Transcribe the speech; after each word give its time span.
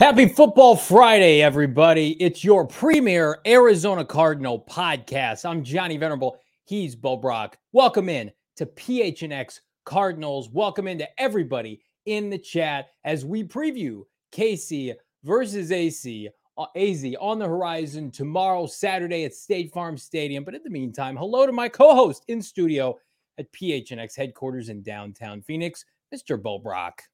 Happy 0.00 0.26
Football 0.26 0.74
Friday, 0.74 1.40
everybody. 1.40 2.20
It's 2.20 2.42
your 2.42 2.66
premier 2.66 3.38
Arizona 3.46 4.04
Cardinal 4.04 4.66
podcast. 4.68 5.48
I'm 5.48 5.62
Johnny 5.62 5.96
Venerable. 5.96 6.36
He's 6.64 6.96
Bo 6.96 7.16
Brack. 7.16 7.58
Welcome 7.72 8.08
in 8.08 8.32
to 8.56 8.66
PHNX 8.66 9.60
Cardinals. 9.84 10.50
Welcome 10.50 10.88
into 10.88 11.06
everybody 11.16 11.80
in 12.06 12.28
the 12.28 12.38
chat 12.38 12.88
as 13.04 13.24
we 13.24 13.44
preview 13.44 14.02
KC 14.32 14.96
versus 15.22 15.70
AC, 15.70 16.28
uh, 16.58 16.66
AZ 16.74 17.06
on 17.20 17.38
the 17.38 17.46
horizon 17.46 18.10
tomorrow, 18.10 18.66
Saturday 18.66 19.22
at 19.22 19.32
State 19.32 19.72
Farm 19.72 19.96
Stadium. 19.96 20.42
But 20.42 20.56
in 20.56 20.64
the 20.64 20.70
meantime, 20.70 21.16
hello 21.16 21.46
to 21.46 21.52
my 21.52 21.68
co 21.68 21.94
host 21.94 22.24
in 22.26 22.42
studio 22.42 22.98
at 23.38 23.52
PHNX 23.52 24.16
headquarters 24.16 24.70
in 24.70 24.82
downtown 24.82 25.40
Phoenix, 25.40 25.84
Mr. 26.12 26.42
Bo 26.42 26.58
Brack. 26.58 27.04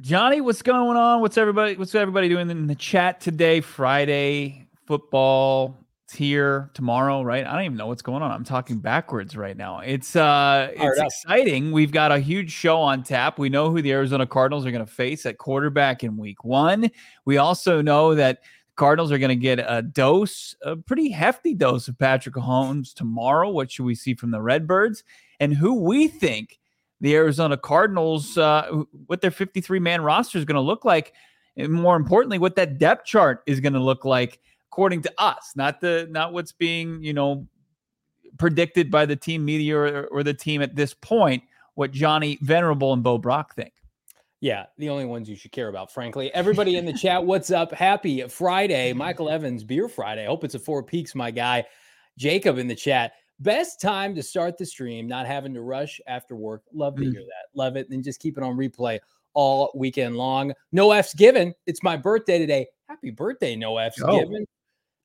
Johnny, 0.00 0.40
what's 0.40 0.62
going 0.62 0.96
on? 0.96 1.20
What's 1.20 1.36
everybody 1.36 1.76
what's 1.76 1.94
everybody 1.94 2.30
doing 2.30 2.48
in 2.48 2.66
the 2.66 2.74
chat 2.74 3.20
today? 3.20 3.60
Friday, 3.60 4.66
football, 4.86 5.76
it's 6.06 6.14
here 6.14 6.70
tomorrow, 6.72 7.20
right? 7.20 7.46
I 7.46 7.52
don't 7.52 7.64
even 7.64 7.76
know 7.76 7.88
what's 7.88 8.00
going 8.00 8.22
on. 8.22 8.30
I'm 8.30 8.44
talking 8.44 8.78
backwards 8.78 9.36
right 9.36 9.54
now. 9.54 9.80
It's 9.80 10.16
uh 10.16 10.70
it's 10.74 10.98
exciting. 10.98 11.70
We've 11.70 11.92
got 11.92 12.12
a 12.12 12.18
huge 12.18 12.50
show 12.50 12.80
on 12.80 13.02
tap. 13.02 13.38
We 13.38 13.50
know 13.50 13.70
who 13.70 13.82
the 13.82 13.92
Arizona 13.92 14.26
Cardinals 14.26 14.64
are 14.64 14.70
going 14.70 14.86
to 14.86 14.90
face 14.90 15.26
at 15.26 15.36
quarterback 15.36 16.02
in 16.02 16.16
week 16.16 16.44
1. 16.44 16.90
We 17.26 17.36
also 17.36 17.82
know 17.82 18.14
that 18.14 18.38
Cardinals 18.76 19.12
are 19.12 19.18
going 19.18 19.28
to 19.28 19.36
get 19.36 19.58
a 19.58 19.82
dose, 19.82 20.56
a 20.62 20.76
pretty 20.76 21.10
hefty 21.10 21.52
dose 21.52 21.88
of 21.88 21.98
Patrick 21.98 22.36
Mahomes 22.36 22.94
tomorrow. 22.94 23.50
What 23.50 23.70
should 23.70 23.84
we 23.84 23.94
see 23.94 24.14
from 24.14 24.30
the 24.30 24.40
Redbirds? 24.40 25.04
And 25.40 25.52
who 25.52 25.74
we 25.82 26.08
think 26.08 26.59
the 27.00 27.14
Arizona 27.14 27.56
Cardinals, 27.56 28.36
uh, 28.36 28.82
what 29.06 29.20
their 29.20 29.30
53 29.30 29.78
man 29.78 30.02
roster 30.02 30.38
is 30.38 30.44
going 30.44 30.56
to 30.56 30.60
look 30.60 30.84
like, 30.84 31.14
and 31.56 31.72
more 31.72 31.96
importantly, 31.96 32.38
what 32.38 32.56
that 32.56 32.78
depth 32.78 33.06
chart 33.06 33.42
is 33.46 33.60
going 33.60 33.72
to 33.72 33.80
look 33.80 34.04
like, 34.04 34.40
according 34.70 35.02
to 35.02 35.12
us, 35.18 35.52
not 35.56 35.80
the 35.80 36.06
not 36.10 36.32
what's 36.32 36.52
being 36.52 37.02
you 37.02 37.12
know 37.12 37.46
predicted 38.38 38.90
by 38.90 39.06
the 39.06 39.16
team 39.16 39.44
media 39.44 39.76
or, 39.76 40.04
or 40.06 40.22
the 40.22 40.34
team 40.34 40.62
at 40.62 40.76
this 40.76 40.94
point. 40.94 41.42
What 41.74 41.92
Johnny 41.92 42.38
Venerable 42.42 42.92
and 42.92 43.02
Bo 43.02 43.16
Brack 43.16 43.54
think. 43.54 43.72
Yeah, 44.40 44.66
the 44.78 44.88
only 44.88 45.04
ones 45.04 45.28
you 45.28 45.36
should 45.36 45.52
care 45.52 45.68
about, 45.68 45.92
frankly. 45.92 46.32
Everybody 46.32 46.76
in 46.76 46.86
the 46.86 46.92
chat, 46.98 47.24
what's 47.24 47.50
up? 47.50 47.72
Happy 47.72 48.22
Friday, 48.28 48.92
Michael 48.92 49.28
Evans, 49.28 49.64
Beer 49.64 49.88
Friday. 49.88 50.24
I 50.24 50.26
hope 50.26 50.44
it's 50.44 50.54
a 50.54 50.58
Four 50.58 50.82
Peaks, 50.82 51.14
my 51.14 51.30
guy. 51.30 51.64
Jacob 52.18 52.58
in 52.58 52.66
the 52.66 52.74
chat. 52.74 53.12
Best 53.40 53.80
time 53.80 54.14
to 54.14 54.22
start 54.22 54.58
the 54.58 54.66
stream, 54.66 55.08
not 55.08 55.26
having 55.26 55.54
to 55.54 55.62
rush 55.62 56.00
after 56.06 56.36
work. 56.36 56.62
Love 56.72 56.96
to 56.96 57.02
mm. 57.02 57.12
hear 57.12 57.22
that. 57.22 57.46
Love 57.54 57.76
it. 57.76 57.88
And 57.90 58.04
just 58.04 58.20
keep 58.20 58.36
it 58.36 58.44
on 58.44 58.56
replay 58.56 58.98
all 59.34 59.72
weekend 59.74 60.16
long. 60.16 60.52
No 60.72 60.92
F's 60.92 61.14
given. 61.14 61.54
It's 61.66 61.82
my 61.82 61.96
birthday 61.96 62.38
today. 62.38 62.66
Happy 62.88 63.10
birthday, 63.10 63.56
no 63.56 63.78
F's 63.78 64.02
oh. 64.02 64.18
given. 64.18 64.46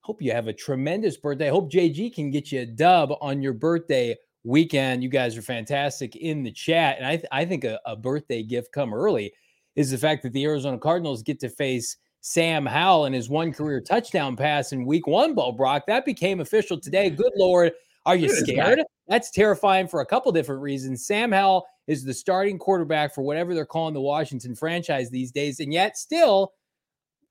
Hope 0.02 0.22
you 0.22 0.32
have 0.32 0.48
a 0.48 0.54
tremendous 0.54 1.18
birthday. 1.18 1.50
Hope 1.50 1.72
JG 1.72 2.14
can 2.14 2.30
get 2.30 2.52
you 2.52 2.62
a 2.62 2.66
dub 2.66 3.12
on 3.22 3.42
your 3.42 3.54
birthday 3.54 4.16
weekend. 4.44 5.02
You 5.02 5.10
guys 5.10 5.36
are 5.36 5.42
fantastic 5.42 6.16
in 6.16 6.44
the 6.44 6.52
chat. 6.52 6.98
And 6.98 7.08
I, 7.08 7.16
th- 7.16 7.28
I 7.32 7.46
think 7.46 7.64
a, 7.64 7.80
a 7.86 7.96
birthday 7.96 8.44
gift 8.44 8.72
come 8.72 8.94
early 8.94 9.34
is 9.76 9.92
the 9.92 9.98
fact 9.98 10.24
that 10.24 10.34
the 10.34 10.46
Arizona 10.46 10.78
Cardinals 10.78 11.24
get 11.24 11.40
to 11.40 11.50
face 11.50 11.98
Sam 12.22 12.66
Howell 12.66 13.06
and 13.06 13.16
his 13.16 13.30
one 13.30 13.54
career 13.54 13.82
touchdown 13.82 14.36
pass 14.36 14.72
in 14.72 14.86
week 14.86 15.08
one, 15.08 15.36
Bo 15.36 15.52
Brack. 15.52 15.86
That 15.88 16.06
became 16.06 16.40
official 16.40 16.80
today. 16.80 17.10
Good 17.10 17.34
Lord. 17.36 17.72
Are 18.06 18.16
you 18.16 18.30
scared? 18.30 18.82
That's 19.08 19.32
terrifying 19.32 19.88
for 19.88 20.02
a 20.02 20.06
couple 20.06 20.32
different 20.32 20.62
reasons. 20.62 21.06
Sam 21.06 21.32
Howell 21.32 21.66
is 21.88 22.04
the 22.04 22.14
starting 22.14 22.58
quarterback 22.58 23.14
for 23.14 23.22
whatever 23.22 23.54
they're 23.54 23.66
calling 23.66 23.94
the 23.94 24.02
Washington 24.02 24.56
franchise 24.56 25.10
these 25.10 25.32
days, 25.32 25.60
and 25.60 25.74
yet 25.74 25.98
still, 25.98 26.54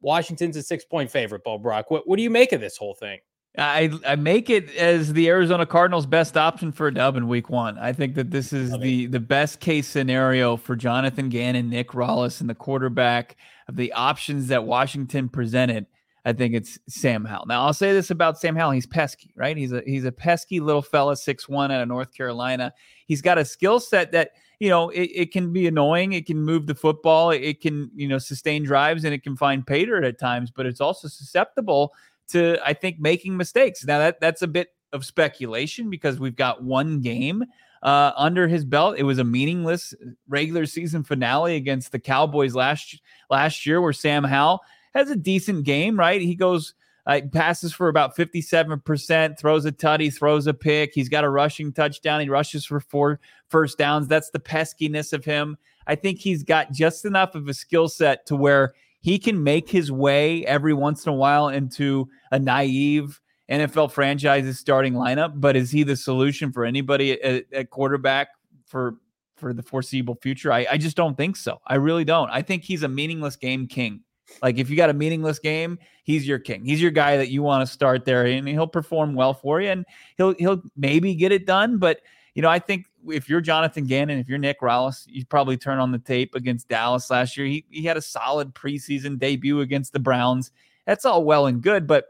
Washington's 0.01 0.57
a 0.57 0.63
six 0.63 0.85
point 0.85 1.11
favorite. 1.11 1.45
Bo 1.45 1.59
Brack, 1.59 1.91
what 1.91 2.09
what 2.09 2.17
do 2.17 2.23
you 2.23 2.31
make 2.31 2.53
of 2.53 2.61
this 2.61 2.77
whole 2.77 2.95
thing? 2.95 3.19
I 3.57 3.93
I 4.07 4.17
make 4.17 4.51
it 4.51 4.75
as 4.75 5.13
the 5.13 5.29
Arizona 5.29 5.65
Cardinals' 5.65 6.07
best 6.07 6.37
option 6.37 6.73
for 6.73 6.89
a 6.89 6.95
dub 6.95 7.17
in 7.17 7.29
Week 7.29 7.49
One. 7.49 7.79
I 7.79 7.93
think 7.93 8.17
that 8.17 8.31
this 8.31 8.53
is 8.53 8.77
the 8.79 9.07
the 9.07 9.21
best 9.21 9.61
case 9.61 9.87
scenario 9.87 10.57
for 10.57 10.75
Jonathan 10.75 11.29
Gannon, 11.29 11.71
Nick 11.71 11.91
Rallis, 11.91 12.41
and 12.41 12.51
the 12.51 12.55
quarterback 12.55 13.37
of 13.69 13.77
the 13.77 13.93
options 13.93 14.49
that 14.49 14.65
Washington 14.65 15.29
presented. 15.29 15.87
I 16.25 16.33
think 16.33 16.55
it's 16.55 16.79
Sam 16.89 17.25
Howell. 17.25 17.47
Now 17.47 17.65
I'll 17.65 17.75
say 17.75 17.93
this 17.93 18.11
about 18.11 18.39
Sam 18.39 18.57
Howell: 18.57 18.73
he's 18.73 18.87
pesky, 18.87 19.33
right? 19.37 19.57
He's 19.57 19.73
a 19.73 19.83
he's 19.85 20.05
a 20.05 20.13
pesky 20.13 20.61
little 20.61 20.83
fella, 20.83 21.17
six 21.17 21.49
one 21.49 21.71
out 21.71 21.83
of 21.83 21.89
North 21.89 22.15
Carolina. 22.15 22.73
He's 23.07 23.21
got 23.21 23.39
a 23.39 23.45
skill 23.45 23.79
set 23.79 24.13
that 24.13 24.31
you 24.59 24.71
know 24.71 24.89
it, 24.91 25.11
it, 25.15 25.33
can 25.33 25.53
be 25.53 25.67
annoying. 25.67 26.13
It 26.13 26.27
can 26.27 26.41
move 26.41 26.67
the 26.67 26.75
football. 26.75 27.31
It 27.31 27.61
can 27.61 27.91
you 27.95 28.09
know 28.09 28.19
sustain 28.19 28.65
drives 28.65 29.05
and 29.05 29.13
it 29.13 29.23
can 29.23 29.37
find 29.37 29.67
pay 29.67 29.85
dirt 29.85 30.05
at 30.05 30.19
times, 30.19 30.51
but 30.51 30.65
it's 30.65 30.81
also 30.81 31.09
susceptible 31.09 31.93
to 32.29 32.59
I 32.65 32.73
think 32.73 32.99
making 32.99 33.37
mistakes. 33.37 33.85
Now 33.85 33.99
that 33.99 34.21
that's 34.21 34.41
a 34.43 34.49
bit 34.49 34.69
of 34.95 35.05
speculation 35.05 35.91
because 35.91 36.19
we've 36.19 36.37
got 36.37 36.63
one 36.63 37.01
game 37.01 37.45
uh, 37.83 38.13
under 38.17 38.49
his 38.49 38.65
belt. 38.65 38.97
It 38.97 39.03
was 39.03 39.19
a 39.19 39.25
meaningless 39.25 39.93
regular 40.27 40.65
season 40.65 41.05
finale 41.05 41.57
against 41.57 41.93
the 41.93 41.99
Cowboys 41.99 42.55
last 42.55 42.99
last 43.29 43.67
year, 43.67 43.83
where 43.83 43.93
Sam 43.93 44.25
Howell 44.25 44.61
has 44.95 45.11
a 45.11 45.17
decent 45.17 45.65
game, 45.65 45.99
right? 45.99 46.21
He 46.21 46.35
goes, 46.35 46.75
uh, 47.07 47.21
passes 47.33 47.73
for 47.73 47.89
about 47.89 48.17
57%, 48.17 49.39
throws 49.39 49.65
a 49.67 49.73
tutty, 49.73 50.17
throws 50.17 50.47
a 50.47 50.55
pick. 50.55 50.93
He's 50.95 51.09
got 51.09 51.25
a 51.25 51.29
rushing 51.29 51.73
touchdown. 51.73 52.21
He 52.21 52.29
rushes 52.29 52.65
for 52.65 52.81
four 52.81 53.21
first 53.49 53.77
downs. 53.77 54.09
That's 54.09 54.31
the 54.31 54.41
peskiness 54.41 55.13
of 55.13 55.25
him. 55.25 55.59
I 55.87 55.97
think 55.97 56.19
he's 56.19 56.43
got 56.43 56.73
just 56.73 57.05
enough 57.05 57.35
of 57.35 57.47
a 57.49 57.55
skill 57.55 57.89
set 57.89 58.25
to 58.27 58.37
where 58.37 58.73
he 59.01 59.19
can 59.19 59.43
make 59.43 59.69
his 59.69 59.93
way 59.93 60.47
every 60.47 60.73
once 60.73 61.05
in 61.05 61.13
a 61.13 61.17
while 61.17 61.49
into 61.49 62.09
a 62.31 62.39
naive 62.39 63.21
NFL 63.51 63.93
franchise's 63.93 64.59
starting 64.59 64.95
lineup. 64.95 65.33
But 65.37 65.57
is 65.57 65.71
he 65.71 65.83
the 65.83 65.97
solution 65.97 66.53
for 66.53 66.65
anybody 66.65 67.21
at, 67.21 67.45
at 67.53 67.71
quarterback 67.71 68.29
for 68.65 68.97
for 69.37 69.53
the 69.53 69.63
foreseeable 69.63 70.17
future? 70.23 70.51
I, 70.51 70.67
I 70.71 70.79
just 70.79 70.97
don't 70.97 71.19
think 71.19 71.37
so. 71.37 71.61
I 71.67 71.75
really 71.75 72.05
don't. 72.05 72.31
I 72.31 72.41
think 72.41 72.63
he's 72.63 72.83
a 72.83 72.89
meaningless 72.89 73.37
game 73.37 73.67
king. 73.67 74.04
Like 74.43 74.59
if 74.59 74.71
you 74.71 74.77
got 74.77 74.91
a 74.91 74.95
meaningless 74.95 75.39
game, 75.39 75.79
he's 76.03 76.27
your 76.27 76.39
king. 76.39 76.65
He's 76.65 76.81
your 76.81 76.91
guy 76.91 77.17
that 77.17 77.31
you 77.31 77.43
want 77.43 77.67
to 77.67 77.73
start 77.73 78.05
there, 78.05 78.25
and 78.27 78.49
he'll 78.49 78.67
perform 78.67 79.15
well 79.15 79.35
for 79.35 79.61
you, 79.61 79.71
and 79.71 79.85
he'll 80.17 80.35
he'll 80.35 80.63
maybe 80.77 81.15
get 81.15 81.33
it 81.33 81.47
done. 81.47 81.79
But 81.79 82.01
you 82.35 82.43
know, 82.43 82.49
I 82.49 82.59
think 82.59 82.87
if 83.07 83.29
you're 83.29 83.41
Jonathan 83.41 83.87
Gannon, 83.87 84.19
if 84.19 84.29
you're 84.29 84.39
Nick 84.39 84.61
Rallis, 84.61 85.05
you 85.07 85.25
probably 85.27 85.57
turn 85.57 85.79
on 85.79 85.93
the 85.93 85.99
tape 85.99 86.35
against 86.35 86.69
Dallas 86.69 87.11
last 87.11 87.37
year. 87.37 87.47
He 87.47 87.65
he 87.71 87.83
had 87.83 87.97
a 87.97 88.03
solid 88.03 88.55
preseason 88.55 89.19
debut 89.19 89.61
against 89.61 89.93
the 89.93 90.01
Browns. 90.01 90.51
That's 90.87 91.05
all 91.05 91.25
well 91.25 91.47
and 91.47 91.63
good, 91.63 91.87
but 91.87 92.07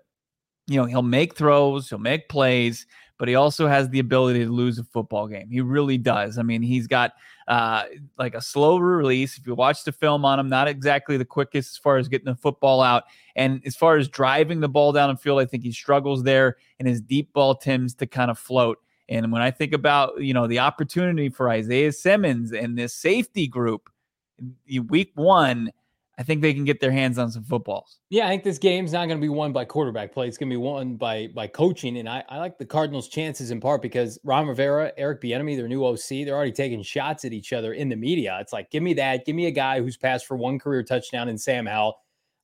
you 0.67 0.77
know 0.81 0.87
he'll 0.87 1.03
make 1.03 1.35
throws, 1.35 1.89
he'll 1.89 1.99
make 1.99 2.29
plays 2.29 2.87
but 3.19 3.29
he 3.29 3.35
also 3.35 3.67
has 3.67 3.89
the 3.89 4.01
ability 4.01 4.41
to 4.41 4.51
lose 4.51 4.79
a 4.79 4.85
football 4.85 5.29
game. 5.29 5.49
He 5.49 5.61
really 5.61 5.99
does. 5.99 6.39
I 6.39 6.43
mean, 6.43 6.63
he's 6.63 6.87
got 6.87 7.13
uh, 7.49 7.85
like 8.19 8.35
a 8.35 8.41
slow 8.41 8.79
release. 8.79 9.39
If 9.39 9.47
you 9.47 9.55
watch 9.55 9.85
the 9.85 9.93
film 9.93 10.25
on 10.25 10.39
him, 10.39 10.49
not 10.49 10.69
exactly 10.69 11.17
the 11.17 11.25
quickest 11.25 11.75
as 11.75 11.79
far 11.79 11.97
as 11.97 12.09
getting 12.09 12.27
the 12.27 12.37
football 12.37 12.81
out. 12.81 13.05
And 13.37 13.63
as 13.67 13.77
far 13.77 13.97
as 13.97 14.09
driving 14.09 14.61
the 14.61 14.69
ball 14.69 14.93
down 14.93 15.11
the 15.11 15.17
field, 15.17 15.41
I 15.41 15.47
think 15.47 15.63
he 15.63 15.73
struggles 15.73 16.23
there, 16.23 16.57
and 16.79 16.89
his 16.89 17.01
deep 17.01 17.33
ball 17.33 17.55
tends 17.55 17.95
to 17.97 18.07
kind 18.07 18.31
of 18.31 18.39
float. 18.39 18.79
And 19.09 19.31
when 19.33 19.43
I 19.43 19.51
think 19.51 19.73
about 19.73 20.21
you 20.21 20.33
know 20.33 20.47
the 20.47 20.61
opportunity 20.61 21.29
for 21.29 21.51
Isaiah 21.51 21.93
Simmons 21.93 22.53
and 22.53 22.79
this 22.79 22.95
safety 22.95 23.47
group, 23.47 23.91
week 24.89 25.13
one 25.15 25.71
I 26.17 26.23
think 26.23 26.43
they 26.43 26.55
can 26.55 26.65
get 26.65 26.81
their 26.81 26.93
hands 26.93 27.19
on 27.19 27.31
some 27.31 27.43
footballs. 27.43 27.99
Yeah, 28.09 28.27
I 28.27 28.29
think 28.29 28.45
this 28.45 28.59
game's 28.59 28.93
not 28.93 29.07
going 29.07 29.19
to 29.19 29.23
be 29.23 29.29
won 29.29 29.53
by 29.53 29.65
quarterback 29.65 30.13
play. 30.13 30.29
It's 30.29 30.39
going 30.39 30.49
to 30.49 30.53
be 30.53 30.59
won 30.59 30.95
by 30.95 31.29
by 31.35 31.49
coaching. 31.49 31.99
And 31.99 32.09
I, 32.09 32.23
I 32.29 32.39
like 32.39 32.57
the 32.57 32.65
Cardinals' 32.65 33.09
chances 33.09 33.51
in 33.51 33.61
part 33.61 33.83
because 33.83 34.19
Ron 34.23 34.47
Rivera, 34.47 34.93
Eric 34.97 35.21
Bieniemy, 35.21 35.57
their 35.57 35.67
new 35.67 35.85
OC, 35.85 36.25
they're 36.25 36.37
already 36.37 36.53
taking 36.53 36.83
shots 36.83 37.25
at 37.25 37.33
each 37.33 37.53
other 37.53 37.73
in 37.73 37.89
the 37.89 37.97
media. 37.97 38.39
It's 38.41 38.53
like, 38.53 38.71
give 38.71 38.83
me 38.83 38.95
that. 38.95 39.27
Give 39.27 39.35
me 39.35 39.47
a 39.47 39.51
guy 39.51 39.81
who's 39.81 39.97
passed 39.97 40.27
for 40.27 40.37
one 40.37 40.59
career 40.59 40.85
touchdown 40.85 41.29
in 41.29 41.37
Sam 41.37 41.67
Howell. 41.67 41.97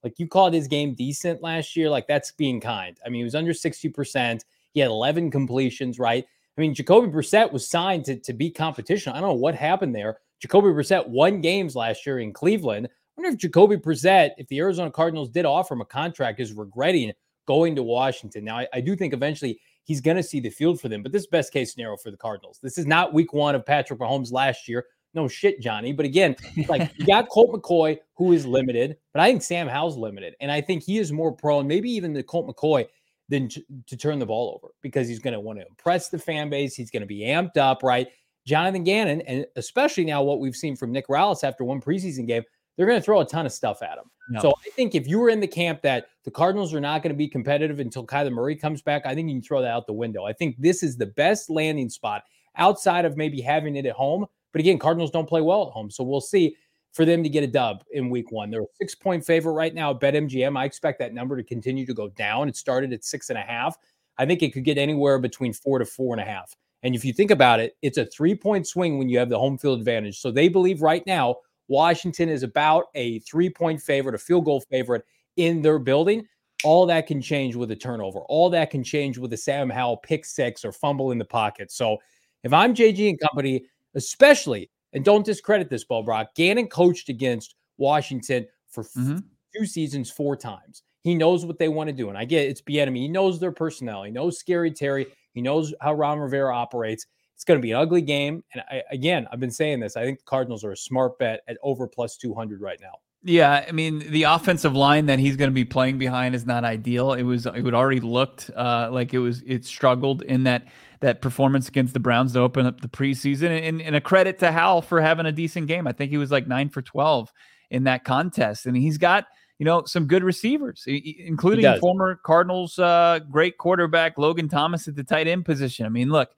Like 0.03 0.19
you 0.19 0.27
called 0.27 0.53
his 0.53 0.67
game 0.67 0.95
decent 0.95 1.43
last 1.43 1.77
year. 1.77 1.89
Like 1.89 2.09
that's 2.09 2.33
being 2.33 2.61
kind. 2.61 2.99
I 3.05 3.09
mean, 3.09 3.21
he 3.21 3.25
was 3.25 3.35
under 3.37 3.53
60%. 3.53 4.41
He 4.73 4.81
had 4.81 4.91
11 4.91 5.31
completions, 5.31 5.99
right? 5.99 6.25
I 6.57 6.61
mean, 6.61 6.75
Jacoby 6.75 7.09
Brissett 7.09 7.53
was 7.53 7.69
signed 7.69 8.05
to, 8.07 8.17
to 8.17 8.33
be 8.33 8.51
competition. 8.51 9.13
I 9.13 9.21
don't 9.21 9.31
know 9.31 9.35
what 9.35 9.55
happened 9.55 9.95
there. 9.95 10.19
Jacoby 10.41 10.69
Brissett 10.69 11.07
won 11.07 11.41
games 11.41 11.77
last 11.77 12.07
year 12.07 12.19
in 12.19 12.33
Cleveland 12.33 12.89
wonder 13.17 13.31
if 13.31 13.39
Jacoby 13.39 13.77
Brissett, 13.77 14.31
if 14.39 14.49
the 14.49 14.59
Arizona 14.59 14.91
Cardinals 14.91 15.29
did 15.29 15.45
offer 15.45 15.75
him 15.75 15.81
a 15.81 15.87
contract, 15.87 16.41
is 16.41 16.53
regretting 16.53 17.13
going 17.47 17.75
to 17.77 17.83
Washington. 17.83 18.45
Now, 18.45 18.59
I, 18.59 18.69
I 18.75 18.81
do 18.81 18.95
think 18.95 19.13
eventually 19.13 19.61
he's 19.85 20.01
going 20.01 20.17
to 20.17 20.23
see 20.23 20.41
the 20.41 20.51
field 20.51 20.81
for 20.81 20.89
them, 20.89 21.03
but 21.03 21.13
this 21.13 21.23
is 21.23 21.29
best 21.29 21.53
case 21.53 21.73
scenario 21.73 21.97
for 21.97 22.11
the 22.11 22.17
Cardinals. 22.17 22.61
This 22.63 22.79
is 22.79 22.87
not 22.87 23.13
week 23.13 23.33
one 23.33 23.55
of 23.55 23.67
Patrick 23.67 23.99
Mahomes 23.99 24.33
last 24.33 24.69
year. 24.69 24.87
No 25.15 25.27
shit, 25.27 25.61
Johnny. 25.61 25.93
But 25.93 26.07
again, 26.07 26.37
like 26.69 26.93
you 26.97 27.05
got 27.05 27.29
Colt 27.33 27.51
McCoy, 27.51 27.99
who 28.15 28.33
is 28.33 28.47
limited, 28.47 28.97
but 29.13 29.21
I 29.21 29.29
think 29.29 29.43
Sam 29.43 29.67
Howell's 29.67 29.97
limited. 29.97 30.35
And 30.41 30.53
I 30.53 30.61
think 30.61 30.85
he 30.85 30.99
is 30.99 31.11
more 31.11 31.33
prone, 31.33 31.67
maybe 31.67 31.91
even 31.91 32.13
the 32.13 32.23
Colt 32.23 32.47
McCoy, 32.47 32.87
than 33.29 33.49
to, 33.49 33.63
to 33.87 33.97
turn 33.97 34.19
the 34.19 34.27
ball 34.27 34.55
over 34.55 34.73
because 34.83 35.09
he's 35.09 35.19
going 35.19 35.35
to 35.35 35.41
want 35.41 35.59
to 35.59 35.67
impress 35.67 36.09
the 36.09 36.19
fan 36.19 36.51
base. 36.51 36.75
He's 36.75 36.91
going 36.91 37.03
to 37.03 37.07
be 37.07 37.21
amped 37.21 37.57
up, 37.57 37.83
right? 37.83 38.09
Jonathan 38.47 38.85
Gannon, 38.85 39.21
and 39.23 39.47
especially 39.57 40.05
now 40.05 40.23
what 40.23 40.41
we've 40.41 40.57
seen 40.57 40.77
from 40.77 40.93
Nick 40.93 41.09
Rallis 41.09 41.45
after 41.45 41.65
one 41.65 41.81
preseason 41.81 42.27
game, 42.27 42.43
they're 42.81 42.87
going 42.87 42.99
to 42.99 43.05
throw 43.05 43.21
a 43.21 43.27
ton 43.27 43.45
of 43.45 43.53
stuff 43.53 43.83
at 43.83 43.99
him. 43.99 44.05
No. 44.31 44.41
So 44.41 44.55
I 44.67 44.71
think 44.71 44.95
if 44.95 45.07
you 45.07 45.19
were 45.19 45.29
in 45.29 45.39
the 45.39 45.47
camp 45.47 45.83
that 45.83 46.07
the 46.25 46.31
Cardinals 46.31 46.73
are 46.73 46.81
not 46.81 47.03
going 47.03 47.13
to 47.13 47.17
be 47.17 47.29
competitive 47.29 47.79
until 47.79 48.07
Kyler 48.07 48.33
Murray 48.33 48.57
comes 48.57 48.81
back, 48.81 49.03
I 49.05 49.15
think 49.15 49.29
you 49.29 49.35
can 49.35 49.43
throw 49.43 49.61
that 49.61 49.71
out 49.71 49.87
the 49.87 49.93
window. 49.93 50.25
I 50.25 50.33
think 50.33 50.57
this 50.59 50.83
is 50.83 50.97
the 50.97 51.05
best 51.05 51.51
landing 51.51 51.91
spot 51.91 52.23
outside 52.57 53.05
of 53.05 53.19
maybe 53.19 53.43
having 53.43 53.77
it 53.77 53.85
at 53.85 53.93
home. 53.93 54.25
But 54.53 54.61
again, 54.61 54.79
Cardinals 54.79 55.11
don't 55.11 55.29
play 55.29 55.43
well 55.43 55.67
at 55.67 55.75
home. 55.75 55.91
So 55.91 56.03
we'll 56.03 56.23
see 56.23 56.57
for 56.93 57.05
them 57.05 57.23
to 57.23 57.29
get 57.29 57.45
a 57.45 57.47
dub 57.47 57.85
in 57.93 58.09
week 58.09 58.33
one. 58.33 58.51
They're 58.51 58.63
a 58.63 58.77
six 58.81 58.95
point 58.95 59.27
favorite 59.27 59.53
right 59.53 59.75
now 59.75 59.91
at 59.91 60.01
BetMGM. 60.01 60.59
I 60.59 60.65
expect 60.65 61.01
that 61.01 61.13
number 61.13 61.37
to 61.37 61.45
continue 61.45 61.85
to 61.85 61.93
go 61.93 62.09
down. 62.09 62.49
It 62.49 62.57
started 62.57 62.95
at 62.95 63.05
six 63.05 63.29
and 63.29 63.39
a 63.39 63.43
half. 63.43 63.77
I 64.17 64.25
think 64.25 64.43
it 64.43 64.55
could 64.55 64.65
get 64.65 64.79
anywhere 64.79 65.19
between 65.19 65.53
four 65.53 65.81
to 65.81 65.85
four 65.85 66.15
and 66.15 66.21
a 66.23 66.25
half. 66.25 66.57
And 66.83 66.95
if 66.95 67.05
you 67.05 67.13
think 67.13 67.31
about 67.31 67.61
it, 67.61 67.77
it's 67.83 67.99
a 67.99 68.07
three 68.07 68.35
point 68.35 68.67
swing 68.67 68.97
when 68.97 69.11
you 69.11 69.19
have 69.19 69.29
the 69.29 69.39
home 69.39 69.59
field 69.59 69.81
advantage. 69.81 70.19
So 70.19 70.31
they 70.31 70.49
believe 70.49 70.81
right 70.81 71.07
now 71.07 71.37
Washington 71.71 72.29
is 72.29 72.43
about 72.43 72.87
a 72.97 73.21
three 73.21 73.49
point 73.49 73.81
favorite, 73.81 74.17
a 74.17 74.19
field 74.19 74.45
goal 74.45 74.61
favorite 74.61 75.05
in 75.37 75.63
their 75.63 75.79
building. 75.79 76.27
All 76.65 76.85
that 76.87 77.07
can 77.07 77.23
change 77.23 77.55
with 77.55 77.71
a 77.71 77.77
turnover. 77.77 78.21
All 78.29 78.51
that 78.51 78.71
can 78.71 78.83
change 78.83 79.17
with 79.17 79.33
a 79.33 79.37
Sam 79.37 79.71
Howell 79.71 79.99
pick 79.99 80.27
six 80.27 80.65
or 80.65 80.73
fumble 80.73 81.13
in 81.13 81.17
the 81.17 81.25
pocket. 81.25 81.71
So 81.71 81.97
if 82.43 82.53
I'm 82.53 82.75
JG 82.75 83.09
and 83.09 83.21
company, 83.21 83.65
especially, 83.95 84.69
and 84.93 85.05
don't 85.05 85.25
discredit 85.25 85.71
this, 85.71 85.85
Bo 85.85 86.03
Brack, 86.03 86.35
Gannon 86.35 86.67
coached 86.67 87.09
against 87.09 87.55
Washington 87.79 88.47
for 88.69 88.83
mm-hmm. 88.83 89.19
two 89.57 89.65
seasons, 89.65 90.11
four 90.11 90.37
times. 90.37 90.83
He 91.03 91.15
knows 91.15 91.47
what 91.47 91.59
they 91.59 91.69
want 91.69 91.89
to 91.89 91.95
do. 91.95 92.09
And 92.09 92.19
I 92.19 92.25
get 92.25 92.49
it's 92.49 92.61
Bieniemy. 92.61 92.97
He 92.97 93.09
knows 93.09 93.39
their 93.39 93.53
personnel. 93.53 94.03
He 94.03 94.11
knows 94.11 94.39
Scary 94.39 94.73
Terry. 94.73 95.07
He 95.35 95.41
knows 95.41 95.73
how 95.81 95.95
Ron 95.95 96.19
Rivera 96.19 96.55
operates. 96.55 97.07
It's 97.41 97.45
going 97.47 97.59
to 97.59 97.63
be 97.63 97.71
an 97.71 97.79
ugly 97.79 98.03
game. 98.03 98.45
And 98.53 98.63
I, 98.71 98.83
again, 98.91 99.27
I've 99.33 99.41
been 99.41 99.51
saying 99.51 99.81
this. 99.81 99.97
I 99.97 100.05
think 100.05 100.19
the 100.19 100.27
Cardinals 100.27 100.63
are 100.63 100.73
a 100.73 100.77
smart 100.77 101.19
bet 101.19 101.41
at 101.49 101.57
over 101.63 101.87
plus 101.87 102.19
200 102.19 102.61
right 102.61 102.79
now. 102.83 102.93
Yeah, 103.23 103.65
I 103.67 103.73
mean 103.73 104.11
the 104.11 104.25
offensive 104.25 104.75
line 104.75 105.07
that 105.07 105.19
he's 105.19 105.37
going 105.37 105.49
to 105.49 105.55
be 105.55 105.65
playing 105.65 105.97
behind 105.97 106.35
is 106.35 106.45
not 106.45 106.65
ideal. 106.65 107.15
It 107.15 107.23
was 107.23 107.47
it 107.47 107.63
would 107.63 107.73
already 107.73 108.01
looked 108.01 108.51
uh, 108.55 108.91
like 108.93 109.15
it 109.15 109.21
was 109.21 109.41
it 109.47 109.65
struggled 109.65 110.21
in 110.23 110.45
that 110.45 110.65
that 111.01 111.23
performance 111.23 111.67
against 111.67 111.95
the 111.95 112.01
Browns 112.01 112.35
to 112.35 112.41
open 112.41 112.67
up 112.67 112.83
the 112.83 112.89
preseason. 112.89 113.67
And, 113.67 113.81
and 113.81 113.97
a 113.97 114.03
credit 114.03 114.39
to 114.41 114.53
Howell 114.53 114.83
for 114.83 115.01
having 115.01 115.25
a 115.25 115.33
decent 115.33 115.67
game. 115.67 115.87
I 115.87 115.93
think 115.93 116.11
he 116.11 116.19
was 116.19 116.31
like 116.31 116.47
nine 116.47 116.69
for 116.69 116.83
twelve 116.83 117.33
in 117.71 117.85
that 117.85 118.05
contest, 118.05 118.67
and 118.67 118.77
he's 118.77 118.99
got 118.99 119.25
you 119.59 119.65
know 119.65 119.85
some 119.85 120.07
good 120.07 120.25
receivers, 120.25 120.85
including 120.87 121.79
former 121.81 122.21
Cardinals 122.23 122.79
uh, 122.79 123.21
great 123.31 123.57
quarterback 123.57 124.19
Logan 124.19 124.49
Thomas 124.49 124.89
at 124.89 124.95
the 124.95 125.05
tight 125.05 125.27
end 125.27 125.47
position. 125.47 125.87
I 125.87 125.89
mean, 125.89 126.11
look, 126.11 126.31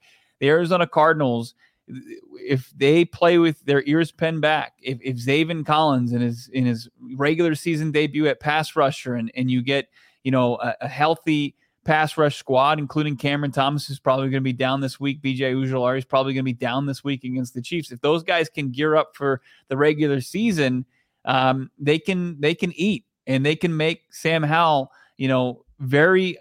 the 0.43 0.49
Arizona 0.49 0.85
Cardinals, 0.85 1.55
if 1.87 2.69
they 2.75 3.05
play 3.05 3.37
with 3.37 3.63
their 3.63 3.81
ears 3.85 4.11
pinned 4.11 4.41
back, 4.41 4.73
if, 4.81 4.99
if 5.01 5.15
Zaven 5.15 5.65
Collins 5.65 6.11
in 6.11 6.19
his 6.19 6.49
in 6.49 6.65
his 6.65 6.89
regular 7.13 7.55
season 7.55 7.93
debut 7.93 8.27
at 8.27 8.41
pass 8.41 8.75
rusher 8.75 9.15
and, 9.15 9.31
and 9.37 9.49
you 9.49 9.61
get, 9.61 9.87
you 10.25 10.31
know, 10.31 10.57
a, 10.57 10.75
a 10.81 10.87
healthy 10.89 11.55
pass 11.85 12.17
rush 12.17 12.35
squad, 12.35 12.77
including 12.77 13.15
Cameron 13.15 13.53
Thomas, 13.53 13.89
is 13.89 13.99
probably 13.99 14.25
going 14.25 14.41
to 14.41 14.41
be 14.41 14.51
down 14.51 14.81
this 14.81 14.99
week. 14.99 15.21
BJ 15.21 15.53
Ojulari 15.53 15.99
is 15.99 16.03
probably 16.03 16.33
going 16.33 16.43
to 16.43 16.43
be 16.43 16.51
down 16.51 16.87
this 16.87 17.05
week 17.05 17.23
against 17.23 17.53
the 17.53 17.61
Chiefs. 17.61 17.93
If 17.93 18.01
those 18.01 18.21
guys 18.21 18.49
can 18.49 18.69
gear 18.69 18.97
up 18.97 19.15
for 19.15 19.41
the 19.69 19.77
regular 19.77 20.19
season, 20.19 20.83
um, 21.23 21.71
they 21.79 21.99
can 21.99 22.37
they 22.41 22.53
can 22.53 22.73
eat 22.73 23.05
and 23.27 23.45
they 23.45 23.55
can 23.55 23.77
make 23.77 24.03
Sam 24.11 24.43
Howell, 24.43 24.91
you 25.15 25.29
know, 25.29 25.63
very 25.79 26.37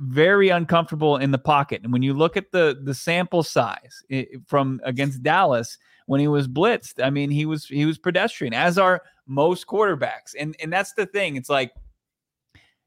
very 0.00 0.48
uncomfortable 0.48 1.16
in 1.16 1.30
the 1.30 1.38
pocket. 1.38 1.82
And 1.82 1.92
when 1.92 2.02
you 2.02 2.14
look 2.14 2.36
at 2.36 2.52
the 2.52 2.78
the 2.82 2.94
sample 2.94 3.42
size 3.42 4.02
it, 4.08 4.28
from 4.46 4.80
against 4.84 5.22
Dallas 5.22 5.78
when 6.06 6.20
he 6.20 6.28
was 6.28 6.48
blitzed, 6.48 7.02
I 7.02 7.10
mean 7.10 7.30
he 7.30 7.46
was 7.46 7.66
he 7.66 7.86
was 7.86 7.98
pedestrian 7.98 8.54
as 8.54 8.78
are 8.78 9.02
most 9.26 9.66
quarterbacks. 9.66 10.34
And 10.38 10.56
and 10.60 10.72
that's 10.72 10.92
the 10.94 11.06
thing. 11.06 11.36
It's 11.36 11.50
like 11.50 11.72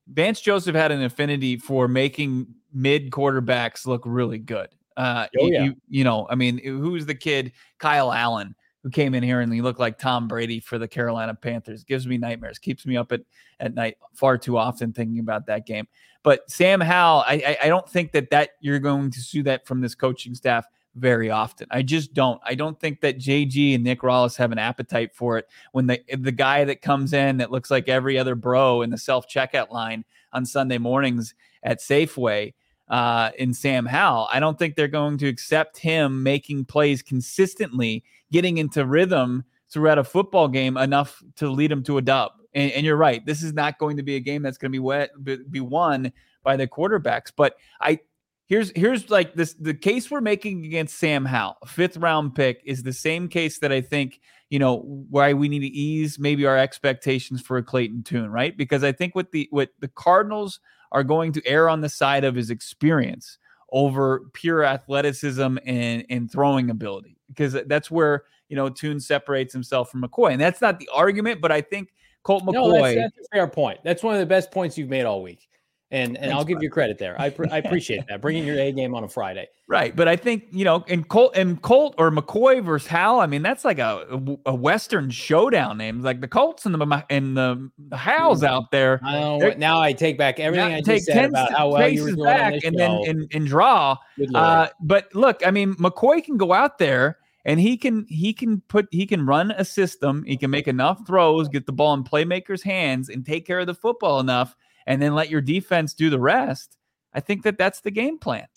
Vance 0.07 0.41
Joseph 0.41 0.75
had 0.75 0.91
an 0.91 1.03
affinity 1.03 1.57
for 1.57 1.87
making 1.87 2.47
mid 2.73 3.11
quarterbacks 3.11 3.85
look 3.85 4.03
really 4.05 4.39
good. 4.39 4.69
Uh, 4.97 5.27
oh, 5.39 5.47
yeah. 5.47 5.63
you, 5.63 5.75
you 5.87 6.03
know, 6.03 6.27
I 6.29 6.35
mean, 6.35 6.57
who's 6.57 7.05
the 7.05 7.15
kid? 7.15 7.53
Kyle 7.77 8.11
Allen 8.11 8.53
who 8.83 8.89
came 8.89 9.13
in 9.13 9.23
here 9.23 9.41
and 9.41 9.53
he 9.53 9.61
looked 9.61 9.79
like 9.79 9.97
Tom 9.97 10.27
Brady 10.27 10.59
for 10.59 10.77
the 10.77 10.87
Carolina 10.87 11.35
Panthers. 11.35 11.83
Gives 11.83 12.07
me 12.07 12.17
nightmares. 12.17 12.59
Keeps 12.59 12.85
me 12.85 12.95
up 12.97 13.11
at, 13.11 13.21
at 13.59 13.73
night 13.73 13.97
far 14.13 14.37
too 14.37 14.57
often 14.57 14.93
thinking 14.93 15.19
about 15.19 15.45
that 15.47 15.65
game. 15.65 15.87
But 16.23 16.49
Sam 16.49 16.81
Howell, 16.81 17.23
I, 17.27 17.33
I, 17.33 17.57
I 17.63 17.67
don't 17.67 17.87
think 17.89 18.11
that 18.11 18.29
that 18.31 18.51
you're 18.59 18.79
going 18.79 19.11
to 19.11 19.19
see 19.19 19.41
that 19.43 19.65
from 19.65 19.81
this 19.81 19.95
coaching 19.95 20.35
staff 20.35 20.65
very 20.95 21.29
often. 21.29 21.67
I 21.71 21.81
just 21.81 22.13
don't. 22.13 22.41
I 22.45 22.55
don't 22.55 22.79
think 22.79 23.01
that 23.01 23.19
JG 23.19 23.75
and 23.75 23.83
Nick 23.83 24.01
Rallis 24.01 24.35
have 24.37 24.51
an 24.51 24.59
appetite 24.59 25.13
for 25.13 25.37
it. 25.37 25.47
When 25.71 25.87
the 25.87 26.01
the 26.17 26.31
guy 26.31 26.65
that 26.65 26.81
comes 26.81 27.13
in 27.13 27.37
that 27.37 27.51
looks 27.51 27.71
like 27.71 27.87
every 27.87 28.17
other 28.17 28.35
bro 28.35 28.81
in 28.81 28.89
the 28.89 28.97
self 28.97 29.27
checkout 29.27 29.71
line 29.71 30.03
on 30.33 30.45
Sunday 30.45 30.77
mornings 30.77 31.33
at 31.63 31.79
Safeway 31.79 32.53
uh, 32.89 33.31
in 33.37 33.53
Sam 33.53 33.85
Howell, 33.85 34.27
I 34.31 34.39
don't 34.39 34.59
think 34.59 34.75
they're 34.75 34.87
going 34.87 35.17
to 35.19 35.27
accept 35.27 35.77
him 35.77 36.23
making 36.23 36.65
plays 36.65 37.01
consistently 37.01 38.03
getting 38.31 38.57
into 38.57 38.85
rhythm 38.85 39.43
throughout 39.71 39.97
a 39.97 40.03
football 40.03 40.47
game 40.47 40.77
enough 40.77 41.21
to 41.35 41.49
lead 41.49 41.71
them 41.71 41.83
to 41.83 41.97
a 41.97 42.01
dub. 42.01 42.31
And, 42.53 42.71
and, 42.71 42.85
you're 42.85 42.97
right. 42.97 43.23
This 43.23 43.43
is 43.43 43.53
not 43.53 43.77
going 43.77 43.97
to 43.97 44.03
be 44.03 44.15
a 44.15 44.19
game 44.19 44.41
that's 44.41 44.57
going 44.57 44.71
to 44.71 44.75
be 44.75 44.79
wet, 44.79 45.11
be 45.23 45.59
won 45.59 46.11
by 46.43 46.57
the 46.57 46.67
quarterbacks. 46.67 47.31
But 47.35 47.55
I 47.79 47.99
here's 48.47 48.71
here's 48.75 49.09
like 49.09 49.35
this 49.35 49.53
the 49.53 49.73
case 49.73 50.11
we're 50.11 50.19
making 50.19 50.65
against 50.65 50.97
Sam 50.97 51.25
Howell, 51.25 51.57
fifth 51.67 51.95
round 51.97 52.35
pick, 52.35 52.61
is 52.65 52.83
the 52.83 52.93
same 52.93 53.29
case 53.29 53.59
that 53.59 53.71
I 53.71 53.81
think 53.81 54.19
you 54.49 54.59
know 54.59 54.79
why 55.09 55.33
we 55.33 55.47
need 55.47 55.59
to 55.59 55.67
ease 55.67 56.19
maybe 56.19 56.45
our 56.45 56.57
expectations 56.57 57.41
for 57.41 57.57
a 57.57 57.63
Clayton 57.63 58.03
Tune, 58.03 58.29
right? 58.29 58.57
Because 58.57 58.83
I 58.83 58.91
think 58.91 59.15
what 59.15 59.31
the 59.31 59.47
what 59.51 59.69
the 59.79 59.87
Cardinals 59.87 60.59
are 60.91 61.03
going 61.03 61.31
to 61.33 61.47
err 61.47 61.69
on 61.69 61.81
the 61.81 61.89
side 61.89 62.23
of 62.23 62.37
is 62.37 62.49
experience 62.49 63.37
over 63.71 64.21
pure 64.33 64.63
athleticism 64.63 65.57
and 65.65 66.05
and 66.09 66.31
throwing 66.31 66.71
ability 66.71 67.18
because 67.29 67.55
that's 67.67 67.89
where 67.89 68.25
you 68.49 68.55
know 68.55 68.69
Tune 68.69 68.99
separates 68.99 69.53
himself 69.53 69.89
from 69.89 70.01
McCoy, 70.03 70.33
and 70.33 70.41
that's 70.41 70.61
not 70.61 70.79
the 70.79 70.89
argument, 70.93 71.41
but 71.41 71.51
I 71.51 71.61
think 71.61 71.93
Colt 72.23 72.43
McCoy. 72.43 72.53
No, 72.53 72.81
that's, 72.81 72.95
that's 72.95 73.27
a 73.27 73.35
fair 73.35 73.47
point. 73.47 73.79
That's 73.83 74.03
one 74.03 74.13
of 74.13 74.19
the 74.19 74.25
best 74.25 74.51
points 74.51 74.77
you've 74.77 74.89
made 74.89 75.05
all 75.05 75.23
week. 75.23 75.47
And 75.91 76.17
and 76.17 76.17
Thanks, 76.17 76.35
I'll 76.35 76.45
give 76.45 76.61
you 76.61 76.69
credit 76.69 76.99
there. 76.99 77.19
I, 77.19 77.33
I 77.51 77.57
appreciate 77.65 78.05
that 78.07 78.21
bringing 78.21 78.45
your 78.45 78.59
A 78.59 78.71
game 78.71 78.93
on 78.93 79.03
a 79.03 79.09
Friday. 79.09 79.47
Right, 79.67 79.95
but 79.95 80.07
I 80.07 80.15
think 80.15 80.45
you 80.51 80.63
know, 80.63 80.83
in 80.87 81.03
Colt 81.03 81.35
and 81.35 81.59
Colt 81.61 81.95
or 81.97 82.11
McCoy 82.11 82.63
versus 82.63 82.87
Howell. 82.87 83.21
I 83.21 83.27
mean, 83.27 83.41
that's 83.41 83.65
like 83.65 83.79
a 83.79 84.21
a 84.45 84.53
Western 84.53 85.09
showdown 85.09 85.77
name. 85.77 86.01
Like 86.01 86.21
the 86.21 86.27
Colts 86.27 86.65
and 86.65 86.75
the 86.75 87.05
and 87.09 87.35
the 87.35 87.71
Howells 87.95 88.43
out 88.43 88.69
there. 88.71 88.99
I 89.03 89.19
know. 89.19 89.53
Now 89.57 89.81
I 89.81 89.93
take 89.93 90.17
back 90.17 90.39
everything 90.39 90.73
I 90.73 90.81
take 90.81 91.03
said 91.03 91.29
about 91.29 91.51
how 91.53 91.69
well 91.69 91.89
you 91.89 92.15
were 92.15 92.23
back 92.23 92.63
and 92.63 92.77
then 92.77 92.91
and, 93.07 93.31
and 93.33 93.47
draw. 93.47 93.97
Uh, 94.35 94.67
but 94.81 95.13
look, 95.15 95.41
I 95.45 95.51
mean, 95.51 95.73
McCoy 95.75 96.23
can 96.23 96.37
go 96.37 96.53
out 96.53 96.77
there 96.77 97.17
and 97.45 97.59
he 97.59 97.77
can 97.77 98.05
he 98.09 98.33
can 98.33 98.61
put 98.61 98.87
he 98.91 99.05
can 99.05 99.25
run 99.25 99.51
a 99.51 99.65
system. 99.65 100.23
He 100.25 100.37
can 100.37 100.51
make 100.51 100.67
enough 100.67 101.05
throws, 101.07 101.47
get 101.47 101.65
the 101.65 101.71
ball 101.71 101.93
in 101.93 102.03
playmakers' 102.03 102.63
hands, 102.63 103.09
and 103.09 103.25
take 103.25 103.45
care 103.45 103.59
of 103.59 103.67
the 103.67 103.73
football 103.73 104.19
enough, 104.19 104.55
and 104.87 105.01
then 105.01 105.15
let 105.15 105.29
your 105.29 105.41
defense 105.41 105.93
do 105.93 106.09
the 106.09 106.19
rest. 106.19 106.77
I 107.13 107.19
think 107.19 107.43
that 107.43 107.57
that's 107.57 107.81
the 107.81 107.91
game 107.91 108.17
plan. 108.17 108.47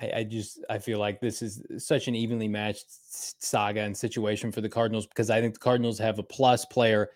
I, 0.00 0.12
I, 0.16 0.24
just 0.24 0.64
I 0.68 0.78
feel 0.78 0.98
like 0.98 1.20
this 1.20 1.40
is 1.40 1.62
such 1.78 2.08
an 2.08 2.14
evenly 2.14 2.48
matched 2.48 2.86
saga 2.88 3.80
and 3.80 3.96
situation 3.96 4.50
for 4.50 4.60
the 4.60 4.68
Cardinals 4.68 5.06
because 5.06 5.30
I 5.30 5.40
think 5.40 5.54
the 5.54 5.60
Cardinals 5.60 5.98
have 6.00 6.18
a 6.18 6.24
plus 6.24 6.64
player 6.64 7.10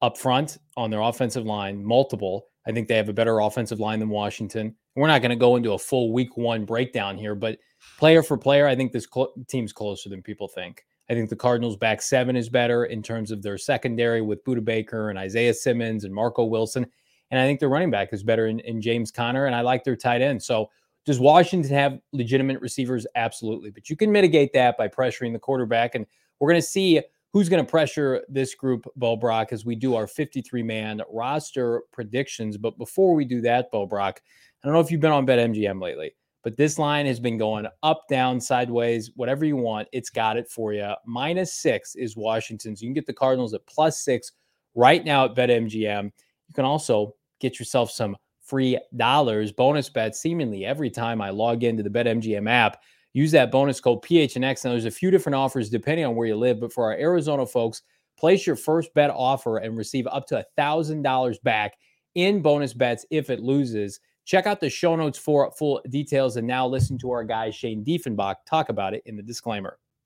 up 0.00 0.16
front 0.16 0.58
on 0.76 0.90
their 0.90 1.00
offensive 1.00 1.44
line, 1.44 1.84
multiple. 1.84 2.46
I 2.66 2.72
think 2.72 2.88
they 2.88 2.96
have 2.96 3.08
a 3.08 3.14
better 3.14 3.40
offensive 3.40 3.80
line 3.80 3.98
than 3.98 4.10
Washington. 4.10 4.76
We're 4.94 5.08
not 5.08 5.22
going 5.22 5.30
to 5.30 5.36
go 5.36 5.56
into 5.56 5.72
a 5.72 5.78
full 5.78 6.12
week 6.12 6.36
one 6.36 6.64
breakdown 6.64 7.16
here, 7.16 7.34
but 7.34 7.58
player 7.98 8.22
for 8.22 8.36
player, 8.36 8.66
I 8.66 8.76
think 8.76 8.92
this 8.92 9.08
cl- 9.12 9.32
team's 9.48 9.72
closer 9.72 10.08
than 10.08 10.22
people 10.22 10.48
think. 10.48 10.84
I 11.08 11.14
think 11.14 11.28
the 11.28 11.36
Cardinals 11.36 11.76
back 11.76 12.00
seven 12.02 12.36
is 12.36 12.48
better 12.48 12.84
in 12.84 13.02
terms 13.02 13.32
of 13.32 13.42
their 13.42 13.58
secondary 13.58 14.22
with 14.22 14.44
Budda 14.44 14.64
Baker 14.64 15.10
and 15.10 15.18
Isaiah 15.18 15.54
Simmons 15.54 16.04
and 16.04 16.14
Marco 16.14 16.44
Wilson. 16.44 16.86
And 17.30 17.40
I 17.40 17.46
think 17.46 17.60
their 17.60 17.68
running 17.68 17.90
back 17.90 18.12
is 18.12 18.22
better 18.22 18.46
in, 18.46 18.60
in 18.60 18.80
James 18.80 19.10
Conner. 19.10 19.46
And 19.46 19.54
I 19.54 19.60
like 19.60 19.84
their 19.84 19.96
tight 19.96 20.20
end. 20.20 20.42
So 20.42 20.70
does 21.06 21.20
Washington 21.20 21.72
have 21.72 21.98
legitimate 22.12 22.60
receivers? 22.60 23.06
Absolutely. 23.14 23.70
But 23.70 23.88
you 23.88 23.96
can 23.96 24.12
mitigate 24.12 24.52
that 24.52 24.76
by 24.76 24.88
pressuring 24.88 25.32
the 25.32 25.38
quarterback. 25.38 25.94
And 25.94 26.06
we're 26.38 26.50
going 26.50 26.60
to 26.60 26.66
see 26.66 27.00
who's 27.32 27.48
going 27.48 27.64
to 27.64 27.70
pressure 27.70 28.24
this 28.28 28.54
group, 28.54 28.86
Bo 28.96 29.16
Brack, 29.16 29.52
as 29.52 29.64
we 29.64 29.76
do 29.76 29.94
our 29.94 30.06
53 30.06 30.62
man 30.62 31.00
roster 31.10 31.82
predictions. 31.92 32.56
But 32.56 32.76
before 32.78 33.14
we 33.14 33.24
do 33.24 33.40
that, 33.42 33.70
Bo 33.70 33.86
Brack, 33.86 34.22
I 34.62 34.66
don't 34.66 34.74
know 34.74 34.80
if 34.80 34.90
you've 34.90 35.00
been 35.00 35.12
on 35.12 35.26
BetMGM 35.26 35.80
lately, 35.80 36.12
but 36.42 36.56
this 36.56 36.78
line 36.78 37.06
has 37.06 37.20
been 37.20 37.38
going 37.38 37.66
up, 37.82 38.02
down, 38.08 38.40
sideways, 38.40 39.12
whatever 39.14 39.44
you 39.44 39.56
want. 39.56 39.88
It's 39.92 40.10
got 40.10 40.36
it 40.36 40.48
for 40.48 40.72
you. 40.72 40.92
Minus 41.06 41.54
six 41.54 41.94
is 41.94 42.16
Washington. 42.16 42.76
So 42.76 42.82
you 42.82 42.88
can 42.88 42.94
get 42.94 43.06
the 43.06 43.12
Cardinals 43.12 43.54
at 43.54 43.66
plus 43.66 44.04
six 44.04 44.32
right 44.74 45.04
now 45.04 45.24
at 45.24 45.34
BetMGM. 45.34 46.04
You 46.04 46.54
can 46.54 46.64
also 46.64 47.14
get 47.40 47.58
yourself 47.58 47.90
some 47.90 48.16
free 48.40 48.78
dollars 48.96 49.52
bonus 49.52 49.88
bets 49.88 50.20
seemingly 50.20 50.64
every 50.64 50.90
time 50.90 51.20
I 51.20 51.30
log 51.30 51.64
into 51.64 51.82
the 51.82 51.90
BetMGM 51.90 52.48
app. 52.48 52.80
Use 53.12 53.32
that 53.32 53.50
bonus 53.50 53.80
code 53.80 54.02
PHNX. 54.02 54.64
Now, 54.64 54.70
there's 54.70 54.84
a 54.84 54.90
few 54.90 55.10
different 55.10 55.36
offers 55.36 55.68
depending 55.68 56.04
on 56.04 56.14
where 56.14 56.28
you 56.28 56.36
live, 56.36 56.60
but 56.60 56.72
for 56.72 56.84
our 56.84 56.98
Arizona 56.98 57.46
folks, 57.46 57.82
place 58.18 58.46
your 58.46 58.56
first 58.56 58.92
bet 58.94 59.10
offer 59.10 59.58
and 59.58 59.76
receive 59.76 60.06
up 60.06 60.26
to 60.26 60.44
$1,000 60.58 61.42
back 61.42 61.72
in 62.14 62.42
bonus 62.42 62.74
bets 62.74 63.06
if 63.10 63.30
it 63.30 63.40
loses. 63.40 63.98
Check 64.24 64.46
out 64.46 64.60
the 64.60 64.70
show 64.70 64.94
notes 64.94 65.18
for 65.18 65.50
full 65.52 65.80
details 65.88 66.36
and 66.36 66.46
now 66.46 66.66
listen 66.66 66.98
to 66.98 67.10
our 67.10 67.24
guy 67.24 67.50
Shane 67.50 67.84
Diefenbach 67.84 68.36
talk 68.46 68.68
about 68.68 68.94
it 68.94 69.02
in 69.06 69.16
the 69.16 69.22
disclaimer. 69.22 69.78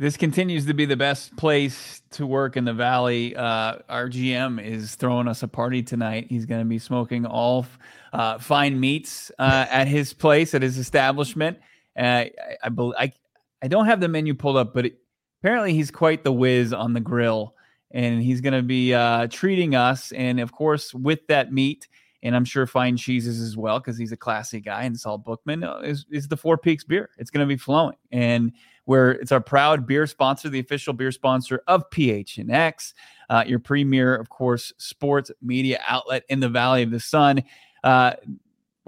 This 0.00 0.16
continues 0.16 0.64
to 0.66 0.74
be 0.74 0.84
the 0.84 0.96
best 0.96 1.36
place 1.36 2.02
to 2.12 2.24
work 2.24 2.56
in 2.56 2.64
the 2.64 2.72
valley. 2.72 3.34
Uh, 3.34 3.78
our 3.88 4.08
GM 4.08 4.64
is 4.64 4.94
throwing 4.94 5.26
us 5.26 5.42
a 5.42 5.48
party 5.48 5.82
tonight. 5.82 6.28
He's 6.30 6.46
going 6.46 6.60
to 6.60 6.64
be 6.64 6.78
smoking 6.78 7.26
all 7.26 7.66
uh, 8.12 8.38
fine 8.38 8.78
meats 8.78 9.32
uh, 9.40 9.66
at 9.68 9.88
his 9.88 10.12
place, 10.12 10.54
at 10.54 10.62
his 10.62 10.78
establishment. 10.78 11.58
Uh, 11.98 12.00
I, 12.00 12.32
I, 12.62 12.70
I, 12.96 13.12
I, 13.60 13.66
don't 13.66 13.86
have 13.86 14.00
the 14.00 14.06
menu 14.06 14.34
pulled 14.34 14.56
up, 14.56 14.72
but 14.72 14.86
it, 14.86 14.98
apparently 15.42 15.74
he's 15.74 15.90
quite 15.90 16.22
the 16.22 16.30
whiz 16.30 16.72
on 16.72 16.92
the 16.92 17.00
grill. 17.00 17.56
And 17.90 18.22
he's 18.22 18.40
going 18.40 18.54
to 18.54 18.62
be 18.62 18.94
uh, 18.94 19.26
treating 19.26 19.74
us. 19.74 20.12
And 20.12 20.38
of 20.38 20.52
course, 20.52 20.94
with 20.94 21.26
that 21.26 21.52
meat, 21.52 21.88
and 22.22 22.36
I'm 22.36 22.44
sure 22.44 22.68
fine 22.68 22.96
cheeses 22.96 23.40
as 23.40 23.56
well, 23.56 23.80
because 23.80 23.98
he's 23.98 24.12
a 24.12 24.16
classy 24.16 24.60
guy. 24.60 24.84
And 24.84 24.98
Saul 24.98 25.18
Bookman 25.18 25.64
is, 25.82 26.06
is 26.08 26.28
the 26.28 26.36
Four 26.36 26.56
Peaks 26.56 26.84
beer. 26.84 27.10
It's 27.18 27.30
going 27.30 27.46
to 27.46 27.52
be 27.52 27.56
flowing. 27.58 27.96
And 28.12 28.52
where 28.88 29.10
it's 29.10 29.32
our 29.32 29.40
proud 29.40 29.86
beer 29.86 30.06
sponsor, 30.06 30.48
the 30.48 30.58
official 30.58 30.94
beer 30.94 31.12
sponsor 31.12 31.62
of 31.66 31.90
PHNX, 31.90 32.94
uh, 33.28 33.44
your 33.46 33.58
premier, 33.58 34.16
of 34.16 34.30
course, 34.30 34.72
sports 34.78 35.30
media 35.42 35.78
outlet 35.86 36.24
in 36.30 36.40
the 36.40 36.48
Valley 36.48 36.84
of 36.84 36.90
the 36.90 36.98
Sun. 36.98 37.42
Uh, 37.84 38.12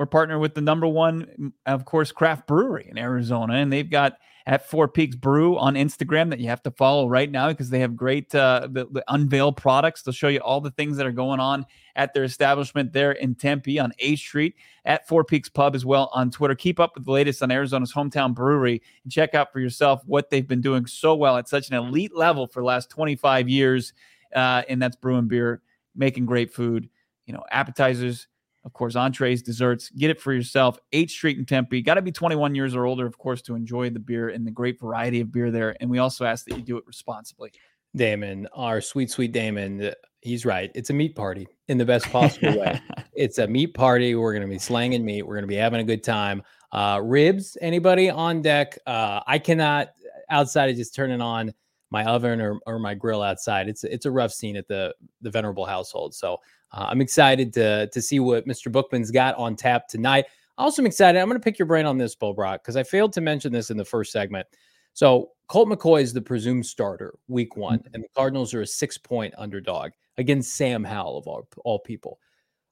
we're 0.01 0.07
partnered 0.07 0.41
with 0.41 0.55
the 0.55 0.63
number 0.63 0.87
one, 0.87 1.53
of 1.67 1.85
course, 1.85 2.11
craft 2.11 2.47
brewery 2.47 2.89
in 2.91 2.97
Arizona, 2.97 3.57
and 3.57 3.71
they've 3.71 3.91
got 3.91 4.15
at 4.47 4.67
Four 4.67 4.89
Peaks 4.89 5.15
Brew 5.15 5.59
on 5.59 5.75
Instagram 5.75 6.31
that 6.31 6.41
you 6.41 6.49
have 6.49 6.63
to 6.63 6.71
follow 6.71 7.07
right 7.07 7.31
now 7.31 7.49
because 7.49 7.69
they 7.69 7.81
have 7.81 7.95
great 7.97 8.35
uh, 8.35 8.67
the, 8.73 8.87
the 8.91 9.05
unveil 9.09 9.53
products. 9.53 10.01
They'll 10.01 10.15
show 10.15 10.29
you 10.29 10.39
all 10.39 10.63
the 10.63 10.71
things 10.71 10.97
that 10.97 11.05
are 11.05 11.13
going 11.13 11.39
on 11.39 11.67
at 11.97 12.15
their 12.15 12.25
establishment 12.25 12.95
there 12.95 13.13
in 13.13 13.35
Tempe 13.35 13.79
on 13.79 13.93
8th 14.03 14.19
Street 14.21 14.55
at 14.87 15.07
Four 15.07 15.23
Peaks 15.23 15.51
Pub 15.51 15.75
as 15.75 15.85
well 15.85 16.11
on 16.15 16.31
Twitter. 16.31 16.55
Keep 16.55 16.81
up 16.81 16.93
with 16.95 17.05
the 17.05 17.13
latest 17.13 17.43
on 17.43 17.51
Arizona's 17.51 17.93
hometown 17.93 18.35
brewery 18.35 18.81
and 19.05 19.13
check 19.13 19.35
out 19.35 19.53
for 19.53 19.61
yourself 19.61 20.01
what 20.07 20.31
they've 20.31 20.49
been 20.49 20.63
doing 20.63 20.87
so 20.87 21.15
well 21.15 21.37
at 21.37 21.47
such 21.47 21.69
an 21.69 21.75
elite 21.75 22.17
level 22.17 22.47
for 22.47 22.61
the 22.61 22.67
last 22.67 22.89
25 22.89 23.51
years. 23.51 23.93
Uh, 24.35 24.63
and 24.67 24.81
that's 24.81 24.97
brewing 24.97 25.29
beer, 25.29 25.61
making 25.95 26.25
great 26.25 26.51
food, 26.55 26.89
you 27.27 27.35
know, 27.35 27.45
appetizers, 27.51 28.29
of 28.65 28.73
course, 28.73 28.97
entrees, 28.97 29.43
desserts. 29.43 29.91
Get 29.91 30.11
it 30.11 30.21
for 30.21 30.33
yourself. 30.33 30.79
8th 30.93 31.11
Street 31.11 31.39
in 31.39 31.47
Tempe. 31.47 31.83
Got 31.83 31.95
to 31.95 32.03
be 32.03 32.13
21 32.13 32.55
years 32.55 32.75
or 32.75 32.85
older, 32.85 33.07
of 33.07 33.17
course, 33.19 33.43
to 33.43 33.55
enjoy 33.55 33.91
the 33.91 33.99
beer 33.99 34.29
and 34.29 34.47
the 34.47 34.51
great 34.51 34.79
variety 34.79 35.21
of 35.21 35.33
beer 35.33 35.51
there. 35.51 35.77
And 35.81 35.91
we 35.91 35.99
also 35.99 36.25
ask 36.25 36.45
that 36.47 36.57
you 36.57 36.63
do 36.63 36.77
it 36.77 36.85
responsibly. 36.87 37.53
Damon, 37.97 38.47
our 38.55 38.81
sweet, 38.81 39.11
sweet 39.11 39.33
Damon, 39.33 39.83
uh, 39.83 39.93
he's 40.21 40.45
right. 40.45 40.71
It's 40.75 40.91
a 40.91 40.93
meat 40.93 41.17
party 41.17 41.49
in 41.69 41.79
the 41.79 41.85
best 41.85 42.07
possible 42.11 42.59
way. 42.59 42.81
It's 43.13 43.37
a 43.37 43.47
meat 43.47 43.75
party. 43.75 44.15
We're 44.15 44.33
going 44.33 44.45
to 44.45 44.49
be 44.49 44.59
slanging 44.59 45.05
meat. 45.05 45.27
We're 45.27 45.35
going 45.35 45.43
to 45.43 45.49
be 45.49 45.57
having 45.57 45.81
a 45.81 45.85
good 45.85 46.03
time. 46.03 46.43
Uh, 46.73 46.99
ribs, 47.03 47.59
anybody 47.61 48.09
on 48.09 48.41
deck? 48.41 48.79
Uh, 48.87 49.21
I 49.27 49.39
cannot, 49.39 49.89
outside 50.31 50.71
of 50.71 50.77
just 50.77 50.95
turning 50.95 51.21
on 51.21 51.53
my 51.91 52.05
oven 52.05 52.41
or, 52.41 52.59
or 52.67 52.79
my 52.79 52.95
grill 52.95 53.23
outside. 53.23 53.69
It's 53.69 53.85
it's 53.85 54.07
a 54.07 54.11
rough 54.11 54.33
scene 54.33 54.57
at 54.57 54.69
the 54.69 54.95
the 55.21 55.31
venerable 55.31 55.67
household. 55.67 56.15
So 56.15 56.39
uh, 56.73 56.87
I'm 56.89 57.01
excited 57.01 57.53
to 57.55 57.89
to 57.89 58.03
see 58.03 58.21
what 58.21 58.47
Mr. 58.47 58.71
Bookman's 58.71 59.11
got 59.11 59.37
on 59.37 59.57
tap 59.57 59.89
tonight. 59.89 60.27
Also, 60.59 60.83
I'm 60.83 60.87
excited. 60.87 61.19
I'm 61.19 61.29
going 61.29 61.41
to 61.41 61.45
pick 61.45 61.59
your 61.59 61.67
brain 61.67 61.87
on 61.87 61.97
this, 61.97 62.15
Bo 62.15 62.35
Brack, 62.35 62.63
because 62.63 62.77
I 62.77 62.83
failed 62.83 63.13
to 63.15 63.21
mention 63.21 63.53
this 63.53 63.71
in 63.71 63.77
the 63.77 63.85
first 63.85 64.13
segment. 64.13 64.47
So 64.93 65.31
Colt 65.49 65.69
McCoy 65.69 66.03
is 66.03 66.13
the 66.13 66.21
presumed 66.21 66.67
starter 66.67 67.15
week 67.29 67.57
one, 67.57 67.79
mm-hmm. 67.79 67.95
and 67.95 68.05
the 68.05 68.09
Cardinals 68.15 68.53
are 68.55 68.63
a 68.63 68.67
six 68.67 68.99
point 68.99 69.35
underdog 69.39 69.93
against 70.19 70.55
Sam 70.57 70.85
Howell 70.85 71.19
of 71.19 71.27
all, 71.27 71.49
all 71.65 71.79
people. 71.79 72.19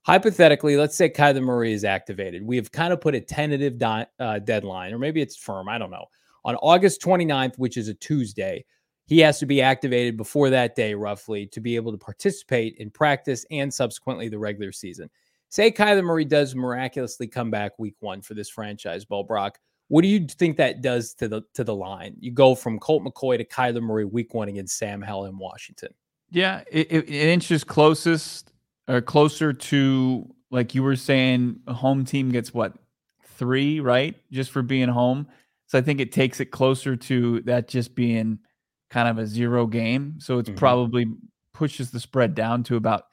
Hypothetically, 0.03 0.77
let's 0.77 0.97
say 0.97 1.09
Kyler 1.09 1.43
Murray 1.43 1.73
is 1.73 1.85
activated. 1.85 2.43
We 2.43 2.57
have 2.57 2.71
kind 2.71 2.93
of 2.93 3.01
put 3.01 3.15
a 3.15 3.21
tentative 3.21 3.79
di- 3.79 4.07
uh, 4.21 4.39
deadline, 4.39 4.93
or 4.93 4.99
maybe 4.99 5.21
it's 5.21 5.37
firm. 5.37 5.69
I 5.69 5.79
don't 5.79 5.91
know. 5.91 6.07
On 6.45 6.55
August 6.57 7.03
29th, 7.03 7.59
which 7.59 7.77
is 7.77 7.89
a 7.89 7.95
Tuesday, 7.95 8.65
he 9.09 9.21
has 9.21 9.39
to 9.39 9.47
be 9.47 9.63
activated 9.63 10.19
before 10.19 10.51
that 10.51 10.77
day, 10.77 10.93
roughly, 10.93 11.47
to 11.47 11.61
be 11.61 11.77
able 11.77 11.93
to 11.93 11.99
participate 11.99 12.77
in 12.77 12.91
practice 12.91 13.47
and 13.51 13.73
subsequently 13.73 14.29
the 14.29 14.39
regular 14.39 14.71
season. 14.71 15.09
Say 15.49 15.71
Kyler 15.71 16.05
Murray 16.05 16.27
does 16.27 16.55
miraculously 16.55 17.27
come 17.27 17.51
back 17.51 17.79
week 17.79 17.97
one 18.01 18.21
for 18.21 18.35
this 18.35 18.51
franchise, 18.51 19.07
Bo 19.07 19.23
Brack. 19.23 19.61
What 19.89 20.03
do 20.03 20.09
you 20.09 20.27
think 20.27 20.59
that 20.59 20.83
does 20.83 21.15
to 21.15 21.27
the 21.27 21.41
to 21.55 21.65
the 21.65 21.75
line? 21.75 22.17
You 22.21 22.33
go 22.33 22.55
from 22.55 22.79
Colt 22.79 23.03
McCoy 23.03 23.39
to 23.39 23.45
Kyler 23.47 23.81
Murray 23.81 24.05
week 24.05 24.35
one 24.35 24.51
against 24.51 24.77
Sam 24.77 25.01
Howell 25.01 25.25
in 25.25 25.39
Washington. 25.39 25.95
Yeah, 26.31 26.63
it, 26.71 26.93
it, 26.93 27.09
it 27.09 27.29
inches 27.31 27.65
closest 27.65 28.53
or 28.89 29.01
closer 29.01 29.55
to 29.55 30.35
like 30.51 30.75
you 30.75 30.83
were 30.83 30.97
saying, 30.97 31.61
home 31.67 32.05
team 32.05 32.31
gets 32.31 32.53
what 32.53 32.77
three, 33.39 33.81
right? 33.81 34.17
Just 34.31 34.51
for 34.51 34.61
being 34.61 34.91
home. 34.91 35.29
So 35.67 35.79
I 35.79 35.81
think 35.81 35.99
it 35.99 36.13
takes 36.13 36.41
it 36.41 36.51
closer 36.51 36.95
to 36.95 37.41
that 37.43 37.69
just 37.69 37.95
being 37.95 38.39
kind 38.91 39.09
of 39.09 39.19
a 39.19 39.27
zero 39.27 39.67
game. 39.67 40.17
So 40.19 40.39
it's 40.39 40.49
mm-hmm. 40.49 40.59
probably 40.59 41.07
pushes 41.53 41.91
the 41.91 42.01
spread 42.01 42.35
down 42.35 42.63
to 42.65 42.77
about 42.77 43.05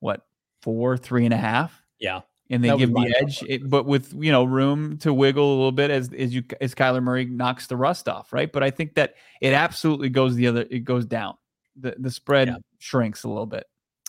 what 0.00 0.26
four, 0.62 0.96
three 0.96 1.24
and 1.24 1.34
a 1.34 1.38
half. 1.38 1.82
Yeah. 1.98 2.20
And 2.50 2.62
they 2.62 2.76
give 2.76 2.92
the 2.92 3.14
edge, 3.18 3.42
it, 3.42 3.68
but 3.68 3.86
with 3.86 4.12
you 4.12 4.30
know 4.30 4.44
room 4.44 4.98
to 4.98 5.14
wiggle 5.14 5.48
a 5.48 5.56
little 5.56 5.72
bit 5.72 5.90
as 5.90 6.12
as 6.12 6.34
you 6.34 6.44
as 6.60 6.74
Kyler 6.74 7.02
Murray 7.02 7.24
knocks 7.24 7.66
the 7.68 7.76
rust 7.76 8.06
off, 8.06 8.34
right? 8.34 8.52
But 8.52 8.62
I 8.62 8.70
think 8.70 8.94
that 8.94 9.14
it 9.40 9.54
absolutely 9.54 10.10
goes 10.10 10.34
the 10.34 10.48
other, 10.48 10.66
it 10.70 10.80
goes 10.80 11.06
down. 11.06 11.36
The 11.80 11.96
the 11.98 12.10
spread 12.10 12.48
yeah. 12.48 12.56
shrinks 12.78 13.24
a 13.24 13.28
little 13.28 13.46
bit. 13.46 13.64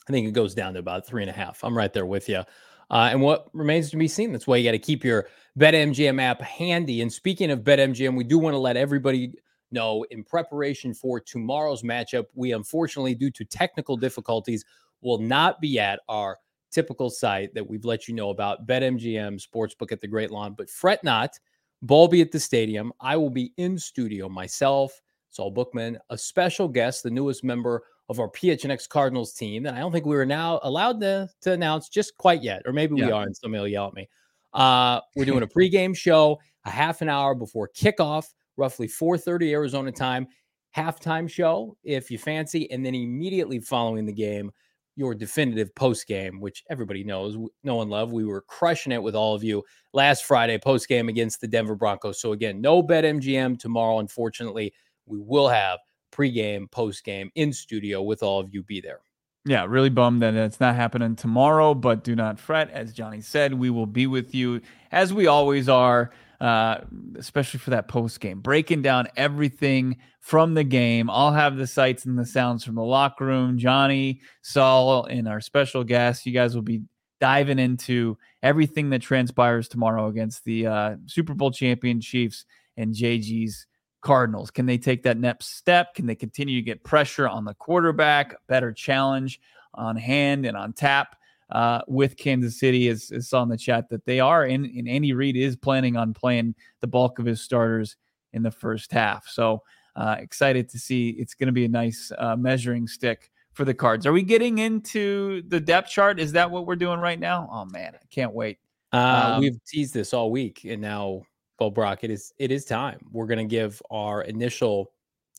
I 0.07 0.11
think 0.11 0.27
it 0.27 0.33
goes 0.33 0.53
down 0.53 0.73
to 0.73 0.79
about 0.79 1.07
three 1.07 1.23
and 1.23 1.29
a 1.29 1.33
half. 1.33 1.63
I'm 1.63 1.77
right 1.77 1.91
there 1.91 2.05
with 2.05 2.27
you. 2.27 2.43
Uh, 2.89 3.09
and 3.11 3.21
what 3.21 3.47
remains 3.53 3.89
to 3.91 3.97
be 3.97 4.07
seen. 4.07 4.31
That's 4.31 4.45
why 4.45 4.57
you 4.57 4.63
got 4.63 4.73
to 4.73 4.79
keep 4.79 5.03
your 5.03 5.27
BetMGM 5.57 6.21
app 6.21 6.41
handy. 6.41 7.01
And 7.01 7.11
speaking 7.11 7.49
of 7.49 7.61
BetMGM, 7.61 8.15
we 8.15 8.23
do 8.23 8.37
want 8.37 8.53
to 8.53 8.59
let 8.59 8.77
everybody 8.77 9.33
know, 9.71 10.05
in 10.11 10.23
preparation 10.23 10.93
for 10.93 11.19
tomorrow's 11.19 11.83
matchup, 11.83 12.25
we 12.33 12.53
unfortunately, 12.53 13.15
due 13.15 13.31
to 13.31 13.45
technical 13.45 13.97
difficulties, 13.97 14.65
will 15.01 15.19
not 15.19 15.61
be 15.61 15.79
at 15.79 15.99
our 16.09 16.37
typical 16.71 17.09
site 17.09 17.53
that 17.53 17.67
we've 17.67 17.85
let 17.85 18.07
you 18.07 18.13
know 18.13 18.29
about 18.29 18.67
BetMGM 18.67 19.41
Sportsbook 19.41 19.91
at 19.91 20.01
the 20.01 20.07
Great 20.07 20.31
Lawn. 20.31 20.53
But 20.57 20.69
fret 20.69 21.03
not, 21.03 21.39
ball 21.81 22.07
be 22.07 22.21
at 22.21 22.31
the 22.31 22.39
stadium. 22.39 22.91
I 22.99 23.15
will 23.17 23.29
be 23.29 23.53
in 23.57 23.77
studio 23.77 24.27
myself, 24.27 25.01
Saul 25.29 25.51
Bookman, 25.51 25.97
a 26.09 26.17
special 26.17 26.67
guest, 26.67 27.03
the 27.03 27.09
newest 27.11 27.43
member 27.43 27.83
of 28.09 28.19
our 28.19 28.29
PHNX 28.29 28.87
Cardinals 28.87 29.33
team 29.33 29.63
that 29.63 29.73
I 29.73 29.79
don't 29.79 29.91
think 29.91 30.05
we 30.05 30.15
were 30.15 30.25
now 30.25 30.59
allowed 30.63 30.99
to, 31.01 31.29
to 31.41 31.51
announce 31.51 31.89
just 31.89 32.17
quite 32.17 32.43
yet, 32.43 32.61
or 32.65 32.73
maybe 32.73 32.95
yeah. 32.95 33.07
we 33.07 33.11
are, 33.11 33.23
and 33.23 33.35
somebody 33.35 33.61
will 33.61 33.67
yell 33.67 33.87
at 33.87 33.93
me. 33.93 34.07
Uh, 34.53 35.01
we're 35.15 35.25
doing 35.25 35.43
a 35.43 35.47
pregame 35.47 35.95
show 35.95 36.39
a 36.65 36.69
half 36.69 37.01
an 37.01 37.09
hour 37.09 37.35
before 37.35 37.69
kickoff, 37.69 38.33
roughly 38.57 38.87
4:30 38.87 39.51
Arizona 39.51 39.91
time. 39.91 40.27
Halftime 40.75 41.29
show, 41.29 41.77
if 41.83 42.11
you 42.11 42.17
fancy, 42.17 42.69
and 42.69 42.85
then 42.85 42.93
immediately 42.95 43.59
following 43.59 44.05
the 44.05 44.11
game, 44.11 44.51
your 44.97 45.15
definitive 45.15 45.73
post 45.75 46.07
game, 46.07 46.39
which 46.39 46.63
everybody 46.69 47.03
knows, 47.03 47.37
no 47.63 47.75
one 47.75 47.89
love. 47.89 48.11
We 48.11 48.25
were 48.25 48.41
crushing 48.41 48.91
it 48.91 49.01
with 49.01 49.15
all 49.15 49.35
of 49.35 49.43
you 49.43 49.63
last 49.93 50.25
Friday 50.25 50.57
post 50.57 50.87
game 50.87 51.09
against 51.09 51.41
the 51.41 51.47
Denver 51.47 51.75
Broncos. 51.75 52.19
So 52.19 52.33
again, 52.33 52.61
no 52.61 52.81
bet 52.81 53.03
MGM 53.03 53.57
tomorrow. 53.57 53.99
Unfortunately, 53.99 54.73
we 55.05 55.19
will 55.19 55.47
have 55.47 55.79
pregame, 56.11 56.69
postgame 56.69 57.29
in 57.35 57.51
studio 57.51 58.01
with 58.01 58.23
all 58.23 58.39
of 58.39 58.53
you. 58.53 58.63
Be 58.63 58.81
there. 58.81 58.99
Yeah, 59.45 59.65
really 59.67 59.89
bummed 59.89 60.21
that 60.23 60.33
it's 60.33 60.59
not 60.59 60.75
happening 60.75 61.15
tomorrow, 61.15 61.73
but 61.75 62.03
do 62.03 62.15
not 62.15 62.39
fret. 62.39 62.71
As 62.71 62.93
Johnny 62.93 63.21
said, 63.21 63.53
we 63.53 63.69
will 63.69 63.85
be 63.85 64.07
with 64.07 64.33
you 64.33 64.59
as 64.91 65.13
we 65.13 65.27
always 65.27 65.69
are, 65.69 66.11
uh, 66.41 66.79
especially 67.17 67.59
for 67.59 67.71
that 67.71 67.87
post 67.87 68.19
game, 68.19 68.39
breaking 68.39 68.81
down 68.81 69.07
everything 69.15 69.97
from 70.19 70.53
the 70.53 70.63
game. 70.63 71.09
I'll 71.09 71.31
have 71.31 71.57
the 71.57 71.67
sights 71.67 72.05
and 72.05 72.17
the 72.17 72.25
sounds 72.25 72.63
from 72.63 72.75
the 72.75 72.83
locker 72.83 73.25
room. 73.25 73.57
Johnny, 73.57 74.21
Saul, 74.41 75.05
and 75.05 75.27
our 75.27 75.41
special 75.41 75.83
guest. 75.83 76.25
You 76.25 76.33
guys 76.33 76.55
will 76.55 76.61
be 76.61 76.81
diving 77.21 77.59
into 77.59 78.17
everything 78.43 78.89
that 78.89 79.01
transpires 79.01 79.67
tomorrow 79.67 80.07
against 80.07 80.43
the 80.45 80.67
uh, 80.67 80.95
Super 81.05 81.33
Bowl 81.33 81.51
champion 81.51 82.01
Chiefs 82.01 82.45
and 82.77 82.93
JG's 82.93 83.67
Cardinals. 84.01 84.51
Can 84.51 84.65
they 84.65 84.77
take 84.77 85.03
that 85.03 85.17
next 85.17 85.55
step? 85.55 85.95
Can 85.95 86.05
they 86.05 86.15
continue 86.15 86.59
to 86.59 86.65
get 86.65 86.83
pressure 86.83 87.27
on 87.27 87.45
the 87.45 87.53
quarterback? 87.55 88.35
Better 88.47 88.71
challenge 88.71 89.39
on 89.73 89.95
hand 89.95 90.45
and 90.45 90.55
on 90.55 90.73
tap 90.73 91.15
uh, 91.49 91.81
with 91.87 92.17
Kansas 92.17 92.59
City, 92.59 92.87
as, 92.89 93.11
as 93.11 93.29
saw 93.29 93.43
in 93.43 93.49
the 93.49 93.57
chat 93.57 93.89
that 93.89 94.05
they 94.05 94.19
are. 94.19 94.43
And, 94.43 94.65
and 94.65 94.87
Andy 94.87 95.13
Reid 95.13 95.35
is 95.35 95.55
planning 95.55 95.95
on 95.95 96.13
playing 96.13 96.55
the 96.81 96.87
bulk 96.87 97.19
of 97.19 97.25
his 97.25 97.41
starters 97.41 97.97
in 98.33 98.43
the 98.43 98.51
first 98.51 98.91
half. 98.91 99.27
So 99.27 99.61
uh, 99.95 100.17
excited 100.19 100.69
to 100.69 100.79
see. 100.79 101.09
It's 101.11 101.33
going 101.33 101.47
to 101.47 101.53
be 101.53 101.65
a 101.65 101.69
nice 101.69 102.11
uh, 102.17 102.35
measuring 102.35 102.87
stick 102.87 103.31
for 103.53 103.63
the 103.63 103.73
Cards. 103.73 104.05
Are 104.05 104.11
we 104.11 104.23
getting 104.23 104.57
into 104.57 105.41
the 105.47 105.59
depth 105.59 105.89
chart? 105.89 106.19
Is 106.19 106.33
that 106.33 106.49
what 106.49 106.65
we're 106.65 106.75
doing 106.75 106.99
right 106.99 107.19
now? 107.19 107.49
Oh 107.51 107.65
man, 107.65 107.93
I 107.95 108.05
can't 108.11 108.33
wait. 108.33 108.59
Uh, 108.91 109.33
um, 109.35 109.41
we've 109.41 109.57
teased 109.65 109.93
this 109.93 110.13
all 110.13 110.31
week, 110.31 110.65
and 110.65 110.81
now 110.81 111.21
Bo 111.57 111.69
Brack, 111.69 112.03
it 112.03 112.11
is 112.11 112.33
it 112.37 112.51
is 112.51 112.65
time. 112.65 112.99
We're 113.11 113.27
going 113.27 113.39
to 113.39 113.45
give 113.45 113.81
our 113.89 114.23
initial 114.23 114.91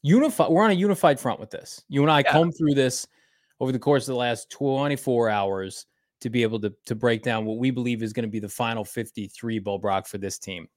unified. 0.03 0.51
We're 0.51 0.65
on 0.65 0.71
a 0.71 0.75
unified 0.75 1.21
front 1.21 1.39
with 1.39 1.51
this. 1.51 1.85
You 1.89 2.03
and 2.03 2.11
I 2.11 2.21
yeah. 2.21 2.33
comb 2.33 2.53
through 2.53 2.75
this 2.75 3.07
over 3.61 3.73
the 3.73 3.79
course 3.79 4.05
of 4.09 4.13
the 4.13 4.19
last 4.19 4.51
24 4.51 5.29
hours 5.29 5.87
to 6.21 6.31
be 6.31 6.43
able 6.43 6.61
to 6.61 6.73
to 6.87 6.95
break 6.95 7.23
down 7.23 7.45
what 7.45 7.59
we 7.59 7.71
believe 7.71 8.03
is 8.03 8.13
going 8.13 8.25
to 8.25 8.31
be 8.31 8.41
the 8.41 8.49
final 8.49 8.85
53 8.85 9.59
Bo 9.59 9.79
Brack 9.79 10.07
for 10.07 10.19
this 10.19 10.39
team. 10.39 10.69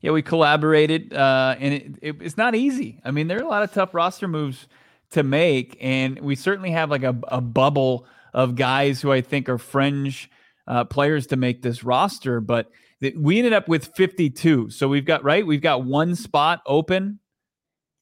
Yeah, 0.00 0.10
we 0.10 0.22
collaborated, 0.22 1.14
uh, 1.14 1.56
and 1.58 1.74
it, 1.74 1.94
it, 2.02 2.16
it's 2.20 2.36
not 2.36 2.54
easy. 2.54 3.00
I 3.04 3.10
mean, 3.10 3.28
there 3.28 3.38
are 3.38 3.44
a 3.44 3.48
lot 3.48 3.62
of 3.62 3.72
tough 3.72 3.94
roster 3.94 4.28
moves 4.28 4.68
to 5.12 5.22
make, 5.22 5.76
and 5.80 6.20
we 6.20 6.34
certainly 6.34 6.70
have 6.70 6.90
like 6.90 7.02
a, 7.02 7.16
a 7.28 7.40
bubble 7.40 8.06
of 8.34 8.56
guys 8.56 9.00
who 9.00 9.10
I 9.10 9.22
think 9.22 9.48
are 9.48 9.58
fringe 9.58 10.30
uh, 10.66 10.84
players 10.84 11.26
to 11.28 11.36
make 11.36 11.62
this 11.62 11.82
roster, 11.82 12.40
but 12.40 12.70
we 13.16 13.38
ended 13.38 13.52
up 13.52 13.68
with 13.68 13.94
52. 13.94 14.70
So 14.70 14.88
we've 14.88 15.04
got 15.04 15.24
right, 15.24 15.46
we've 15.46 15.62
got 15.62 15.84
one 15.84 16.14
spot 16.14 16.60
open 16.66 17.20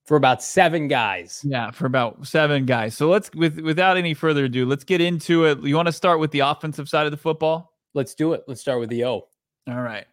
for 0.05 0.17
about 0.17 0.43
seven 0.43 0.89
guys. 0.89 1.43
Yeah, 1.45 1.71
for 1.71 1.87
about 1.87 2.27
seven 2.27 2.67
guys. 2.67 2.97
So 2.97 3.09
let's 3.09 3.31
with 3.35 3.59
without 3.61 3.97
any 3.97 4.15
further 4.15 4.45
ado, 4.45 4.67
let's 4.67 4.85
get 4.85 5.01
into 5.01 5.45
it. 5.47 5.63
You 5.63 5.77
want 5.77 5.87
to 5.87 5.93
start 5.93 6.21
with 6.21 6.31
the 6.31 6.41
offensive 6.41 6.89
side 6.89 7.07
of 7.07 7.11
the 7.11 7.17
football? 7.19 7.73
Let's 7.95 8.15
do 8.15 8.33
it. 8.33 8.45
Let's 8.47 8.61
start 8.61 8.81
with 8.81 8.91
the 8.91 9.05
O. 9.05 9.29
All 9.69 9.81
right. 9.83 10.07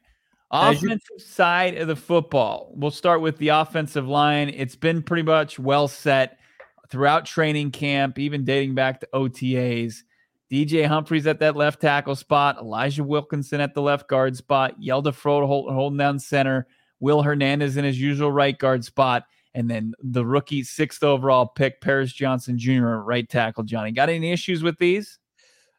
Offensive 0.52 1.02
you- 1.12 1.20
side 1.20 1.78
of 1.78 1.88
the 1.88 1.96
football. 1.96 2.72
We'll 2.76 2.92
start 2.92 3.22
with 3.22 3.38
the 3.38 3.50
offensive 3.50 4.08
line. 4.08 4.50
It's 4.50 4.76
been 4.76 5.02
pretty 5.02 5.24
much 5.24 5.58
well 5.58 5.88
set 5.88 6.40
throughout 6.90 7.26
training 7.26 7.72
camp, 7.72 8.20
even 8.20 8.44
dating 8.44 8.76
back 8.76 9.00
to 9.00 9.08
OTAs. 9.14 10.04
DJ 10.52 10.86
Humphries 10.86 11.26
at 11.28 11.40
that 11.40 11.56
left 11.56 11.80
tackle 11.80 12.16
spot, 12.16 12.58
Elijah 12.58 13.06
Wilkinson 13.06 13.62
at 13.62 13.74
the 13.74 13.82
left 13.82 14.10
guard 14.10 14.36
spot, 14.36 14.78
Hjalte 14.82 15.14
Froholdt 15.14 15.74
holding 15.74 15.98
down 15.98 16.20
center, 16.20 16.68
Will 17.00 17.22
Hernandez 17.22 17.78
in 17.78 17.86
his 17.86 18.00
usual 18.00 18.34
right 18.34 18.58
guard 18.58 18.84
spot, 18.84 19.24
and 19.54 19.70
then 19.70 19.94
the 20.02 20.26
rookie 20.26 20.64
sixth 20.64 21.04
overall 21.04 21.46
pick, 21.46 21.82
Paris 21.82 22.14
Johnson 22.14 22.58
Jr. 22.58 22.98
right 22.98 23.28
tackle. 23.28 23.64
Johnny, 23.64 23.92
got 23.92 24.10
any 24.10 24.32
issues 24.32 24.64
with 24.64 24.78
these? 24.78 25.20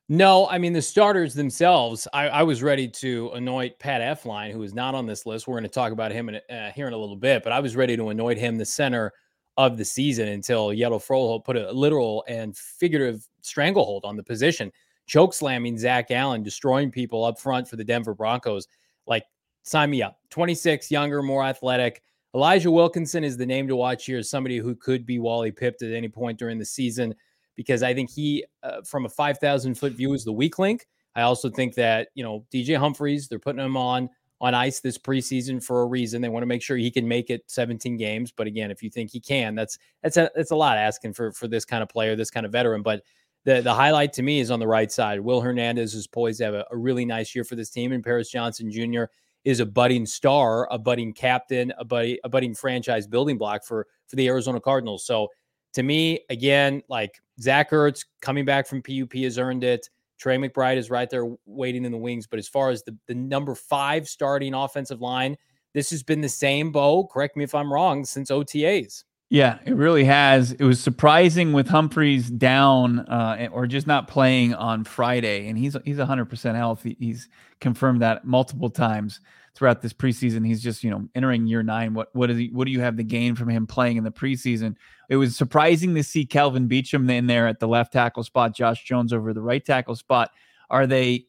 No, 0.08 0.48
I 0.48 0.58
mean 0.58 0.72
the 0.72 0.82
starters 0.82 1.32
themselves. 1.32 2.06
I, 2.12 2.28
I 2.28 2.42
was 2.42 2.62
ready 2.62 2.88
to 2.88 3.30
anoint 3.34 3.78
Pat 3.78 4.02
Elflein, 4.02 4.52
who 4.52 4.62
is 4.62 4.74
not 4.74 4.94
on 4.94 5.06
this 5.06 5.24
list. 5.24 5.46
We're 5.46 5.54
going 5.54 5.62
to 5.62 5.70
talk 5.70 5.92
about 5.92 6.12
him 6.12 6.28
in, 6.28 6.40
uh, 6.54 6.70
here 6.72 6.86
in 6.86 6.92
a 6.92 6.98
little 6.98 7.16
bit, 7.16 7.42
but 7.42 7.52
I 7.52 7.60
was 7.60 7.76
ready 7.76 7.96
to 7.96 8.08
anoint 8.10 8.38
him 8.38 8.58
the 8.58 8.66
center 8.66 9.12
of 9.56 9.76
the 9.76 9.84
season 9.84 10.28
until 10.28 10.68
Hjalte 10.68 11.06
Froholdt 11.06 11.44
put 11.44 11.56
a 11.56 11.70
literal 11.72 12.24
and 12.28 12.56
figurative 12.56 13.26
stranglehold 13.42 14.04
on 14.04 14.16
the 14.16 14.22
position, 14.22 14.72
choke 15.06 15.32
slamming 15.32 15.78
Zach 15.78 16.10
Allen, 16.10 16.42
destroying 16.42 16.90
people 16.90 17.24
up 17.24 17.38
front 17.38 17.68
for 17.68 17.76
the 17.76 17.84
Denver 17.84 18.14
Broncos. 18.14 18.66
Like, 19.06 19.24
sign 19.62 19.90
me 19.90 20.02
up. 20.02 20.18
26, 20.30 20.90
younger, 20.90 21.22
more 21.22 21.44
athletic. 21.44 22.02
Elijah 22.34 22.70
Wilkinson 22.70 23.24
is 23.24 23.36
the 23.36 23.46
name 23.46 23.68
to 23.68 23.76
watch 23.76 24.06
here 24.06 24.18
as 24.18 24.30
somebody 24.30 24.58
who 24.58 24.74
could 24.74 25.04
be 25.04 25.18
Wally 25.18 25.52
pipped 25.52 25.82
at 25.82 25.92
any 25.92 26.08
point 26.08 26.38
during 26.38 26.58
the 26.58 26.64
season 26.64 27.14
because 27.56 27.82
I 27.82 27.92
think 27.92 28.10
he, 28.10 28.44
uh, 28.62 28.80
from 28.82 29.04
a 29.04 29.08
5,000 29.08 29.74
foot 29.74 29.92
view, 29.92 30.14
is 30.14 30.24
the 30.24 30.32
weak 30.32 30.58
link. 30.58 30.86
I 31.14 31.22
also 31.22 31.50
think 31.50 31.74
that, 31.74 32.08
you 32.14 32.24
know, 32.24 32.46
DJ 32.52 32.78
Humphries, 32.78 33.28
they're 33.28 33.38
putting 33.38 33.64
him 33.64 33.76
on 33.76 34.08
on 34.40 34.54
ice 34.54 34.80
this 34.80 34.98
preseason 34.98 35.62
for 35.62 35.82
a 35.82 35.86
reason. 35.86 36.20
They 36.20 36.28
want 36.28 36.42
to 36.42 36.48
make 36.48 36.62
sure 36.62 36.76
he 36.76 36.90
can 36.90 37.06
make 37.06 37.30
it 37.30 37.44
17 37.46 37.96
games. 37.96 38.32
But 38.32 38.48
again, 38.48 38.72
if 38.72 38.82
you 38.82 38.90
think 38.90 39.12
he 39.12 39.20
can, 39.20 39.54
that's 39.54 39.78
that's 40.02 40.16
a 40.16 40.30
that's 40.34 40.50
a 40.50 40.56
lot 40.56 40.78
asking 40.78 41.12
for 41.12 41.32
for 41.32 41.46
this 41.46 41.64
kind 41.64 41.82
of 41.82 41.88
player, 41.88 42.16
this 42.16 42.30
kind 42.30 42.44
of 42.44 42.50
veteran. 42.50 42.82
But 42.82 43.02
the 43.44 43.60
the 43.60 43.72
highlight 43.72 44.12
to 44.14 44.22
me 44.22 44.40
is 44.40 44.50
on 44.50 44.58
the 44.58 44.66
right 44.66 44.90
side. 44.90 45.20
Will 45.20 45.40
Hernandez 45.40 45.94
is 45.94 46.08
poised 46.08 46.38
to 46.38 46.44
have 46.44 46.54
a, 46.54 46.66
a 46.72 46.76
really 46.76 47.04
nice 47.04 47.34
year 47.34 47.44
for 47.44 47.54
this 47.54 47.70
team, 47.70 47.92
and 47.92 48.02
Paris 48.02 48.30
Johnson 48.30 48.70
Jr. 48.70 49.04
is 49.44 49.60
a 49.60 49.66
budding 49.66 50.06
star, 50.06 50.68
a 50.70 50.78
budding 50.78 51.12
captain, 51.12 51.72
a 51.78 51.84
budding 51.84 52.18
a 52.24 52.28
budding 52.28 52.54
franchise 52.54 53.06
building 53.06 53.38
block 53.38 53.64
for 53.64 53.86
for 54.06 54.16
the 54.16 54.28
Arizona 54.28 54.60
Cardinals. 54.60 55.04
So 55.04 55.28
to 55.74 55.82
me, 55.82 56.20
again, 56.28 56.82
like 56.88 57.20
Zach 57.40 57.70
Ertz 57.70 58.04
coming 58.20 58.44
back 58.44 58.66
from 58.66 58.82
PUP 58.82 59.12
has 59.14 59.38
earned 59.38 59.64
it. 59.64 59.88
Trey 60.18 60.36
McBride 60.36 60.76
is 60.76 60.90
right 60.90 61.10
there 61.10 61.34
waiting 61.46 61.84
in 61.84 61.92
the 61.92 61.98
wings. 61.98 62.26
But 62.26 62.38
as 62.38 62.46
far 62.46 62.70
as 62.70 62.84
the, 62.84 62.96
the 63.08 63.14
number 63.14 63.54
five 63.54 64.06
starting 64.06 64.54
offensive 64.54 65.00
line, 65.00 65.36
this 65.74 65.90
has 65.90 66.02
been 66.02 66.20
the 66.20 66.28
same, 66.28 66.70
Bo. 66.70 67.06
Correct 67.06 67.36
me 67.36 67.44
if 67.44 67.54
I'm 67.54 67.72
wrong, 67.72 68.04
since 68.04 68.30
OTAs. 68.30 69.04
Yeah, 69.32 69.60
it 69.64 69.76
really 69.76 70.04
has. 70.04 70.52
It 70.52 70.62
was 70.64 70.78
surprising 70.78 71.54
with 71.54 71.66
Humphries 71.66 72.28
down 72.28 72.98
uh, 72.98 73.48
or 73.50 73.66
just 73.66 73.86
not 73.86 74.06
playing 74.06 74.52
on 74.52 74.84
Friday, 74.84 75.48
and 75.48 75.56
he's 75.56 75.74
he's 75.86 75.96
100% 75.96 76.54
healthy. 76.54 76.98
He's 77.00 77.30
confirmed 77.58 78.02
that 78.02 78.26
multiple 78.26 78.68
times 78.68 79.20
throughout 79.54 79.80
this 79.80 79.94
preseason. 79.94 80.46
He's 80.46 80.62
just, 80.62 80.84
you 80.84 80.90
know, 80.90 81.08
entering 81.14 81.46
year 81.46 81.62
nine. 81.62 81.94
What 81.94 82.14
what 82.14 82.30
is 82.30 82.36
he, 82.36 82.48
what 82.48 82.66
do 82.66 82.72
you 82.72 82.82
have 82.82 82.98
to 82.98 83.02
gain 83.02 83.34
from 83.34 83.48
him 83.48 83.66
playing 83.66 83.96
in 83.96 84.04
the 84.04 84.10
preseason? 84.10 84.76
It 85.08 85.16
was 85.16 85.34
surprising 85.34 85.94
to 85.94 86.02
see 86.02 86.26
Kelvin 86.26 86.68
Beachum 86.68 87.10
in 87.10 87.26
there 87.26 87.46
at 87.46 87.58
the 87.58 87.68
left 87.68 87.94
tackle 87.94 88.24
spot, 88.24 88.54
Josh 88.54 88.84
Jones 88.84 89.14
over 89.14 89.32
the 89.32 89.40
right 89.40 89.64
tackle 89.64 89.96
spot. 89.96 90.30
Are 90.68 90.86
they 90.86 91.24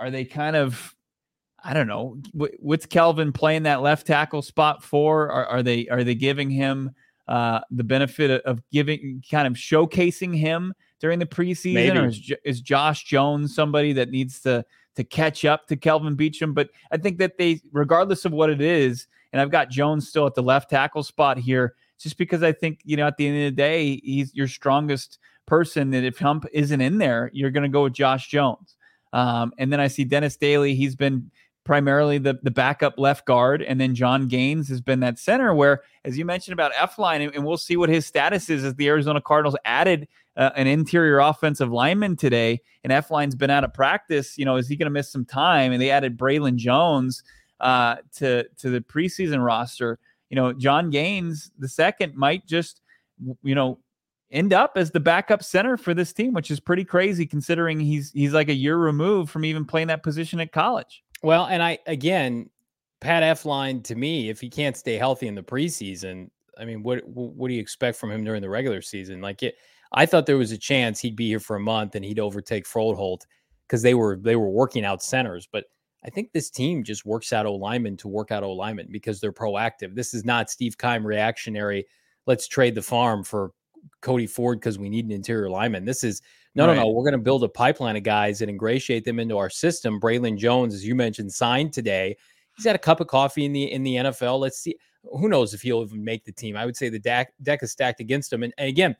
are 0.00 0.10
they 0.10 0.24
kind 0.24 0.56
of 0.56 0.92
I 1.62 1.72
don't 1.72 1.86
know 1.86 2.16
what's 2.58 2.84
Calvin 2.84 3.30
playing 3.32 3.62
that 3.62 3.80
left 3.80 4.08
tackle 4.08 4.42
spot 4.42 4.82
for? 4.82 5.30
Are, 5.30 5.46
are 5.46 5.62
they 5.62 5.86
are 5.86 6.02
they 6.02 6.16
giving 6.16 6.50
him 6.50 6.90
uh, 7.28 7.60
the 7.70 7.84
benefit 7.84 8.42
of 8.42 8.62
giving 8.70 9.22
kind 9.30 9.46
of 9.46 9.54
showcasing 9.54 10.36
him 10.36 10.74
during 11.00 11.18
the 11.18 11.26
preseason, 11.26 11.74
Maybe. 11.74 11.98
or 11.98 12.06
is, 12.06 12.32
is 12.44 12.60
Josh 12.60 13.04
Jones 13.04 13.54
somebody 13.54 13.92
that 13.94 14.10
needs 14.10 14.40
to 14.40 14.64
to 14.96 15.04
catch 15.04 15.44
up 15.44 15.66
to 15.66 15.76
Kelvin 15.76 16.16
Beachum. 16.16 16.54
But 16.54 16.70
I 16.92 16.96
think 16.96 17.18
that 17.18 17.36
they, 17.36 17.60
regardless 17.72 18.24
of 18.24 18.32
what 18.32 18.50
it 18.50 18.60
is, 18.60 19.06
and 19.32 19.40
I've 19.40 19.50
got 19.50 19.68
Jones 19.68 20.08
still 20.08 20.26
at 20.26 20.34
the 20.34 20.42
left 20.42 20.70
tackle 20.70 21.02
spot 21.02 21.36
here, 21.38 21.74
just 21.98 22.16
because 22.16 22.42
I 22.42 22.52
think, 22.52 22.80
you 22.84 22.96
know, 22.96 23.06
at 23.06 23.16
the 23.16 23.26
end 23.26 23.36
of 23.38 23.42
the 23.44 23.50
day, 23.62 24.00
he's 24.04 24.34
your 24.34 24.46
strongest 24.46 25.18
person. 25.46 25.90
That 25.90 26.04
if 26.04 26.18
Hump 26.18 26.46
isn't 26.52 26.80
in 26.80 26.98
there, 26.98 27.30
you're 27.32 27.50
going 27.50 27.64
to 27.64 27.68
go 27.68 27.84
with 27.84 27.92
Josh 27.92 28.28
Jones. 28.28 28.76
Um, 29.12 29.52
and 29.58 29.72
then 29.72 29.80
I 29.80 29.88
see 29.88 30.04
Dennis 30.04 30.36
Daly. 30.36 30.74
He's 30.74 30.96
been 30.96 31.30
primarily 31.64 32.18
the 32.18 32.38
the 32.42 32.50
backup 32.50 32.98
left 32.98 33.26
guard, 33.26 33.62
and 33.62 33.80
then 33.80 33.94
Jon 33.94 34.28
Gaines 34.28 34.68
has 34.68 34.80
been 34.80 35.00
that 35.00 35.18
center. 35.18 35.54
Where, 35.54 35.82
as 36.04 36.16
you 36.16 36.24
mentioned 36.24 36.52
about 36.52 36.72
Elflein, 36.74 37.24
and, 37.24 37.34
and 37.34 37.44
we'll 37.44 37.56
see 37.56 37.76
what 37.76 37.88
his 37.88 38.06
status 38.06 38.48
is 38.50 38.64
as 38.64 38.74
the 38.74 38.88
Arizona 38.88 39.20
Cardinals 39.20 39.56
added 39.64 40.06
uh, 40.36 40.50
an 40.56 40.66
interior 40.66 41.18
offensive 41.18 41.72
lineman 41.72 42.16
today, 42.16 42.60
and 42.82 42.92
Elflein's 42.92 43.34
been 43.34 43.50
out 43.50 43.64
of 43.64 43.72
practice. 43.72 44.38
You 44.38 44.44
know, 44.44 44.56
is 44.56 44.68
he 44.68 44.76
going 44.76 44.86
to 44.86 44.90
miss 44.90 45.10
some 45.10 45.24
time? 45.24 45.72
And 45.72 45.80
they 45.80 45.90
added 45.90 46.18
Braylon 46.18 46.56
Jones 46.56 47.22
uh, 47.60 47.96
to 48.16 48.44
to 48.58 48.70
the 48.70 48.80
preseason 48.80 49.44
roster. 49.44 49.98
You 50.30 50.36
know, 50.36 50.52
Jon 50.52 50.90
Gaines 50.90 51.50
the 51.58 51.68
second 51.68 52.14
might 52.14 52.46
just 52.46 52.80
you 53.42 53.54
know 53.54 53.78
end 54.30 54.52
up 54.52 54.72
as 54.76 54.90
the 54.90 55.00
backup 55.00 55.42
center 55.42 55.76
for 55.76 55.94
this 55.94 56.12
team, 56.12 56.34
which 56.34 56.50
is 56.50 56.60
pretty 56.60 56.84
crazy 56.84 57.24
considering 57.24 57.80
he's 57.80 58.10
he's 58.12 58.34
like 58.34 58.48
a 58.48 58.54
year 58.54 58.76
removed 58.76 59.30
from 59.30 59.44
even 59.44 59.64
playing 59.64 59.88
that 59.88 60.02
position 60.02 60.40
at 60.40 60.52
college. 60.52 61.02
Well, 61.22 61.46
and 61.46 61.62
I 61.62 61.78
again, 61.86 62.50
Pat 63.00 63.22
Elflein 63.22 63.82
to 63.84 63.94
me, 63.94 64.28
if 64.28 64.40
he 64.40 64.48
can't 64.48 64.76
stay 64.76 64.96
healthy 64.96 65.26
in 65.26 65.34
the 65.34 65.42
preseason, 65.42 66.30
I 66.58 66.64
mean, 66.64 66.82
what 66.82 67.06
what 67.06 67.48
do 67.48 67.54
you 67.54 67.60
expect 67.60 67.98
from 67.98 68.10
him 68.10 68.24
during 68.24 68.42
the 68.42 68.48
regular 68.50 68.82
season? 68.82 69.20
Like 69.20 69.42
it, 69.42 69.56
I 69.92 70.06
thought 70.06 70.26
there 70.26 70.36
was 70.36 70.52
a 70.52 70.58
chance 70.58 71.00
he'd 71.00 71.16
be 71.16 71.28
here 71.28 71.40
for 71.40 71.56
a 71.56 71.60
month 71.60 71.94
and 71.94 72.04
he'd 72.04 72.18
overtake 72.18 72.66
Froholdt 72.66 73.22
because 73.66 73.82
they 73.82 73.94
were 73.94 74.16
they 74.16 74.36
were 74.36 74.50
working 74.50 74.84
out 74.84 75.02
centers, 75.02 75.48
but 75.50 75.64
I 76.04 76.10
think 76.10 76.32
this 76.32 76.50
team 76.50 76.84
just 76.84 77.06
works 77.06 77.32
out 77.32 77.46
O 77.46 77.54
linemen 77.54 77.96
to 77.98 78.08
work 78.08 78.30
out 78.30 78.42
O 78.42 78.52
linemen 78.52 78.88
because 78.90 79.20
they're 79.20 79.32
proactive. 79.32 79.94
This 79.94 80.12
is 80.12 80.24
not 80.24 80.50
Steve 80.50 80.76
Keim 80.76 81.06
reactionary. 81.06 81.86
Let's 82.26 82.46
trade 82.46 82.74
the 82.74 82.82
farm 82.82 83.24
for 83.24 83.52
Cody 84.02 84.26
Ford 84.26 84.60
because 84.60 84.78
we 84.78 84.90
need 84.90 85.06
an 85.06 85.12
interior 85.12 85.48
lineman. 85.48 85.84
This 85.84 86.04
is 86.04 86.20
no, 86.54 86.66
right. 86.66 86.76
no, 86.76 86.82
no. 86.82 86.90
We're 86.90 87.02
going 87.02 87.12
to 87.12 87.18
build 87.18 87.42
a 87.42 87.48
pipeline 87.48 87.96
of 87.96 88.02
guys 88.02 88.40
and 88.40 88.50
ingratiate 88.50 89.04
them 89.04 89.18
into 89.18 89.36
our 89.36 89.50
system. 89.50 90.00
Braylon 90.00 90.38
Jones, 90.38 90.74
as 90.74 90.86
you 90.86 90.94
mentioned, 90.94 91.32
signed 91.32 91.72
today. 91.72 92.16
He's 92.56 92.64
had 92.64 92.76
a 92.76 92.80
cup 92.80 93.00
of 93.00 93.08
coffee 93.08 93.44
in 93.44 93.52
the 93.52 93.70
in 93.72 93.82
the 93.82 93.96
NFL. 93.96 94.38
Let's 94.38 94.60
see. 94.60 94.76
Who 95.02 95.28
knows 95.28 95.52
if 95.52 95.62
he'll 95.62 95.82
even 95.82 96.04
make 96.04 96.24
the 96.24 96.32
team? 96.32 96.56
I 96.56 96.64
would 96.64 96.76
say 96.76 96.88
the 96.88 96.98
deck, 96.98 97.32
deck 97.42 97.62
is 97.62 97.72
stacked 97.72 98.00
against 98.00 98.32
him. 98.32 98.42
And, 98.42 98.54
and 98.56 98.68
again, 98.68 98.96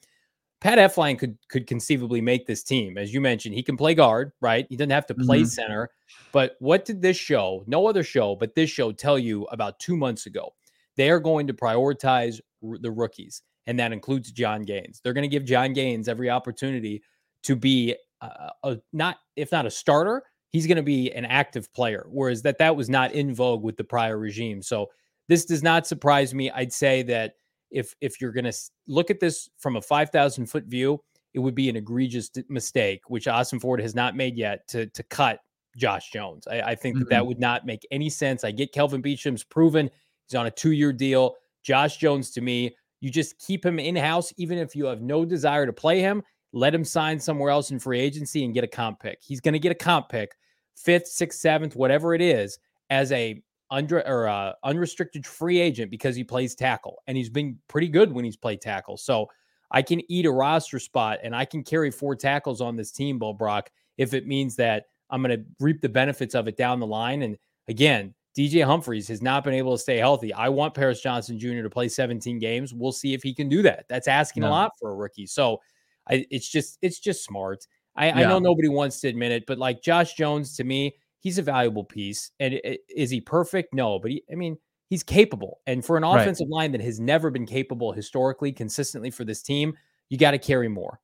Pat 0.61 0.79
Elflein 0.79 1.19
could 1.19 1.39
could 1.49 1.67
conceivably 1.67 2.21
make 2.21 2.47
this 2.47 2.65
team. 2.65 2.99
As 2.99 3.15
you 3.15 3.21
mentioned, 3.21 3.55
he 3.55 3.63
can 3.63 3.77
play 3.77 3.95
guard, 3.95 4.33
right? 4.41 4.67
He 4.69 4.77
doesn't 4.77 4.91
have 4.91 5.07
to 5.07 5.15
play 5.15 5.41
mm-hmm. 5.41 5.47
center. 5.47 5.91
But 6.33 6.57
what 6.59 6.85
did 6.85 7.01
this 7.01 7.17
show, 7.17 7.63
no 7.67 7.87
other 7.87 8.03
show, 8.03 8.35
but 8.35 8.55
this 8.55 8.71
show 8.71 8.91
tell 8.91 9.19
you 9.19 9.45
about 9.45 9.79
two 9.79 9.97
months 9.97 10.27
ago? 10.27 10.55
They 10.97 11.11
are 11.11 11.21
going 11.21 11.47
to 11.47 11.55
prioritize 11.55 12.41
the 12.63 12.91
rookies 12.91 13.43
and 13.67 13.79
that 13.79 13.93
includes 13.93 14.31
Jon 14.33 14.63
Gaines. 14.63 15.01
They're 15.03 15.13
going 15.13 15.29
to 15.29 15.29
give 15.29 15.45
Jon 15.45 15.73
Gaines 15.73 16.09
every 16.09 16.31
opportunity 16.31 17.03
to 17.45 17.57
be 17.57 17.95
a, 18.21 18.51
a 18.63 18.77
not 18.93 19.19
if 19.37 19.53
not 19.53 19.67
a 19.67 19.71
starter, 19.71 20.23
he's 20.51 20.67
going 20.67 20.77
to 20.77 20.83
be 20.83 21.11
an 21.13 21.25
active 21.25 21.73
player. 21.73 22.07
Whereas 22.09 22.43
that 22.43 22.59
that 22.59 22.77
was 22.77 22.89
not 22.89 23.13
in 23.13 23.35
vogue 23.35 23.63
with 23.63 23.77
the 23.77 23.85
prior 23.85 24.19
regime. 24.19 24.63
So 24.63 24.89
this 25.29 25.45
does 25.45 25.63
not 25.63 25.87
surprise 25.87 26.35
me. 26.35 26.51
I'd 26.51 26.73
say 26.73 27.03
that 27.05 27.35
if 27.71 27.95
if 28.01 28.21
you're 28.21 28.33
going 28.33 28.45
to 28.45 28.57
look 28.87 29.11
at 29.11 29.21
this 29.21 29.49
from 29.59 29.77
a 29.77 29.83
5,000 29.83 30.47
foot 30.47 30.65
view, 30.65 31.01
it 31.33 31.39
would 31.39 31.55
be 31.55 31.69
an 31.69 31.77
egregious 31.77 32.31
mistake, 32.49 33.01
which 33.09 33.27
Ossenfort 33.27 33.81
has 33.81 33.95
not 33.95 34.17
made 34.17 34.37
yet 34.37 34.67
to 34.69 34.87
to 34.87 35.03
cut 35.05 35.41
Josh 35.77 36.11
Jones. 36.11 36.47
I, 36.47 36.61
I 36.61 36.75
think 36.75 36.97
mm-hmm. 36.97 37.05
that 37.05 37.11
that 37.11 37.27
would 37.27 37.41
not 37.41 37.67
make 37.67 37.87
any 37.91 38.11
sense. 38.11 38.45
I 38.45 38.51
get 38.51 38.73
Kelvin 38.73 39.03
Beachum's 39.03 39.45
proven 39.45 39.91
he's 40.29 40.37
on 40.37 40.47
a 40.47 40.51
two 40.51 40.73
year 40.73 40.93
deal. 40.93 41.35
Josh 41.63 41.97
Jones 41.97 42.31
to 42.33 42.41
me 42.41 42.75
you 43.05 43.11
just 43.11 43.39
keep 43.39 43.67
him 43.67 43.79
in 43.79 43.97
house, 43.97 44.33
even 44.39 44.57
if 44.57 44.75
you 44.75 44.87
have 44.87 45.03
no 45.03 45.27
desire 45.27 45.67
to 45.67 45.75
play 45.75 46.01
him. 46.01 46.23
Let 46.55 46.75
him 46.75 46.85
sign 46.85 47.19
somewhere 47.19 47.51
else 47.51 47.73
in 47.73 47.81
free 47.81 48.01
agency 48.01 48.45
and 48.45 48.55
get 48.55 48.65
a 48.65 48.69
comp 48.69 49.01
pick. 49.01 49.19
He's 49.21 49.41
going 49.41 49.55
to 49.55 49.59
get 49.59 49.73
a 49.73 49.75
comp 49.75 50.09
pick, 50.09 50.31
fifth, 50.77 51.09
sixth, 51.09 51.41
seventh, 51.41 51.75
whatever 51.75 52.15
it 52.15 52.21
is, 52.21 52.59
as 52.91 53.11
a 53.13 53.43
under 53.71 54.07
or 54.07 54.29
uh, 54.29 54.53
unrestricted 54.63 55.27
free 55.27 55.59
agent 55.59 55.91
because 55.91 56.15
he 56.15 56.23
plays 56.23 56.55
tackle, 56.55 57.03
and 57.07 57.17
he's 57.17 57.29
been 57.29 57.59
pretty 57.69 57.89
good 57.89 58.13
when 58.13 58.25
he's 58.25 58.37
played 58.37 58.61
tackle. 58.61 58.97
So 58.97 59.29
I 59.73 59.83
can 59.83 60.01
eat 60.11 60.27
a 60.27 60.31
roster 60.31 60.79
spot, 60.79 61.19
and 61.25 61.35
I 61.35 61.45
can 61.45 61.65
carry 61.65 61.91
four 61.91 62.15
tackles 62.15 62.61
on 62.61 62.77
this 62.77 62.93
team, 62.93 63.19
Bo 63.19 63.33
Brack, 63.33 63.73
if 63.99 64.15
it 64.15 64.27
means 64.27 64.55
that 64.57 64.85
I'm 65.11 65.23
going 65.23 65.37
to 65.37 65.45
reap 65.59 65.81
the 65.81 65.89
benefits 65.89 66.37
of 66.37 66.47
it 66.47 66.57
down 66.57 66.79
the 66.79 66.87
line. 66.87 67.23
And 67.23 67.37
again, 67.67 68.15
DJ 68.37 68.65
Humphries 68.65 69.09
has 69.09 69.23
not 69.23 69.45
been 69.45 69.55
able 69.55 69.77
to 69.77 69.83
stay 69.83 69.99
healthy. 69.99 70.33
I 70.33 70.49
want 70.49 70.75
Paris 70.75 71.01
Johnson 71.01 71.39
Jr. 71.39 71.63
to 71.63 71.71
play 71.71 71.89
17 71.89 72.39
games. 72.39 72.73
We'll 72.75 72.93
see 72.93 73.15
if 73.15 73.23
he 73.23 73.35
can 73.35 73.49
do 73.49 73.63
that. 73.63 73.87
That's 73.89 74.09
asking 74.09 74.43
no. 74.43 74.49
a 74.49 74.51
lot 74.51 74.73
for 74.79 74.91
a 74.91 74.95
rookie. 74.95 75.27
So 75.27 75.61
I, 76.09 76.27
it's 76.31 76.49
just 76.49 76.79
it's 76.83 76.99
just 76.99 77.25
smart. 77.25 77.67
I, 77.97 78.09
yeah. 78.09 78.15
I, 78.17 78.23
know 78.25 78.39
nobody 78.39 78.69
wants 78.69 79.01
to 79.01 79.09
admit 79.09 79.33
it, 79.33 79.45
but 79.47 79.59
like 79.59 79.83
Josh 79.83 80.15
Jones 80.15 80.57
to 80.57 80.65
me, 80.65 80.97
he's 81.21 81.39
a 81.39 81.43
valuable 81.43 81.85
piece. 81.85 82.31
And 82.41 82.61
is 82.89 83.11
he 83.11 83.21
perfect? 83.21 83.73
No, 83.73 83.99
but 83.99 84.11
he, 84.11 84.25
I 84.31 84.35
mean, 84.35 84.59
he's 84.91 85.03
capable. 85.03 85.61
And 85.67 85.85
for 85.85 85.97
an 85.97 86.05
offensive 86.05 86.49
right. 86.51 86.57
line 86.57 86.73
that 86.73 86.81
has 86.81 86.99
never 86.99 87.31
been 87.31 87.47
capable 87.47 87.93
historically, 87.93 88.51
consistently 88.53 89.11
for 89.11 89.25
this 89.25 89.43
team, 89.43 89.75
you 90.11 90.19
got 90.19 90.33
to 90.33 90.39
carry 90.39 90.69
more. 90.69 91.01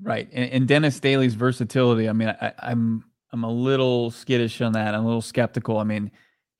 Right. 0.00 0.28
And, 0.32 0.50
and, 0.50 0.68
Dennis 0.68 1.00
Daly's 1.00 1.34
versatility. 1.34 2.08
I 2.08 2.12
mean, 2.12 2.28
I, 2.28 2.52
I'm 2.58 3.04
I'm 3.32 3.44
a 3.44 3.50
little 3.50 4.10
skittish 4.10 4.60
on 4.60 4.72
that. 4.72 4.94
I'm 4.94 5.02
a 5.02 5.06
little 5.06 5.22
skeptical. 5.22 5.78
I 5.78 5.84
mean 5.84 6.10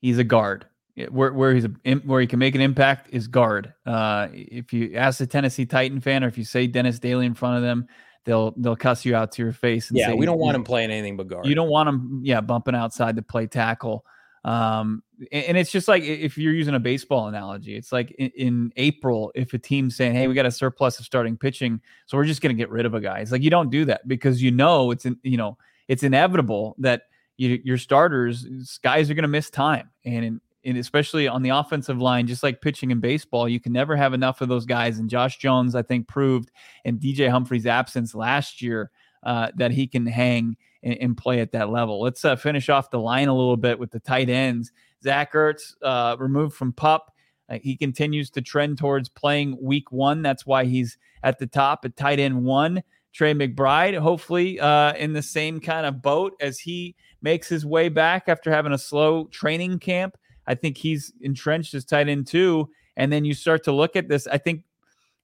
he's 0.00 0.18
a 0.18 0.24
guard. 0.24 0.66
Where 1.10 1.32
where 1.32 1.54
he's 1.54 1.64
a 1.64 1.92
where 2.04 2.20
he 2.20 2.26
can 2.26 2.38
make 2.38 2.54
an 2.54 2.60
impact 2.60 3.08
is 3.10 3.26
guard. 3.26 3.72
Uh, 3.84 4.28
if 4.32 4.72
you 4.72 4.94
ask 4.94 5.20
a 5.20 5.26
Tennessee 5.26 5.66
Titan 5.66 6.00
fan, 6.00 6.22
or 6.22 6.28
if 6.28 6.38
you 6.38 6.44
say 6.44 6.68
Dennis 6.68 7.00
Daly 7.00 7.26
in 7.26 7.34
front 7.34 7.56
of 7.56 7.62
them, 7.62 7.88
they'll 8.24 8.54
they'll 8.56 8.76
cuss 8.76 9.04
you 9.04 9.16
out 9.16 9.32
to 9.32 9.42
your 9.42 9.52
face. 9.52 9.90
yeah, 9.92 10.14
we 10.14 10.26
don't 10.26 10.38
want 10.38 10.54
him 10.54 10.62
playing 10.62 10.90
anything 10.90 11.16
but 11.16 11.26
guard. 11.26 11.46
You 11.46 11.54
don't 11.54 11.68
want 11.68 11.88
him, 11.88 12.20
yeah, 12.22 12.40
bumping 12.40 12.74
outside 12.74 13.16
to 13.16 13.22
play 13.22 13.46
tackle. 13.46 14.04
Um, 14.44 15.02
and, 15.32 15.44
and, 15.44 15.56
it's 15.56 15.72
just 15.72 15.88
like 15.88 16.02
if 16.02 16.36
you're 16.36 16.52
using 16.52 16.74
a 16.74 16.78
baseball 16.78 17.28
analogy, 17.28 17.76
it's 17.76 17.92
like 17.92 18.10
in, 18.12 18.30
in, 18.36 18.72
April, 18.76 19.32
if 19.34 19.54
a 19.54 19.58
team's 19.58 19.96
saying, 19.96 20.14
"Hey, 20.14 20.28
we 20.28 20.34
got 20.34 20.44
a 20.44 20.50
surplus 20.50 20.98
of 20.98 21.06
starting 21.06 21.38
pitching, 21.38 21.80
so 22.04 22.18
we're 22.18 22.26
just 22.26 22.42
going 22.42 22.54
to 22.54 22.60
get 22.60 22.68
rid 22.68 22.84
of 22.84 22.92
a 22.92 23.00
guy," 23.00 23.20
it's 23.20 23.32
like 23.32 23.42
you 23.42 23.50
don't 23.50 23.70
do 23.70 23.86
that 23.86 24.06
because 24.06 24.42
you 24.42 24.50
know 24.50 24.90
it's 24.90 25.06
in, 25.06 25.18
you 25.22 25.38
know 25.38 25.56
it's 25.88 26.02
inevitable 26.02 26.76
that 26.78 27.04
you, 27.36 27.60
your 27.64 27.78
starters 27.78 28.78
guys 28.82 29.10
are 29.10 29.14
going 29.14 29.22
to 29.22 29.28
miss 29.28 29.50
time 29.50 29.90
and, 30.04 30.40
and 30.64 30.78
especially 30.78 31.28
on 31.28 31.42
the 31.42 31.50
offensive 31.50 31.98
line 31.98 32.26
just 32.26 32.42
like 32.42 32.60
pitching 32.60 32.90
in 32.90 33.00
baseball 33.00 33.48
you 33.48 33.60
can 33.60 33.72
never 33.72 33.96
have 33.96 34.14
enough 34.14 34.40
of 34.40 34.48
those 34.48 34.66
guys. 34.66 34.98
And 34.98 35.08
josh 35.08 35.38
jones 35.38 35.74
i 35.74 35.82
think 35.82 36.08
proved 36.08 36.50
in 36.84 36.98
dj 36.98 37.30
humphries' 37.30 37.66
absence 37.66 38.14
last 38.14 38.62
year 38.62 38.90
uh, 39.24 39.50
that 39.56 39.70
he 39.70 39.86
can 39.86 40.06
hang 40.06 40.56
and, 40.82 40.98
and, 41.00 41.16
play 41.16 41.40
at 41.40 41.52
that 41.52 41.70
level. 41.70 42.02
Let's 42.02 42.24
uh, 42.24 42.36
finish 42.36 42.68
off 42.68 42.90
the 42.90 43.00
line 43.00 43.28
a 43.28 43.34
little 43.34 43.56
bit 43.56 43.78
with 43.78 43.90
the 43.90 44.00
tight 44.00 44.28
ends. 44.28 44.70
Zach 45.02 45.32
ertz 45.32 45.74
uh, 45.82 46.16
removed 46.18 46.54
from 46.54 46.72
pup. 46.72 47.10
Uh, 47.48 47.58
he 47.62 47.76
continues 47.76 48.30
to 48.30 48.42
trend 48.42 48.78
towards 48.78 49.08
playing 49.08 49.56
week 49.60 49.90
one. 49.90 50.22
That's 50.22 50.46
why 50.46 50.64
he's 50.64 50.98
at 51.22 51.38
the 51.38 51.46
top 51.46 51.84
at 51.84 51.96
tight 51.96 52.20
end 52.20 52.44
one. 52.44 52.82
Trey 53.12 53.32
McBride, 53.32 53.98
hopefully 53.98 54.58
uh, 54.58 54.92
in 54.94 55.12
the 55.12 55.22
same 55.22 55.60
kind 55.60 55.86
of 55.86 56.02
boat 56.02 56.34
as 56.40 56.58
he 56.58 56.96
makes 57.22 57.48
his 57.48 57.64
way 57.64 57.88
back 57.88 58.24
after 58.28 58.50
having 58.50 58.72
a 58.72 58.78
slow 58.78 59.26
training 59.28 59.78
camp. 59.78 60.16
I 60.46 60.54
think 60.54 60.76
he's 60.76 61.12
entrenched 61.20 61.74
as 61.74 61.84
tight 61.84 62.08
end 62.08 62.26
too. 62.26 62.68
And 62.96 63.12
then 63.12 63.24
you 63.24 63.34
start 63.34 63.64
to 63.64 63.72
look 63.72 63.96
at 63.96 64.08
this. 64.08 64.26
I 64.26 64.38
think 64.38 64.64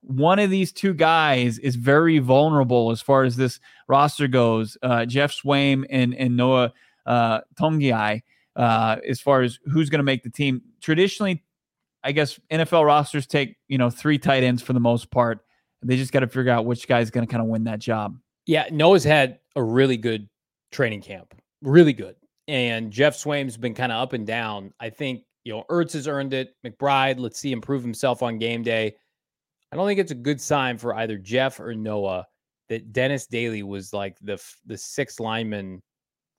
one 0.02 0.38
of 0.38 0.50
these 0.50 0.72
two 0.72 0.94
guys 0.94 1.58
is 1.58 1.76
very 1.76 2.18
vulnerable 2.18 2.90
as 2.90 3.00
far 3.00 3.24
as 3.24 3.36
this 3.36 3.60
roster 3.86 4.28
goes. 4.28 4.76
Uh, 4.82 5.04
Geoff 5.04 5.32
Swaim 5.32 5.84
and, 5.90 6.14
and 6.14 6.36
Noah 6.36 6.72
uh, 7.06 7.40
Togiai, 7.58 8.22
uh, 8.56 8.96
as 9.06 9.20
far 9.20 9.42
as 9.42 9.58
who's 9.66 9.90
going 9.90 9.98
to 9.98 10.04
make 10.04 10.22
the 10.22 10.30
team. 10.30 10.62
Traditionally, 10.80 11.44
I 12.02 12.12
guess 12.12 12.40
NFL 12.50 12.86
rosters 12.86 13.26
take 13.26 13.56
you 13.68 13.78
know 13.78 13.90
three 13.90 14.18
tight 14.18 14.42
ends 14.42 14.62
for 14.62 14.72
the 14.72 14.80
most 14.80 15.10
part. 15.10 15.44
They 15.82 15.96
just 15.96 16.12
got 16.12 16.20
to 16.20 16.28
figure 16.28 16.52
out 16.52 16.66
which 16.66 16.86
guy's 16.88 17.10
going 17.10 17.26
to 17.26 17.30
kind 17.30 17.42
of 17.42 17.48
win 17.48 17.64
that 17.64 17.78
job. 17.78 18.16
Yeah, 18.46 18.66
Noah's 18.70 19.04
had 19.04 19.38
a 19.56 19.62
really 19.62 19.96
good 19.96 20.28
training 20.72 21.02
camp, 21.02 21.34
really 21.62 21.92
good. 21.92 22.16
And 22.50 22.90
Geoff 22.90 23.14
Swaim's 23.14 23.56
been 23.56 23.74
kind 23.74 23.92
of 23.92 24.02
up 24.02 24.12
and 24.12 24.26
down. 24.26 24.74
I 24.80 24.90
think, 24.90 25.22
you 25.44 25.52
know, 25.52 25.64
Ertz 25.70 25.92
has 25.92 26.08
earned 26.08 26.34
it. 26.34 26.56
McBride, 26.66 27.20
let's 27.20 27.38
see 27.38 27.52
him 27.52 27.60
prove 27.60 27.82
himself 27.82 28.24
on 28.24 28.38
game 28.38 28.64
day. 28.64 28.96
I 29.70 29.76
don't 29.76 29.86
think 29.86 30.00
it's 30.00 30.10
a 30.10 30.16
good 30.16 30.40
sign 30.40 30.76
for 30.76 30.96
either 30.96 31.16
Jeff 31.16 31.60
or 31.60 31.74
Noah 31.76 32.26
that 32.68 32.92
Dennis 32.92 33.26
Daly 33.26 33.62
was 33.62 33.92
like 33.92 34.16
the 34.20 34.42
the 34.66 34.76
sixth 34.76 35.20
lineman 35.20 35.80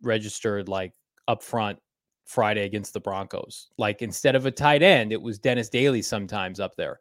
registered 0.02 0.67
like 0.67 0.91
up 1.30 1.41
front 1.41 1.80
Friday 2.26 2.65
against 2.65 2.93
the 2.93 3.00
Broncos. 3.00 3.69
Like 3.78 4.02
instead 4.02 4.36
of 4.36 4.45
a 4.45 4.52
tight 4.52 4.84
end, 4.84 5.13
it 5.13 5.21
was 5.21 5.39
Dennis 5.39 5.69
Daly 5.69 6.02
sometimes 6.02 6.60
up 6.60 6.76
there. 6.76 7.00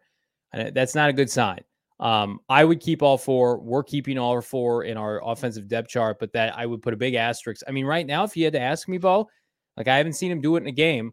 And 0.52 0.68
uh, 0.68 0.70
that's 0.72 0.94
not 0.94 1.10
a 1.10 1.12
good 1.12 1.30
sign. 1.30 1.60
Um, 2.00 2.40
I 2.48 2.64
would 2.64 2.80
keep 2.80 3.02
all 3.02 3.18
four. 3.18 3.58
We're 3.60 3.84
keeping 3.84 4.18
all 4.18 4.40
four 4.40 4.84
in 4.84 4.96
our 4.96 5.22
offensive 5.24 5.68
depth 5.68 5.88
chart, 5.88 6.18
but 6.18 6.32
that 6.32 6.56
I 6.58 6.66
would 6.66 6.82
put 6.82 6.94
a 6.94 6.96
big 6.96 7.14
asterisk. 7.14 7.62
I 7.68 7.72
mean, 7.72 7.84
right 7.86 8.06
now, 8.06 8.24
if 8.24 8.36
you 8.36 8.44
had 8.44 8.54
to 8.54 8.60
ask 8.60 8.88
me, 8.88 8.98
Bo, 8.98 9.28
like 9.76 9.86
I 9.86 9.96
haven't 9.96 10.14
seen 10.14 10.32
him 10.32 10.40
do 10.40 10.56
it 10.56 10.62
in 10.62 10.66
a 10.66 10.72
game. 10.72 11.12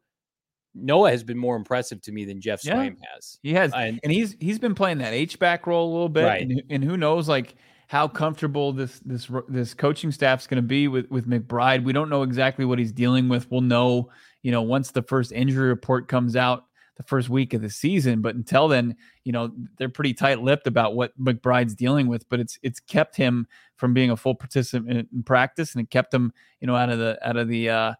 Noah 0.73 1.11
has 1.11 1.23
been 1.23 1.37
more 1.37 1.55
impressive 1.55 2.01
to 2.03 2.11
me 2.11 2.23
than 2.23 2.39
Geoff 2.39 2.63
yeah, 2.63 2.75
Swaim 2.75 2.95
has. 3.13 3.39
He 3.43 3.53
has, 3.53 3.73
and, 3.73 3.99
and, 4.03 4.11
he's 4.11 4.35
he's 4.39 4.59
been 4.59 4.75
playing 4.75 4.99
that 4.99 5.13
H 5.13 5.39
back 5.39 5.67
role 5.67 5.89
a 5.89 5.91
little 5.91 6.09
bit, 6.09 6.23
right. 6.23 6.41
and, 6.41 6.61
and 6.69 6.83
who 6.83 6.97
knows, 6.97 7.27
like 7.27 7.55
how 7.87 8.07
comfortable 8.07 8.71
this 8.71 8.99
this 8.99 9.27
this 9.49 9.73
coaching 9.73 10.11
staff's 10.11 10.45
going 10.45 10.61
to 10.61 10.67
be 10.67 10.87
with 10.87 11.09
with 11.09 11.27
McBride. 11.27 11.83
We 11.83 11.93
don't 11.93 12.09
know 12.09 12.21
exactly 12.21 12.63
what 12.63 12.79
he's 12.79 12.91
dealing 12.91 13.27
with. 13.27 13.49
We'll 13.49 13.61
know 13.61 14.09
you 14.47 14.51
know, 14.51 14.61
once 14.61 14.91
the 14.91 15.01
first 15.01 15.33
injury 15.33 15.67
report 15.67 16.07
comes 16.07 16.37
out 16.37 16.67
the 16.97 17.03
first 17.03 17.29
week 17.29 17.53
of 17.53 17.61
the 17.61 17.69
season. 17.69 18.21
But 18.21 18.35
until 18.35 18.67
then, 18.67 18.95
you 19.23 19.31
know, 19.31 19.51
they're 19.77 19.87
pretty 19.87 20.13
tight-lipped 20.13 20.67
about 20.67 20.95
what 20.95 21.17
McBride's 21.19 21.75
dealing 21.75 22.07
with. 22.07 22.27
But 22.27 22.39
it's 22.39 22.59
it's 22.63 22.79
kept 22.79 23.15
him 23.15 23.47
from 23.77 23.93
being 23.93 24.11
a 24.11 24.17
full 24.17 24.35
participant 24.35 25.07
in 25.13 25.23
practice, 25.23 25.73
and 25.73 25.81
it 25.81 25.89
kept 25.89 26.13
him, 26.13 26.33
you 26.59 26.67
know, 26.67 26.75
out 26.75 26.89
of 26.89 26.99
the 26.99 27.17
out 27.27 27.37
of 27.37 27.47
the 27.47 27.69
uh, 27.69 27.93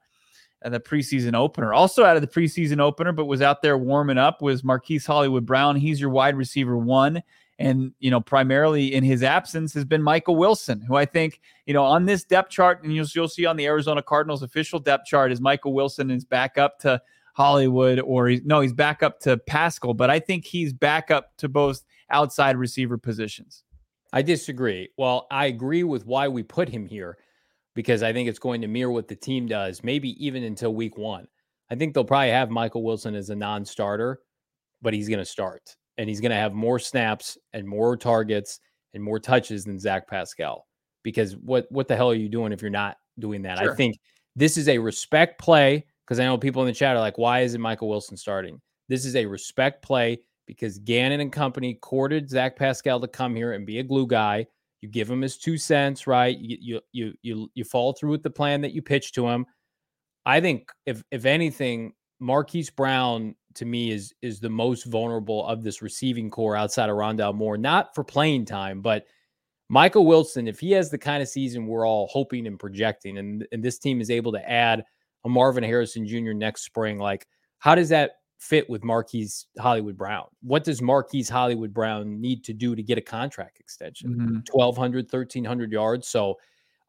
the 0.66 0.80
preseason 0.80 1.36
opener. 1.36 1.74
Also 1.74 2.04
out 2.04 2.18
of 2.18 2.22
the 2.22 2.28
preseason 2.28 2.82
opener, 2.82 3.12
but 3.12 3.26
was 3.26 3.42
out 3.42 3.62
there 3.62 3.78
warming 3.78 4.18
up 4.18 4.42
was 4.42 4.64
Marquise 4.64 5.06
Hollywood 5.06 5.46
Brown. 5.46 5.76
He's 5.76 6.02
your 6.02 6.10
wide 6.10 6.36
receiver 6.36 6.78
one. 6.78 7.22
And, 7.60 7.92
you 8.00 8.12
know, 8.12 8.22
primarily 8.22 8.94
in 8.94 9.04
his 9.04 9.24
absence 9.24 9.74
has 9.74 9.84
been 9.84 10.04
Michael 10.04 10.36
Wilson, 10.36 10.80
who 10.80 10.96
I 10.96 11.06
think, 11.06 11.42
you 11.66 11.74
know, 11.74 11.84
on 11.84 12.06
this 12.06 12.24
depth 12.24 12.52
chart, 12.52 12.84
and 12.84 12.94
you'll, 12.94 13.08
you'll 13.16 13.28
see 13.28 13.48
on 13.48 13.56
the 13.56 13.66
Arizona 13.66 14.04
Cardinals 14.04 14.44
official 14.44 14.80
depth 14.80 15.06
chart 15.08 15.32
is 15.32 15.42
Michael 15.42 15.74
Wilson 15.74 16.12
is 16.12 16.24
back 16.24 16.60
up 16.60 16.78
to 16.82 17.02
Hollywood 17.38 18.00
or 18.00 18.28
he's 18.30 18.43
no, 18.45 18.62
he's 18.62 18.73
back 18.73 19.04
up 19.04 19.19
to 19.19 19.38
Pascal, 19.38 19.93
but 19.93 20.10
I 20.10 20.19
think 20.19 20.43
he's 20.43 20.73
back 20.73 21.12
up 21.12 21.38
to 21.38 21.47
both 21.47 21.84
outside 22.10 22.58
receiver 22.58 22.97
positions. 22.97 23.63
I 24.12 24.23
disagree. 24.23 24.89
Well, 24.97 25.28
I 25.30 25.45
agree 25.45 25.84
with 25.84 26.08
why 26.08 26.30
we 26.30 26.41
put 26.41 26.67
him 26.67 26.88
here 26.88 27.19
because 27.76 28.02
I 28.02 28.12
think 28.12 28.28
it's 28.28 28.39
going 28.39 28.62
to 28.62 28.67
mirror 28.67 28.91
what 28.91 29.08
the 29.08 29.15
team 29.15 29.45
does, 29.45 29.84
maybe 29.84 30.26
even 30.26 30.45
until 30.45 30.73
week 30.73 30.97
one. 30.97 31.28
I 31.69 31.76
think 31.76 31.93
they'll 31.93 32.04
probably 32.04 32.32
have 32.32 32.50
Michael 32.50 32.82
Wilson 32.82 33.13
as 33.13 33.30
a 33.30 33.36
non 33.36 33.63
starter, 33.65 34.19
but 34.82 34.95
he's 34.95 35.08
going 35.08 35.19
to 35.19 35.26
start 35.26 35.76
and 36.00 36.10
he's 36.10 36.21
going 36.21 36.32
to 36.32 36.38
have 36.38 36.56
more 36.56 36.80
snaps 36.80 37.38
and 37.54 37.67
more 37.67 37.95
targets 37.95 38.60
and 38.95 39.04
more 39.04 39.19
touches 39.19 39.63
than 39.63 39.78
Zach 39.78 40.08
Pascal. 40.08 40.65
Because 41.04 41.36
what, 41.38 41.67
what 41.69 41.88
the 41.88 41.95
hell 41.95 42.10
are 42.10 42.15
you 42.15 42.30
doing 42.30 42.52
if 42.52 42.63
you're 42.63 42.71
not 42.71 42.97
doing 43.19 43.43
that? 43.43 43.60
Sure. 43.60 43.73
I 43.73 43.76
think 43.76 43.95
this 44.36 44.58
is 44.58 44.67
a 44.69 44.80
respect 44.80 45.39
play 45.39 45.86
because 46.08 46.20
I 46.20 46.26
know 46.26 46.38
people 46.38 46.62
in 46.62 46.67
the 46.67 46.74
chat 46.74 46.96
are 46.96 47.00
like, 47.00 47.17
why 47.17 47.41
isn't 47.41 47.60
Michael 47.60 47.89
Wilson 47.89 48.15
starting? 48.15 48.62
This 48.88 49.06
is 49.06 49.15
a 49.15 49.26
respect 49.26 49.84
play 49.84 50.20
because 50.46 50.80
Gannon 50.80 51.20
and 51.20 51.32
company 51.32 51.74
courted 51.74 52.30
Zach 52.30 52.56
Pascal 52.56 53.02
to 53.02 53.08
come 53.08 53.36
here 53.36 53.52
and 53.52 53.65
be 53.65 53.80
a 53.80 53.84
glue 53.84 54.08
guy. 54.08 54.46
You 54.82 54.88
give 54.88 55.10
him 55.10 55.22
his 55.22 55.38
two 55.38 55.58
cents, 55.58 56.08
right? 56.08 56.38
You 56.38 56.58
you 56.62 56.82
you 56.93 57.13
you 57.24 57.52
you 57.56 57.63
fall 57.65 57.93
through 57.93 58.12
with 58.12 58.24
the 58.24 58.30
plan 58.30 58.62
that 58.62 58.74
you 58.74 58.82
pitch 58.82 59.12
to 59.13 59.28
him. 59.28 59.46
I 60.26 60.39
think 60.39 60.70
if 60.86 61.04
if 61.12 61.26
anything, 61.26 61.93
Marquise 62.20 62.70
Brown 62.70 63.36
to 63.56 63.65
me 63.65 63.91
is 63.91 64.13
is 64.22 64.39
the 64.39 64.50
most 64.50 64.86
vulnerable 64.86 65.46
of 65.48 65.63
this 65.63 65.82
receiving 65.82 66.30
corps 66.30 66.56
outside 66.56 66.89
of 66.89 66.96
Rondale 66.96 67.36
Moore, 67.36 67.58
not 67.58 67.93
for 67.96 68.04
playing 68.04 68.46
time, 68.46 68.82
but 68.82 69.06
Michael 69.70 70.06
Wilson, 70.06 70.48
if 70.48 70.60
he 70.60 70.72
has 70.72 70.89
the 70.89 70.98
kind 70.98 71.22
of 71.22 71.28
season 71.28 71.67
we're 71.67 71.86
all 71.86 72.08
hoping 72.08 72.48
and 72.48 72.58
projecting, 72.58 73.17
and, 73.17 73.46
and 73.52 73.62
this 73.62 73.80
team 73.80 74.00
is 74.00 74.10
able 74.10 74.32
to 74.32 74.50
add 74.50 74.84
a 75.28 75.30
Marvin 75.30 75.63
Harrison 75.63 76.08
Jr. 76.08 76.34
next 76.34 76.63
spring, 76.63 76.98
like 76.98 77.28
how 77.60 77.76
does 77.76 77.90
that 77.90 78.12
fit 78.40 78.70
with 78.70 78.84
Marquise 78.84 79.48
Hollywood 79.60 79.98
Brown. 79.98 80.26
What 80.42 80.63
does 80.63 80.82
Marquise 80.82 81.30
Hollywood 81.30 81.74
Brown 81.74 82.22
need 82.22 82.44
to 82.46 82.54
do 82.54 82.76
to 82.76 82.84
get 82.84 82.98
a 82.98 83.02
contract 83.02 83.60
extension? 83.60 84.12
Mm-hmm. 84.12 84.36
1,200, 84.52 85.06
1,300 85.06 85.72
yards. 85.72 86.08
So 86.08 86.36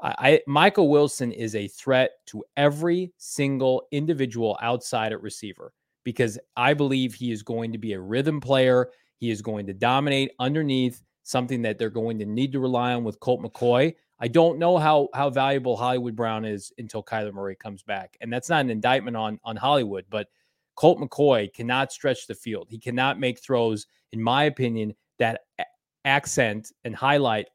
I, 0.01 0.15
I, 0.19 0.41
Michael 0.47 0.91
Wilson 0.91 1.33
is 1.33 1.55
a 1.55 1.69
threat 1.69 2.13
to 2.27 2.45
every 2.57 3.13
single 3.17 3.87
individual 3.93 4.59
outside 4.63 5.13
at 5.13 5.23
receiver 5.23 5.73
because 6.05 6.39
I 6.57 6.75
believe 6.75 7.15
he 7.15 7.33
is 7.33 7.43
going 7.43 7.73
to 7.73 7.79
be 7.79 7.95
a 7.95 8.01
rhythm 8.01 8.41
player. 8.41 8.91
He 9.17 9.31
is 9.31 9.43
going 9.43 9.67
to 9.67 9.75
dominate 9.75 10.33
underneath 10.39 11.03
something 11.23 11.63
that 11.63 11.79
they're 11.79 11.91
going 11.91 12.19
to 12.19 12.27
need 12.27 12.53
to 12.53 12.61
rely 12.61 12.93
on 12.93 13.05
with 13.05 13.21
Colt 13.21 13.43
McCoy. 13.43 13.95
I 14.21 14.29
don't 14.29 14.59
know 14.59 14.79
how 14.79 15.09
how 15.15 15.31
valuable 15.31 15.77
Hollywood 15.77 16.17
Brown 16.17 16.45
is 16.45 16.73
until 16.79 17.03
Kyler 17.03 17.33
Murray 17.33 17.57
comes 17.57 17.83
back, 17.83 18.17
and 18.21 18.33
that's 18.33 18.49
not 18.49 18.61
an 18.61 18.71
indictment 18.71 19.17
on 19.17 19.39
on 19.45 19.57
Hollywood, 19.57 20.07
but 20.11 20.29
Colt 20.75 20.99
McCoy 20.99 21.53
cannot 21.53 21.93
stretch 21.93 22.27
the 22.27 22.35
field. 22.35 22.69
He 22.71 22.79
cannot 22.79 23.19
make 23.19 23.41
throws, 23.41 23.87
in 24.13 24.23
my 24.23 24.45
opinion, 24.45 24.95
that 25.19 25.43
accent 26.05 26.73
and 26.85 26.95
highlight 26.95 27.49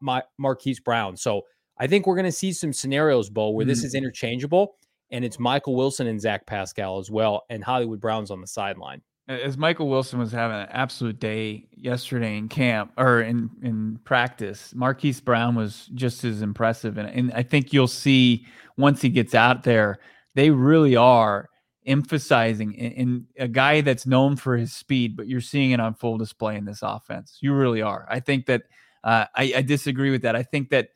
my 0.00 0.22
Marquise 0.38 0.80
Brown. 0.80 1.16
So 1.16 1.42
I 1.78 1.86
think 1.86 2.06
we're 2.06 2.16
going 2.16 2.24
to 2.24 2.32
see 2.32 2.52
some 2.52 2.72
scenarios, 2.72 3.30
Bo, 3.30 3.50
where 3.50 3.64
mm-hmm. 3.64 3.68
this 3.68 3.84
is 3.84 3.94
interchangeable, 3.94 4.76
and 5.10 5.24
it's 5.24 5.38
Michael 5.38 5.76
Wilson 5.76 6.06
and 6.06 6.20
Zach 6.20 6.46
Pascal 6.46 6.98
as 6.98 7.10
well, 7.10 7.44
and 7.50 7.62
Hollywood 7.62 8.00
Brown's 8.00 8.30
on 8.30 8.40
the 8.40 8.46
sideline. 8.46 9.02
As 9.30 9.56
Michael 9.56 9.88
Wilson 9.88 10.18
was 10.18 10.32
having 10.32 10.56
an 10.56 10.66
absolute 10.70 11.20
day 11.20 11.68
yesterday 11.76 12.36
in 12.36 12.48
camp 12.48 12.92
or 12.96 13.20
in 13.20 13.48
in 13.62 14.00
practice, 14.02 14.74
Marquise 14.74 15.20
Brown 15.20 15.54
was 15.54 15.88
just 15.94 16.24
as 16.24 16.42
impressive, 16.42 16.98
and 16.98 17.08
and 17.08 17.32
I 17.32 17.44
think 17.44 17.72
you'll 17.72 17.86
see 17.86 18.44
once 18.76 19.00
he 19.00 19.08
gets 19.08 19.34
out 19.34 19.62
there, 19.62 20.00
they 20.34 20.50
really 20.50 20.96
are 20.96 21.48
emphasizing 21.86 22.74
in, 22.74 22.92
in, 22.92 23.26
a 23.38 23.48
guy 23.48 23.80
that's 23.80 24.06
known 24.06 24.36
for 24.36 24.56
his 24.56 24.72
speed, 24.72 25.16
but 25.16 25.28
you're 25.28 25.40
seeing 25.40 25.70
it 25.70 25.80
on 25.80 25.94
full 25.94 26.18
display 26.18 26.56
in 26.56 26.64
this 26.64 26.80
offense. 26.82 27.38
You 27.40 27.54
really 27.54 27.82
are. 27.82 28.06
I 28.08 28.20
think 28.20 28.46
that 28.46 28.62
uh, 29.02 29.26
I, 29.34 29.52
I, 29.56 29.62
disagree 29.62 30.10
with 30.10 30.22
that. 30.22 30.36
I 30.36 30.42
think 30.42 30.70
that 30.70 30.90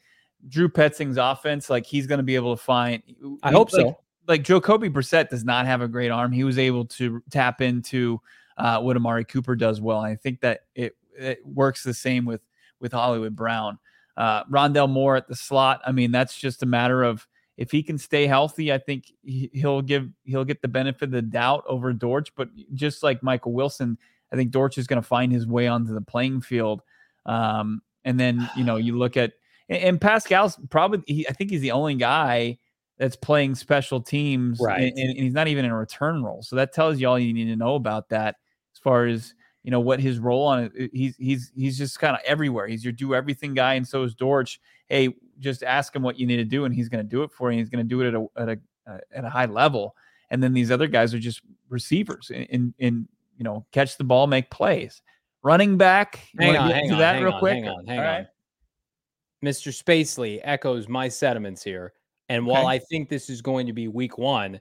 Drew 0.47 0.69
Petzing's 0.69 1.17
offense, 1.17 1.71
like 1.71 1.87
he's 1.87 2.07
going 2.07 2.19
to 2.19 2.25
be 2.25 2.35
able 2.35 2.55
to 2.55 2.63
find. 2.63 3.03
I 3.43 3.51
hope 3.51 3.73
like, 3.73 3.83
so. 3.83 3.99
Like 4.27 4.43
Jacoby 4.43 4.89
Brissett 4.89 5.29
does 5.29 5.45
not 5.45 5.67
have 5.67 5.83
a 5.83 5.89
great 5.89 6.11
arm. 6.11 6.33
He 6.33 6.45
was 6.45 6.59
able 6.59 6.87
to 6.87 7.23
tap 7.31 7.61
into 7.61 8.21
uh, 8.57 8.81
what 8.81 8.97
Amari 8.97 9.25
Cooper 9.25 9.57
does 9.57 9.81
well. 9.81 10.03
And 10.03 10.13
I 10.13 10.17
think 10.17 10.41
that 10.41 10.61
it 10.75 10.97
it 11.17 11.45
works 11.45 11.83
the 11.83 11.95
same 11.95 12.25
with 12.25 12.41
with 12.81 12.93
Hollywood 12.93 13.37
Brown. 13.37 13.79
Uh, 14.17 14.45
Rondale 14.45 14.89
Moore 14.89 15.17
at 15.17 15.29
the 15.29 15.35
slot. 15.35 15.81
I 15.85 15.93
mean, 15.93 16.13
that's 16.13 16.39
just 16.39 16.63
a 16.63 16.67
matter 16.67 17.03
of 17.03 17.27
if 17.57 17.71
he 17.71 17.83
can 17.83 17.99
stay 17.99 18.27
healthy, 18.27 18.73
I 18.73 18.79
think 18.79 19.13
he'll 19.23 19.83
give 19.83 20.09
he'll 20.25 20.45
get 20.45 20.63
the 20.63 20.69
benefit 20.69 21.05
of 21.05 21.11
the 21.11 21.23
doubt 21.23 21.65
over 21.67 21.93
Dortch. 21.93 22.35
But 22.37 22.49
just 22.75 23.03
like 23.03 23.23
Michael 23.23 23.53
Wilson, 23.53 23.99
I 24.33 24.37
think 24.37 24.51
Dortch 24.51 24.79
is 24.79 24.87
going 24.87 25.01
to 25.01 25.07
find 25.07 25.33
his 25.33 25.47
way 25.47 25.67
onto 25.67 25.95
the 25.95 26.01
playing 26.01 26.41
field. 26.41 26.83
Um, 27.27 27.83
and 28.05 28.19
then 28.19 28.49
you 28.57 28.65
know 28.65 28.77
you 28.77 28.97
look 28.97 29.17
at 29.17 29.33
and 29.69 30.01
Pascal's 30.01 30.59
probably 30.71 31.03
he, 31.07 31.29
I 31.29 31.33
think 31.33 31.51
he's 31.51 31.61
the 31.61 31.73
only 31.73 31.95
guy 31.95 32.59
that's 32.99 33.17
playing 33.17 33.55
special 33.55 34.01
teams, 34.01 34.61
right? 34.61 34.93
And, 34.97 35.11
and, 35.11 35.19
he's 35.19 35.33
not 35.33 35.49
even 35.49 35.65
in 35.65 35.71
a 35.71 35.77
return 35.77 36.23
role. 36.23 36.43
So 36.43 36.57
that 36.57 36.73
tells 36.73 37.01
you 37.01 37.09
all 37.09 37.19
you 37.19 37.33
need 37.33 37.47
to 37.47 37.57
know 37.57 37.75
about 37.75 38.09
that 38.11 38.37
as 38.75 38.79
far 38.79 39.07
as 39.07 39.35
you 39.63 39.71
know 39.71 39.81
what 39.81 40.01
his 40.01 40.19
role 40.19 40.47
on 40.47 40.65
it. 40.65 40.91
He's 40.93 41.17
he's 41.17 41.53
he's 41.57 41.79
just 41.79 41.99
kind 41.99 42.15
of 42.15 42.21
everywhere. 42.25 42.67
He's 42.67 42.85
your 42.85 42.93
do 42.93 43.15
everything 43.15 43.55
guy, 43.55 43.75
and 43.75 43.87
so 43.87 44.03
is 44.03 44.15
Dortch. 44.15 44.61
Hey, 44.87 45.15
just 45.41 45.63
ask 45.63 45.95
him 45.95 46.03
what 46.03 46.19
you 46.19 46.27
need 46.27 46.37
to 46.37 46.45
do, 46.45 46.65
and 46.67 46.75
he's 46.75 46.89
going 46.89 47.05
to 47.05 47.09
do 47.09 47.23
it 47.23 47.33
for 47.33 47.51
you. 47.51 47.59
He's 47.59 47.71
going 47.71 47.85
to 47.85 47.89
do 47.89 48.03
it 48.03 48.09
at 48.09 48.15
a 48.15 48.27
at 48.37 48.49
a 48.49 48.61
uh, 48.87 48.99
at 49.13 49.25
a 49.25 49.31
high 49.31 49.47
level. 49.47 49.97
And 50.31 50.43
then 50.43 50.53
these 50.53 50.71
other 50.71 50.87
guys 50.87 51.15
are 51.15 51.19
just 51.19 51.43
receivers 51.69 52.31
in 52.31 52.75
in 52.79 53.09
you 53.37 53.45
know 53.45 53.67
catch 53.73 53.97
the 53.97 54.05
ball, 54.05 54.27
make 54.27 54.51
plays. 54.51 55.03
Running 55.43 55.77
back, 55.77 56.21
hang 56.39 56.57
on, 56.57 56.71
hang 56.71 56.93
on, 56.93 56.99
that 56.99 57.17
hang 57.17 57.25
real 57.25 57.33
on, 57.33 57.39
quick. 57.39 57.55
Hang 57.55 57.69
on, 57.69 57.87
hang 57.87 57.99
All 57.99 58.05
on. 58.05 58.11
Right. 58.11 58.27
Mr. 59.45 59.73
Spacely 59.73 60.41
echoes 60.43 60.89
my 60.89 61.09
sentiments 61.09 61.63
here. 61.63 61.93
And 62.29 62.47
while 62.47 62.67
okay. 62.67 62.77
I 62.77 62.79
think 62.79 63.09
this 63.09 63.29
is 63.29 63.43
going 63.43 63.67
to 63.67 63.73
be 63.73 63.89
week 63.89 64.19
one, 64.19 64.61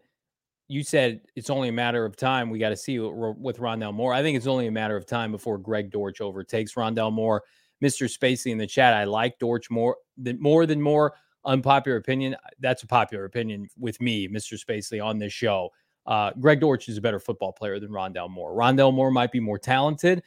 you 0.68 0.84
said 0.84 1.22
it's 1.36 1.50
only 1.50 1.70
a 1.70 1.74
matter 1.74 2.06
of 2.06 2.16
time. 2.16 2.50
We 2.50 2.60
got 2.60 2.70
to 2.70 2.78
see 2.78 3.00
with 3.00 3.58
Rondale 3.58 3.94
Moore. 3.94 4.14
I 4.14 4.22
think 4.22 4.38
it's 4.38 4.48
only 4.48 4.68
a 4.68 4.72
matter 4.72 4.96
of 4.96 5.06
time 5.06 5.32
before 5.32 5.58
Greg 5.58 5.92
Dortch 5.92 6.22
overtakes 6.22 6.74
Rondale 6.74 7.12
Moore. 7.12 7.44
Mr. 7.84 8.08
Spacey 8.08 8.52
in 8.52 8.58
the 8.58 8.68
chat, 8.68 8.94
I 8.94 9.04
like 9.04 9.38
Dortch 9.40 9.70
more 9.70 9.98
than 10.18 10.42
more 10.42 10.66
than 10.66 10.82
more. 10.82 11.14
Unpopular 11.46 11.98
opinion. 11.98 12.36
That's 12.60 12.84
a 12.84 12.88
popular 12.88 13.26
opinion 13.26 13.68
with 13.78 14.00
me, 14.00 14.30
Mr. 14.30 14.58
Spacey, 14.58 15.04
on 15.04 15.20
this 15.20 15.34
show. 15.34 15.70
Uh, 16.06 16.32
Greg 16.40 16.62
Dortch 16.62 16.88
is 16.88 16.98
a 16.98 17.02
better 17.02 17.20
football 17.20 17.52
player 17.52 17.80
than 17.80 17.90
Rondale 17.90 18.30
Moore. 18.30 18.54
Rondale 18.54 18.94
Moore 18.94 19.12
might 19.12 19.32
be 19.32 19.40
more 19.40 19.60
talented. 19.60 20.24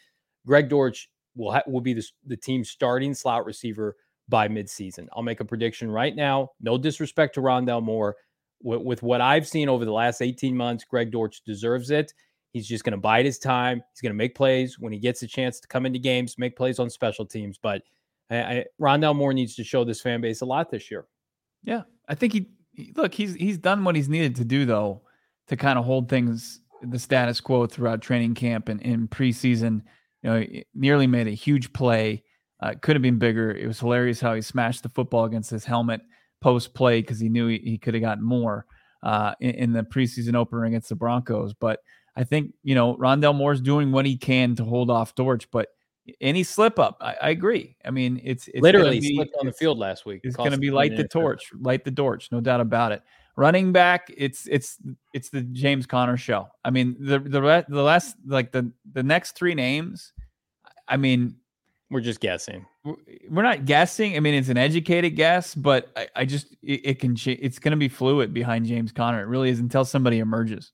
Greg 0.47 0.69
Dortch 0.69 1.09
will 1.35 1.53
ha- 1.53 1.63
will 1.67 1.81
be 1.81 1.95
the, 1.95 2.07
the 2.27 2.37
team's 2.37 2.71
starting 2.71 3.15
slot 3.15 3.47
receiver 3.47 3.97
by 4.29 4.49
midseason. 4.49 5.07
I'll 5.13 5.23
make 5.23 5.41
a 5.41 5.45
prediction 5.45 5.91
right 5.91 6.15
now. 6.15 6.51
No 6.61 6.79
disrespect 6.79 7.35
to 7.35 7.41
Rondale 7.41 7.83
Moore. 7.83 8.17
With, 8.63 8.83
with 8.83 9.03
what 9.03 9.21
I've 9.21 9.47
seen 9.47 9.69
over 9.69 9.85
the 9.85 9.93
last 9.93 10.23
18 10.23 10.57
months, 10.57 10.85
Greg 10.85 11.11
Dortch 11.11 11.43
deserves 11.45 11.91
it. 11.91 12.13
He's 12.53 12.67
just 12.67 12.85
going 12.85 12.93
to 12.93 12.99
bide 12.99 13.27
his 13.27 13.39
time. 13.39 13.83
He's 13.93 14.01
going 14.01 14.11
to 14.11 14.17
make 14.17 14.35
plays 14.35 14.79
when 14.79 14.93
he 14.93 14.99
gets 14.99 15.23
a 15.23 15.27
chance 15.27 15.61
to 15.61 15.69
come 15.69 15.85
into 15.85 15.99
games, 15.99 16.39
make 16.39 16.57
plays 16.57 16.79
on 16.79 16.89
special 16.89 17.27
teams. 17.27 17.59
But 17.63 17.83
I, 18.31 18.37
I, 18.37 18.65
Rondale 18.81 19.15
Moore 19.15 19.35
needs 19.35 19.55
to 19.57 19.65
show 19.65 19.85
this 19.85 20.01
fan 20.01 20.21
base 20.21 20.41
a 20.41 20.47
lot 20.47 20.71
this 20.71 20.91
year. 20.91 21.07
Yeah, 21.63 21.83
I 22.09 22.15
think 22.15 22.33
he, 22.33 22.49
he 22.73 22.93
look 22.97 23.13
he's 23.13 23.35
he's 23.35 23.59
done 23.59 23.85
what 23.85 23.97
he's 23.97 24.09
needed 24.09 24.37
to 24.37 24.45
do 24.45 24.65
though 24.65 25.03
to 25.49 25.57
kind 25.57 25.79
of 25.79 25.85
hold 25.85 26.09
things 26.09 26.61
the 26.83 26.99
status 26.99 27.41
quo 27.41 27.67
throughout 27.67 28.01
training 28.01 28.35
camp 28.35 28.69
and 28.69 28.81
in 28.83 29.09
preseason. 29.09 29.83
You 30.23 30.31
know, 30.31 30.47
nearly 30.75 31.07
made 31.07 31.27
a 31.27 31.33
huge 31.33 31.73
play. 31.73 32.25
Uh, 32.61 32.75
could 32.81 32.97
have 32.97 33.03
been 33.03 33.19
bigger. 33.19 33.51
It 33.51 33.67
was 33.67 33.81
hilarious 33.81 34.21
how 34.21 34.35
he 34.35 34.41
smashed 34.41 34.83
the 34.83 34.89
football 34.89 35.25
against 35.25 35.51
his 35.51 35.65
helmet 35.65 36.01
post 36.41 36.75
play 36.75 37.01
because 37.01 37.21
he 37.21 37.29
knew 37.29 37.49
he, 37.49 37.59
he 37.59 37.79
could 37.79 37.95
have 37.95 38.03
gotten 38.03 38.25
more 38.25 38.67
uh, 39.03 39.35
in, 39.41 39.51
in, 39.51 39.73
the 39.73 39.83
preseason 39.83 40.35
opener 40.35 40.65
against 40.65 40.89
the 40.89 40.95
Broncos. 40.95 41.53
But 41.55 41.81
I 42.17 42.25
think, 42.25 42.55
you 42.63 42.75
know, 42.75 42.97
Rondale 42.97 43.35
Moore's 43.35 43.61
doing 43.61 43.93
what 43.93 44.07
he 44.07 44.17
can 44.17 44.55
to 44.57 44.65
hold 44.65 44.91
off 44.91 45.15
Dortch, 45.15 45.51
but 45.51 45.69
any 46.21 46.43
slip 46.43 46.79
up, 46.79 46.99
I, 47.01 47.17
I 47.21 47.31
agree. 47.31 47.77
I 47.85 47.91
mean, 47.91 48.21
it's, 48.25 48.49
it's 48.49 48.63
literally 48.63 49.01
be, 49.01 49.15
slipped 49.15 49.37
on 49.39 49.47
the 49.47 49.53
field 49.53 49.79
last 49.79 50.07
week. 50.07 50.21
It's 50.25 50.37
going 50.37 50.53
to 50.53 50.59
be 50.59 50.71
light 50.71 50.97
the 50.97 51.07
torch, 51.07 51.51
light 51.61 51.85
the 51.85 51.91
torch, 51.91 52.31
no 52.33 52.41
doubt 52.41 52.61
about 52.61 52.93
it. 52.93 53.03
Running 53.39 53.71
back, 53.71 54.11
it's 54.17 54.49
it's 54.51 54.79
it's 55.13 55.29
the 55.29 55.43
James 55.43 55.85
Conner 55.85 56.17
show. 56.17 56.49
I 56.65 56.71
mean, 56.71 56.97
the 56.99 57.19
the 57.19 57.67
the 57.69 57.83
last 57.83 58.17
like 58.25 58.51
the 58.51 58.73
the 58.91 59.03
next 59.03 59.33
three 59.33 59.55
names. 59.55 60.15
I 60.89 60.97
mean, 60.97 61.37
we're 61.91 62.01
just 62.01 62.21
guessing. 62.21 62.67
We're 63.29 63.43
not 63.43 63.65
guessing. 63.65 64.17
I 64.17 64.21
mean, 64.21 64.35
it's 64.35 64.49
an 64.49 64.57
educated 64.57 65.15
guess, 65.15 65.55
but 65.55 65.91
I, 65.97 66.09
I 66.17 66.25
just 66.25 66.57
it, 66.63 66.81
it 66.85 66.99
can 66.99 67.17
it's 67.25 67.59
going 67.59 67.73
to 67.73 67.77
be 67.77 67.89
fluid 67.89 68.35
behind 68.35 68.67
James 68.67 68.93
Conner. 68.93 69.23
It 69.23 69.27
really 69.27 69.51
is 69.51 69.61
until 69.61 69.85
somebody 69.85 70.19
emerges. 70.19 70.73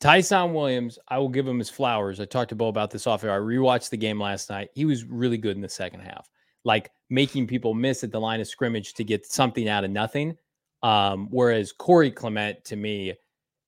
Ty'Son 0.00 0.54
Williams, 0.54 0.98
I 1.08 1.18
will 1.18 1.28
give 1.28 1.46
him 1.46 1.58
his 1.58 1.68
flowers. 1.68 2.20
I 2.20 2.24
talked 2.24 2.48
to 2.50 2.54
Bo 2.54 2.68
about 2.68 2.90
this 2.90 3.06
off 3.06 3.22
air. 3.22 3.32
I 3.32 3.36
rewatched 3.36 3.90
the 3.90 3.98
game 3.98 4.18
last 4.18 4.48
night. 4.48 4.70
He 4.74 4.86
was 4.86 5.04
really 5.04 5.36
good 5.36 5.56
in 5.56 5.62
the 5.62 5.68
second 5.68 6.00
half, 6.00 6.26
like 6.64 6.90
making 7.10 7.46
people 7.46 7.74
miss 7.74 8.02
at 8.02 8.10
the 8.10 8.20
line 8.20 8.40
of 8.40 8.48
scrimmage 8.48 8.94
to 8.94 9.04
get 9.04 9.26
something 9.26 9.68
out 9.68 9.84
of 9.84 9.90
nothing. 9.90 10.38
Um, 10.82 11.28
whereas 11.30 11.72
Corey 11.72 12.10
Clement, 12.10 12.64
to 12.64 12.76
me, 12.76 13.12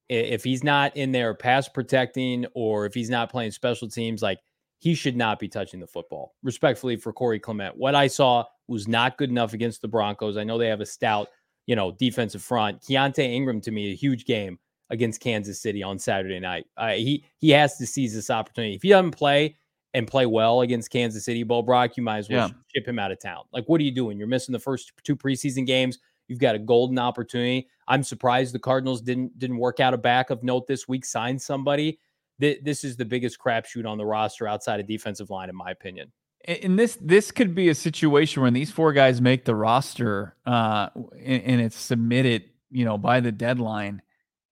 if 0.08 0.42
he's 0.42 0.64
not 0.64 0.96
in 0.96 1.12
there 1.12 1.34
pass 1.34 1.68
protecting 1.68 2.46
or 2.54 2.86
if 2.86 2.94
he's 2.94 3.10
not 3.10 3.30
playing 3.30 3.50
special 3.50 3.88
teams, 3.88 4.22
like 4.22 4.38
he 4.82 4.96
should 4.96 5.16
not 5.16 5.38
be 5.38 5.46
touching 5.46 5.78
the 5.78 5.86
football. 5.86 6.34
Respectfully 6.42 6.96
for 6.96 7.12
Corey 7.12 7.38
Clement, 7.38 7.76
what 7.76 7.94
I 7.94 8.08
saw 8.08 8.44
was 8.66 8.88
not 8.88 9.16
good 9.16 9.30
enough 9.30 9.52
against 9.52 9.80
the 9.80 9.86
Broncos. 9.86 10.36
I 10.36 10.42
know 10.42 10.58
they 10.58 10.66
have 10.66 10.80
a 10.80 10.86
stout, 10.86 11.28
you 11.66 11.76
know, 11.76 11.92
defensive 11.92 12.42
front. 12.42 12.80
Keaontay 12.80 13.32
Ingram, 13.32 13.60
to 13.60 13.70
me, 13.70 13.92
a 13.92 13.94
huge 13.94 14.24
game 14.24 14.58
against 14.90 15.20
Kansas 15.20 15.62
City 15.62 15.84
on 15.84 16.00
Saturday 16.00 16.40
night. 16.40 16.66
Uh, 16.76 16.94
he 16.94 17.24
he 17.38 17.50
has 17.50 17.78
to 17.78 17.86
seize 17.86 18.12
this 18.12 18.28
opportunity. 18.28 18.74
If 18.74 18.82
he 18.82 18.88
doesn't 18.88 19.12
play 19.12 19.56
and 19.94 20.08
play 20.08 20.26
well 20.26 20.62
against 20.62 20.90
Kansas 20.90 21.24
City, 21.24 21.44
Bo 21.44 21.62
Brack, 21.62 21.96
you 21.96 22.02
might 22.02 22.18
as 22.18 22.28
well 22.28 22.48
yeah. 22.48 22.54
ship 22.74 22.88
him 22.88 22.98
out 22.98 23.12
of 23.12 23.20
town. 23.20 23.44
Like, 23.52 23.68
what 23.68 23.80
are 23.80 23.84
you 23.84 23.94
doing? 23.94 24.18
You're 24.18 24.26
missing 24.26 24.52
the 24.52 24.58
first 24.58 24.90
two 25.04 25.14
preseason 25.14 25.64
games. 25.64 26.00
You've 26.26 26.40
got 26.40 26.56
a 26.56 26.58
golden 26.58 26.98
opportunity. 26.98 27.68
I'm 27.86 28.02
surprised 28.02 28.52
the 28.52 28.58
Cardinals 28.58 29.00
didn't 29.00 29.38
didn't 29.38 29.58
work 29.58 29.78
out 29.78 29.94
a 29.94 29.98
back 29.98 30.30
of 30.30 30.42
note 30.42 30.66
this 30.66 30.88
week, 30.88 31.04
sign 31.04 31.38
somebody. 31.38 32.00
This 32.38 32.82
is 32.82 32.96
the 32.96 33.04
biggest 33.04 33.38
crapshoot 33.38 33.86
on 33.86 33.98
the 33.98 34.06
roster 34.06 34.48
outside 34.48 34.80
of 34.80 34.86
defensive 34.86 35.30
line, 35.30 35.48
in 35.48 35.56
my 35.56 35.70
opinion. 35.70 36.10
And 36.44 36.76
this 36.76 36.98
this 37.00 37.30
could 37.30 37.54
be 37.54 37.68
a 37.68 37.74
situation 37.74 38.42
when 38.42 38.52
these 38.52 38.70
four 38.70 38.92
guys 38.92 39.20
make 39.20 39.44
the 39.44 39.54
roster 39.54 40.34
uh, 40.44 40.88
and, 41.12 41.42
and 41.42 41.60
it's 41.60 41.76
submitted, 41.76 42.44
you 42.70 42.84
know, 42.84 42.98
by 42.98 43.20
the 43.20 43.30
deadline 43.30 44.02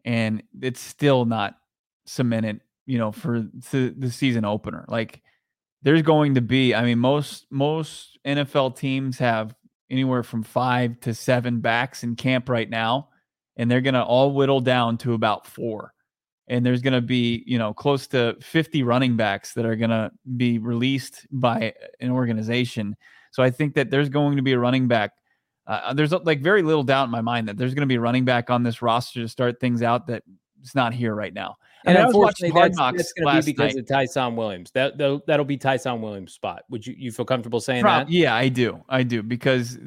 and 0.05 0.43
it's 0.61 0.81
still 0.81 1.25
not 1.25 1.57
cemented, 2.07 2.61
you 2.87 2.99
know, 2.99 3.13
for 3.13 3.41
the, 3.71 3.95
the 3.97 4.11
season 4.11 4.45
opener. 4.45 4.85
Like 4.89 5.21
there's 5.83 6.03
going 6.03 6.35
to 6.35 6.41
be, 6.41 6.75
I 6.75 6.85
mean, 6.85 6.99
most 6.99 7.47
most 7.51 8.19
NFL 8.25 8.77
teams 8.77 9.19
have 9.19 9.55
anywhere 9.91 10.23
from 10.23 10.43
five 10.43 11.01
to 11.01 11.15
seven 11.15 11.61
backs 11.61 12.05
in 12.05 12.17
camp 12.17 12.49
right 12.49 12.69
now, 12.69 13.09
and 13.57 13.71
they're 13.71 13.81
gonna 13.81 14.05
all 14.05 14.33
whittle 14.33 14.61
down 14.61 14.99
to 14.99 15.15
about 15.15 15.47
four. 15.47 15.93
And 16.51 16.67
there's 16.67 16.83
gonna 16.83 17.01
be, 17.01 17.43
you 17.47 17.59
know, 17.59 17.73
close 17.73 18.07
to 18.09 18.37
50 18.43 18.83
running 18.83 19.17
backs 19.17 19.55
that 19.55 19.65
are 19.65 19.77
gonna 19.77 20.11
be 20.37 20.59
released 20.59 21.27
by 21.31 21.73
an 22.01 22.11
organization. 22.11 22.95
So 23.31 23.43
I 23.43 23.51
think 23.51 23.75
that 23.75 23.91
there's 23.91 24.11
going 24.11 24.37
to 24.37 24.43
be 24.43 24.53
a 24.53 24.59
running 24.59 24.89
back 24.89 25.13
uh, 25.71 25.95
there's 25.95 26.11
like 26.11 26.41
very 26.41 26.63
little 26.63 26.83
doubt 26.83 27.05
in 27.05 27.11
my 27.11 27.21
mind 27.21 27.49
that 27.49 27.57
there's 27.57 27.75
going 27.75 27.83
to 27.83 27.87
be 27.87 27.95
a 27.95 28.01
running 28.01 28.25
back 28.25 28.51
on 28.51 28.65
this 28.65 28.83
roster 28.83 29.21
to 29.21 29.29
start 29.29 29.61
things 29.61 29.83
out 29.83 30.05
that 30.09 30.25
is 30.63 30.75
not 30.75 30.93
here 30.93 31.15
right 31.15 31.33
now. 31.33 31.57
And, 31.85 31.97
and 31.97 32.07
unfortunately, 32.09 32.61
that's, 32.61 32.77
that's 32.77 33.13
going 33.13 33.37
to 33.37 33.47
be 33.47 33.53
because 33.53 33.75
night. 33.75 33.83
of 33.83 33.89
Ty'Son 33.89 34.35
Williams. 34.35 34.73
That 34.73 34.99
that'll 34.99 35.45
be 35.45 35.57
Ty'Son 35.57 36.03
Williams' 36.03 36.33
spot. 36.33 36.65
Would 36.71 36.87
you 36.87 36.95
you 36.99 37.13
feel 37.13 37.25
comfortable 37.25 37.61
saying 37.61 37.85
that? 37.85 38.11
Yeah, 38.11 38.35
I 38.35 38.49
do. 38.49 38.83
I 38.89 39.05
do 39.05 39.23
because 39.23 39.79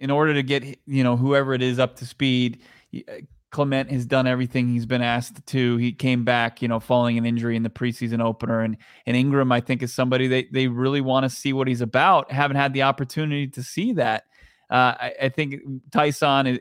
in 0.00 0.10
order 0.10 0.32
to 0.32 0.42
get 0.42 0.64
you 0.86 1.04
know 1.04 1.16
whoever 1.16 1.52
it 1.52 1.62
is 1.62 1.78
up 1.78 1.96
to 1.96 2.06
speed, 2.06 2.62
uh, 2.96 3.12
Clement 3.50 3.90
has 3.90 4.06
done 4.06 4.26
everything 4.26 4.68
he's 4.68 4.86
been 4.86 5.02
asked 5.02 5.44
to. 5.46 5.76
He 5.76 5.92
came 5.92 6.24
back, 6.24 6.60
you 6.60 6.68
know, 6.68 6.80
following 6.80 7.16
an 7.16 7.24
injury 7.24 7.56
in 7.56 7.62
the 7.62 7.70
preseason 7.70 8.20
opener, 8.20 8.60
and 8.60 8.76
and 9.06 9.16
Ingram, 9.16 9.52
I 9.52 9.60
think, 9.60 9.82
is 9.82 9.94
somebody 9.94 10.26
they 10.26 10.44
they 10.52 10.66
really 10.66 11.00
want 11.00 11.24
to 11.24 11.30
see 11.30 11.52
what 11.52 11.68
he's 11.68 11.80
about. 11.80 12.30
Haven't 12.30 12.56
had 12.56 12.72
the 12.72 12.82
opportunity 12.82 13.46
to 13.48 13.62
see 13.62 13.92
that. 13.94 14.24
Uh, 14.68 14.94
I, 14.98 15.14
I, 15.22 15.28
think 15.28 15.62
Ty'Son, 15.92 16.58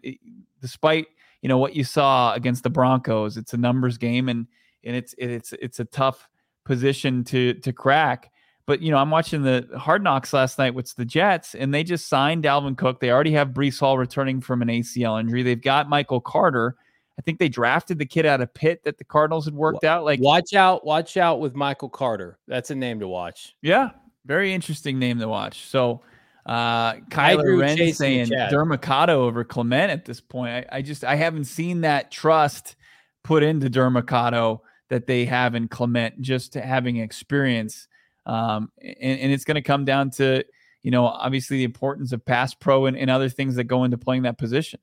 despite 0.61 1.07
you 1.41 1.49
know 1.49 1.57
what 1.57 1.75
you 1.75 1.83
saw 1.83 2.33
against 2.33 2.63
the 2.63 2.69
Broncos, 2.69 3.35
it's 3.35 3.53
a 3.53 3.57
numbers 3.57 3.97
game, 3.97 4.29
and 4.29 4.45
and 4.83 4.95
it's 4.95 5.15
it's 5.17 5.53
it's 5.53 5.79
a 5.79 5.85
tough 5.85 6.29
position 6.65 7.23
to 7.25 7.55
to 7.55 7.73
crack. 7.73 8.31
But 8.67 8.81
you 8.81 8.91
know, 8.91 8.97
I'm 8.97 9.11
watching 9.11 9.43
the 9.43 9.67
Hard 9.77 10.03
Knocks 10.03 10.33
last 10.33 10.57
night 10.57 10.73
with 10.73 10.95
the 10.95 11.05
Jets, 11.05 11.53
and 11.53 11.73
they 11.73 11.83
just 11.83 12.07
signed 12.07 12.43
Dalvin 12.43 12.77
Cook. 12.77 12.99
They 12.99 13.11
already 13.11 13.31
have 13.33 13.49
Breece 13.49 13.79
Hall 13.79 13.97
returning 13.97 14.41
from 14.41 14.61
an 14.61 14.69
ACL 14.69 15.19
injury. 15.19 15.43
They've 15.43 15.61
got 15.61 15.89
Michael 15.89 16.21
Carter. 16.21 16.75
I 17.17 17.21
think 17.21 17.39
they 17.39 17.47
drafted 17.47 17.99
the 17.99 18.05
kid 18.05 18.25
out 18.25 18.41
of 18.41 18.53
Pitt 18.53 18.83
that 18.83 18.97
the 18.97 19.03
Cardinals 19.03 19.45
had 19.45 19.53
worked 19.53 19.83
out. 19.83 20.03
Like, 20.03 20.19
watch 20.19 20.53
out, 20.53 20.85
watch 20.85 21.15
out 21.15 21.39
with 21.39 21.55
Michael 21.55 21.89
Carter. 21.89 22.39
That's 22.47 22.71
a 22.71 22.75
name 22.75 22.99
to 22.99 23.07
watch. 23.07 23.55
Yeah, 23.61 23.91
very 24.25 24.53
interesting 24.53 24.99
name 24.99 25.19
to 25.19 25.27
watch. 25.27 25.67
So 25.67 26.01
uh, 26.45 26.95
Kyler 27.09 27.59
Wren 27.59 27.93
saying 27.93 28.27
Demercado 28.27 29.09
over 29.09 29.43
Clement 29.43 29.91
at 29.91 30.05
this 30.05 30.21
point. 30.21 30.67
I, 30.71 30.77
I, 30.77 30.81
just 30.81 31.03
I 31.03 31.15
haven't 31.15 31.45
seen 31.45 31.81
that 31.81 32.11
trust 32.11 32.75
put 33.23 33.43
into 33.43 33.69
Demercado 33.69 34.59
that 34.89 35.07
they 35.07 35.25
have 35.25 35.55
in 35.55 35.67
Clement, 35.67 36.21
just 36.21 36.53
having 36.53 36.97
experience. 36.97 37.87
Um, 38.25 38.71
and, 38.81 39.19
and 39.19 39.31
it's 39.31 39.45
going 39.45 39.55
to 39.55 39.61
come 39.61 39.85
down 39.85 40.09
to 40.11 40.43
you 40.81 40.91
know 40.91 41.05
obviously 41.05 41.57
the 41.57 41.63
importance 41.63 42.11
of 42.11 42.25
pass 42.25 42.53
pro 42.53 42.85
and, 42.85 42.97
and 42.97 43.09
other 43.09 43.29
things 43.29 43.55
that 43.55 43.65
go 43.65 43.83
into 43.83 43.97
playing 43.97 44.23
that 44.23 44.37
position. 44.37 44.79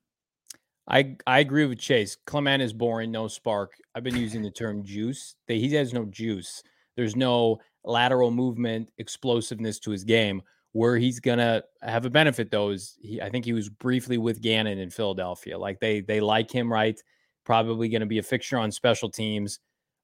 I 0.88 1.16
I 1.26 1.40
agree 1.40 1.66
with 1.66 1.78
Chase. 1.78 2.16
Clement 2.26 2.62
is 2.62 2.72
boring, 2.72 3.10
no 3.10 3.28
spark. 3.28 3.72
I've 3.94 4.04
been 4.04 4.16
using 4.16 4.42
the 4.42 4.50
term 4.50 4.84
juice. 4.84 5.36
That 5.48 5.54
he 5.54 5.72
has 5.74 5.92
no 5.92 6.04
juice. 6.06 6.62
There's 6.96 7.16
no 7.16 7.60
lateral 7.84 8.30
movement, 8.30 8.90
explosiveness 8.98 9.78
to 9.80 9.90
his 9.90 10.04
game 10.04 10.42
where 10.72 10.96
he's 10.96 11.20
gonna 11.20 11.62
have 11.82 12.06
a 12.06 12.10
benefit 12.10 12.50
though 12.50 12.70
is 12.70 12.96
he 13.00 13.20
I 13.20 13.28
think 13.30 13.44
he 13.44 13.52
was 13.52 13.68
briefly 13.68 14.18
with 14.18 14.40
Gannon 14.40 14.78
in 14.78 14.90
Philadelphia. 14.90 15.58
Like 15.58 15.80
they 15.80 16.00
they 16.00 16.20
like 16.20 16.50
him, 16.50 16.72
right? 16.72 17.00
Probably 17.44 17.88
gonna 17.88 18.06
be 18.06 18.18
a 18.18 18.22
fixture 18.22 18.58
on 18.58 18.72
special 18.72 19.10
teams. 19.10 19.60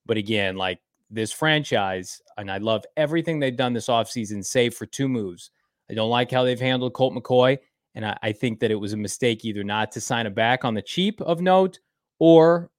But 0.07 0.16
again, 0.16 0.57
like 0.57 0.79
this 1.11 1.33
franchise, 1.33 2.21
and 2.37 2.51
I 2.51 2.59
love 2.59 2.85
everything 2.97 3.38
they've 3.38 3.57
done 3.57 3.73
this 3.73 3.88
offseason, 3.88 4.44
save 4.44 4.75
for 4.75 4.87
two 4.87 5.09
moves. 5.09 5.51
I 5.90 5.94
don't 5.94 6.11
like 6.11 6.31
how 6.31 6.44
they've 6.44 6.61
handled 6.61 6.92
Colt 6.94 7.14
McCoy. 7.14 7.59
And 7.94 8.05
I, 8.05 8.18
I 8.23 8.33
think 8.33 8.61
that 8.61 8.71
it 8.71 8.77
was 8.77 8.92
a 8.92 8.97
mistake 8.97 9.44
either 9.44 9.64
not 9.64 9.90
to 9.92 10.01
sign 10.01 10.27
a 10.27 10.31
back 10.31 10.64
on 10.64 10.75
the 10.75 10.83
cheap 10.83 11.21
of 11.23 11.40
note 11.40 11.81
or 12.18 12.71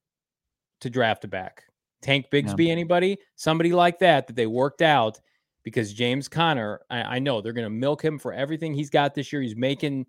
to 0.82 0.90
draft 0.90 1.26
a 1.26 1.28
back. 1.28 1.64
Tank 2.02 2.28
Bigsby, 2.32 2.68
yeah. 2.68 2.72
anybody? 2.72 3.18
Somebody 3.36 3.74
like 3.74 4.00
that 4.00 4.28
that 4.28 4.36
they 4.36 4.48
worked 4.48 4.82
out 4.82 5.20
because 5.64 5.94
James 5.94 6.28
Conner, 6.28 6.82
I, 6.90 7.02
I 7.02 7.20
know 7.20 7.42
they're 7.42 7.54
going 7.54 7.66
to 7.66 7.70
milk 7.70 8.04
him 8.04 8.18
for 8.18 8.32
everything 8.32 8.74
he's 8.74 8.90
got 8.90 9.14
this 9.14 9.34
year. 9.34 9.42
He's 9.42 9.58
making 9.58 10.06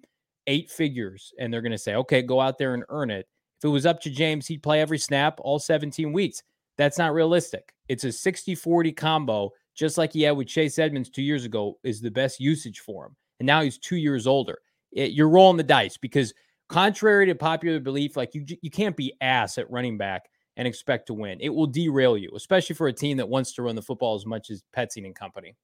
eight 0.46 0.70
figures, 0.70 1.32
and 1.38 1.52
they're 1.52 1.62
going 1.62 1.72
to 1.72 1.78
say, 1.78 1.96
okay, 1.96 2.22
go 2.22 2.40
out 2.40 2.58
there 2.58 2.74
and 2.74 2.84
earn 2.88 3.10
it. 3.10 3.26
If 3.58 3.64
it 3.64 3.68
was 3.68 3.86
up 3.86 4.00
to 4.02 4.10
James, 4.10 4.46
he'd 4.46 4.62
play 4.62 4.80
every 4.80 4.98
snap 4.98 5.40
all 5.40 5.58
17 5.58 6.12
weeks. 6.12 6.42
That's 6.80 6.96
not 6.96 7.12
realistic. 7.12 7.74
It's 7.90 8.04
a 8.04 8.12
60 8.12 8.54
40 8.54 8.92
combo, 8.92 9.52
just 9.74 9.98
like 9.98 10.14
he 10.14 10.22
had 10.22 10.30
with 10.30 10.48
Chase 10.48 10.78
Edmonds 10.78 11.10
two 11.10 11.20
years 11.20 11.44
ago, 11.44 11.78
is 11.84 12.00
the 12.00 12.10
best 12.10 12.40
usage 12.40 12.80
for 12.80 13.04
him. 13.04 13.16
And 13.38 13.46
now 13.46 13.60
he's 13.60 13.76
two 13.76 13.96
years 13.96 14.26
older. 14.26 14.60
It, 14.90 15.10
you're 15.10 15.28
rolling 15.28 15.58
the 15.58 15.62
dice 15.62 15.98
because, 15.98 16.32
contrary 16.70 17.26
to 17.26 17.34
popular 17.34 17.80
belief, 17.80 18.16
like 18.16 18.34
you, 18.34 18.46
you 18.62 18.70
can't 18.70 18.96
be 18.96 19.12
ass 19.20 19.58
at 19.58 19.70
running 19.70 19.98
back 19.98 20.22
and 20.56 20.66
expect 20.66 21.08
to 21.08 21.14
win. 21.14 21.36
It 21.42 21.50
will 21.50 21.66
derail 21.66 22.16
you, 22.16 22.30
especially 22.34 22.76
for 22.76 22.88
a 22.88 22.94
team 22.94 23.18
that 23.18 23.28
wants 23.28 23.52
to 23.56 23.62
run 23.62 23.76
the 23.76 23.82
football 23.82 24.14
as 24.14 24.24
much 24.24 24.48
as 24.48 24.62
Petzing 24.74 25.04
and 25.04 25.14
company. 25.14 25.56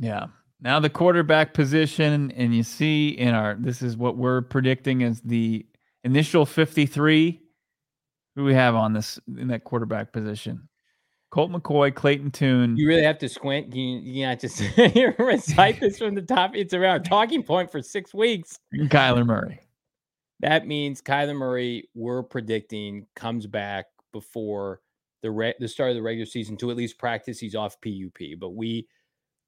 Yeah. 0.00 0.26
Now 0.60 0.80
the 0.80 0.90
quarterback 0.90 1.54
position, 1.54 2.32
and 2.32 2.52
you 2.52 2.64
see 2.64 3.10
in 3.10 3.32
our 3.32 3.54
this 3.60 3.80
is 3.80 3.96
what 3.96 4.16
we're 4.16 4.42
predicting 4.42 5.04
as 5.04 5.20
the 5.20 5.64
initial 6.02 6.44
53. 6.46 7.41
Who 8.34 8.44
we 8.44 8.54
have 8.54 8.74
on 8.74 8.92
this 8.92 9.18
in 9.36 9.48
that 9.48 9.64
quarterback 9.64 10.12
position? 10.12 10.68
Colt 11.30 11.50
McCoy, 11.50 11.94
Clayton 11.94 12.30
Tune. 12.30 12.76
You 12.76 12.86
really 12.86 13.04
have 13.04 13.18
to 13.18 13.28
squint. 13.28 13.74
You, 13.74 13.98
you 13.98 14.26
not 14.26 14.38
just 14.38 14.62
recite 15.18 15.80
this 15.80 15.98
from 15.98 16.14
the 16.14 16.22
top. 16.22 16.54
It's 16.54 16.74
around 16.74 17.04
talking 17.04 17.42
point 17.42 17.70
for 17.70 17.80
six 17.80 18.12
weeks. 18.12 18.58
Kyler 18.74 19.24
Murray. 19.24 19.60
That 20.40 20.66
means 20.66 21.00
Kyler 21.00 21.36
Murray, 21.36 21.88
we're 21.94 22.22
predicting, 22.22 23.06
comes 23.16 23.46
back 23.46 23.86
before 24.12 24.80
the 25.22 25.30
re- 25.30 25.54
the 25.58 25.68
start 25.68 25.90
of 25.90 25.96
the 25.96 26.02
regular 26.02 26.26
season 26.26 26.56
to 26.58 26.70
at 26.70 26.76
least 26.76 26.98
practice. 26.98 27.38
He's 27.38 27.54
off 27.54 27.80
PUP, 27.80 28.38
but 28.38 28.50
we 28.50 28.86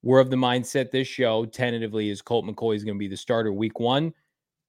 were 0.03 0.21
of 0.21 0.31
the 0.31 0.37
mindset 0.37 0.91
this 0.91 1.09
show 1.09 1.45
tentatively 1.45 2.09
is 2.09 2.23
Colt 2.23 2.47
McCoy 2.47 2.77
is 2.77 2.85
going 2.85 2.97
to 2.97 2.99
be 2.99 3.09
the 3.09 3.17
starter 3.17 3.53
week 3.53 3.79
one. 3.79 4.15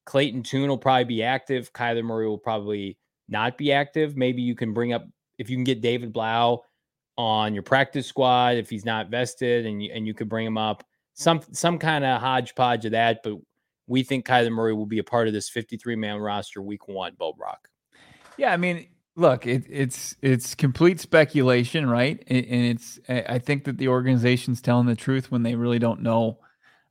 Clayton 0.05 0.43
Tune 0.43 0.67
will 0.67 0.77
probably 0.77 1.05
be 1.05 1.23
active. 1.23 1.71
Kyler 1.71 2.03
Murray 2.03 2.27
will 2.27 2.37
probably 2.37 2.97
not 3.27 3.57
be 3.57 3.71
active. 3.71 4.15
Maybe 4.15 4.41
you 4.41 4.55
can 4.55 4.73
bring 4.73 4.93
up 4.93 5.05
if 5.37 5.49
you 5.49 5.57
can 5.57 5.63
get 5.63 5.81
David 5.81 6.13
Blough 6.13 6.63
on 7.17 7.53
your 7.53 7.63
practice 7.63 8.07
squad 8.07 8.57
if 8.57 8.69
he's 8.69 8.85
not 8.85 9.09
vested, 9.09 9.65
and 9.65 9.81
you 9.81 9.91
and 9.93 10.05
you 10.07 10.13
could 10.13 10.29
bring 10.29 10.45
him 10.45 10.57
up 10.57 10.83
some 11.13 11.41
some 11.51 11.79
kind 11.79 12.05
of 12.05 12.21
hodgepodge 12.21 12.85
of 12.85 12.91
that. 12.91 13.21
But 13.23 13.35
we 13.87 14.03
think 14.03 14.25
Kyler 14.25 14.51
Murray 14.51 14.73
will 14.73 14.85
be 14.85 14.99
a 14.99 15.03
part 15.03 15.27
of 15.27 15.33
this 15.33 15.49
53 15.49 15.95
man 15.95 16.17
roster 16.17 16.61
week 16.61 16.87
one, 16.87 17.13
Bo 17.17 17.33
Brack. 17.33 17.69
Yeah, 18.37 18.51
I 18.51 18.57
mean, 18.57 18.87
look, 19.15 19.47
it, 19.47 19.65
it's 19.69 20.15
it's 20.21 20.55
complete 20.55 20.99
speculation, 20.99 21.89
right? 21.89 22.21
And 22.27 22.65
it's 22.65 22.99
I 23.07 23.39
think 23.39 23.63
that 23.65 23.77
the 23.77 23.87
organization's 23.87 24.61
telling 24.61 24.87
the 24.87 24.95
truth 24.95 25.31
when 25.31 25.43
they 25.43 25.55
really 25.55 25.79
don't 25.79 26.01
know 26.01 26.39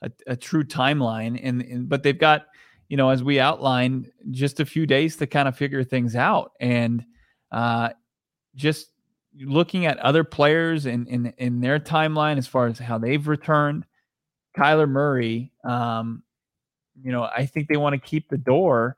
a, 0.03 0.11
a 0.27 0.37
true 0.37 0.65
timeline, 0.65 1.39
and, 1.43 1.63
and 1.63 1.89
but 1.89 2.03
they've 2.03 2.19
got 2.19 2.47
you 2.89 2.97
know 2.97 3.11
as 3.11 3.23
we 3.23 3.41
outlined 3.41 4.11
just 4.31 4.61
a 4.61 4.67
few 4.67 4.87
days 4.87 5.17
to 5.17 5.27
kind 5.27 5.49
of 5.49 5.57
figure 5.57 5.85
things 5.85 6.17
out, 6.17 6.53
and 6.61 7.05
uh, 7.53 7.91
just 8.55 8.89
looking 9.41 9.87
at 9.87 9.99
other 9.99 10.25
players 10.25 10.87
in 10.87 11.07
in 11.07 11.33
in 11.39 11.61
their 11.61 11.79
timeline 11.79 12.39
as 12.39 12.47
far 12.47 12.67
as 12.67 12.79
how 12.79 12.99
they've 12.99 13.27
returned. 13.27 13.87
Kyler 14.57 14.89
Murray, 14.89 15.51
um, 15.65 16.23
you 17.03 17.11
know, 17.11 17.25
I 17.25 17.47
think 17.47 17.69
they 17.69 17.77
want 17.77 17.95
to 17.95 18.09
keep 18.09 18.29
the 18.29 18.39
door 18.39 18.97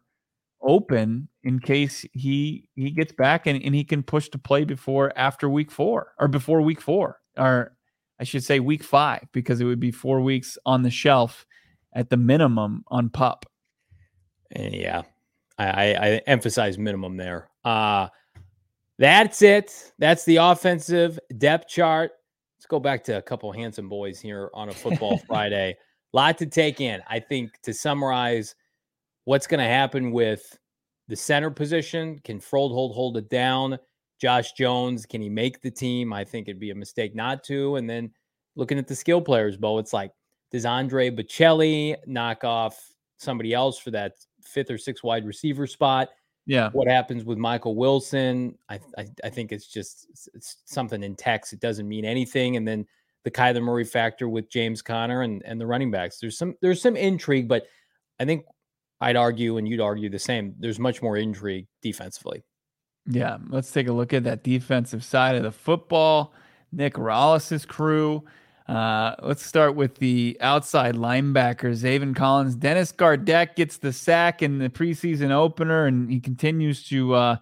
open 0.63 1.29
in 1.45 1.59
case 1.59 2.05
he 2.13 2.69
he 2.75 2.91
gets 2.91 3.13
back 3.13 3.47
and, 3.47 3.63
and 3.63 3.75
he 3.75 3.85
can 3.85 4.03
push 4.03 4.29
to 4.31 4.39
play 4.39 4.65
before 4.65 5.13
after 5.17 5.49
week 5.49 5.71
four 5.71 6.13
or 6.19 6.29
before 6.29 6.61
week 6.61 6.81
four 6.81 7.21
or 7.37 7.77
I 8.19 8.25
should 8.25 8.45
say 8.45 8.61
week 8.61 8.83
five 8.83 9.27
because 9.33 9.61
it 9.61 9.65
would 9.65 9.81
be 9.81 9.91
four 9.91 10.21
weeks 10.21 10.57
on 10.65 10.83
the 10.83 10.91
shelf 10.91 11.45
at 11.95 12.11
the 12.11 12.17
minimum 12.17 12.85
on 12.89 13.11
pup. 13.11 13.47
Yeah, 14.55 15.03
I, 15.59 15.67
I, 15.67 15.85
I 15.85 16.07
emphasize 16.27 16.79
minimum 16.79 17.17
there. 17.17 17.49
Uh 17.65 18.09
that's 18.99 19.43
it. 19.43 19.93
That's 19.99 20.25
the 20.25 20.37
offensive 20.37 21.19
depth 21.37 21.69
chart. 21.69 22.13
Let's 22.57 22.67
go 22.67 22.81
back 22.81 23.05
to 23.05 23.19
a 23.19 23.23
couple 23.23 23.53
handsome 23.53 23.89
boys 23.89 24.21
here 24.21 24.51
on 24.55 24.71
a 24.71 24.73
football 24.73 25.19
Friday. 25.27 25.77
Lot 26.13 26.39
to 26.39 26.47
take 26.47 26.81
in. 26.81 27.03
I 27.09 27.21
think 27.21 27.61
to 27.63 27.75
summarize 27.75 28.55
what's 29.25 29.47
going 29.47 29.61
to 29.61 29.67
happen 29.67 30.13
with 30.13 30.59
the 31.09 31.17
center 31.17 31.51
position. 31.51 32.19
Can 32.25 32.41
Froholdt 32.41 32.73
hold 32.73 32.95
hold 32.95 33.17
it 33.19 33.29
down? 33.29 33.79
Josh 34.19 34.53
Jones, 34.53 35.05
can 35.05 35.21
he 35.21 35.29
make 35.29 35.61
the 35.61 35.71
team? 35.71 36.13
I 36.13 36.25
think 36.25 36.49
it'd 36.49 36.59
be 36.59 36.71
a 36.71 36.75
mistake 36.75 37.15
not 37.15 37.45
to. 37.45 37.77
And 37.77 37.89
then 37.89 38.11
looking 38.55 38.79
at 38.79 38.89
the 38.89 38.97
skill 38.97 39.21
players, 39.21 39.59
Bo, 39.59 39.79
it's 39.79 39.93
like, 39.93 40.11
does 40.51 40.65
Andre 40.65 41.11
Baccellia 41.11 41.97
knock 42.07 42.45
off 42.45 42.83
somebody 43.19 43.53
else 43.53 43.79
for 43.79 43.91
that 43.91 44.13
fifth 44.47 44.71
or 44.71 44.79
sixth 44.79 45.05
wide 45.05 45.27
receiver 45.27 45.67
spot? 45.67 46.11
Yeah. 46.47 46.71
What 46.71 46.87
happens 46.89 47.25
with 47.25 47.39
Michael 47.39 47.75
Wilson? 47.75 48.57
I, 48.69 48.79
I, 48.97 49.07
I 49.25 49.31
think 49.31 49.53
it's 49.53 49.67
just 49.67 50.07
it's 50.35 50.59
something 50.65 51.03
in 51.03 51.17
text. 51.17 51.53
It 51.53 51.61
doesn't 51.61 51.89
mean 51.89 52.05
anything. 52.05 52.57
And 52.57 52.67
then 52.67 52.87
the 53.25 53.31
Kyler 53.31 53.63
Murray 53.63 53.85
factor 53.85 54.29
with 54.29 54.49
James 54.49 54.81
Conner 54.81 55.23
and, 55.23 55.43
and 55.45 55.61
the 55.61 55.67
running 55.67 55.91
backs. 55.91 56.21
There's 56.21 56.39
some 56.39 56.55
there's 56.63 56.81
some 56.81 56.97
intrigue, 56.97 57.49
but 57.49 57.67
I 58.21 58.25
think 58.25 58.45
I'd 59.01 59.17
argue, 59.17 59.59
and 59.59 59.69
you'd 59.69 59.81
argue 59.81 60.09
the 60.09 60.19
same. 60.19 60.55
There's 60.59 60.79
much 60.79 61.03
more 61.03 61.17
intrigue 61.17 61.67
defensively. 61.83 62.45
Yeah, 63.09 63.39
let's 63.49 63.71
take 63.71 63.89
a 63.89 63.93
look 63.93 64.13
at 64.13 64.25
that 64.25 64.43
defensive 64.43 65.05
side 65.05 65.35
of 65.35 65.43
the 65.43 65.53
football. 65.53 66.33
Nick 66.73 66.97
Rallis's 66.97 67.67
crew. 67.67 68.25
Uh, 68.69 69.15
let's 69.23 69.47
start 69.47 69.77
with 69.77 69.95
the 69.97 70.37
outside 70.41 70.97
linebackers. 70.97 71.83
Zaven 71.83 72.17
Collins, 72.17 72.57
Dennis 72.57 72.91
Gardeck 72.93 73.55
gets 73.55 73.77
the 73.77 73.93
sack 73.93 74.43
in 74.43 74.59
the 74.59 74.69
preseason 74.69 75.31
opener, 75.31 75.87
and 75.87 76.11
he 76.11 76.19
continues 76.19 76.87
to 76.89 77.15
uh, 77.15 77.37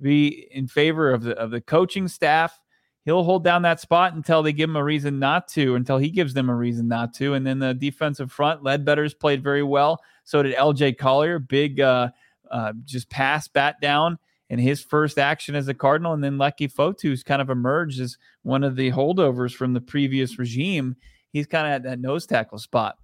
be 0.00 0.48
in 0.50 0.66
favor 0.66 1.10
of 1.12 1.22
the 1.22 1.36
of 1.36 1.50
the 1.50 1.60
coaching 1.60 2.08
staff. 2.08 2.58
He'll 3.04 3.24
hold 3.24 3.44
down 3.44 3.62
that 3.62 3.80
spot 3.80 4.14
until 4.14 4.42
they 4.42 4.52
give 4.52 4.70
him 4.70 4.76
a 4.76 4.84
reason 4.84 5.18
not 5.18 5.48
to, 5.48 5.74
until 5.74 5.98
he 5.98 6.10
gives 6.10 6.34
them 6.34 6.48
a 6.48 6.54
reason 6.54 6.88
not 6.88 7.14
to. 7.14 7.34
And 7.34 7.46
then 7.46 7.58
the 7.58 7.72
defensive 7.72 8.30
front, 8.30 8.62
Ledbetter's 8.62 9.14
played 9.14 9.42
very 9.42 9.62
well. 9.62 10.02
So 10.24 10.42
did 10.42 10.54
LJ 10.54 10.98
Collier, 10.98 11.38
big 11.38 11.80
uh, 11.80 12.10
uh, 12.50 12.74
just 12.84 13.08
pass 13.10 13.48
bat 13.48 13.80
down 13.80 14.18
in 14.50 14.58
his 14.58 14.82
first 14.82 15.18
action 15.18 15.54
as 15.54 15.68
a 15.68 15.74
Cardinal. 15.74 16.12
And 16.12 16.22
then 16.22 16.36
Leki 16.36 16.70
Fotu's 16.70 17.22
kind 17.22 17.40
of 17.40 17.48
emerged 17.48 18.00
as 18.00 18.18
one 18.42 18.62
of 18.62 18.76
the 18.76 18.90
holdovers 18.90 19.54
from 19.54 19.72
the 19.72 19.80
previous 19.80 20.38
regime. 20.38 20.96
He's 21.32 21.46
kind 21.46 21.66
of 21.66 21.72
at 21.72 21.82
that 21.84 22.00
nose 22.00 22.26
tackle 22.26 22.58
spot. 22.58 22.98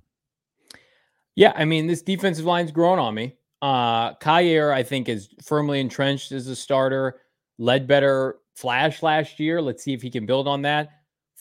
Yeah, 1.37 1.53
I 1.57 1.65
mean, 1.65 1.87
this 1.87 2.03
defensive 2.03 2.45
line's 2.45 2.73
grown 2.73 2.99
on 2.99 3.15
me. 3.15 3.37
Uh 3.63 4.15
Collier, 4.15 4.73
I 4.73 4.83
think, 4.83 5.09
is 5.09 5.31
firmly 5.43 5.81
entrenched 5.81 6.33
as 6.33 6.49
a 6.49 6.57
starter. 6.57 7.21
Ledbetter 7.59 8.37
flash 8.55 9.03
last 9.03 9.41
year. 9.41 9.63
Let's 9.63 9.83
see 9.83 9.95
if 9.95 10.03
he 10.03 10.11
can 10.11 10.27
build 10.27 10.47
on 10.49 10.63
that. 10.63 10.91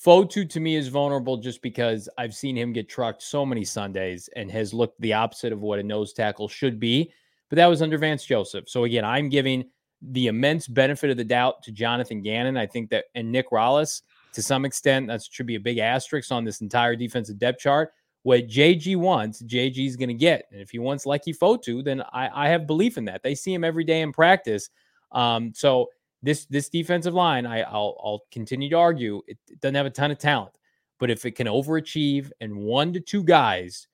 Fotu 0.05 0.47
to 0.49 0.59
me 0.59 0.75
is 0.75 0.87
vulnerable 0.89 1.37
just 1.37 1.61
because 1.61 2.07
I've 2.17 2.35
seen 2.35 2.55
him 2.55 2.73
get 2.73 2.87
trucked 2.87 3.23
so 3.23 3.45
many 3.45 3.65
Sundays 3.65 4.29
and 4.35 4.51
has 4.51 4.73
looked 4.73 4.99
the 5.01 5.13
opposite 5.13 5.51
of 5.51 5.61
what 5.61 5.79
a 5.79 5.83
nose 5.83 6.13
tackle 6.13 6.47
should 6.47 6.79
be. 6.79 7.11
But 7.49 7.55
that 7.55 7.67
was 7.67 7.81
under 7.81 7.97
Vance 7.97 8.25
Joseph. 8.25 8.69
So 8.69 8.83
again, 8.83 9.05
I'm 9.05 9.29
giving 9.29 9.65
the 10.01 10.27
immense 10.27 10.67
benefit 10.67 11.09
of 11.09 11.17
the 11.17 11.23
doubt 11.23 11.63
to 11.63 11.71
Jonathan 11.71 12.21
Gannon. 12.21 12.57
I 12.57 12.65
think 12.65 12.89
that 12.89 13.05
and 13.15 13.31
Nick 13.31 13.49
Rallis 13.51 14.01
to 14.33 14.41
some 14.41 14.65
extent 14.65 15.07
that 15.07 15.23
should 15.23 15.45
be 15.45 15.55
a 15.55 15.59
big 15.59 15.77
asterisk 15.77 16.31
on 16.31 16.43
this 16.43 16.61
entire 16.61 16.95
defensive 16.95 17.39
depth 17.39 17.59
chart. 17.59 17.93
What 18.23 18.47
JG 18.47 18.97
wants, 18.97 19.41
JG 19.43 19.87
is 19.87 19.95
going 19.95 20.09
to 20.09 20.15
get, 20.15 20.45
and 20.51 20.59
if 20.59 20.71
he 20.71 20.79
wants 20.79 21.05
Leki 21.05 21.37
Fotu, 21.37 21.83
then 21.83 22.01
I, 22.11 22.29
I 22.45 22.49
have 22.49 22.67
belief 22.67 22.97
in 22.97 23.05
that. 23.05 23.23
They 23.23 23.35
see 23.35 23.53
him 23.53 23.63
every 23.63 23.83
day 23.83 24.01
in 24.01 24.11
practice. 24.11 24.69
Um, 25.11 25.53
so 25.53 25.89
this 26.21 26.45
this 26.47 26.69
defensive 26.69 27.13
line, 27.13 27.45
I, 27.45 27.59
will 27.71 28.01
I'll 28.03 28.23
continue 28.31 28.69
to 28.69 28.77
argue, 28.77 29.21
it, 29.27 29.37
it 29.49 29.61
doesn't 29.61 29.75
have 29.75 29.85
a 29.85 29.91
ton 29.91 30.11
of 30.11 30.17
talent, 30.17 30.53
but 30.99 31.11
if 31.11 31.23
it 31.25 31.31
can 31.31 31.47
overachieve 31.47 32.31
and 32.41 32.57
one 32.57 32.93
to 32.93 32.99
two 32.99 33.23
guys 33.23 33.87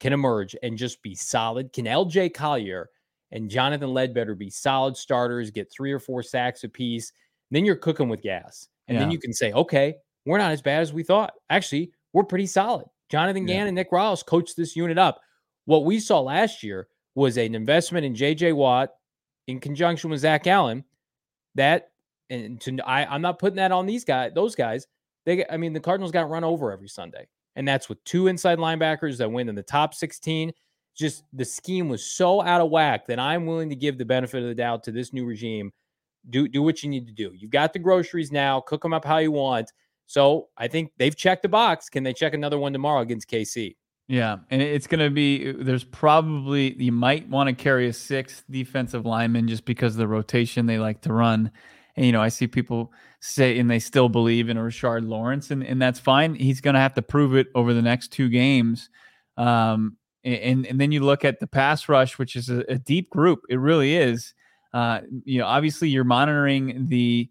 can 0.00 0.12
emerge 0.12 0.56
and 0.62 0.76
just 0.76 1.00
be 1.02 1.14
solid, 1.14 1.72
can 1.72 1.84
LJ 1.84 2.34
Collier 2.34 2.90
and 3.32 3.50
Jonathan 3.50 3.92
Ledbetter 3.92 4.34
be 4.34 4.50
solid 4.50 4.96
starters, 4.96 5.50
get 5.50 5.70
three 5.70 5.92
or 5.92 5.98
four 5.98 6.22
sacks 6.22 6.64
apiece, 6.64 7.12
then 7.50 7.64
you're 7.64 7.76
cooking 7.76 8.08
with 8.08 8.22
gas, 8.22 8.68
and 8.86 8.94
yeah. 8.94 9.00
then 9.00 9.10
you 9.10 9.18
can 9.18 9.32
say, 9.32 9.52
okay, 9.52 9.94
we're 10.26 10.38
not 10.38 10.52
as 10.52 10.62
bad 10.62 10.82
as 10.82 10.92
we 10.92 11.02
thought. 11.02 11.32
Actually, 11.50 11.92
we're 12.12 12.24
pretty 12.24 12.46
solid. 12.46 12.86
Jonathan 13.08 13.46
yeah. 13.46 13.56
Gann 13.56 13.66
and 13.68 13.74
Nick 13.74 13.90
Rallis 13.90 14.24
coached 14.24 14.56
this 14.56 14.76
unit 14.76 14.98
up. 14.98 15.20
What 15.64 15.84
we 15.84 16.00
saw 16.00 16.20
last 16.20 16.62
year 16.62 16.88
was 17.14 17.36
an 17.36 17.54
investment 17.54 18.04
in 18.04 18.14
J.J. 18.14 18.52
Watt 18.52 18.90
in 19.46 19.60
conjunction 19.60 20.10
with 20.10 20.20
Zach 20.20 20.46
Allen 20.46 20.84
that 21.54 21.90
and 22.30 22.60
to 22.60 22.78
I, 22.86 23.12
I'm 23.12 23.22
not 23.22 23.38
putting 23.38 23.56
that 23.56 23.72
on 23.72 23.86
these 23.86 24.04
guys, 24.04 24.32
those 24.34 24.54
guys. 24.54 24.86
They 25.24 25.44
I 25.50 25.56
mean 25.56 25.72
the 25.72 25.80
Cardinals 25.80 26.12
got 26.12 26.30
run 26.30 26.44
over 26.44 26.72
every 26.72 26.88
Sunday. 26.88 27.26
And 27.56 27.66
that's 27.66 27.88
with 27.88 28.02
two 28.04 28.28
inside 28.28 28.58
linebackers 28.58 29.16
that 29.18 29.32
went 29.32 29.48
in 29.48 29.56
the 29.56 29.62
top 29.62 29.92
16. 29.92 30.52
Just 30.98 31.24
the 31.32 31.44
scheme 31.44 31.88
was 31.88 32.04
so 32.04 32.42
out 32.42 32.60
of 32.60 32.70
whack 32.70 33.06
that 33.06 33.20
I'm 33.20 33.46
willing 33.46 33.70
to 33.70 33.76
give 33.76 33.98
the 33.98 34.04
benefit 34.04 34.42
of 34.42 34.48
the 34.48 34.54
doubt 34.54 34.82
to 34.84 34.92
this 34.92 35.12
new 35.12 35.24
regime. 35.24 35.72
Do 36.28 36.48
do 36.48 36.62
what 36.62 36.82
you 36.82 36.90
need 36.90 37.06
to 37.06 37.12
do. 37.12 37.32
You've 37.34 37.52
got 37.52 37.72
the 37.72 37.78
groceries 37.78 38.32
now, 38.32 38.60
cook 38.60 38.82
them 38.82 38.92
up 38.92 39.04
how 39.04 39.18
you 39.18 39.30
want. 39.30 39.72
So 40.06 40.48
I 40.56 40.68
think 40.68 40.90
they've 40.96 41.14
checked 41.14 41.42
the 41.42 41.48
box. 41.48 41.88
Can 41.88 42.02
they 42.02 42.12
check 42.12 42.34
another 42.34 42.58
one 42.58 42.72
tomorrow 42.72 43.00
against 43.00 43.30
KC? 43.30 43.76
Yeah, 44.08 44.38
and 44.50 44.62
it's 44.62 44.86
going 44.86 45.04
to 45.04 45.10
be 45.10 45.52
there's 45.52 45.84
probably 45.84 46.74
you 46.82 46.92
might 46.92 47.28
want 47.28 47.48
to 47.48 47.54
carry 47.54 47.86
a 47.88 47.92
sixth 47.92 48.42
defensive 48.50 49.04
lineman 49.04 49.48
just 49.48 49.66
because 49.66 49.94
of 49.94 49.98
the 49.98 50.08
rotation 50.08 50.64
they 50.64 50.78
like 50.78 51.02
to 51.02 51.12
run. 51.12 51.52
And 51.94 52.06
you 52.06 52.12
know, 52.12 52.22
I 52.22 52.30
see 52.30 52.46
people 52.46 52.90
say 53.20 53.58
and 53.58 53.70
they 53.70 53.78
still 53.78 54.08
believe 54.08 54.48
in 54.48 54.56
a 54.56 54.62
Rashard 54.62 55.06
Lawrence, 55.06 55.50
and, 55.50 55.62
and 55.62 55.80
that's 55.80 56.00
fine. 56.00 56.34
He's 56.34 56.62
going 56.62 56.72
to 56.72 56.80
have 56.80 56.94
to 56.94 57.02
prove 57.02 57.36
it 57.36 57.48
over 57.54 57.74
the 57.74 57.82
next 57.82 58.08
two 58.08 58.30
games. 58.30 58.88
Um, 59.36 59.97
and 60.24 60.66
and 60.66 60.80
then 60.80 60.92
you 60.92 61.00
look 61.00 61.24
at 61.24 61.40
the 61.40 61.46
pass 61.46 61.88
rush, 61.88 62.18
which 62.18 62.36
is 62.36 62.48
a, 62.50 62.64
a 62.68 62.78
deep 62.78 63.10
group. 63.10 63.40
It 63.48 63.56
really 63.56 63.96
is. 63.96 64.34
Uh, 64.72 65.00
you 65.24 65.38
know, 65.38 65.46
obviously 65.46 65.88
you're 65.88 66.04
monitoring 66.04 66.86
the 66.88 67.30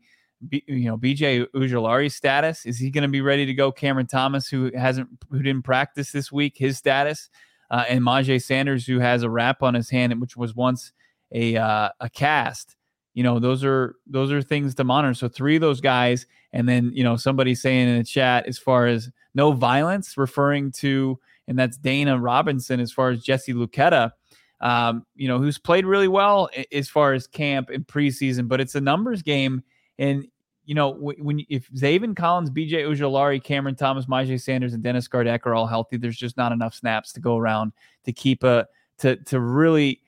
you 0.49 0.85
know, 0.85 0.97
BJ 0.97 1.47
Ojulari's 1.55 2.15
status. 2.15 2.65
Is 2.65 2.77
he 2.77 2.91
going 2.91 3.03
to 3.03 3.07
be 3.07 3.21
ready 3.21 3.45
to 3.45 3.53
go? 3.53 3.71
Cameron 3.71 4.07
Thomas, 4.07 4.47
who 4.47 4.71
hasn't, 4.75 5.09
who 5.31 5.41
didn't 5.41 5.63
practice 5.63 6.11
this 6.11 6.31
week, 6.31 6.57
his 6.57 6.77
status, 6.77 7.29
uh, 7.71 7.85
and 7.89 8.01
Myjai 8.01 8.41
Sanders, 8.41 8.85
who 8.85 8.99
has 8.99 9.23
a 9.23 9.29
wrap 9.29 9.63
on 9.63 9.73
his 9.73 9.89
hand, 9.89 10.19
which 10.21 10.37
was 10.37 10.55
once 10.55 10.93
a 11.31 11.57
uh, 11.57 11.89
a 11.99 12.09
cast. 12.09 12.75
You 13.13 13.23
know, 13.23 13.39
those 13.39 13.63
are 13.63 13.95
those 14.05 14.31
are 14.31 14.41
things 14.41 14.75
to 14.75 14.83
monitor. 14.83 15.15
So 15.15 15.27
three 15.27 15.55
of 15.55 15.61
those 15.61 15.81
guys, 15.81 16.27
and 16.53 16.69
then 16.69 16.91
you 16.93 17.03
know 17.03 17.17
somebody 17.17 17.55
saying 17.55 17.89
in 17.89 17.97
the 17.97 18.03
chat 18.03 18.45
as 18.45 18.59
far 18.59 18.85
as 18.85 19.09
no 19.33 19.51
violence, 19.51 20.17
referring 20.17 20.71
to, 20.73 21.19
and 21.47 21.57
that's 21.57 21.77
Dana 21.77 22.19
Robinson 22.19 22.79
as 22.79 22.91
far 22.91 23.09
as 23.09 23.23
Jesse 23.23 23.53
Luketa. 23.53 24.11
Um, 24.59 25.05
you 25.15 25.27
know, 25.27 25.37
who's 25.37 25.59
played 25.59 25.85
really 25.85 26.07
well 26.07 26.49
as 26.71 26.89
far 26.89 27.13
as 27.13 27.27
camp 27.27 27.69
and 27.69 27.85
preseason, 27.85 28.47
but 28.47 28.59
it's 28.59 28.73
a 28.73 28.81
numbers 28.81 29.21
game 29.21 29.63
and 29.99 30.27
you 30.67 30.75
know, 30.75 30.91
when 30.91 31.45
if 31.47 31.71
Zaven 31.71 32.13
Collins, 32.13 32.49
BJ 32.49 32.83
Ojulari, 32.83 33.41
Cameron 33.41 33.75
Thomas, 33.75 34.05
Myjai 34.05 34.39
Sanders, 34.39 34.73
and 34.73 34.83
Dennis 34.83 35.07
Gardeck 35.07 35.45
are 35.45 35.55
all 35.55 35.65
healthy, 35.65 35.95
there's 35.95 36.17
just 36.17 36.35
not 36.35 36.51
enough 36.51 36.75
snaps 36.75 37.13
to 37.13 37.21
go 37.21 37.37
around 37.37 37.71
to 38.03 38.11
keep 38.11 38.43
a 38.43 38.67
to 38.99 39.15
to 39.15 39.39
really 39.39 40.01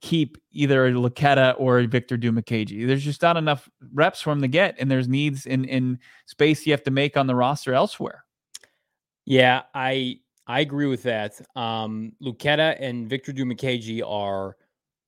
keep 0.00 0.36
either 0.50 0.92
Luketa 0.92 1.54
or 1.58 1.80
Victor 1.82 2.18
Dimukeje. 2.18 2.88
There's 2.88 3.04
just 3.04 3.22
not 3.22 3.36
enough 3.36 3.70
reps 3.94 4.20
for 4.20 4.32
him 4.32 4.42
to 4.42 4.48
get, 4.48 4.74
and 4.80 4.90
there's 4.90 5.06
needs 5.06 5.46
in 5.46 5.64
in 5.66 6.00
space 6.26 6.66
you 6.66 6.72
have 6.72 6.82
to 6.82 6.90
make 6.90 7.16
on 7.16 7.28
the 7.28 7.36
roster 7.36 7.72
elsewhere. 7.72 8.24
Yeah, 9.24 9.62
I 9.72 10.18
I 10.46 10.60
agree 10.60 10.86
with 10.86 11.02
that. 11.04 11.40
Um, 11.54 12.12
Luketa 12.22 12.76
and 12.80 13.08
Victor 13.08 13.32
Dimukeje 13.32 14.02
are 14.04 14.56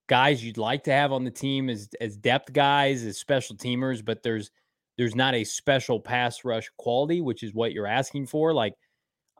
guys 0.08 0.44
you'd 0.44 0.58
like 0.58 0.84
to 0.84 0.92
have 0.92 1.12
on 1.12 1.24
the 1.24 1.30
team 1.30 1.68
as 1.68 1.88
as 2.00 2.16
depth 2.16 2.52
guys, 2.52 3.04
as 3.04 3.18
special 3.18 3.56
teamers, 3.56 4.04
but 4.04 4.22
there's 4.22 4.50
there's 4.96 5.16
not 5.16 5.34
a 5.34 5.44
special 5.44 5.98
pass 5.98 6.44
rush 6.44 6.70
quality, 6.78 7.20
which 7.20 7.42
is 7.42 7.54
what 7.54 7.72
you're 7.72 7.86
asking 7.86 8.26
for. 8.26 8.52
Like 8.54 8.74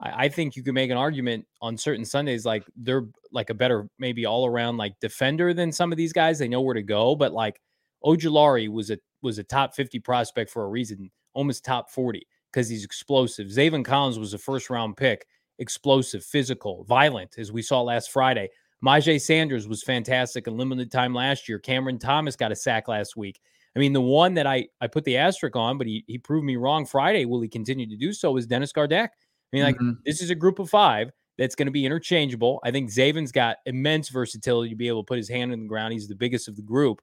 I, 0.01 0.25
I 0.25 0.29
think 0.29 0.57
you 0.57 0.63
could 0.63 0.75
make 0.75 0.91
an 0.91 0.97
argument 0.97 1.47
on 1.61 1.77
certain 1.77 2.05
Sundays, 2.05 2.45
like 2.45 2.65
they're 2.77 3.07
like 3.33 3.51
a 3.51 3.55
better, 3.55 3.89
maybe 3.99 4.27
all 4.27 4.47
around 4.47 4.77
like 4.77 4.99
defender 5.01 5.55
than 5.55 5.73
some 5.73 5.93
of 5.93 5.99
these 5.99 6.13
guys. 6.13 6.39
They 6.39 6.49
know 6.49 6.61
where 6.61 6.75
to 6.75 6.83
go, 6.83 7.15
but 7.15 7.33
like 7.33 7.61
Ojulari 8.05 8.69
was 8.69 8.91
a 8.91 8.99
was 9.23 9.39
a 9.39 9.45
top 9.45 9.75
50 9.75 10.01
prospect 10.01 10.51
for 10.51 10.65
a 10.65 10.69
reason, 10.69 11.11
almost 11.35 11.65
top 11.65 11.91
40 11.91 12.27
because 12.53 12.69
he's 12.69 12.85
explosive. 12.85 13.49
Zaven 13.49 13.85
Collins 13.85 14.19
was 14.19 14.35
a 14.35 14.39
first 14.39 14.71
round 14.71 14.97
pick, 14.97 15.27
explosive, 15.59 16.25
physical, 16.25 16.85
violent, 16.85 17.39
as 17.39 17.53
we 17.53 17.63
saw 17.63 17.83
last 17.83 18.11
Friday. 18.11 18.49
Myjai 18.85 19.21
Sanders 19.21 19.67
was 19.67 19.83
fantastic 19.83 20.47
in 20.47 20.57
limited 20.57 20.91
time 20.91 21.15
last 21.15 21.49
year. 21.49 21.59
Cameron 21.59 21.99
Thomas 21.99 22.37
got 22.37 22.53
a 22.53 22.57
sack 22.57 22.89
last 22.89 23.17
week. 23.17 23.41
I 23.75 23.79
mean, 23.79 23.93
the 23.93 24.01
one 24.01 24.35
that 24.35 24.47
I, 24.47 24.69
I 24.81 24.87
put 24.87 25.05
the 25.05 25.17
asterisk 25.17 25.57
on, 25.57 25.79
but 25.79 25.87
he, 25.87 26.05
he 26.07 26.19
proved 26.19 26.45
me 26.45 26.57
wrong 26.57 26.87
Friday. 26.87 27.25
Will 27.25 27.41
he 27.41 27.49
continue 27.49 27.89
to 27.89 27.97
do 27.97 28.13
so? 28.13 28.37
Is 28.37 28.47
Dennis 28.47 28.73
Gardeck. 28.73 29.09
I 29.09 29.57
mean, 29.57 29.65
like 29.65 29.77
mm-hmm. 29.77 29.93
this 30.05 30.21
is 30.21 30.31
a 30.31 30.35
group 30.35 30.59
of 30.59 30.69
five 30.69 31.11
that's 31.39 31.55
going 31.55 31.67
to 31.67 31.73
be 31.73 31.85
interchangeable. 31.85 32.61
I 32.63 32.71
think 32.71 32.91
Zaven's 32.91 33.33
got 33.33 33.57
immense 33.67 34.09
versatility 34.09 34.71
to 34.71 34.77
be 34.77 34.89
able 34.89 35.03
to 35.03 35.07
put 35.07 35.17
his 35.17 35.29
hand 35.29 35.53
in 35.53 35.63
the 35.63 35.69
ground. 35.69 35.93
He's 35.93 36.09
the 36.09 36.15
biggest 36.15 36.47
of 36.47 36.57
the 36.57 36.63
group. 36.63 37.01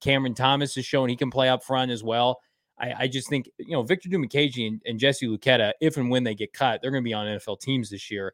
Cameron 0.00 0.34
Thomas 0.34 0.76
is 0.76 0.86
showing 0.86 1.10
he 1.10 1.16
can 1.16 1.30
play 1.30 1.48
up 1.48 1.62
front 1.62 1.90
as 1.90 2.02
well. 2.02 2.40
I, 2.78 2.94
I 3.00 3.08
just 3.08 3.28
think, 3.28 3.48
you 3.58 3.72
know, 3.72 3.82
Victor 3.82 4.08
Dimukeje 4.08 4.66
and, 4.66 4.82
and 4.86 4.98
Jesse 4.98 5.26
Luketa, 5.26 5.72
if 5.80 5.96
and 5.96 6.10
when 6.10 6.24
they 6.24 6.34
get 6.34 6.52
cut, 6.52 6.80
they're 6.82 6.90
going 6.90 7.02
to 7.02 7.08
be 7.08 7.14
on 7.14 7.26
NFL 7.26 7.60
teams 7.60 7.90
this 7.90 8.10
year. 8.10 8.32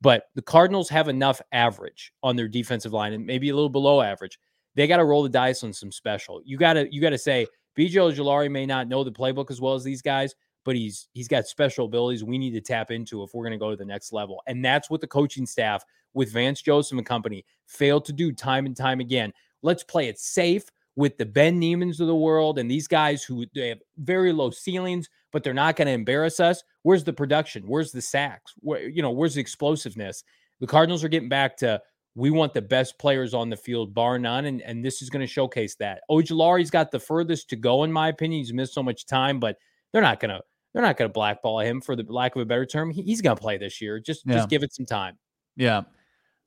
But 0.00 0.24
the 0.34 0.42
Cardinals 0.42 0.88
have 0.88 1.08
enough 1.08 1.40
average 1.52 2.12
on 2.22 2.36
their 2.36 2.48
defensive 2.48 2.92
line 2.92 3.12
and 3.12 3.26
maybe 3.26 3.50
a 3.50 3.54
little 3.54 3.68
below 3.68 4.00
average. 4.00 4.38
They 4.74 4.86
got 4.86 4.98
to 4.98 5.04
roll 5.04 5.22
the 5.22 5.28
dice 5.28 5.62
on 5.64 5.72
some 5.72 5.92
special. 5.92 6.40
You 6.44 6.56
got 6.56 6.74
to 6.74 6.92
you 6.94 7.00
got 7.00 7.10
to 7.10 7.18
say 7.18 7.46
BJ 7.76 7.94
Ojulari 7.94 8.50
may 8.50 8.64
not 8.64 8.88
know 8.88 9.04
the 9.04 9.12
playbook 9.12 9.50
as 9.50 9.60
well 9.60 9.74
as 9.74 9.84
these 9.84 10.00
guys, 10.00 10.34
but 10.64 10.74
he's 10.74 11.08
he's 11.12 11.28
got 11.28 11.46
special 11.46 11.86
abilities 11.86 12.24
we 12.24 12.38
need 12.38 12.52
to 12.52 12.60
tap 12.60 12.90
into 12.90 13.22
if 13.22 13.34
we're 13.34 13.44
going 13.44 13.52
to 13.52 13.58
go 13.58 13.70
to 13.70 13.76
the 13.76 13.84
next 13.84 14.12
level. 14.12 14.42
And 14.46 14.64
that's 14.64 14.88
what 14.88 15.00
the 15.00 15.06
coaching 15.06 15.44
staff 15.44 15.84
with 16.14 16.32
Vance 16.32 16.62
Joseph 16.62 16.96
and 16.96 17.06
company 17.06 17.44
failed 17.66 18.04
to 18.06 18.12
do 18.12 18.32
time 18.32 18.64
and 18.64 18.76
time 18.76 19.00
again. 19.00 19.32
Let's 19.62 19.82
play 19.82 20.08
it 20.08 20.18
safe 20.18 20.64
with 20.96 21.16
the 21.18 21.26
Ben 21.26 21.60
Niemann's 21.60 22.00
of 22.00 22.06
the 22.06 22.14
world 22.14 22.58
and 22.58 22.70
these 22.70 22.88
guys 22.88 23.22
who 23.22 23.46
they 23.54 23.68
have 23.68 23.78
very 23.98 24.32
low 24.32 24.50
ceilings, 24.50 25.08
but 25.32 25.44
they're 25.44 25.54
not 25.54 25.76
going 25.76 25.86
to 25.86 25.92
embarrass 25.92 26.40
us. 26.40 26.62
Where's 26.82 27.04
the 27.04 27.12
production? 27.12 27.64
Where's 27.66 27.92
the 27.92 28.02
sacks? 28.02 28.52
Where 28.60 28.88
you 28.88 29.02
know, 29.02 29.10
where's 29.10 29.34
the 29.34 29.40
explosiveness? 29.40 30.24
The 30.60 30.66
Cardinals 30.66 31.04
are 31.04 31.08
getting 31.08 31.28
back 31.28 31.56
to 31.58 31.80
we 32.14 32.30
want 32.30 32.54
the 32.54 32.62
best 32.62 32.98
players 32.98 33.34
on 33.34 33.50
the 33.50 33.56
field, 33.56 33.94
bar 33.94 34.18
none, 34.18 34.46
and, 34.46 34.60
and 34.62 34.84
this 34.84 35.00
is 35.00 35.10
going 35.10 35.20
to 35.20 35.32
showcase 35.32 35.76
that. 35.76 36.02
Ojulari's 36.10 36.70
got 36.70 36.90
the 36.90 36.98
furthest 36.98 37.48
to 37.50 37.56
go, 37.56 37.84
in 37.84 37.92
my 37.92 38.08
opinion. 38.08 38.40
He's 38.40 38.52
missed 38.52 38.74
so 38.74 38.82
much 38.82 39.06
time, 39.06 39.38
but 39.38 39.56
they're 39.92 40.02
not 40.02 40.20
going 40.20 40.30
to 40.30 40.42
they're 40.72 40.82
not 40.82 40.96
going 40.96 41.08
to 41.08 41.12
blackball 41.12 41.60
him 41.60 41.80
for 41.80 41.96
the 41.96 42.04
lack 42.08 42.36
of 42.36 42.42
a 42.42 42.44
better 42.44 42.66
term. 42.66 42.90
He, 42.90 43.02
he's 43.02 43.20
going 43.20 43.36
to 43.36 43.40
play 43.40 43.58
this 43.58 43.80
year. 43.80 43.98
Just 43.98 44.22
yeah. 44.26 44.34
just 44.34 44.48
give 44.48 44.62
it 44.62 44.72
some 44.72 44.86
time. 44.86 45.18
Yeah. 45.56 45.82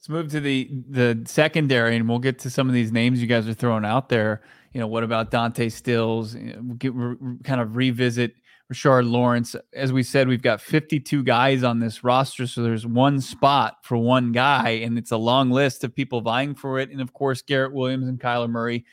Let's 0.04 0.10
move 0.10 0.32
to 0.32 0.41
the 0.41 0.70
the 0.89 1.24
secondary, 1.26 1.95
and 1.95 2.10
we'll 2.10 2.20
get 2.20 2.38
to 2.39 2.49
some 2.49 2.68
of 2.68 2.74
these 2.74 2.91
names 2.91 3.22
you 3.22 3.28
guys 3.28 3.47
are 3.47 3.54
throwing 3.54 3.86
out 3.86 4.10
there. 4.10 4.41
You 4.74 4.82
know, 4.82 4.88
what 4.88 5.01
about 5.01 5.32
Dante 5.32 5.70
Stills? 5.70 6.36
We'll 6.36 6.76
get 6.76 6.91
kind 7.45 7.62
of 7.62 7.78
revisit 7.78 8.34
Rashard 8.70 9.10
Lawrence. 9.10 9.56
As 9.74 9.93
we 9.93 10.04
said, 10.04 10.28
we've 10.28 10.41
got 10.41 10.60
52 10.60 11.24
guys 11.24 11.64
on 11.64 11.80
this 11.80 12.04
roster, 12.04 12.47
so 12.47 12.64
there's 12.64 12.86
one 12.86 13.22
spot 13.22 13.78
for 13.84 13.95
one 13.95 14.34
guy, 14.34 14.72
and 14.72 14.97
it's 14.97 15.12
a 15.12 15.18
long 15.18 15.51
list 15.51 15.86
of 15.86 15.95
people 15.95 16.20
vying 16.20 16.54
for 16.54 16.80
it. 16.80 16.89
And 16.89 16.99
of 16.99 17.14
course, 17.14 17.41
Garrett 17.41 17.72
Williams 17.72 18.10
and 18.10 18.20
Kyler 18.20 18.49
Murray. 18.49 18.84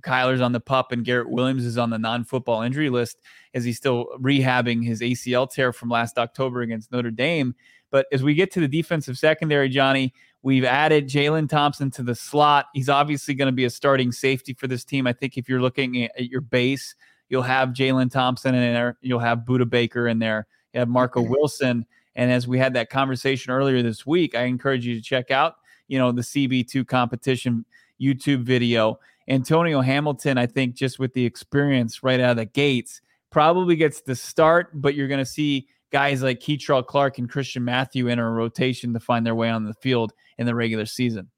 Kyler's 0.00 0.40
on 0.40 0.50
the 0.50 0.58
pup, 0.58 0.90
and 0.90 1.04
Garrett 1.04 1.30
Williams 1.30 1.64
is 1.64 1.78
on 1.78 1.90
the 1.90 1.98
non-football 1.98 2.62
injury 2.62 2.90
list 2.90 3.18
as 3.54 3.62
he's 3.62 3.76
still 3.76 4.08
rehabbing 4.18 4.84
his 4.84 5.00
ACL 5.00 5.48
tear 5.48 5.72
from 5.72 5.90
last 5.90 6.18
October 6.18 6.62
against 6.62 6.90
Notre 6.90 7.12
Dame. 7.12 7.54
But 7.92 8.06
as 8.12 8.24
we 8.24 8.34
get 8.34 8.50
to 8.52 8.60
the 8.60 8.68
defensive 8.68 9.16
secondary, 9.16 9.68
Johnny, 9.68 10.12
we've 10.42 10.64
added 10.64 11.08
Jalen 11.08 11.48
Thompson 11.48 11.90
to 11.92 12.02
the 12.02 12.14
slot. 12.14 12.66
He's 12.74 12.88
obviously 12.88 13.34
going 13.34 13.46
to 13.46 13.52
be 13.52 13.64
a 13.64 13.70
starting 13.70 14.12
safety 14.12 14.54
for 14.54 14.66
this 14.66 14.84
team. 14.84 15.06
I 15.06 15.12
think 15.12 15.36
if 15.36 15.48
you're 15.48 15.60
looking 15.60 16.04
at 16.04 16.28
your 16.30 16.40
base, 16.40 16.94
you'll 17.28 17.42
have 17.42 17.70
Jalen 17.70 18.10
Thompson 18.10 18.54
in 18.54 18.74
there, 18.74 18.98
you'll 19.00 19.20
have 19.20 19.40
Budda 19.40 19.68
Baker 19.68 20.08
in 20.08 20.18
there, 20.18 20.46
you 20.72 20.80
have 20.80 20.88
Marco. 20.88 21.22
Wilson. 21.22 21.86
And 22.16 22.32
as 22.32 22.48
we 22.48 22.58
had 22.58 22.74
that 22.74 22.90
conversation 22.90 23.52
earlier 23.52 23.82
this 23.82 24.04
week, 24.04 24.34
I 24.34 24.42
encourage 24.42 24.84
you 24.84 24.96
to 24.96 25.02
check 25.02 25.30
out, 25.30 25.56
you 25.88 25.98
know, 25.98 26.10
the 26.12 26.22
CB2 26.22 26.86
competition 26.86 27.64
YouTube 28.00 28.42
video. 28.42 28.98
Antonio 29.28 29.80
Hamilton, 29.80 30.38
I 30.38 30.46
think, 30.46 30.74
just 30.74 30.98
with 30.98 31.12
the 31.14 31.24
experience 31.24 32.02
right 32.02 32.18
out 32.18 32.32
of 32.32 32.36
the 32.38 32.46
gates, 32.46 33.00
probably 33.30 33.76
gets 33.76 34.00
the 34.00 34.16
start, 34.16 34.70
but 34.74 34.96
you're 34.96 35.06
going 35.06 35.18
to 35.18 35.24
see 35.24 35.68
guys 35.92 36.22
like 36.22 36.40
Kei'Trel 36.40 36.86
Clark 36.86 37.18
and 37.18 37.28
Christian 37.28 37.64
Matthew 37.64 38.08
enter 38.08 38.26
a 38.26 38.32
rotation 38.32 38.92
to 38.94 39.00
find 39.00 39.26
their 39.26 39.34
way 39.34 39.50
on 39.50 39.64
the 39.64 39.74
field 39.74 40.12
in 40.38 40.46
the 40.46 40.54
regular 40.54 40.86
season. 40.86 41.30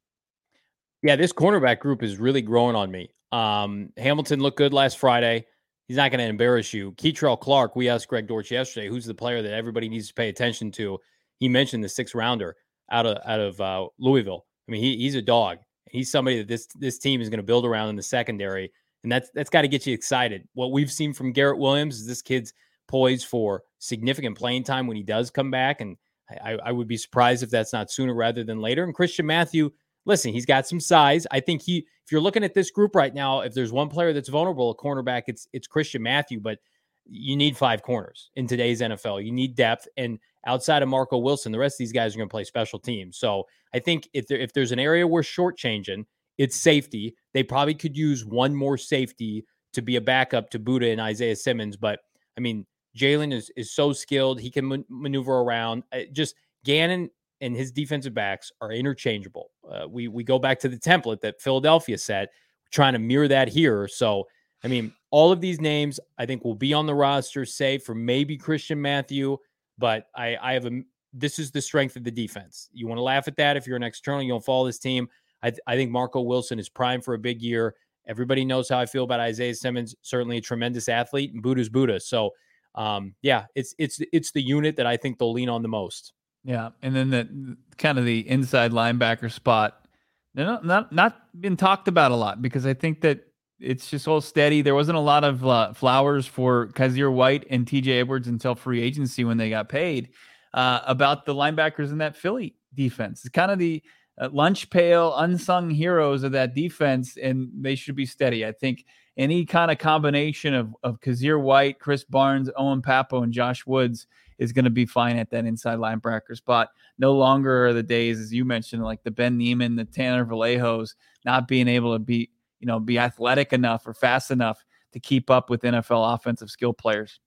Yeah, 1.01 1.15
this 1.15 1.33
cornerback 1.33 1.79
group 1.79 2.01
is 2.01 2.17
really 2.17 2.41
growing 2.41 2.75
on 2.75 2.89
me. 2.89 3.13
Um, 3.31 3.89
Hamilton 3.97 4.39
looked 4.39 4.57
good 4.57 4.73
last 4.73 4.99
Friday. 4.99 5.45
He's 5.87 5.97
not 5.97 6.11
going 6.11 6.19
to 6.19 6.25
embarrass 6.25 6.73
you. 6.73 6.93
Kei'Trel 6.93 7.39
Clark, 7.39 7.75
we 7.75 7.89
asked 7.89 8.07
Greg 8.07 8.27
Dortch 8.27 8.51
yesterday, 8.51 8.87
who's 8.87 9.05
the 9.05 9.13
player 9.13 9.41
that 9.41 9.53
everybody 9.53 9.89
needs 9.89 10.07
to 10.07 10.13
pay 10.13 10.29
attention 10.29 10.71
to. 10.73 10.97
He 11.39 11.49
mentioned 11.49 11.83
the 11.83 11.89
six 11.89 12.15
rounder 12.15 12.55
out 12.89 13.05
of 13.05 13.17
out 13.25 13.39
of 13.39 13.59
uh, 13.59 13.87
Louisville. 13.99 14.45
I 14.67 14.71
mean, 14.71 14.81
he, 14.81 14.97
he's 14.97 15.15
a 15.15 15.21
dog. 15.21 15.57
He's 15.89 16.09
somebody 16.09 16.37
that 16.37 16.47
this 16.47 16.67
this 16.75 16.99
team 16.99 17.21
is 17.21 17.29
going 17.29 17.39
to 17.39 17.43
build 17.43 17.65
around 17.65 17.89
in 17.89 17.95
the 17.97 18.03
secondary, 18.03 18.71
and 19.03 19.11
that's 19.11 19.29
that's 19.33 19.49
got 19.49 19.63
to 19.63 19.67
get 19.67 19.85
you 19.85 19.93
excited. 19.93 20.47
What 20.53 20.71
we've 20.71 20.91
seen 20.91 21.11
from 21.11 21.33
Garrett 21.33 21.59
Williams 21.59 21.99
is 21.99 22.07
this 22.07 22.21
kid's 22.21 22.53
poised 22.87 23.27
for 23.27 23.63
significant 23.79 24.37
playing 24.37 24.63
time 24.63 24.87
when 24.87 24.97
he 24.97 25.03
does 25.03 25.29
come 25.29 25.51
back, 25.51 25.81
and 25.81 25.97
I, 26.43 26.57
I 26.63 26.71
would 26.71 26.87
be 26.87 26.97
surprised 26.97 27.43
if 27.43 27.49
that's 27.49 27.73
not 27.73 27.91
sooner 27.91 28.13
rather 28.13 28.43
than 28.43 28.61
later. 28.61 28.83
And 28.83 28.93
Christian 28.93 29.25
Matthew, 29.25 29.71
listen, 30.05 30.33
he's 30.33 30.45
got 30.45 30.67
some 30.67 30.79
size. 30.79 31.27
I 31.31 31.39
think 31.39 31.61
he, 31.61 31.79
if 32.05 32.11
you're 32.11 32.21
looking 32.21 32.43
at 32.43 32.53
this 32.53 32.71
group 32.71 32.95
right 32.95 33.13
now, 33.13 33.41
if 33.41 33.53
there's 33.53 33.71
one 33.71 33.89
player 33.89 34.13
that's 34.13 34.29
vulnerable, 34.29 34.71
a 34.71 34.75
cornerback, 34.75 35.23
it's 35.27 35.47
it's 35.53 35.67
Christian 35.67 36.01
Matthew. 36.01 36.39
But 36.39 36.59
you 37.05 37.35
need 37.35 37.57
five 37.57 37.83
corners 37.83 38.29
in 38.35 38.47
today's 38.47 38.81
NFL. 38.81 39.23
You 39.25 39.31
need 39.31 39.55
depth, 39.55 39.87
and 39.97 40.19
outside 40.45 40.83
of 40.83 40.89
Marco 40.89 41.17
Wilson, 41.17 41.51
the 41.51 41.59
rest 41.59 41.75
of 41.75 41.79
these 41.79 41.93
guys 41.93 42.15
are 42.15 42.17
going 42.17 42.29
to 42.29 42.33
play 42.33 42.43
special 42.43 42.79
teams. 42.79 43.17
So 43.17 43.43
I 43.73 43.79
think 43.79 44.09
if 44.13 44.27
there, 44.27 44.37
if 44.37 44.53
there's 44.53 44.71
an 44.71 44.79
area 44.79 45.07
we're 45.07 45.21
shortchanging, 45.21 46.05
it's 46.37 46.55
safety. 46.55 47.15
They 47.33 47.43
probably 47.43 47.75
could 47.75 47.95
use 47.95 48.25
one 48.25 48.55
more 48.55 48.77
safety 48.77 49.45
to 49.73 49.81
be 49.81 49.95
a 49.95 50.01
backup 50.01 50.49
to 50.51 50.59
Budda 50.59 50.91
and 50.91 51.01
Isaiah 51.01 51.35
Simmons. 51.35 51.77
But 51.77 51.99
I 52.37 52.41
mean, 52.41 52.65
Jalen 52.97 53.33
is 53.33 53.51
is 53.55 53.71
so 53.71 53.93
skilled; 53.93 54.39
he 54.39 54.49
can 54.49 54.67
man- 54.67 54.85
maneuver 54.89 55.39
around. 55.39 55.83
Uh, 55.91 56.01
just 56.11 56.35
Gannon 56.63 57.09
and 57.41 57.55
his 57.55 57.71
defensive 57.71 58.13
backs 58.13 58.51
are 58.61 58.71
interchangeable. 58.71 59.51
Uh, 59.69 59.87
we 59.87 60.07
we 60.07 60.23
go 60.23 60.39
back 60.39 60.59
to 60.59 60.69
the 60.69 60.77
template 60.77 61.21
that 61.21 61.41
Philadelphia 61.41 61.97
set, 61.97 62.29
trying 62.71 62.93
to 62.93 62.99
mirror 62.99 63.27
that 63.27 63.47
here. 63.47 63.87
So, 63.87 64.27
I 64.63 64.67
mean, 64.67 64.93
all 65.11 65.31
of 65.31 65.41
these 65.41 65.59
names 65.59 65.99
I 66.17 66.25
think 66.25 66.43
will 66.43 66.55
be 66.55 66.73
on 66.73 66.85
the 66.85 66.95
roster, 66.95 67.45
save 67.45 67.83
for 67.83 67.95
maybe 67.95 68.37
Christian 68.37 68.81
Matthew. 68.81 69.37
But 69.77 70.07
I 70.15 70.37
I 70.41 70.53
have 70.53 70.65
a 70.65 70.81
this 71.13 71.37
is 71.39 71.51
the 71.51 71.61
strength 71.61 71.95
of 71.95 72.03
the 72.03 72.11
defense. 72.11 72.69
You 72.73 72.87
want 72.87 72.97
to 72.97 73.03
laugh 73.03 73.27
at 73.27 73.37
that 73.37 73.57
if 73.57 73.67
you're 73.67 73.77
an 73.77 73.83
external, 73.83 74.23
you 74.23 74.29
don't 74.29 74.43
follow 74.43 74.65
this 74.65 74.79
team. 74.79 75.07
I, 75.43 75.51
I 75.67 75.75
think 75.75 75.91
Marco 75.91 76.21
Wilson 76.21 76.57
is 76.57 76.69
primed 76.69 77.03
for 77.03 77.13
a 77.13 77.19
big 77.19 77.41
year. 77.41 77.75
Everybody 78.07 78.43
knows 78.43 78.67
how 78.67 78.79
I 78.79 78.85
feel 78.85 79.03
about 79.03 79.19
Isaiah 79.19 79.53
Simmons. 79.55 79.95
Certainly 80.01 80.37
a 80.37 80.41
tremendous 80.41 80.89
athlete, 80.89 81.33
and 81.33 81.43
Budda's 81.43 81.69
Budda. 81.69 82.01
So 82.01 82.31
um, 82.75 83.15
yeah, 83.21 83.45
it's 83.55 83.75
it's 83.77 83.99
it's 84.11 84.31
the 84.31 84.41
unit 84.41 84.77
that 84.77 84.85
I 84.85 84.97
think 84.97 85.19
they'll 85.19 85.33
lean 85.33 85.49
on 85.49 85.61
the 85.61 85.67
most. 85.67 86.13
Yeah, 86.43 86.69
and 86.81 86.95
then 86.95 87.09
the 87.09 87.57
kind 87.77 87.97
of 87.97 88.05
the 88.05 88.27
inside 88.27 88.71
linebacker 88.71 89.31
spot, 89.31 89.87
not 90.35 90.65
not 90.65 90.91
not 90.91 91.19
been 91.39 91.57
talked 91.57 91.87
about 91.87 92.11
a 92.11 92.15
lot 92.15 92.41
because 92.41 92.65
I 92.65 92.73
think 92.73 93.01
that 93.01 93.25
it's 93.59 93.89
just 93.89 94.07
all 94.07 94.21
steady. 94.21 94.61
There 94.61 94.75
wasn't 94.75 94.97
a 94.97 95.01
lot 95.01 95.23
of 95.23 95.45
uh, 95.45 95.73
flowers 95.73 96.25
for 96.25 96.67
Kyzir 96.69 97.11
White 97.11 97.45
and 97.49 97.67
T.J. 97.67 97.99
Edwards 97.99 98.27
until 98.27 98.55
free 98.55 98.81
agency 98.81 99.23
when 99.23 99.37
they 99.37 99.49
got 99.49 99.69
paid. 99.69 100.09
Uh, 100.53 100.81
about 100.85 101.25
the 101.25 101.33
linebackers 101.33 101.89
in 101.89 101.97
that 101.97 102.15
Philly 102.15 102.55
defense, 102.75 103.21
it's 103.21 103.29
kind 103.29 103.49
of 103.49 103.57
the 103.57 103.81
uh, 104.19 104.29
lunch 104.31 104.69
pail 104.69 105.15
unsung 105.17 105.71
heroes 105.71 106.21
of 106.21 106.33
that 106.33 106.53
defense, 106.53 107.17
and 107.17 107.49
they 107.59 107.73
should 107.73 107.95
be 107.95 108.05
steady. 108.05 108.45
I 108.45 108.51
think 108.51 108.85
any 109.17 109.45
kind 109.45 109.71
of 109.71 109.77
combination 109.77 110.53
of, 110.53 110.75
of 110.83 110.99
Kyzir 110.99 111.41
White, 111.41 111.79
Chris 111.79 112.03
Barnes, 112.03 112.49
Owen 112.55 112.81
Pappoe, 112.81 113.23
and 113.23 113.31
Josh 113.31 113.65
Woods 113.65 114.07
is 114.39 114.51
going 114.51 114.65
to 114.65 114.71
be 114.71 114.85
fine 114.85 115.17
at 115.17 115.29
that 115.29 115.45
inside 115.45 115.77
linebacker 115.77 116.35
spot. 116.35 116.69
No 116.97 117.13
longer 117.13 117.67
are 117.67 117.73
the 117.73 117.83
days, 117.83 118.19
as 118.19 118.33
you 118.33 118.43
mentioned, 118.45 118.83
like 118.83 119.03
the 119.03 119.11
Ben 119.11 119.37
Niemann, 119.37 119.75
the 119.75 119.85
Tanner 119.85 120.25
Vallejos, 120.25 120.95
not 121.25 121.47
being 121.47 121.67
able 121.67 121.93
to 121.93 121.99
be, 121.99 122.29
you 122.59 122.67
know, 122.67 122.79
be 122.79 122.97
athletic 122.97 123.53
enough 123.53 123.85
or 123.85 123.93
fast 123.93 124.31
enough 124.31 124.63
to 124.93 124.99
keep 124.99 125.29
up 125.29 125.49
with 125.49 125.61
NFL 125.61 126.15
offensive 126.15 126.49
skill 126.49 126.73
players. 126.73 127.19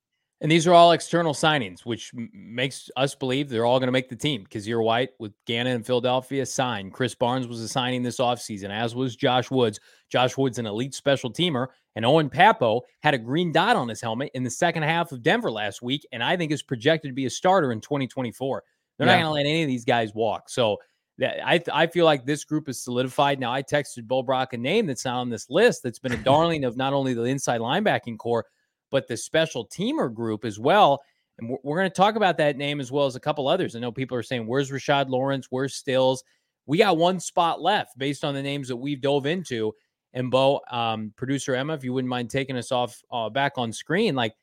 And 0.43 0.51
these 0.51 0.66
are 0.66 0.74
all 0.74 0.93
external 0.93 1.32
signings, 1.32 1.80
which 1.80 2.12
m- 2.14 2.30
makes 2.32 2.91
us 2.97 3.14
believe 3.14 3.49
they're 3.49 3.64
all 3.64 3.78
going 3.78 3.89
to 3.89 3.93
make 3.93 4.11
the 4.11 4.16
team. 4.16 4.45
Kyzir 4.51 4.84
White 4.84 5.11
with 5.18 5.32
Gannon 5.47 5.76
in 5.76 5.82
Philadelphia 5.82 6.45
signed. 6.45 6.93
Chris 6.93 7.14
Barnes 7.14 7.49
was 7.49 7.62
a 7.62 7.68
signing 7.68 8.03
this 8.03 8.18
offseason, 8.18 8.68
as 8.68 8.95
was 8.95 9.16
Josh 9.16 9.51
Woods. 9.51 9.80
Josh 10.11 10.37
Woods, 10.37 10.59
an 10.59 10.66
elite 10.66 10.95
special 10.95 11.32
teamer. 11.32 11.68
And 11.95 12.05
Owen 12.05 12.28
Pappoe 12.28 12.82
had 13.03 13.14
a 13.14 13.18
green 13.18 13.51
dot 13.51 13.76
on 13.76 13.89
his 13.89 14.03
helmet 14.03 14.30
in 14.34 14.43
the 14.43 14.51
second 14.51 14.82
half 14.82 15.11
of 15.12 15.22
Denver 15.22 15.51
last 15.51 15.80
week, 15.80 16.07
and 16.12 16.22
I 16.22 16.37
think 16.37 16.53
is 16.53 16.62
projected 16.62 17.11
to 17.11 17.14
be 17.14 17.24
a 17.24 17.30
starter 17.30 17.72
in 17.72 17.80
2024. 17.80 18.62
They're 18.99 19.07
yeah. 19.07 19.12
not 19.14 19.22
going 19.22 19.26
to 19.26 19.32
let 19.32 19.51
any 19.51 19.62
of 19.62 19.68
these 19.68 19.87
guys 19.87 20.14
walk. 20.14 20.51
So 20.51 20.76
that 21.18 21.47
I 21.47 21.62
I 21.72 21.87
feel 21.87 22.05
like 22.05 22.26
this 22.26 22.45
group 22.45 22.68
is 22.68 22.82
solidified. 22.82 23.41
Now 23.41 23.53
I 23.53 23.62
texted 23.62 24.07
Bo 24.07 24.22
Brack 24.22 24.53
a 24.53 24.59
name 24.59 24.87
that's 24.87 25.05
not 25.05 25.20
on 25.20 25.30
this 25.30 25.49
list 25.49 25.82
that's 25.82 25.99
been 25.99 26.12
a 26.12 26.22
darling 26.22 26.64
of 26.64 26.76
not 26.76 26.93
only 26.93 27.14
the 27.14 27.22
inside 27.22 27.61
linebacking 27.61 28.18
corps, 28.18 28.45
but 28.91 29.09
the 29.09 29.16
special 29.16 29.66
teamer 29.66 30.12
group 30.12 30.45
as 30.45 30.59
well. 30.59 31.01
And 31.39 31.51
we're, 31.51 31.59
we're 31.62 31.78
going 31.78 31.91
to 31.91 31.95
talk 31.95 32.16
about 32.16 32.39
that 32.39 32.57
name 32.57 32.80
as 32.80 32.91
well 32.91 33.07
as 33.07 33.16
a 33.16 33.20
couple 33.20 33.49
others. 33.49 33.76
I 33.76 33.80
know 33.80 33.93
people 33.93 34.16
are 34.16 34.22
saying, 34.22 34.47
"Where's 34.47 34.70
Rashard 34.70 35.09
Lawrence? 35.09 35.47
Where's 35.51 35.74
Stills?" 35.74 36.24
We 36.66 36.78
got 36.78 36.97
one 36.97 37.20
spot 37.20 37.61
left 37.61 37.97
based 37.97 38.24
on 38.24 38.34
the 38.34 38.43
names 38.43 38.68
that 38.68 38.76
we've 38.76 39.01
dove 39.01 39.26
into. 39.26 39.72
And 40.12 40.30
Bo, 40.30 40.62
um, 40.70 41.12
producer 41.16 41.55
Emma, 41.55 41.74
if 41.74 41.84
you 41.84 41.93
wouldn't 41.93 42.09
mind 42.09 42.30
taking 42.30 42.57
us 42.57 42.72
off 42.72 43.01
uh, 43.12 43.28
back 43.28 43.53
on 43.57 43.72
screen, 43.72 44.14
like 44.14 44.34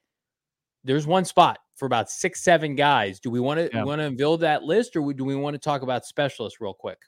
there's 0.83 1.07
one 1.07 1.25
spot 1.25 1.57
for 1.75 1.85
about 1.85 2.09
six, 2.09 2.41
seven 2.41 2.75
guys. 2.75 3.19
Do 3.19 3.31
we 3.31 3.39
want 3.39 3.59
to 3.59 3.69
yeah. 3.73 3.83
want 3.83 3.99
to 3.99 4.05
unveil 4.05 4.37
that 4.37 4.63
list, 4.63 4.95
or 4.95 5.13
do 5.13 5.23
we 5.23 5.35
want 5.35 5.55
to 5.55 5.59
talk 5.59 5.81
about 5.81 6.05
specialists 6.05 6.61
real 6.61 6.73
quick? 6.73 6.99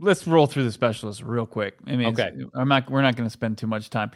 Let's 0.00 0.26
roll 0.26 0.46
through 0.46 0.64
the 0.64 0.72
specialists 0.72 1.22
real 1.22 1.46
quick. 1.46 1.74
I 1.86 1.96
mean, 1.96 2.08
okay, 2.08 2.30
I'm 2.54 2.68
not. 2.68 2.90
We're 2.90 3.02
not 3.02 3.16
going 3.16 3.26
to 3.26 3.32
spend 3.32 3.58
too 3.58 3.66
much 3.66 3.90
time. 3.90 4.12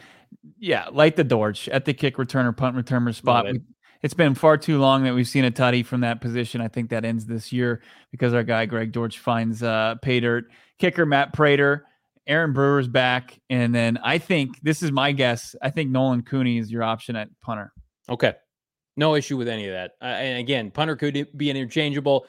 Yeah, 0.57 0.87
light 0.91 1.15
the 1.15 1.23
Dortch 1.23 1.67
at 1.69 1.85
the 1.85 1.93
kick 1.93 2.15
returner, 2.15 2.55
punt 2.55 2.75
returner 2.75 3.13
spot. 3.13 3.47
It. 3.47 3.61
has 4.01 4.13
been 4.13 4.35
far 4.35 4.57
too 4.57 4.79
long 4.79 5.03
that 5.03 5.13
we've 5.13 5.27
seen 5.27 5.45
a 5.45 5.51
tutty 5.51 5.85
from 5.85 6.01
that 6.01 6.21
position. 6.21 6.61
I 6.61 6.69
think 6.69 6.89
that 6.91 7.03
ends 7.03 7.25
this 7.25 7.51
year 7.51 7.81
because 8.11 8.33
our 8.33 8.43
guy 8.43 8.65
Greg 8.65 8.91
Dortch 8.91 9.19
finds 9.19 9.61
uh, 9.61 9.95
pay 10.01 10.19
dirt. 10.19 10.45
Kicker 10.79 11.05
Matt 11.05 11.33
Prater, 11.33 11.85
Aaron 12.27 12.53
Brewer's 12.53 12.87
back, 12.87 13.39
and 13.49 13.75
then 13.75 13.97
I 14.03 14.17
think 14.17 14.61
this 14.61 14.83
is 14.83 14.91
my 14.91 15.11
guess. 15.11 15.55
I 15.61 15.69
think 15.69 15.91
Nolan 15.91 16.23
Cooney 16.23 16.57
is 16.57 16.71
your 16.71 16.83
option 16.83 17.15
at 17.15 17.29
punter. 17.41 17.73
Okay, 18.09 18.33
no 18.95 19.15
issue 19.15 19.37
with 19.37 19.47
any 19.47 19.67
of 19.67 19.73
that. 19.73 19.91
Uh, 20.01 20.05
and 20.05 20.39
again, 20.39 20.71
punter 20.71 20.95
could 20.95 21.27
be 21.35 21.49
interchangeable. 21.49 22.25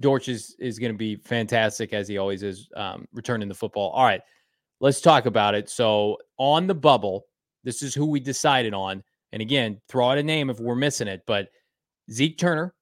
Dortch 0.00 0.28
is 0.28 0.54
is 0.58 0.78
going 0.78 0.92
to 0.92 0.98
be 0.98 1.16
fantastic 1.16 1.92
as 1.92 2.08
he 2.08 2.18
always 2.18 2.42
is, 2.42 2.68
um, 2.76 3.06
returning 3.12 3.48
the 3.48 3.54
football. 3.54 3.90
All 3.90 4.04
right, 4.04 4.20
let's 4.80 5.00
talk 5.00 5.26
about 5.26 5.54
it. 5.54 5.70
So 5.70 6.18
on 6.38 6.66
the 6.66 6.74
bubble, 6.74 7.26
this 7.64 7.82
is 7.82 7.94
who 7.94 8.06
we 8.06 8.20
decided 8.20 8.74
on. 8.74 9.02
And 9.32 9.42
again, 9.42 9.80
throw 9.88 10.10
out 10.10 10.18
a 10.18 10.22
name 10.22 10.50
if 10.50 10.60
we're 10.60 10.74
missing 10.74 11.08
it. 11.08 11.22
But 11.26 11.48
Zeke 12.10 12.38
Turner, 12.38 12.74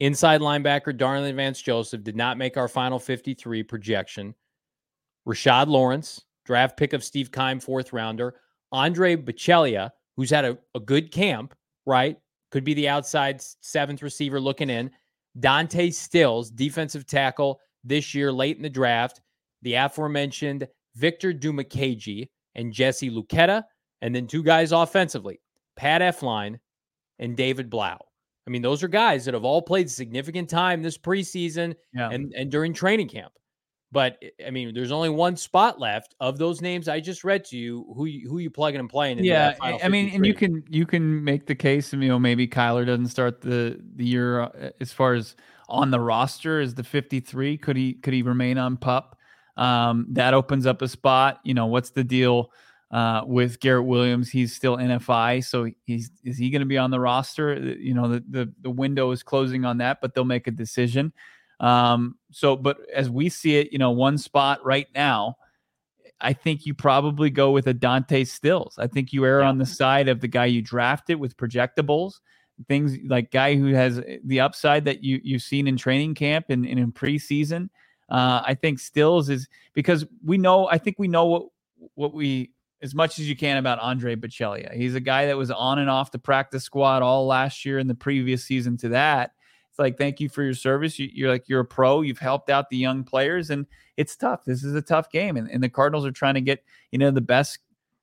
inside 0.00 0.40
linebacker, 0.40 0.96
Darnell 0.96 1.32
Vance 1.32 1.60
Joseph 1.62 2.02
did 2.02 2.16
not 2.16 2.38
make 2.38 2.56
our 2.56 2.68
final 2.68 2.98
53 2.98 3.62
projection. 3.62 4.34
Rashard 5.26 5.68
Lawrence, 5.68 6.24
draft 6.44 6.76
pick 6.76 6.92
of 6.92 7.04
Steve 7.04 7.30
Keim, 7.30 7.60
fourth 7.60 7.92
rounder. 7.92 8.34
Andre 8.72 9.16
Baccellia, 9.16 9.90
who's 10.16 10.30
had 10.30 10.44
a, 10.44 10.58
a 10.74 10.80
good 10.80 11.12
camp, 11.12 11.54
right? 11.86 12.18
could 12.50 12.64
be 12.64 12.74
the 12.74 12.88
outside 12.88 13.42
seventh 13.60 14.02
receiver 14.02 14.40
looking 14.40 14.70
in. 14.70 14.90
Dante 15.38 15.90
Stills, 15.90 16.50
defensive 16.50 17.06
tackle 17.06 17.60
this 17.84 18.14
year, 18.14 18.32
late 18.32 18.56
in 18.56 18.62
the 18.62 18.70
draft. 18.70 19.20
The 19.62 19.74
aforementioned 19.74 20.68
Victor 20.94 21.32
Dimukeje 21.32 22.28
and 22.54 22.72
Jesse 22.72 23.10
Luketa, 23.10 23.64
and 24.02 24.14
then 24.14 24.26
two 24.26 24.42
guys 24.42 24.72
offensively, 24.72 25.40
Pat 25.76 26.00
Elflein 26.00 26.58
and 27.18 27.36
David 27.36 27.70
Blough. 27.70 27.98
I 28.46 28.50
mean, 28.50 28.62
those 28.62 28.82
are 28.82 28.88
guys 28.88 29.24
that 29.24 29.34
have 29.34 29.44
all 29.44 29.60
played 29.60 29.90
significant 29.90 30.48
time 30.48 30.82
this 30.82 30.96
preseason 30.96 31.74
yeah. 31.92 32.10
and, 32.10 32.32
and 32.36 32.50
during 32.50 32.72
training 32.72 33.08
camp. 33.08 33.32
But 33.92 34.18
I 34.44 34.50
mean, 34.50 34.74
there's 34.74 34.90
only 34.90 35.08
one 35.08 35.36
spot 35.36 35.78
left 35.78 36.14
of 36.20 36.38
those 36.38 36.60
names 36.60 36.88
I 36.88 37.00
just 37.00 37.24
read 37.24 37.44
to 37.46 37.56
you. 37.56 37.86
Who 37.94 38.06
you, 38.06 38.28
who 38.28 38.38
you 38.38 38.50
plugging 38.50 38.80
and 38.80 38.90
playing? 38.90 39.24
Yeah, 39.24 39.54
I 39.62 39.88
mean, 39.88 40.10
and 40.12 40.26
you 40.26 40.34
can 40.34 40.64
you 40.68 40.86
can 40.86 41.22
make 41.22 41.46
the 41.46 41.54
case. 41.54 41.92
You 41.92 42.00
know, 42.00 42.18
maybe 42.18 42.48
Kyler 42.48 42.84
doesn't 42.84 43.08
start 43.08 43.40
the 43.40 43.80
the 43.94 44.04
year 44.04 44.42
uh, 44.42 44.70
as 44.80 44.92
far 44.92 45.14
as 45.14 45.36
on 45.68 45.90
the 45.90 46.00
roster 46.00 46.60
as 46.60 46.74
the 46.74 46.84
53. 46.84 47.58
Could 47.58 47.76
he 47.76 47.94
could 47.94 48.12
he 48.12 48.22
remain 48.22 48.58
on 48.58 48.76
pup? 48.76 49.18
Um, 49.56 50.06
that 50.10 50.34
opens 50.34 50.66
up 50.66 50.82
a 50.82 50.88
spot. 50.88 51.40
You 51.44 51.54
know, 51.54 51.66
what's 51.66 51.90
the 51.90 52.04
deal 52.04 52.50
uh, 52.90 53.22
with 53.24 53.60
Garrett 53.60 53.86
Williams? 53.86 54.30
He's 54.30 54.54
still 54.54 54.76
NFI, 54.76 55.44
so 55.44 55.70
he's 55.86 56.10
is 56.24 56.38
he 56.38 56.50
going 56.50 56.60
to 56.60 56.66
be 56.66 56.78
on 56.78 56.90
the 56.90 57.00
roster? 57.00 57.54
You 57.54 57.94
know, 57.94 58.08
the, 58.08 58.24
the 58.28 58.52
the 58.60 58.70
window 58.70 59.10
is 59.12 59.22
closing 59.22 59.64
on 59.64 59.78
that, 59.78 60.00
but 60.00 60.14
they'll 60.14 60.24
make 60.24 60.46
a 60.46 60.52
decision. 60.52 61.12
Um, 61.60 62.16
so, 62.32 62.56
but 62.56 62.78
as 62.92 63.08
we 63.08 63.28
see 63.28 63.56
it, 63.56 63.72
you 63.72 63.78
know, 63.78 63.90
one 63.90 64.18
spot 64.18 64.64
right 64.64 64.86
now, 64.94 65.36
I 66.20 66.32
think 66.32 66.66
you 66.66 66.74
probably 66.74 67.30
go 67.30 67.50
with 67.50 67.66
a 67.66 67.74
Dante 67.74 68.24
Stills. 68.24 68.76
I 68.78 68.86
think 68.86 69.12
you 69.12 69.24
err 69.24 69.40
yeah. 69.40 69.48
on 69.48 69.58
the 69.58 69.66
side 69.66 70.08
of 70.08 70.20
the 70.20 70.28
guy 70.28 70.46
you 70.46 70.62
drafted 70.62 71.18
with 71.18 71.36
projectables, 71.36 72.20
things 72.68 72.96
like 73.06 73.30
guy 73.30 73.54
who 73.54 73.74
has 73.74 74.00
the 74.24 74.40
upside 74.40 74.84
that 74.86 75.04
you 75.04 75.20
you've 75.22 75.42
seen 75.42 75.66
in 75.66 75.76
training 75.76 76.14
camp 76.14 76.46
and, 76.48 76.66
and 76.66 76.78
in 76.78 76.92
preseason. 76.92 77.68
Uh, 78.08 78.40
I 78.44 78.54
think 78.54 78.78
Stills 78.78 79.28
is 79.28 79.48
because 79.74 80.06
we 80.24 80.38
know. 80.38 80.68
I 80.68 80.78
think 80.78 80.98
we 80.98 81.08
know 81.08 81.26
what 81.26 81.48
what 81.94 82.14
we 82.14 82.52
as 82.82 82.94
much 82.94 83.18
as 83.18 83.28
you 83.28 83.36
can 83.36 83.56
about 83.56 83.78
Andre 83.80 84.16
Baccellia. 84.16 84.72
He's 84.72 84.94
a 84.94 85.00
guy 85.00 85.26
that 85.26 85.36
was 85.36 85.50
on 85.50 85.78
and 85.78 85.90
off 85.90 86.12
the 86.12 86.18
practice 86.18 86.64
squad 86.64 87.02
all 87.02 87.26
last 87.26 87.64
year 87.64 87.78
and 87.78 87.88
the 87.90 87.94
previous 87.94 88.44
season 88.44 88.76
to 88.78 88.90
that. 88.90 89.32
It's 89.76 89.78
like, 89.78 89.98
thank 89.98 90.20
you 90.20 90.30
for 90.30 90.42
your 90.42 90.54
service. 90.54 90.98
You, 90.98 91.26
are 91.26 91.30
like, 91.30 91.50
you're 91.50 91.60
a 91.60 91.64
pro. 91.64 92.00
You've 92.00 92.18
helped 92.18 92.48
out 92.48 92.70
the 92.70 92.78
young 92.78 93.04
players, 93.04 93.50
and 93.50 93.66
it's 93.98 94.16
tough. 94.16 94.42
This 94.46 94.64
is 94.64 94.74
a 94.74 94.80
tough 94.80 95.10
game, 95.10 95.36
and, 95.36 95.50
and 95.50 95.62
the 95.62 95.68
Cardinals 95.68 96.06
are 96.06 96.12
trying 96.12 96.32
to 96.32 96.40
get 96.40 96.64
you 96.92 96.98
know 96.98 97.10
the 97.10 97.20
best 97.20 97.58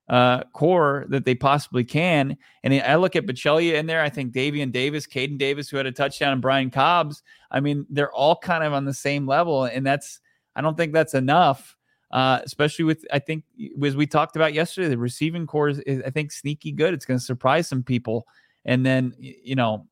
uh, 0.07 0.43
core 0.53 1.07
that 1.09 1.25
they 1.25 1.33
possibly 1.33 1.83
can. 1.83 2.37
And 2.63 2.75
I 2.75 2.93
look 2.97 3.15
at 3.15 3.25
Baccellia 3.25 3.73
in 3.73 3.87
there. 3.87 4.03
I 4.03 4.09
think 4.09 4.35
Davian 4.35 4.71
Davis, 4.71 5.07
Caden 5.07 5.39
Davis, 5.39 5.67
who 5.67 5.77
had 5.77 5.87
a 5.87 5.91
touchdown, 5.91 6.33
and 6.33 6.43
Brian 6.43 6.69
Cobbs. 6.69 7.23
I 7.49 7.59
mean, 7.59 7.87
they're 7.89 8.13
all 8.13 8.35
kind 8.35 8.63
of 8.63 8.73
on 8.73 8.85
the 8.85 8.93
same 8.93 9.25
level, 9.25 9.63
and 9.63 9.83
that's 9.83 10.19
I 10.55 10.61
don't 10.61 10.77
think 10.77 10.93
that's 10.93 11.15
enough. 11.15 11.75
Uh, 12.11 12.39
especially 12.43 12.85
with 12.85 13.03
I 13.11 13.17
think 13.17 13.45
as 13.83 13.95
we 13.95 14.05
talked 14.05 14.35
about 14.35 14.53
yesterday, 14.53 14.89
the 14.89 14.97
receiving 14.99 15.47
corps 15.47 15.69
is, 15.69 15.79
is 15.79 16.03
I 16.05 16.11
think 16.11 16.31
sneaky 16.31 16.71
good. 16.71 16.93
It's 16.93 17.05
going 17.05 17.19
to 17.19 17.25
surprise 17.25 17.67
some 17.67 17.81
people. 17.81 18.27
And 18.63 18.85
then 18.85 19.15
you 19.17 19.55
know 19.55 19.87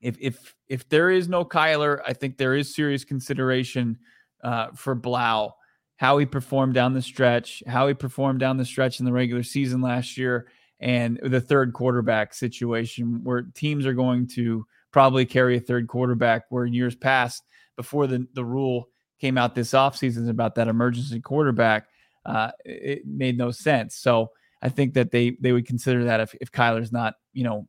if 0.00 0.16
if 0.20 0.54
if 0.68 0.88
there 0.88 1.10
is 1.10 1.28
no 1.28 1.44
Kyler, 1.44 2.00
I 2.06 2.12
think 2.12 2.36
there 2.36 2.54
is 2.54 2.74
serious 2.74 3.04
consideration 3.04 3.98
uh, 4.42 4.68
for 4.74 4.94
Blough. 4.94 5.54
how 5.96 6.18
he 6.18 6.26
performed 6.26 6.74
down 6.74 6.94
the 6.94 7.02
stretch, 7.02 7.62
how 7.66 7.88
he 7.88 7.94
performed 7.94 8.40
down 8.40 8.56
the 8.56 8.64
stretch 8.64 9.00
in 9.00 9.06
the 9.06 9.12
regular 9.12 9.42
season 9.42 9.80
last 9.80 10.16
year, 10.16 10.48
and 10.80 11.18
the 11.22 11.40
third 11.40 11.72
quarterback 11.72 12.32
situation 12.32 13.24
where 13.24 13.42
teams 13.54 13.84
are 13.86 13.94
going 13.94 14.26
to 14.28 14.64
probably 14.92 15.26
carry 15.26 15.56
a 15.56 15.60
third 15.60 15.88
quarterback. 15.88 16.44
Where 16.50 16.64
in 16.64 16.72
years 16.72 16.94
past, 16.94 17.42
before 17.76 18.06
the 18.06 18.26
the 18.34 18.44
rule 18.44 18.88
came 19.20 19.36
out 19.36 19.54
this 19.54 19.72
offseason 19.72 20.28
about 20.28 20.54
that 20.54 20.68
emergency 20.68 21.20
quarterback, 21.20 21.88
uh, 22.24 22.52
it 22.64 23.04
made 23.04 23.36
no 23.36 23.50
sense. 23.50 23.96
So 23.96 24.30
I 24.62 24.68
think 24.68 24.94
that 24.94 25.10
they 25.10 25.36
they 25.40 25.50
would 25.50 25.66
consider 25.66 26.04
that 26.04 26.20
if 26.20 26.34
if 26.40 26.52
Kyler's 26.52 26.92
not 26.92 27.14
you 27.32 27.42
know 27.42 27.66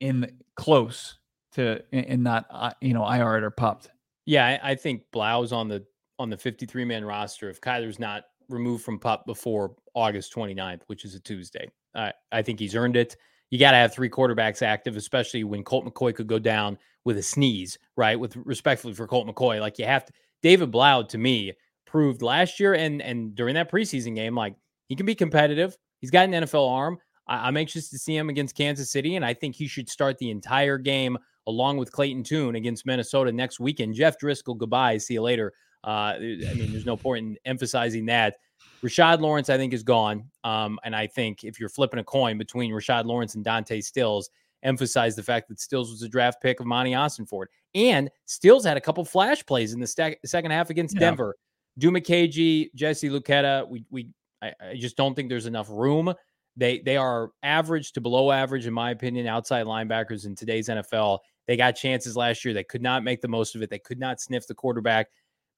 in 0.00 0.30
close 0.56 1.16
to 1.54 1.82
and 1.92 2.22
not 2.22 2.46
uh, 2.50 2.72
you 2.80 2.94
know 2.94 3.08
IR 3.08 3.44
or 3.44 3.50
popped. 3.50 3.90
Yeah, 4.26 4.46
I, 4.46 4.70
I 4.70 4.74
think 4.74 5.02
Blough's 5.12 5.52
on 5.52 5.68
the 5.68 5.84
on 6.18 6.30
the 6.30 6.36
53 6.36 6.84
man 6.84 7.04
roster. 7.04 7.48
If 7.48 7.60
Kyler's 7.60 7.98
not 7.98 8.24
removed 8.48 8.84
from 8.84 8.98
pup 8.98 9.26
before 9.26 9.74
August 9.94 10.34
29th, 10.34 10.82
which 10.86 11.04
is 11.04 11.14
a 11.14 11.20
Tuesday, 11.20 11.68
uh, 11.94 12.10
I 12.32 12.42
think 12.42 12.58
he's 12.58 12.74
earned 12.74 12.96
it. 12.96 13.16
You 13.50 13.58
got 13.58 13.72
to 13.72 13.76
have 13.76 13.92
three 13.92 14.10
quarterbacks 14.10 14.62
active, 14.62 14.96
especially 14.96 15.44
when 15.44 15.62
Colt 15.62 15.84
McCoy 15.84 16.14
could 16.14 16.26
go 16.26 16.38
down 16.38 16.78
with 17.04 17.18
a 17.18 17.22
sneeze, 17.22 17.78
right? 17.96 18.18
With 18.18 18.36
respectfully 18.36 18.94
for 18.94 19.06
Colt 19.06 19.28
McCoy, 19.28 19.60
like 19.60 19.78
you 19.78 19.84
have 19.84 20.04
to. 20.06 20.12
David 20.42 20.70
Blough 20.70 21.04
to 21.04 21.18
me 21.18 21.52
proved 21.86 22.22
last 22.22 22.58
year 22.58 22.74
and 22.74 23.00
and 23.00 23.34
during 23.34 23.54
that 23.54 23.70
preseason 23.70 24.14
game, 24.14 24.34
like 24.34 24.54
he 24.88 24.96
can 24.96 25.06
be 25.06 25.14
competitive. 25.14 25.76
He's 26.00 26.10
got 26.10 26.24
an 26.26 26.32
NFL 26.32 26.68
arm. 26.68 26.98
I, 27.26 27.46
I'm 27.48 27.56
anxious 27.56 27.88
to 27.90 27.98
see 27.98 28.16
him 28.16 28.28
against 28.28 28.56
Kansas 28.56 28.90
City, 28.90 29.16
and 29.16 29.24
I 29.24 29.34
think 29.34 29.54
he 29.54 29.66
should 29.66 29.88
start 29.88 30.18
the 30.18 30.30
entire 30.30 30.78
game 30.78 31.18
along 31.46 31.76
with 31.76 31.92
Clayton 31.92 32.22
Tune 32.22 32.56
against 32.56 32.86
Minnesota 32.86 33.32
next 33.32 33.60
weekend. 33.60 33.94
Jeff 33.94 34.18
Driskel, 34.18 34.56
goodbye. 34.56 34.98
See 34.98 35.14
you 35.14 35.22
later. 35.22 35.52
Uh, 35.82 36.14
I 36.16 36.18
mean, 36.18 36.72
there's 36.72 36.86
no 36.86 36.96
point 36.96 37.26
in 37.26 37.36
emphasizing 37.44 38.06
that. 38.06 38.36
Rashard 38.82 39.20
Lawrence, 39.20 39.50
I 39.50 39.56
think, 39.56 39.72
is 39.72 39.82
gone. 39.82 40.24
Um, 40.44 40.78
and 40.84 40.94
I 40.94 41.06
think 41.06 41.44
if 41.44 41.58
you're 41.58 41.68
flipping 41.68 42.00
a 42.00 42.04
coin 42.04 42.38
between 42.38 42.72
Rashard 42.72 43.04
Lawrence 43.04 43.34
and 43.34 43.44
Dante 43.44 43.80
Stills, 43.80 44.30
emphasize 44.62 45.14
the 45.14 45.22
fact 45.22 45.48
that 45.48 45.60
Stills 45.60 45.90
was 45.90 46.02
a 46.02 46.08
draft 46.08 46.40
pick 46.42 46.60
of 46.60 46.66
Monti 46.66 46.92
Ossenfort. 46.92 47.46
And 47.74 48.10
Stills 48.24 48.64
had 48.64 48.76
a 48.76 48.80
couple 48.80 49.04
flash 49.04 49.44
plays 49.44 49.72
in 49.74 49.80
the 49.80 50.16
second 50.24 50.50
half 50.50 50.70
against 50.70 50.94
yeah. 50.94 51.00
Denver. 51.00 51.36
Dimukeje, 51.80 52.70
Jesse 52.74 53.10
Luketa, 53.10 53.68
we, 53.68 53.84
we 53.90 54.08
I, 54.42 54.52
I 54.60 54.74
just 54.76 54.96
don't 54.96 55.14
think 55.14 55.28
there's 55.28 55.46
enough 55.46 55.68
room 55.70 56.12
They 56.56 56.78
they 56.80 56.96
are 56.96 57.30
average 57.42 57.92
to 57.92 58.00
below 58.00 58.30
average, 58.30 58.66
in 58.66 58.74
my 58.74 58.90
opinion, 58.90 59.26
outside 59.26 59.66
linebackers 59.66 60.26
in 60.26 60.34
today's 60.34 60.68
NFL. 60.68 61.18
They 61.46 61.56
got 61.56 61.72
chances 61.72 62.16
last 62.16 62.44
year. 62.44 62.54
They 62.54 62.64
could 62.64 62.82
not 62.82 63.04
make 63.04 63.20
the 63.20 63.28
most 63.28 63.54
of 63.54 63.62
it. 63.62 63.70
They 63.70 63.78
could 63.78 63.98
not 63.98 64.20
sniff 64.20 64.46
the 64.46 64.54
quarterback. 64.54 65.08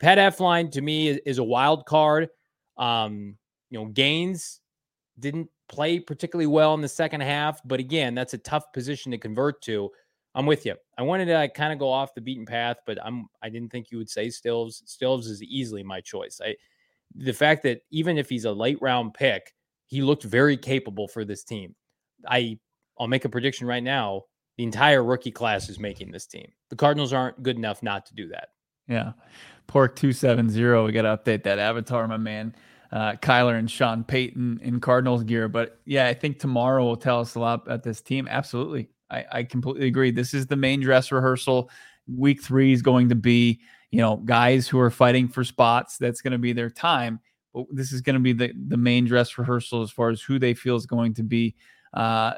Pat 0.00 0.18
Elflein 0.18 0.70
to 0.72 0.82
me 0.82 1.08
is, 1.08 1.20
is 1.24 1.38
a 1.38 1.44
wild 1.44 1.86
card. 1.86 2.28
Um, 2.76 3.36
you 3.70 3.78
know, 3.78 3.86
Gaines 3.86 4.60
didn't 5.18 5.48
play 5.68 5.98
particularly 5.98 6.46
well 6.46 6.74
in 6.74 6.80
the 6.80 6.88
second 6.88 7.22
half, 7.22 7.60
but 7.64 7.80
again, 7.80 8.14
that's 8.14 8.34
a 8.34 8.38
tough 8.38 8.72
position 8.72 9.10
to 9.12 9.18
convert 9.18 9.62
to. 9.62 9.90
I'm 10.34 10.44
with 10.44 10.66
you. 10.66 10.74
I 10.98 11.02
wanted 11.02 11.26
to 11.26 11.48
kind 11.54 11.72
of 11.72 11.78
go 11.78 11.90
off 11.90 12.14
the 12.14 12.20
beaten 12.20 12.44
path, 12.44 12.76
but 12.86 12.98
I'm 13.02 13.26
I 13.42 13.48
didn't 13.48 13.70
think 13.70 13.90
you 13.90 13.96
would 13.96 14.10
say 14.10 14.28
Stills. 14.28 14.82
Stills 14.84 15.26
is 15.28 15.42
easily 15.42 15.82
my 15.82 16.02
choice. 16.02 16.40
I 16.44 16.56
the 17.14 17.32
fact 17.32 17.62
that 17.62 17.80
even 17.90 18.18
if 18.18 18.28
he's 18.28 18.44
a 18.44 18.52
late 18.52 18.78
round 18.82 19.14
pick, 19.14 19.54
he 19.86 20.02
looked 20.02 20.24
very 20.24 20.58
capable 20.58 21.08
for 21.08 21.24
this 21.24 21.42
team. 21.42 21.74
I 22.28 22.58
I'll 22.98 23.08
make 23.08 23.24
a 23.24 23.30
prediction 23.30 23.66
right 23.66 23.82
now. 23.82 24.24
The 24.56 24.64
entire 24.64 25.04
rookie 25.04 25.30
class 25.30 25.68
is 25.68 25.78
making 25.78 26.12
this 26.12 26.26
team. 26.26 26.50
The 26.70 26.76
Cardinals 26.76 27.12
aren't 27.12 27.42
good 27.42 27.56
enough 27.56 27.82
not 27.82 28.06
to 28.06 28.14
do 28.14 28.28
that. 28.28 28.48
Yeah. 28.88 29.12
Pork 29.66 29.96
270. 29.96 30.84
We 30.84 30.92
got 30.92 31.02
to 31.02 31.16
update 31.16 31.42
that 31.44 31.58
avatar, 31.58 32.06
my 32.08 32.16
man. 32.16 32.54
Uh, 32.92 33.12
Kyler 33.14 33.58
and 33.58 33.70
Sean 33.70 34.04
Payton 34.04 34.60
in 34.62 34.80
Cardinals 34.80 35.24
gear. 35.24 35.48
But 35.48 35.80
yeah, 35.84 36.06
I 36.06 36.14
think 36.14 36.38
tomorrow 36.38 36.84
will 36.84 36.96
tell 36.96 37.20
us 37.20 37.34
a 37.34 37.40
lot 37.40 37.66
about 37.66 37.82
this 37.82 38.00
team. 38.00 38.28
Absolutely. 38.30 38.88
I, 39.10 39.24
I 39.32 39.42
completely 39.42 39.88
agree. 39.88 40.10
This 40.10 40.34
is 40.34 40.46
the 40.46 40.56
main 40.56 40.80
dress 40.80 41.12
rehearsal. 41.12 41.70
Week 42.06 42.42
three 42.42 42.72
is 42.72 42.82
going 42.82 43.08
to 43.08 43.14
be, 43.14 43.60
you 43.90 44.00
know, 44.00 44.16
guys 44.18 44.68
who 44.68 44.78
are 44.78 44.90
fighting 44.90 45.28
for 45.28 45.44
spots. 45.44 45.98
That's 45.98 46.22
going 46.22 46.32
to 46.32 46.38
be 46.38 46.52
their 46.52 46.70
time. 46.70 47.20
But 47.52 47.66
this 47.72 47.92
is 47.92 48.00
going 48.00 48.14
to 48.14 48.20
be 48.20 48.32
the, 48.32 48.52
the 48.68 48.76
main 48.76 49.04
dress 49.04 49.36
rehearsal 49.36 49.82
as 49.82 49.90
far 49.90 50.10
as 50.10 50.22
who 50.22 50.38
they 50.38 50.54
feel 50.54 50.76
is 50.76 50.86
going 50.86 51.14
to 51.14 51.22
be 51.22 51.56
uh, 51.92 52.34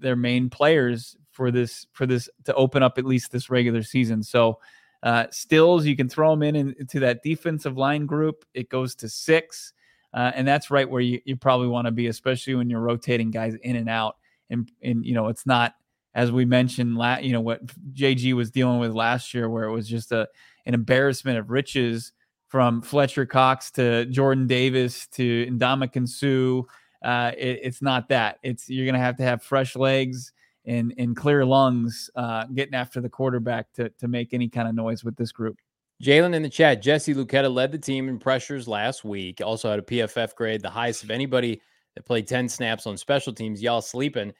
their 0.00 0.16
main 0.16 0.50
players 0.50 1.16
for 1.32 1.50
this 1.50 1.86
for 1.92 2.06
this 2.06 2.28
to 2.44 2.54
open 2.54 2.82
up 2.82 2.98
at 2.98 3.04
least 3.04 3.32
this 3.32 3.50
regular 3.50 3.82
season. 3.82 4.22
So 4.22 4.60
uh, 5.02 5.26
Stills, 5.30 5.84
you 5.84 5.96
can 5.96 6.08
throw 6.08 6.30
them 6.30 6.42
in, 6.42 6.54
in 6.54 6.74
into 6.78 7.00
that 7.00 7.22
defensive 7.22 7.76
line 7.76 8.06
group. 8.06 8.44
It 8.54 8.68
goes 8.68 8.94
to 8.96 9.08
six, 9.08 9.72
uh, 10.14 10.30
and 10.34 10.46
that's 10.46 10.70
right 10.70 10.88
where 10.88 11.00
you, 11.00 11.20
you 11.24 11.36
probably 11.36 11.68
want 11.68 11.86
to 11.86 11.90
be, 11.90 12.06
especially 12.06 12.54
when 12.54 12.70
you're 12.70 12.80
rotating 12.80 13.30
guys 13.30 13.54
in 13.62 13.76
and 13.76 13.88
out. 13.88 14.16
And 14.50 14.70
and 14.82 15.04
you 15.04 15.14
know 15.14 15.28
it's 15.28 15.46
not 15.46 15.74
as 16.14 16.30
we 16.30 16.44
mentioned, 16.44 16.96
last, 16.96 17.22
you 17.22 17.32
know 17.32 17.40
what 17.40 17.64
JG 17.94 18.34
was 18.34 18.50
dealing 18.50 18.78
with 18.78 18.92
last 18.92 19.32
year, 19.32 19.48
where 19.48 19.64
it 19.64 19.72
was 19.72 19.88
just 19.88 20.12
a 20.12 20.28
an 20.66 20.74
embarrassment 20.74 21.38
of 21.38 21.50
riches 21.50 22.12
from 22.48 22.82
Fletcher 22.82 23.24
Cox 23.24 23.70
to 23.72 24.04
Jordan 24.06 24.46
Davis 24.46 25.06
to 25.08 25.46
Ndamukong 25.46 26.06
Suh. 26.06 26.62
Uh, 27.02 27.32
it, 27.36 27.60
it's 27.62 27.82
not 27.82 28.08
that. 28.10 28.38
It's 28.42 28.68
you're 28.68 28.90
to 28.92 28.98
have 28.98 29.16
to 29.16 29.22
have 29.22 29.42
fresh 29.42 29.74
legs 29.74 30.32
and 30.66 30.94
and 30.98 31.16
clear 31.16 31.44
lungs 31.44 32.10
uh, 32.16 32.44
getting 32.54 32.74
after 32.74 33.00
the 33.00 33.08
quarterback 33.08 33.72
to 33.74 33.88
to 33.90 34.08
make 34.08 34.32
any 34.34 34.48
kind 34.48 34.68
of 34.68 34.74
noise 34.74 35.04
with 35.04 35.16
this 35.16 35.32
group. 35.32 35.56
Jalen 36.02 36.34
in 36.34 36.42
the 36.42 36.48
chat, 36.48 36.82
Jesse 36.82 37.14
Luketa 37.14 37.52
led 37.52 37.70
the 37.70 37.78
team 37.78 38.08
in 38.08 38.18
pressures 38.18 38.66
last 38.66 39.04
week. 39.04 39.40
Also 39.40 39.70
had 39.70 39.78
a 39.78 39.82
PFF 39.82 40.34
grade, 40.34 40.60
the 40.60 40.70
highest 40.70 41.04
of 41.04 41.12
anybody 41.12 41.60
that 41.94 42.04
played 42.04 42.26
10 42.26 42.48
snaps 42.48 42.88
on 42.88 42.96
special 42.96 43.32
teams. 43.32 43.62
Y'all 43.62 43.80
sleeping. 43.80 44.32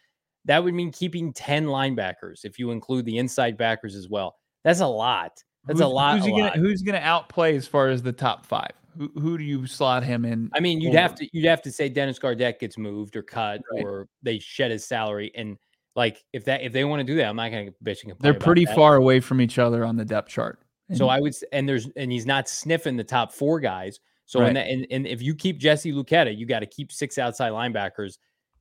That 0.45 0.65
would 0.65 0.75
mean 0.75 0.91
keeping 0.91 1.33
10 1.33 1.67
linebackers 1.67 2.45
if 2.45 2.59
you 2.59 2.73
include 2.73 3.05
the 3.05 3.19
inside 3.19 3.57
backers 3.57 3.95
as 3.95 4.09
well. 4.09 4.37
That's 4.65 4.81
a 4.81 4.87
lot. 4.87 5.41
That's 5.67 5.79
who's, 5.79 5.87
a 5.87 5.89
lot. 5.89 6.17
Who's, 6.19 6.27
a 6.27 6.31
gonna, 6.31 6.43
lot. 6.43 6.57
who's 6.57 6.83
gonna 6.83 6.99
outplay 6.99 7.57
as 7.57 7.69
far 7.69 7.89
as 7.91 8.03
the 8.03 8.13
top 8.13 8.45
five? 8.45 8.73
Who, 8.99 9.13
who 9.21 9.39
do 9.39 9.45
you 9.45 9.67
slot 9.69 10.03
him 10.03 10.25
in? 10.25 10.51
I 10.55 10.61
mean, 10.61 10.81
you'd 10.81 10.91
over? 10.91 10.99
have 10.99 11.15
to 11.15 11.29
you'd 11.33 11.47
have 11.47 11.63
to 11.63 11.71
say 11.71 11.89
Dennis 11.89 12.19
Gardeck 12.19 12.59
gets 12.59 12.77
moved 12.77 13.15
or 13.15 13.23
cut 13.23 13.61
Right. 13.73 13.85
or 13.85 14.09
they 14.23 14.41
shed 14.41 14.73
his 14.73 14.85
salary. 14.85 15.31
And 15.37 15.57
like 15.95 16.25
if 16.33 16.45
that 16.45 16.63
if 16.63 16.73
they 16.73 16.85
want 16.85 17.01
to 17.01 17.05
do 17.05 17.17
that, 17.17 17.27
I'm 17.27 17.37
not 17.37 17.51
gonna 17.51 17.71
bitch 17.85 18.03
and 18.03 18.13
complain. 18.13 18.19
They're 18.21 18.35
pretty 18.35 18.65
that. 18.65 18.75
far 18.75 18.97
away 18.97 19.21
from 19.21 19.41
each 19.41 19.59
other 19.59 19.85
on 19.85 19.97
the 19.97 20.05
depth 20.05 20.29
chart. 20.29 20.63
So 20.95 21.09
I 21.09 21.21
would, 21.21 21.35
and 21.53 21.69
there's, 21.69 21.89
and 21.97 22.13
he's 22.13 22.27
not 22.27 22.49
sniffing 22.49 22.97
the 22.97 23.05
top 23.05 23.33
four 23.33 23.61
guys. 23.61 24.01
So 24.27 24.41
Right. 24.41 24.49
and, 24.49 24.57
that, 24.57 24.69
and 24.69 24.87
and 24.91 25.07
if 25.07 25.21
you 25.21 25.35
keep 25.35 25.59
Jesse 25.59 25.93
Luketa, 25.93 26.37
you 26.37 26.47
got 26.47 26.61
to 26.61 26.67
keep 26.67 26.93
six 26.93 27.19
outside 27.19 27.53
linebackers. 27.53 28.19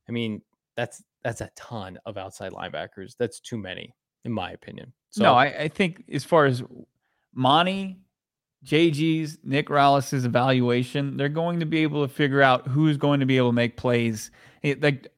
I 0.08 0.12
mean, 0.12 0.42
that's 0.76 1.02
that's 1.22 1.40
a 1.40 1.50
ton 1.56 1.98
of 2.04 2.18
outside 2.18 2.52
linebackers. 2.52 3.16
That's 3.18 3.40
too 3.40 3.56
many, 3.56 3.94
in 4.24 4.32
my 4.32 4.52
opinion. 4.52 4.92
So 5.10 5.24
no, 5.24 5.34
I, 5.34 5.46
I 5.46 5.68
think 5.68 6.04
as 6.12 6.24
far 6.24 6.46
as 6.46 6.62
Monty, 7.34 7.98
JG's, 8.64 9.38
Nick 9.44 9.70
Rallis's 9.70 10.24
evaluation, 10.24 11.16
they're 11.16 11.28
going 11.28 11.60
to 11.60 11.66
be 11.66 11.82
able 11.82 12.06
to 12.06 12.12
figure 12.12 12.42
out 12.42 12.66
who's 12.66 12.96
going 12.96 13.20
to 13.20 13.26
be 13.26 13.36
able 13.36 13.50
to 13.50 13.54
make 13.54 13.76
plays. 13.76 14.30
It, 14.62 14.82
like 14.82 15.11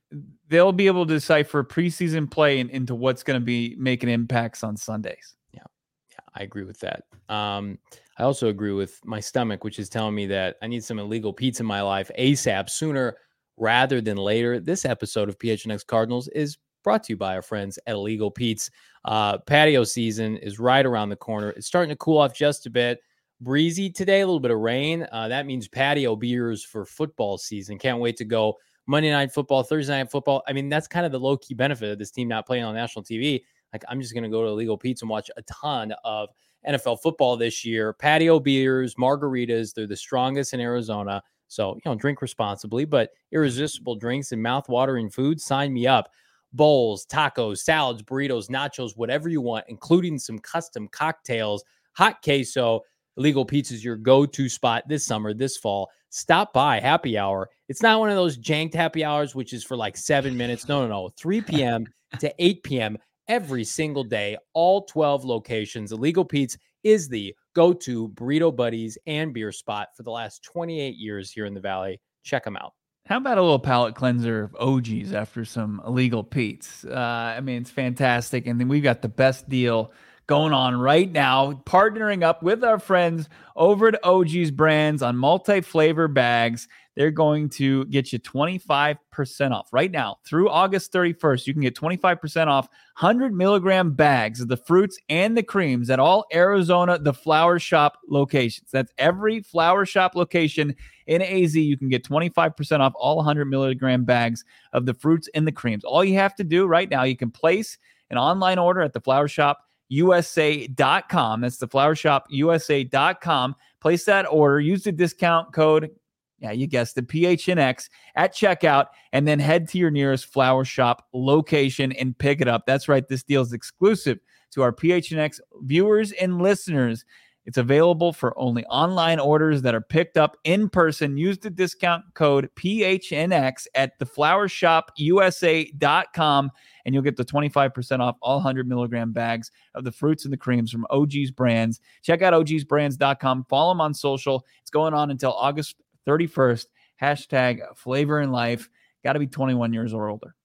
they'll 0.49 0.73
be 0.73 0.87
able 0.87 1.07
to 1.07 1.15
decipher 1.15 1.65
preseason 1.65 2.31
play 2.31 2.61
into 2.61 2.95
what's 2.95 3.23
going 3.23 3.41
to 3.41 3.45
be 3.45 3.75
making 3.79 4.09
impacts 4.09 4.63
on 4.63 4.77
Sundays. 4.77 5.35
yeah, 5.53 5.63
yeah, 6.11 6.25
I 6.35 6.43
agree 6.43 6.65
with 6.65 6.81
that. 6.81 7.05
Um, 7.29 7.79
I 8.19 8.23
also 8.23 8.49
agree 8.49 8.73
with 8.73 9.01
my 9.05 9.21
stomach, 9.21 9.65
which 9.65 9.79
is 9.79 9.89
telling 9.89 10.15
me 10.15 10.27
that 10.27 10.57
I 10.63 10.67
need 10.67 10.85
some 10.85 10.99
illegal 10.99 11.33
pizza 11.33 11.63
in 11.63 11.67
my 11.67 11.81
life 11.81 12.11
ASAP, 12.19 12.71
sooner 12.71 13.17
rather 13.57 14.01
than 14.01 14.17
later. 14.17 14.61
This 14.61 14.85
episode 14.85 15.29
of 15.29 15.39
PHNX 15.39 15.87
Cardinals 15.87 16.29
is 16.29 16.59
brought 16.83 17.03
to 17.05 17.13
you 17.15 17.17
by 17.17 17.35
our 17.35 17.43
friends 17.43 17.79
at 17.87 17.95
Illegal 17.95 18.31
Pete's. 18.31 18.71
Uh, 19.05 19.39
patio 19.39 19.85
season 19.85 20.37
is 20.37 20.59
right 20.59 20.87
around 20.87 21.09
the 21.09 21.17
corner. 21.17 21.51
It's 21.51 21.67
starting 21.67 21.91
to 21.91 21.97
cool 21.97 22.19
off 22.19 22.35
just 22.35 22.67
a 22.67 22.71
bit. 22.71 23.01
Breezy 23.41 23.91
today, 23.91 24.21
a 24.21 24.27
little 24.27 24.41
bit 24.41 24.51
of 24.51 24.61
rain. 24.61 25.07
Uh, 25.11 25.29
that 25.29 25.47
means 25.47 25.67
patio 25.67 26.15
beers 26.15 26.65
for 26.65 26.85
football 26.85 27.37
season. 27.37 27.79
Can't 27.79 27.99
wait 27.99 28.17
to 28.19 28.25
go 28.25 28.55
Monday 28.87 29.11
night 29.11 29.33
football, 29.33 29.63
Thursday 29.63 29.99
night 29.99 30.11
football. 30.11 30.43
I 30.47 30.53
mean, 30.53 30.69
that's 30.69 30.87
kind 30.87 31.07
of 31.07 31.13
the 31.13 31.21
low 31.21 31.37
key 31.37 31.55
benefit 31.55 31.91
of 31.91 31.99
this 31.99 32.11
team 32.11 32.29
not 32.29 32.47
playing 32.47 32.65
on 32.65 32.75
national 32.75 33.05
TV. 33.05 33.43
Like, 33.73 33.85
I'm 33.89 34.01
just 34.01 34.15
going 34.15 34.25
to 34.25 34.31
go 34.31 34.45
to 34.45 34.53
Legal 34.53 34.79
Pete's 34.79 35.03
and 35.03 35.09
watch 35.09 35.31
a 35.37 35.43
ton 35.43 35.93
of 36.05 36.29
NFL 36.69 37.01
football 37.03 37.37
this 37.37 37.65
year. 37.65 37.93
Patio 37.93 38.39
beers, 38.39 38.95
margaritas, 38.95 39.75
they're 39.75 39.87
the 39.87 39.97
strongest 39.97 40.55
in 40.55 40.61
Arizona. 40.61 41.23
So, 41.49 41.75
you 41.75 41.83
know, 41.87 41.95
drink 41.95 42.23
responsibly, 42.23 42.85
but 42.85 43.11
irresistible 43.33 43.97
drinks 43.97 44.33
and 44.33 44.43
mouth-watering 44.43 45.11
food, 45.11 45.41
sign 45.41 45.73
me 45.73 45.87
up. 45.87 46.11
Bowls, 46.53 47.05
tacos, 47.07 47.59
salads, 47.59 48.03
burritos, 48.03 48.49
nachos, 48.49 48.97
whatever 48.97 49.29
you 49.29 49.41
want, 49.41 49.65
including 49.69 50.19
some 50.19 50.39
custom 50.39 50.89
cocktails, 50.89 51.65
hot 51.93 52.23
queso. 52.23 52.81
Legal 53.17 53.45
Pizza 53.45 53.75
is 53.75 53.85
your 53.85 53.97
go-to 53.97 54.49
spot 54.49 54.85
this 54.89 55.05
summer, 55.05 55.35
this 55.35 55.57
fall. 55.57 55.91
Stop 56.17 56.53
by 56.53 56.79
happy 56.79 57.19
hour. 57.19 57.51
It's 57.69 57.83
not 57.83 57.99
one 57.99 58.09
of 58.09 58.15
those 58.15 58.39
janked 58.39 58.73
happy 58.73 59.05
hours, 59.05 59.35
which 59.35 59.53
is 59.53 59.65
for 59.65 59.77
like 59.77 59.97
seven 59.97 60.37
minutes. 60.37 60.69
No, 60.69 60.83
no, 60.83 60.89
no. 60.89 61.11
3 61.19 61.41
p.m. 61.41 61.87
to 62.21 62.33
8 62.39 62.63
p.m. 62.63 62.99
every 63.27 63.65
single 63.65 64.05
day, 64.05 64.37
all 64.53 64.85
12 64.85 65.25
locations. 65.25 65.91
Illegal 65.91 66.25
Pete's 66.25 66.57
is 66.85 67.09
the 67.09 67.35
go-to 67.57 68.11
burrito 68.11 68.55
buddies 68.55 68.97
and 69.09 69.35
beer 69.35 69.51
spot 69.51 69.89
for 69.97 70.05
the 70.05 70.13
last 70.13 70.45
28 70.45 70.95
years 70.95 71.33
here 71.33 71.47
in 71.47 71.55
the 71.55 71.61
Valley. 71.61 72.01
Check 72.23 72.45
them 72.45 72.57
out. 72.57 72.75
How 73.07 73.17
about 73.17 73.39
a 73.39 73.43
little 73.43 73.59
palate 73.59 73.97
cleanser 73.97 74.45
of 74.45 74.55
OGs 74.55 75.13
after 75.13 75.45
some 75.45 75.83
illegal 75.85 76.23
Pete's? 76.23 76.85
Uh, 76.85 76.95
I 77.37 77.41
mean, 77.41 77.61
it's 77.61 77.71
fantastic. 77.71 78.47
And 78.47 78.61
then 78.61 78.69
we've 78.69 78.85
got 78.85 79.03
the 79.03 79.09
best 79.09 79.49
deal 79.49 79.91
going 80.27 80.53
on 80.53 80.77
right 80.77 81.11
now, 81.11 81.53
partnering 81.67 82.23
up 82.23 82.43
with 82.43 82.65
our 82.65 82.79
friends 82.79 83.29
over 83.57 83.89
at 83.89 84.05
OG's 84.05 84.51
Brands 84.51 85.03
on 85.03 85.17
multi 85.17 85.61
flavor 85.61 86.09
bags. 86.09 86.69
They're 86.97 87.11
going 87.11 87.49
to 87.51 87.87
get 87.87 88.13
you 88.13 88.21
25% 88.21 89.51
off 89.51 89.69
right 89.73 89.91
now 89.91 90.19
through 90.25 90.49
August 90.49 90.93
31st. 90.93 91.47
You 91.47 91.53
can 91.53 91.63
get 91.63 91.75
25% 91.75 92.47
off 92.47 92.69
100 92.99 93.35
milligram 93.35 93.95
bags 93.95 94.41
of 94.41 94.47
the 94.47 94.57
fruits 94.57 94.97
and 95.09 95.37
the 95.37 95.43
creams 95.43 95.91
at 95.91 95.99
all 95.99 96.25
Arizona, 96.33 96.99
the 96.99 97.13
Flower 97.13 97.59
Shop 97.59 97.99
locations. 98.09 98.71
That's 98.71 98.93
every 98.97 99.41
Flower 99.41 99.85
Shop 99.85 100.15
location 100.15 100.77
in 101.09 101.21
AZ. 101.21 101.57
You 101.57 101.77
can 101.77 101.89
get 101.89 102.05
25% 102.05 102.79
off 102.79 102.93
all 102.95 103.17
100 103.17 103.47
milligram 103.47 104.05
bags 104.05 104.45
of 104.73 104.87
the 104.87 104.95
fruits 104.95 105.29
and 105.35 105.47
the 105.47 105.53
creams. 105.53 105.83
All 105.83 106.05
you 106.05 106.15
have 106.15 106.37
to 106.37 106.45
do 106.45 106.67
right 106.67 106.89
now, 106.89 107.03
you 107.03 107.17
can 107.17 107.33
place 107.33 107.77
an 108.11 108.19
online 108.19 108.59
order 108.59 108.83
at 108.83 108.93
the 108.93 109.01
Flower 109.01 109.27
Shop 109.27 109.64
USA.com. 109.89 111.41
That's 111.41 111.59
the 111.59 111.69
flower 111.69 111.95
shop 111.95 112.27
USA.com. 112.31 113.55
Place 113.81 114.05
that 114.05 114.27
order, 114.31 114.61
use 114.61 114.85
the 114.85 114.93
discount 114.93 115.53
code. 115.53 115.91
Yeah, 116.39 116.51
you 116.51 116.67
guessed 116.67 116.95
the 116.95 117.03
PHNX 117.03 117.89
at 118.17 118.35
checkout, 118.35 118.87
and 119.13 119.27
then 119.27 119.39
head 119.39 119.69
to 119.69 119.79
your 119.79 119.91
nearest 119.91 120.27
flower 120.27 120.65
shop 120.65 121.07
location 121.15 121.93
and 121.93 122.17
pick 122.19 122.41
it 122.41 122.49
up. 122.49 122.67
That's 122.67 122.89
right, 122.89 123.07
this 123.07 123.23
deal 123.23 123.43
is 123.43 123.53
exclusive 123.53 124.19
to 124.53 124.63
our 124.63 124.73
PHNX 124.73 125.41
viewers 125.63 126.13
and 126.13 126.41
listeners. 126.41 127.05
It's 127.47 127.59
available 127.59 128.13
for 128.13 128.37
only 128.39 128.65
online 128.67 129.21
orders 129.21 129.63
that 129.63 129.75
are 129.75 129.81
picked 129.81 130.17
up 130.17 130.37
in 130.45 130.69
person. 130.69 131.17
Use 131.17 131.39
the 131.39 131.51
discount 131.51 132.05
code 132.15 132.49
PHNX 132.57 133.67
at 133.75 133.99
theflowershopusa.com 133.99 136.51
and 136.85 136.95
you'll 136.95 137.03
get 137.03 137.17
the 137.17 137.25
25% 137.25 138.01
off 138.01 138.17
all 138.23 138.37
100 138.37 138.69
milligram 138.69 139.13
bags 139.13 139.51
of 139.75 139.85
the 139.85 139.93
fruits 139.93 140.25
and 140.25 140.33
the 140.33 140.39
creams 140.39 140.71
from 140.71 140.87
OG's 140.91 141.31
Brands. 141.31 141.81
Check 142.03 142.23
out 142.23 142.33
ogsbrands.com. 142.33 143.47
Follow 143.49 143.73
them 143.73 143.81
on 143.81 143.95
social. 143.95 144.45
It's 144.63 144.71
going 144.71 144.95
on 144.95 145.11
until 145.11 145.33
August 145.33 145.77
31st. 146.07 146.67
Hashtag 147.01 147.61
flavor 147.77 148.21
in 148.21 148.31
life. 148.31 148.71
got 149.03 149.15
to 149.15 149.19
be 149.19 149.27
21 149.27 149.73
years 149.73 149.93
or 149.93 150.09
older. 150.09 150.37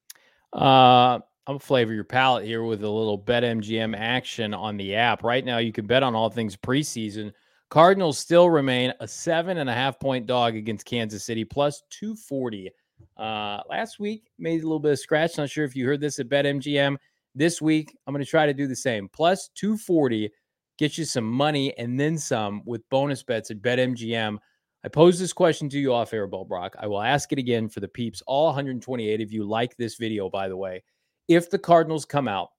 Uh, 0.51 1.19
I'll 1.49 1.57
flavor 1.57 1.95
your 1.95 2.03
palate 2.03 2.45
here 2.45 2.61
with 2.61 2.83
a 2.83 2.87
little 2.89 3.17
BetMGM 3.17 3.97
action 3.97 4.53
on 4.53 4.77
the 4.77 4.93
app. 4.93 5.23
Right 5.23 5.43
now, 5.43 5.57
you 5.57 5.71
can 5.71 5.87
bet 5.87 6.03
on 6.03 6.13
all 6.13 6.29
things 6.29 6.55
preseason. 6.55 7.33
Cardinals 7.71 8.19
still 8.19 8.51
remain 8.51 8.93
a 8.99 9.07
seven 9.07 9.57
and 9.57 9.67
a 9.67 9.73
half 9.73 9.99
point 9.99 10.27
dog 10.27 10.55
against 10.55 10.85
Kansas 10.85 11.23
City, 11.23 11.43
plus 11.43 11.81
240. 11.89 12.69
Uh, 13.17 13.61
last 13.67 13.99
week 13.99 14.29
made 14.37 14.61
a 14.61 14.63
little 14.63 14.79
bit 14.79 14.91
of 14.91 14.99
scratch. 14.99 15.39
Not 15.39 15.49
sure 15.49 15.65
if 15.65 15.75
you 15.75 15.87
heard 15.87 15.99
this 15.99 16.19
at 16.19 16.29
BetMGM. 16.29 16.97
This 17.33 17.59
week, 17.59 17.97
I'm 18.05 18.13
going 18.13 18.23
to 18.23 18.29
try 18.29 18.45
to 18.45 18.53
do 18.53 18.67
the 18.67 18.75
same. 18.75 19.09
Plus 19.09 19.49
240 19.55 20.29
get 20.77 20.99
you 20.99 21.03
some 21.03 21.27
money 21.27 21.75
and 21.79 21.99
then 21.99 22.19
some 22.19 22.61
with 22.63 22.87
bonus 22.91 23.23
bets 23.23 23.49
at 23.49 23.63
BetMGM. 23.63 24.37
I 24.85 24.87
posed 24.87 25.19
this 25.19 25.33
question 25.33 25.67
to 25.69 25.79
you 25.79 25.95
off 25.95 26.13
air, 26.13 26.27
Brack. 26.27 26.75
I 26.77 26.85
will 26.85 27.01
ask 27.01 27.31
it 27.31 27.39
again 27.39 27.69
for 27.69 27.79
the 27.79 27.87
peeps. 27.87 28.21
All 28.27 28.45
128 28.45 29.19
of 29.19 29.33
you 29.33 29.43
like 29.45 29.75
this 29.77 29.95
video, 29.95 30.29
by 30.29 30.47
the 30.47 30.55
way. 30.55 30.83
If 31.29 31.49
the 31.49 31.59
Cardinals 31.59 32.03
come 32.03 32.27
out, 32.27 32.49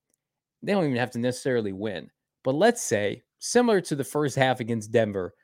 they 0.63 0.73
don't 0.73 0.85
even 0.85 0.97
have 0.97 1.11
to 1.11 1.19
necessarily 1.19 1.73
win. 1.73 2.09
But 2.45 2.55
let's 2.55 2.83
say, 2.83 3.23
similar 3.41 3.81
to 3.83 3.97
the 3.97 4.05
first 4.05 4.37
half 4.37 4.61
against 4.61 4.93
Denver, 4.93 5.35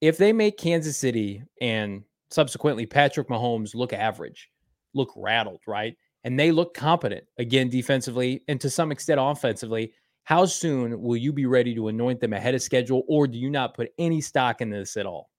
if 0.00 0.18
they 0.18 0.32
make 0.32 0.58
Kansas 0.58 0.96
City 0.96 1.42
and 1.60 2.04
subsequently 2.30 2.86
Patrick 2.86 3.28
Mahomes 3.28 3.74
look 3.74 3.92
average, 3.92 4.50
look 4.94 5.10
rattled, 5.16 5.60
right? 5.66 5.96
And 6.24 6.38
they 6.38 6.52
look 6.52 6.74
competent 6.74 7.24
again 7.38 7.70
defensively 7.70 8.42
and 8.46 8.60
to 8.60 8.68
some 8.68 8.92
extent 8.92 9.20
offensively. 9.20 9.92
How 10.24 10.44
soon 10.44 11.00
will 11.00 11.16
you 11.16 11.32
be 11.32 11.46
ready 11.46 11.74
to 11.76 11.88
anoint 11.88 12.20
them 12.20 12.32
ahead 12.32 12.54
of 12.54 12.60
schedule, 12.60 13.04
or 13.08 13.26
do 13.26 13.38
you 13.38 13.48
not 13.48 13.74
put 13.74 13.92
any 13.96 14.20
stock 14.20 14.60
in 14.60 14.70
this 14.70 14.96
at 14.96 15.06
all? 15.06 15.30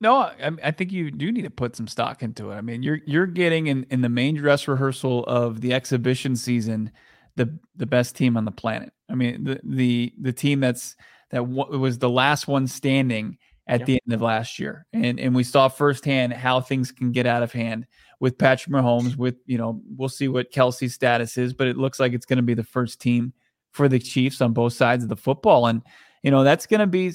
No, 0.00 0.16
I, 0.16 0.50
I, 0.62 0.70
think 0.72 0.92
you 0.92 1.10
do 1.10 1.32
need 1.32 1.44
to 1.44 1.50
put 1.50 1.74
some 1.74 1.88
stock 1.88 2.22
into 2.22 2.50
it. 2.50 2.56
I 2.56 2.60
mean, 2.60 2.82
you're 2.82 3.00
you're 3.06 3.26
getting 3.26 3.68
in, 3.68 3.86
in 3.90 4.02
the 4.02 4.10
main 4.10 4.34
dress 4.36 4.68
rehearsal 4.68 5.24
of 5.24 5.62
the 5.62 5.72
exhibition 5.72 6.36
season 6.36 6.92
the 7.36 7.58
the 7.76 7.86
best 7.86 8.16
team 8.16 8.36
on 8.36 8.44
the 8.44 8.50
planet. 8.50 8.92
I 9.08 9.14
mean, 9.14 9.44
the 9.44 9.60
the 9.62 10.12
the 10.20 10.32
team 10.32 10.60
that's 10.60 10.96
that 11.30 11.38
w- 11.38 11.78
was 11.78 11.98
the 11.98 12.10
last 12.10 12.48
one 12.48 12.66
standing 12.66 13.38
at 13.68 13.84
the 13.84 14.00
end 14.06 14.14
of 14.14 14.22
last 14.22 14.58
year, 14.58 14.86
and 14.92 15.20
and 15.20 15.34
we 15.34 15.44
saw 15.44 15.68
firsthand 15.68 16.32
how 16.32 16.60
things 16.60 16.92
can 16.92 17.12
get 17.12 17.26
out 17.26 17.42
of 17.42 17.52
hand 17.52 17.86
with 18.20 18.38
Patrick 18.38 18.74
Mahomes. 18.74 19.16
With 19.16 19.36
you 19.46 19.58
know, 19.58 19.80
we'll 19.96 20.08
see 20.08 20.28
what 20.28 20.52
Kelce's 20.52 20.94
status 20.94 21.38
is, 21.38 21.52
but 21.52 21.68
it 21.68 21.76
looks 21.76 22.00
like 22.00 22.12
it's 22.12 22.26
going 22.26 22.38
to 22.38 22.42
be 22.42 22.54
the 22.54 22.64
first 22.64 23.00
team 23.00 23.32
for 23.72 23.88
the 23.88 23.98
Chiefs 23.98 24.40
on 24.40 24.52
both 24.52 24.72
sides 24.72 25.02
of 25.02 25.08
the 25.08 25.16
football, 25.16 25.66
and 25.66 25.82
you 26.26 26.32
know 26.32 26.42
that's 26.42 26.66
going 26.66 26.80
to 26.80 26.88
be 26.88 27.12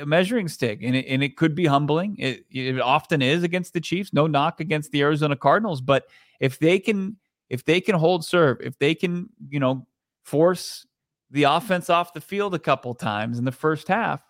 a 0.00 0.06
measuring 0.06 0.46
stick 0.46 0.78
and 0.80 0.94
it, 0.94 1.04
and 1.08 1.20
it 1.20 1.36
could 1.36 1.52
be 1.52 1.66
humbling 1.66 2.14
it, 2.16 2.44
it 2.48 2.80
often 2.80 3.20
is 3.20 3.42
against 3.42 3.72
the 3.72 3.80
chiefs 3.80 4.12
no 4.12 4.28
knock 4.28 4.60
against 4.60 4.92
the 4.92 5.02
arizona 5.02 5.34
cardinals 5.34 5.80
but 5.80 6.06
if 6.38 6.60
they 6.60 6.78
can 6.78 7.16
if 7.50 7.64
they 7.64 7.80
can 7.80 7.96
hold 7.96 8.24
serve 8.24 8.58
if 8.60 8.78
they 8.78 8.94
can 8.94 9.28
you 9.48 9.58
know 9.58 9.84
force 10.22 10.86
the 11.32 11.42
offense 11.42 11.90
off 11.90 12.12
the 12.12 12.20
field 12.20 12.54
a 12.54 12.58
couple 12.58 12.94
times 12.94 13.40
in 13.40 13.44
the 13.44 13.50
first 13.50 13.88
half 13.88 14.22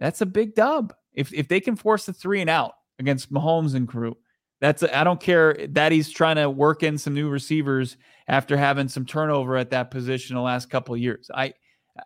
that's 0.00 0.20
a 0.20 0.26
big 0.26 0.56
dub 0.56 0.92
if 1.14 1.32
if 1.32 1.46
they 1.46 1.60
can 1.60 1.76
force 1.76 2.06
the 2.06 2.12
three 2.12 2.40
and 2.40 2.50
out 2.50 2.72
against 2.98 3.32
mahomes 3.32 3.76
and 3.76 3.86
crew 3.86 4.16
that's 4.60 4.82
I 4.82 5.04
don't 5.04 5.20
care 5.20 5.56
that 5.70 5.90
he's 5.90 6.10
trying 6.10 6.36
to 6.36 6.50
work 6.50 6.82
in 6.82 6.98
some 6.98 7.14
new 7.14 7.30
receivers 7.30 7.96
after 8.28 8.56
having 8.56 8.88
some 8.88 9.06
turnover 9.06 9.56
at 9.56 9.70
that 9.70 9.90
position 9.90 10.36
the 10.36 10.42
last 10.42 10.68
couple 10.68 10.94
years. 10.98 11.30
I 11.34 11.54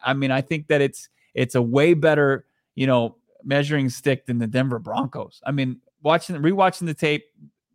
I 0.02 0.14
mean 0.14 0.30
I 0.30 0.40
think 0.40 0.68
that 0.68 0.80
it's 0.80 1.08
it's 1.34 1.54
a 1.54 1.62
way 1.62 1.94
better, 1.94 2.46
you 2.74 2.86
know, 2.86 3.16
measuring 3.42 3.90
stick 3.90 4.26
than 4.26 4.38
the 4.38 4.46
Denver 4.46 4.78
Broncos. 4.78 5.40
I 5.44 5.52
mean, 5.52 5.80
watching 6.02 6.36
rewatching 6.36 6.86
the 6.86 6.94
tape, 6.94 7.24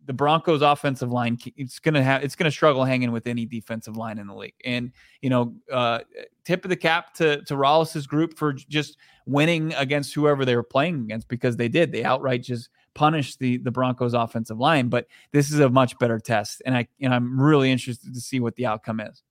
the 0.06 0.14
Broncos 0.14 0.62
offensive 0.62 1.12
line 1.12 1.38
it's 1.56 1.78
going 1.78 1.94
to 1.94 2.02
have 2.02 2.24
it's 2.24 2.34
going 2.34 2.46
to 2.46 2.50
struggle 2.50 2.84
hanging 2.84 3.12
with 3.12 3.26
any 3.26 3.46
defensive 3.46 3.96
line 3.96 4.18
in 4.18 4.26
the 4.26 4.34
league. 4.34 4.54
And, 4.64 4.92
you 5.20 5.30
know, 5.30 5.54
uh, 5.70 6.00
tip 6.44 6.64
of 6.64 6.68
the 6.68 6.76
cap 6.76 7.14
to 7.14 7.42
to 7.44 7.56
Rallis's 7.56 8.06
group 8.06 8.36
for 8.36 8.52
just 8.52 8.96
winning 9.26 9.72
against 9.74 10.14
whoever 10.14 10.44
they 10.44 10.56
were 10.56 10.64
playing 10.64 11.02
against 11.02 11.28
because 11.28 11.56
they 11.56 11.68
did. 11.68 11.92
They 11.92 12.02
outright 12.02 12.42
just 12.42 12.70
punished 12.94 13.38
the 13.38 13.58
the 13.58 13.70
Broncos 13.70 14.14
offensive 14.14 14.58
line, 14.58 14.88
but 14.88 15.06
this 15.32 15.52
is 15.52 15.60
a 15.60 15.70
much 15.70 15.96
better 15.98 16.18
test 16.18 16.62
and 16.66 16.76
I 16.76 16.88
and 17.00 17.14
I'm 17.14 17.40
really 17.40 17.70
interested 17.70 18.12
to 18.12 18.20
see 18.20 18.40
what 18.40 18.56
the 18.56 18.66
outcome 18.66 19.00
is. 19.00 19.22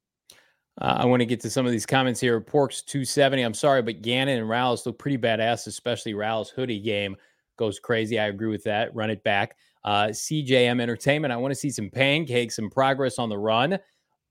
Uh, 0.80 0.98
I 1.00 1.06
want 1.06 1.20
to 1.20 1.26
get 1.26 1.42
to 1.42 1.50
some 1.50 1.66
of 1.66 1.72
these 1.72 1.86
comments 1.86 2.20
here. 2.20 2.40
Porks 2.40 2.84
270. 2.86 3.42
I'm 3.42 3.54
sorry, 3.54 3.82
but 3.82 4.02
Gannon 4.02 4.40
and 4.40 4.48
Rallis 4.48 4.86
look 4.86 4.98
pretty 4.98 5.18
badass, 5.18 5.68
especially 5.68 6.14
Rallis 6.14 6.50
hoodie 6.50 6.80
game 6.80 7.16
goes 7.58 7.80
crazy. 7.80 8.18
I 8.18 8.28
agree 8.28 8.48
with 8.48 8.64
that. 8.64 8.96
Run 8.96 9.10
it 9.10 9.24
back. 9.24 9.58
Uh, 9.84 10.08
CJM 10.08 10.82
Entertainment. 10.82 11.34
I 11.34 11.38
want 11.38 11.52
to 11.52 11.60
see 11.60 11.70
some 11.70 11.90
pancakes, 11.90 12.56
some 12.56 12.70
progress 12.70 13.20
on 13.20 13.30
the 13.30 13.38
run. 13.38 13.78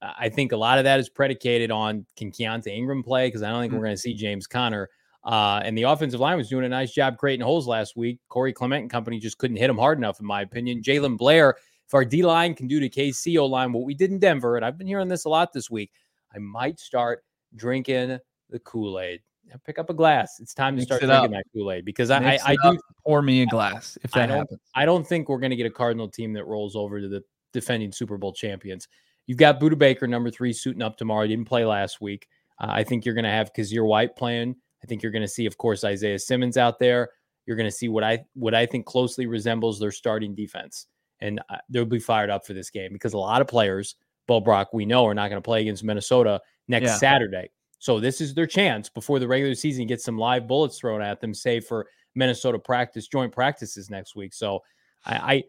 I 0.01 0.29
think 0.29 0.51
a 0.51 0.57
lot 0.57 0.77
of 0.77 0.85
that 0.85 0.99
is 0.99 1.09
predicated 1.09 1.71
on 1.71 2.05
can 2.15 2.31
Keaontay 2.31 2.67
Ingram 2.67 3.03
play 3.03 3.27
because 3.27 3.43
I 3.43 3.49
don't 3.49 3.61
think 3.61 3.71
mm-hmm. 3.71 3.79
we're 3.79 3.87
going 3.87 3.95
to 3.95 4.01
see 4.01 4.13
James 4.13 4.47
Conner. 4.47 4.89
Uh, 5.23 5.61
and 5.63 5.77
the 5.77 5.83
offensive 5.83 6.19
line 6.19 6.37
was 6.37 6.49
doing 6.49 6.65
a 6.65 6.69
nice 6.69 6.91
job 6.93 7.17
creating 7.17 7.45
holes 7.45 7.67
last 7.67 7.97
week. 7.97 8.19
Corey 8.29 8.53
Clement 8.53 8.83
and 8.83 8.89
company 8.89 9.19
just 9.19 9.37
couldn't 9.37 9.57
hit 9.57 9.69
him 9.69 9.77
hard 9.77 9.97
enough, 9.97 10.19
in 10.19 10.25
my 10.25 10.41
opinion. 10.41 10.81
Jalen 10.81 11.17
Blair, 11.17 11.55
if 11.85 11.93
our 11.93 12.05
D 12.05 12.23
line 12.23 12.55
can 12.55 12.67
do 12.67 12.79
to 12.79 12.89
KCO 12.89 13.49
line 13.49 13.73
what 13.73 13.83
we 13.83 13.93
did 13.93 14.11
in 14.11 14.19
Denver, 14.19 14.55
and 14.55 14.65
I've 14.65 14.77
been 14.77 14.87
hearing 14.87 15.09
this 15.09 15.25
a 15.25 15.29
lot 15.29 15.51
this 15.51 15.69
week, 15.69 15.91
I 16.33 16.39
might 16.39 16.79
start 16.79 17.23
drinking 17.55 18.19
the 18.49 18.59
Kool 18.59 18.99
Aid. 18.99 19.21
Pick 19.65 19.79
up 19.79 19.89
a 19.89 19.93
glass. 19.93 20.39
It's 20.39 20.53
time 20.53 20.75
to 20.77 20.83
start 20.83 21.01
drinking 21.01 21.15
up. 21.15 21.31
that 21.31 21.43
Kool 21.53 21.71
Aid 21.71 21.83
because 21.83 22.11
I, 22.11 22.19
I, 22.19 22.39
I 22.45 22.55
do 22.63 22.79
pour 23.03 23.21
me 23.21 23.41
a 23.41 23.47
glass 23.47 23.97
if 24.03 24.11
that 24.11 24.29
I 24.29 24.37
happens. 24.37 24.59
I 24.75 24.85
don't 24.85 25.07
think 25.07 25.27
we're 25.27 25.39
going 25.39 25.49
to 25.49 25.55
get 25.55 25.65
a 25.65 25.71
Cardinal 25.71 26.07
team 26.07 26.33
that 26.33 26.45
rolls 26.45 26.75
over 26.75 27.01
to 27.01 27.07
the 27.07 27.23
defending 27.51 27.91
Super 27.91 28.17
Bowl 28.17 28.31
champions. 28.31 28.87
You've 29.25 29.37
got 29.37 29.59
Budda 29.59 29.77
Baker, 29.77 30.07
number 30.07 30.29
three, 30.29 30.53
suiting 30.53 30.81
up 30.81 30.97
tomorrow. 30.97 31.23
He 31.23 31.29
didn't 31.29 31.47
play 31.47 31.65
last 31.65 32.01
week. 32.01 32.27
Uh, 32.59 32.67
I 32.69 32.83
think 32.83 33.05
you're 33.05 33.15
going 33.15 33.25
to 33.25 33.31
have 33.31 33.53
Kyzir 33.53 33.85
White 33.85 34.15
playing. 34.15 34.55
I 34.83 34.87
think 34.87 35.03
you're 35.03 35.11
going 35.11 35.23
to 35.23 35.27
see, 35.27 35.45
of 35.45 35.57
course, 35.57 35.83
Isaiah 35.83 36.19
Simmons 36.19 36.57
out 36.57 36.79
there. 36.79 37.09
You're 37.45 37.57
going 37.57 37.69
to 37.69 37.75
see 37.75 37.89
what 37.89 38.03
I 38.03 38.25
what 38.33 38.53
I 38.53 38.65
think 38.65 38.85
closely 38.85 39.25
resembles 39.25 39.79
their 39.79 39.91
starting 39.91 40.35
defense, 40.35 40.85
and 41.19 41.39
uh, 41.49 41.57
they'll 41.69 41.85
be 41.85 41.99
fired 41.99 42.29
up 42.29 42.45
for 42.45 42.53
this 42.53 42.69
game 42.69 42.93
because 42.93 43.13
a 43.13 43.17
lot 43.17 43.41
of 43.41 43.47
players, 43.47 43.95
Bo 44.29 44.39
Brack, 44.39 44.71
we 44.73 44.85
know 44.85 45.05
are 45.07 45.15
not 45.15 45.29
going 45.29 45.41
to 45.41 45.45
play 45.45 45.61
against 45.61 45.83
Minnesota 45.83 46.39
next 46.67 46.85
yeah. 46.85 46.95
Saturday. 46.97 47.49
So 47.79 47.99
this 47.99 48.21
is 48.21 48.35
their 48.35 48.45
chance 48.45 48.87
before 48.89 49.17
the 49.17 49.27
regular 49.27 49.55
season 49.55 49.87
gets 49.87 50.03
some 50.03 50.17
live 50.17 50.47
bullets 50.47 50.77
thrown 50.77 51.01
at 51.01 51.19
them, 51.19 51.33
say 51.33 51.59
for 51.59 51.87
Minnesota 52.13 52.59
practice 52.59 53.07
joint 53.07 53.33
practices 53.33 53.89
next 53.89 54.15
week. 54.15 54.33
So 54.33 54.59
I 55.03 55.15
I, 55.15 55.43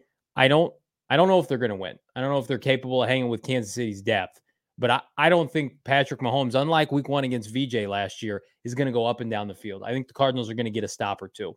I 0.45 0.47
don't 0.47 0.73
I 1.11 1.15
don't 1.15 1.27
know 1.27 1.39
if 1.39 1.47
they're 1.47 1.59
going 1.59 1.69
to 1.69 1.75
win. 1.75 1.97
I 2.15 2.21
don't 2.21 2.31
know 2.31 2.39
if 2.39 2.47
they're 2.47 2.57
capable 2.57 3.03
of 3.03 3.09
hanging 3.09 3.29
with 3.29 3.43
Kansas 3.43 3.73
City's 3.73 4.01
depth. 4.01 4.41
But 4.79 4.89
I, 4.89 5.01
I 5.15 5.29
don't 5.29 5.51
think 5.51 5.73
Patrick 5.83 6.21
Mahomes, 6.21 6.55
unlike 6.55 6.91
week 6.91 7.07
one 7.07 7.23
against 7.23 7.53
VJ 7.53 7.85
last 7.87 8.23
year, 8.23 8.41
is 8.63 8.73
going 8.73 8.87
to 8.87 8.91
go 8.91 9.05
up 9.05 9.21
and 9.21 9.29
down 9.29 9.47
the 9.47 9.53
field. 9.53 9.83
I 9.83 9.91
think 9.91 10.07
the 10.07 10.13
Cardinals 10.13 10.49
are 10.49 10.55
going 10.55 10.65
to 10.65 10.71
get 10.71 10.83
a 10.83 10.87
stop 10.87 11.21
or 11.21 11.27
two. 11.27 11.55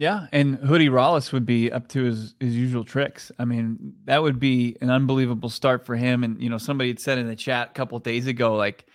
Yeah, 0.00 0.28
and 0.32 0.56
Hoodie 0.56 0.88
Rallis 0.88 1.30
would 1.30 1.44
be 1.44 1.70
up 1.70 1.86
to 1.88 2.04
his 2.04 2.34
his 2.40 2.56
usual 2.56 2.84
tricks. 2.84 3.30
I 3.38 3.44
mean, 3.44 3.92
that 4.06 4.22
would 4.22 4.40
be 4.40 4.74
an 4.80 4.88
unbelievable 4.88 5.50
start 5.50 5.84
for 5.84 5.94
him. 5.94 6.24
And 6.24 6.42
you 6.42 6.48
know, 6.48 6.56
somebody 6.56 6.88
had 6.88 6.98
said 6.98 7.18
in 7.18 7.26
the 7.26 7.36
chat 7.36 7.68
a 7.68 7.72
couple 7.74 7.98
days 7.98 8.26
ago, 8.26 8.56
like, 8.56 8.86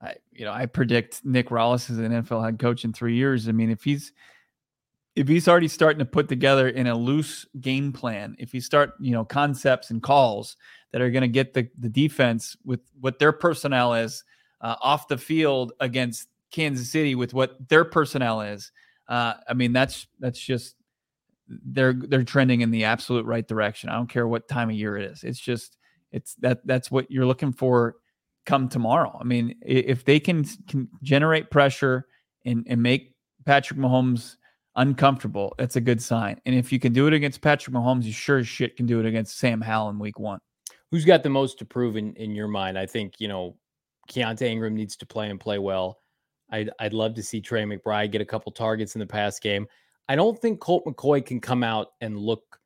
I, 0.00 0.14
you 0.32 0.46
know, 0.46 0.52
I 0.52 0.64
predict 0.64 1.22
Nick 1.26 1.50
Rallis 1.50 1.90
is 1.90 1.98
an 1.98 2.10
NFL 2.10 2.42
head 2.42 2.58
coach 2.58 2.86
in 2.86 2.94
three 2.94 3.16
years. 3.16 3.50
I 3.50 3.52
mean, 3.52 3.68
if 3.68 3.84
he's 3.84 4.14
if 5.14 5.28
he's 5.28 5.46
already 5.46 5.68
starting 5.68 5.98
to 5.98 6.06
put 6.06 6.26
together 6.26 6.70
in 6.70 6.86
a 6.86 6.96
loose 6.96 7.44
game 7.60 7.92
plan, 7.92 8.34
if 8.38 8.50
he 8.50 8.60
start 8.60 8.94
you 8.98 9.12
know 9.12 9.26
concepts 9.26 9.90
and 9.90 10.02
calls 10.02 10.56
that 10.90 11.02
are 11.02 11.10
going 11.10 11.20
to 11.20 11.28
get 11.28 11.52
the 11.52 11.68
the 11.78 11.90
defense 11.90 12.56
with 12.64 12.80
what 12.98 13.18
their 13.18 13.32
personnel 13.32 13.92
is 13.92 14.24
uh, 14.62 14.76
off 14.80 15.06
the 15.06 15.18
field 15.18 15.74
against 15.80 16.28
Kansas 16.50 16.90
City 16.90 17.14
with 17.14 17.34
what 17.34 17.68
their 17.68 17.84
personnel 17.84 18.40
is 18.40 18.72
uh, 19.08 19.34
I 19.48 19.54
mean, 19.54 19.72
that's 19.72 20.06
that's 20.18 20.38
just 20.38 20.76
they're 21.48 21.94
they're 21.94 22.24
trending 22.24 22.60
in 22.60 22.70
the 22.70 22.84
absolute 22.84 23.26
right 23.26 23.46
direction. 23.46 23.88
I 23.88 23.94
don't 23.94 24.08
care 24.08 24.26
what 24.26 24.48
time 24.48 24.70
of 24.70 24.76
year 24.76 24.96
it 24.96 25.10
is. 25.10 25.24
It's 25.24 25.40
just 25.40 25.76
it's 26.12 26.34
that 26.36 26.66
that's 26.66 26.90
what 26.90 27.10
you're 27.10 27.26
looking 27.26 27.52
for 27.52 27.96
come 28.46 28.68
tomorrow. 28.68 29.16
I 29.20 29.24
mean, 29.24 29.56
if 29.62 30.04
they 30.04 30.20
can, 30.20 30.44
can 30.68 30.88
generate 31.02 31.50
pressure 31.50 32.06
and 32.44 32.64
and 32.68 32.82
make 32.82 33.14
Patrick 33.44 33.78
Mahomes 33.78 34.36
uncomfortable, 34.76 35.54
that's 35.58 35.76
a 35.76 35.80
good 35.80 36.02
sign. 36.02 36.40
And 36.46 36.54
if 36.54 36.72
you 36.72 36.78
can 36.78 36.92
do 36.92 37.06
it 37.06 37.12
against 37.12 37.40
Patrick 37.40 37.74
Mahomes, 37.74 38.04
you 38.04 38.12
sure 38.12 38.38
as 38.38 38.48
shit 38.48 38.76
can 38.76 38.86
do 38.86 39.00
it 39.00 39.06
against 39.06 39.38
Sam 39.38 39.60
Howell 39.60 39.90
in 39.90 39.98
week 39.98 40.18
one. 40.18 40.38
Who's 40.90 41.04
got 41.04 41.22
the 41.22 41.30
most 41.30 41.58
to 41.58 41.64
prove 41.64 41.96
in, 41.96 42.14
in 42.14 42.34
your 42.34 42.46
mind? 42.46 42.78
I 42.78 42.86
think, 42.86 43.14
you 43.18 43.26
know, 43.26 43.56
Keaontay 44.08 44.42
Ingram 44.42 44.74
needs 44.76 44.96
to 44.96 45.06
play 45.06 45.28
and 45.28 45.40
play 45.40 45.58
well. 45.58 45.98
I'd, 46.50 46.70
I'd 46.78 46.92
love 46.92 47.14
to 47.14 47.22
see 47.22 47.40
Trey 47.40 47.64
McBride 47.64 48.12
get 48.12 48.20
a 48.20 48.24
couple 48.24 48.52
targets 48.52 48.94
in 48.94 49.00
the 49.00 49.06
past 49.06 49.42
game. 49.42 49.66
I 50.08 50.16
don't 50.16 50.38
think 50.40 50.60
Colt 50.60 50.84
McCoy 50.86 51.24
can 51.24 51.40
come 51.40 51.62
out 51.62 51.88
and 52.00 52.18
look 52.18 52.60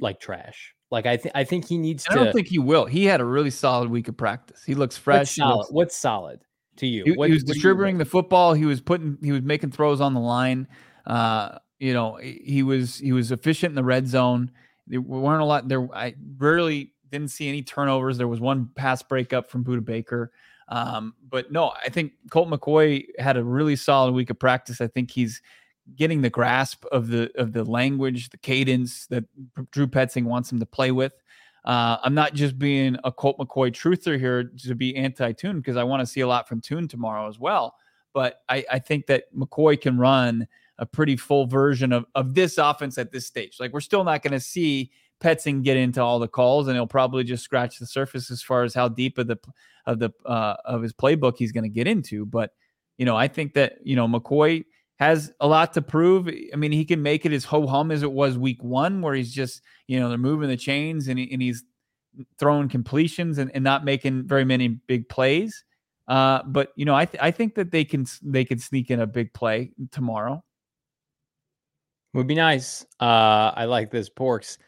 like 0.00 0.20
trash. 0.20 0.74
Like 0.90 1.06
I 1.06 1.16
think 1.16 1.34
I 1.34 1.44
think 1.44 1.66
he 1.66 1.78
needs 1.78 2.04
I 2.08 2.14
to. 2.14 2.20
I 2.20 2.24
don't 2.24 2.32
think 2.32 2.48
he 2.48 2.58
will. 2.58 2.84
He 2.86 3.04
had 3.04 3.20
a 3.20 3.24
really 3.24 3.50
solid 3.50 3.90
week 3.90 4.08
of 4.08 4.16
practice. 4.16 4.62
He 4.64 4.74
looks 4.74 4.96
fresh. 4.96 5.18
What's 5.18 5.34
solid? 5.34 5.56
Looks, 5.56 5.72
What's 5.72 5.96
solid 5.96 6.40
to 6.76 6.86
you? 6.86 7.04
He, 7.04 7.12
what, 7.12 7.28
he 7.28 7.34
was 7.34 7.44
distributing 7.44 7.98
the 7.98 8.04
football. 8.04 8.54
He 8.54 8.64
was 8.64 8.80
putting. 8.80 9.18
He 9.22 9.32
was 9.32 9.42
making 9.42 9.72
throws 9.72 10.00
on 10.00 10.14
the 10.14 10.20
line. 10.20 10.68
Uh, 11.06 11.58
you 11.78 11.94
know, 11.94 12.16
he 12.16 12.62
was 12.62 12.98
he 12.98 13.12
was 13.12 13.32
efficient 13.32 13.72
in 13.72 13.74
the 13.74 13.84
red 13.84 14.06
zone. 14.06 14.50
There 14.86 15.00
weren't 15.00 15.42
a 15.42 15.44
lot. 15.44 15.68
There, 15.68 15.92
I 15.94 16.14
rarely 16.38 16.92
didn't 17.10 17.28
see 17.28 17.48
any 17.48 17.62
turnovers. 17.62 18.18
There 18.18 18.28
was 18.28 18.40
one 18.40 18.70
pass 18.76 19.02
breakup 19.02 19.50
from 19.50 19.64
Budda 19.64 19.84
Baker. 19.84 20.32
Um, 20.68 21.14
but 21.28 21.52
no, 21.52 21.72
I 21.84 21.88
think 21.88 22.12
Colt 22.30 22.48
McCoy 22.48 23.04
had 23.18 23.36
a 23.36 23.44
really 23.44 23.76
solid 23.76 24.12
week 24.12 24.30
of 24.30 24.38
practice. 24.38 24.80
I 24.80 24.86
think 24.86 25.10
he's 25.10 25.42
getting 25.96 26.22
the 26.22 26.30
grasp 26.30 26.84
of 26.86 27.08
the 27.08 27.30
of 27.36 27.52
the 27.52 27.64
language, 27.64 28.30
the 28.30 28.38
cadence 28.38 29.06
that 29.08 29.24
Drew 29.70 29.86
Petzing 29.86 30.24
wants 30.24 30.50
him 30.50 30.58
to 30.60 30.66
play 30.66 30.90
with. 30.90 31.14
Uh, 31.64 31.98
I'm 32.02 32.14
not 32.14 32.34
just 32.34 32.58
being 32.58 32.96
a 33.04 33.12
Colt 33.12 33.38
McCoy 33.38 33.70
truther 33.70 34.18
here 34.18 34.44
to 34.44 34.74
be 34.74 34.96
anti-Tune 34.96 35.58
because 35.58 35.76
I 35.76 35.82
want 35.82 36.00
to 36.00 36.06
see 36.06 36.20
a 36.20 36.26
lot 36.26 36.46
from 36.46 36.60
Tune 36.60 36.88
tomorrow 36.88 37.26
as 37.26 37.38
well. 37.38 37.76
But 38.12 38.42
I, 38.48 38.64
I 38.70 38.78
think 38.78 39.06
that 39.06 39.34
McCoy 39.34 39.80
can 39.80 39.98
run 39.98 40.46
a 40.78 40.86
pretty 40.86 41.16
full 41.16 41.46
version 41.46 41.92
of, 41.92 42.04
of 42.14 42.34
this 42.34 42.58
offense 42.58 42.98
at 42.98 43.12
this 43.12 43.26
stage. 43.26 43.56
Like 43.60 43.72
we're 43.72 43.80
still 43.80 44.04
not 44.04 44.22
going 44.22 44.32
to 44.32 44.40
see 44.40 44.90
Petzing 45.20 45.62
get 45.62 45.76
into 45.76 46.02
all 46.02 46.18
the 46.18 46.28
calls, 46.28 46.68
and 46.68 46.76
he'll 46.76 46.86
probably 46.86 47.24
just 47.24 47.44
scratch 47.44 47.78
the 47.78 47.86
surface 47.86 48.30
as 48.30 48.42
far 48.42 48.62
as 48.62 48.74
how 48.74 48.88
deep 48.88 49.18
of 49.18 49.26
the 49.26 49.38
of 49.86 49.98
the 49.98 50.10
uh, 50.26 50.56
of 50.64 50.82
his 50.82 50.92
playbook 50.92 51.34
he's 51.38 51.52
going 51.52 51.64
to 51.64 51.70
get 51.70 51.86
into. 51.86 52.26
But 52.26 52.50
you 52.98 53.06
know, 53.06 53.16
I 53.16 53.28
think 53.28 53.54
that 53.54 53.74
you 53.84 53.96
know 53.96 54.06
McCoy 54.06 54.64
has 54.96 55.32
a 55.40 55.46
lot 55.46 55.72
to 55.74 55.82
prove. 55.82 56.28
I 56.28 56.56
mean, 56.56 56.72
he 56.72 56.84
can 56.84 57.02
make 57.02 57.26
it 57.26 57.32
as 57.32 57.44
ho 57.44 57.66
hum 57.66 57.90
as 57.90 58.02
it 58.02 58.12
was 58.12 58.38
week 58.38 58.62
one, 58.62 59.00
where 59.02 59.14
he's 59.14 59.32
just 59.32 59.62
you 59.86 59.98
know 59.98 60.08
they're 60.08 60.18
moving 60.18 60.48
the 60.48 60.56
chains 60.56 61.08
and, 61.08 61.18
and 61.18 61.40
he's 61.42 61.64
throwing 62.38 62.68
completions 62.68 63.38
and, 63.38 63.50
and 63.54 63.64
not 63.64 63.84
making 63.84 64.26
very 64.26 64.44
many 64.44 64.68
big 64.68 65.08
plays. 65.08 65.64
Uh, 66.06 66.42
but 66.46 66.72
you 66.76 66.84
know, 66.84 66.94
I 66.94 67.06
th- 67.06 67.22
I 67.22 67.30
think 67.30 67.54
that 67.54 67.70
they 67.70 67.84
can 67.84 68.06
they 68.22 68.44
can 68.44 68.58
sneak 68.58 68.90
in 68.90 69.00
a 69.00 69.06
big 69.06 69.32
play 69.32 69.72
tomorrow. 69.90 70.44
Would 72.12 72.26
be 72.26 72.34
nice. 72.34 72.84
Uh, 73.00 73.52
I 73.56 73.64
like 73.64 73.90
this. 73.90 74.08
Porks. 74.08 74.58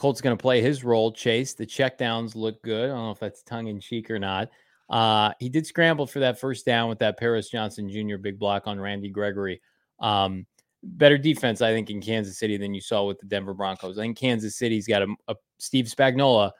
Colt's 0.00 0.22
going 0.22 0.34
to 0.34 0.40
play 0.40 0.62
his 0.62 0.82
role. 0.82 1.12
Chase. 1.12 1.52
The 1.52 1.66
checkdowns 1.66 2.34
look 2.34 2.62
good. 2.62 2.86
I 2.86 2.94
don't 2.94 3.04
know 3.04 3.10
if 3.10 3.18
that's 3.18 3.42
tongue 3.42 3.66
in 3.66 3.80
cheek 3.80 4.10
or 4.10 4.18
not. 4.18 4.48
Uh, 4.88 5.32
he 5.38 5.50
did 5.50 5.66
scramble 5.66 6.06
for 6.06 6.20
that 6.20 6.40
first 6.40 6.64
down 6.64 6.88
with 6.88 6.98
that 7.00 7.18
Paris 7.18 7.50
Johnson 7.50 7.86
Jr. 7.86 8.16
big 8.16 8.38
block 8.38 8.66
on 8.66 8.80
Randy 8.80 9.10
Gregory. 9.10 9.60
Um, 10.00 10.46
better 10.82 11.18
defense, 11.18 11.60
I 11.60 11.74
think, 11.74 11.90
in 11.90 12.00
Kansas 12.00 12.38
City 12.38 12.56
than 12.56 12.72
you 12.72 12.80
saw 12.80 13.04
with 13.04 13.20
the 13.20 13.26
Denver 13.26 13.52
Broncos. 13.52 13.98
I 13.98 14.00
think 14.00 14.16
Kansas 14.16 14.56
City's 14.56 14.86
got 14.86 15.02
a, 15.02 15.14
a 15.28 15.36
Steve 15.58 15.84
Spagnuolo. 15.84 16.50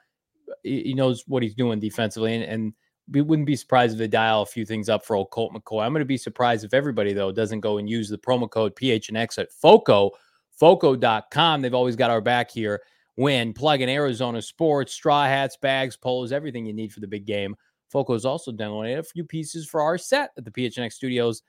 He 0.61 0.93
knows 0.93 1.23
what 1.27 1.41
he's 1.41 1.55
doing 1.55 1.79
defensively, 1.79 2.35
and, 2.35 2.43
and 2.43 2.73
we 3.09 3.21
wouldn't 3.21 3.47
be 3.47 3.55
surprised 3.55 3.93
if 3.93 3.99
they 3.99 4.07
dial 4.07 4.43
a 4.43 4.45
few 4.45 4.67
things 4.67 4.87
up 4.87 5.03
for 5.03 5.15
old 5.15 5.31
Colt 5.31 5.51
McCoy. 5.51 5.83
I'm 5.83 5.93
going 5.93 6.01
to 6.01 6.05
be 6.05 6.15
surprised 6.15 6.63
if 6.63 6.75
everybody 6.75 7.13
though 7.13 7.31
doesn't 7.31 7.61
go 7.61 7.79
and 7.79 7.89
use 7.89 8.07
the 8.07 8.19
promo 8.19 8.47
code 8.47 8.75
PHNX 8.75 9.39
at 9.39 9.51
Foco 9.51 10.11
foco.com. 10.51 11.61
They've 11.61 11.73
always 11.73 11.95
got 11.95 12.11
our 12.11 12.21
back 12.21 12.51
here. 12.51 12.81
When 13.21 13.53
plug 13.53 13.81
in 13.81 13.87
Arizona 13.87 14.41
sports, 14.41 14.93
straw 14.93 15.25
hats, 15.25 15.55
bags, 15.55 15.95
polos, 15.95 16.31
everything 16.31 16.65
you 16.65 16.73
need 16.73 16.91
for 16.91 17.01
the 17.01 17.07
big 17.07 17.27
game. 17.27 17.55
Foco 17.91 18.13
has 18.13 18.25
also 18.25 18.51
donated 18.51 18.97
a 18.97 19.03
few 19.03 19.23
pieces 19.23 19.67
for 19.67 19.79
our 19.79 19.95
set 19.95 20.31
at 20.39 20.43
the 20.43 20.49
PHNX 20.49 20.93
studios. 20.93 21.43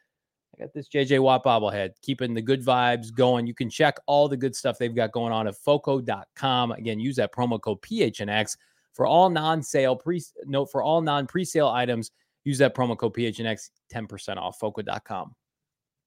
I 0.54 0.64
got 0.64 0.74
this 0.74 0.86
JJ 0.90 1.20
Watt 1.20 1.42
bobblehead, 1.42 1.92
keeping 2.02 2.34
the 2.34 2.42
good 2.42 2.62
vibes 2.62 3.10
going. 3.10 3.46
You 3.46 3.54
can 3.54 3.70
check 3.70 3.96
all 4.04 4.28
the 4.28 4.36
good 4.36 4.54
stuff 4.54 4.76
they've 4.76 4.94
got 4.94 5.12
going 5.12 5.32
on 5.32 5.46
at 5.46 5.56
foco.com. 5.56 6.72
Again, 6.72 7.00
use 7.00 7.16
that 7.16 7.32
promo 7.32 7.58
code 7.58 7.80
PHNX 7.80 8.54
for 8.92 9.06
all 9.06 9.30
non-sale 9.30 9.96
pre 9.96 10.22
note 10.44 10.66
for 10.70 10.82
all 10.82 11.00
non-presale 11.00 11.72
items. 11.72 12.10
Use 12.44 12.58
that 12.58 12.74
promo 12.74 12.98
code 12.98 13.14
PHNX, 13.14 13.70
10% 13.90 14.36
off 14.36 14.58
foco.com. 14.58 15.34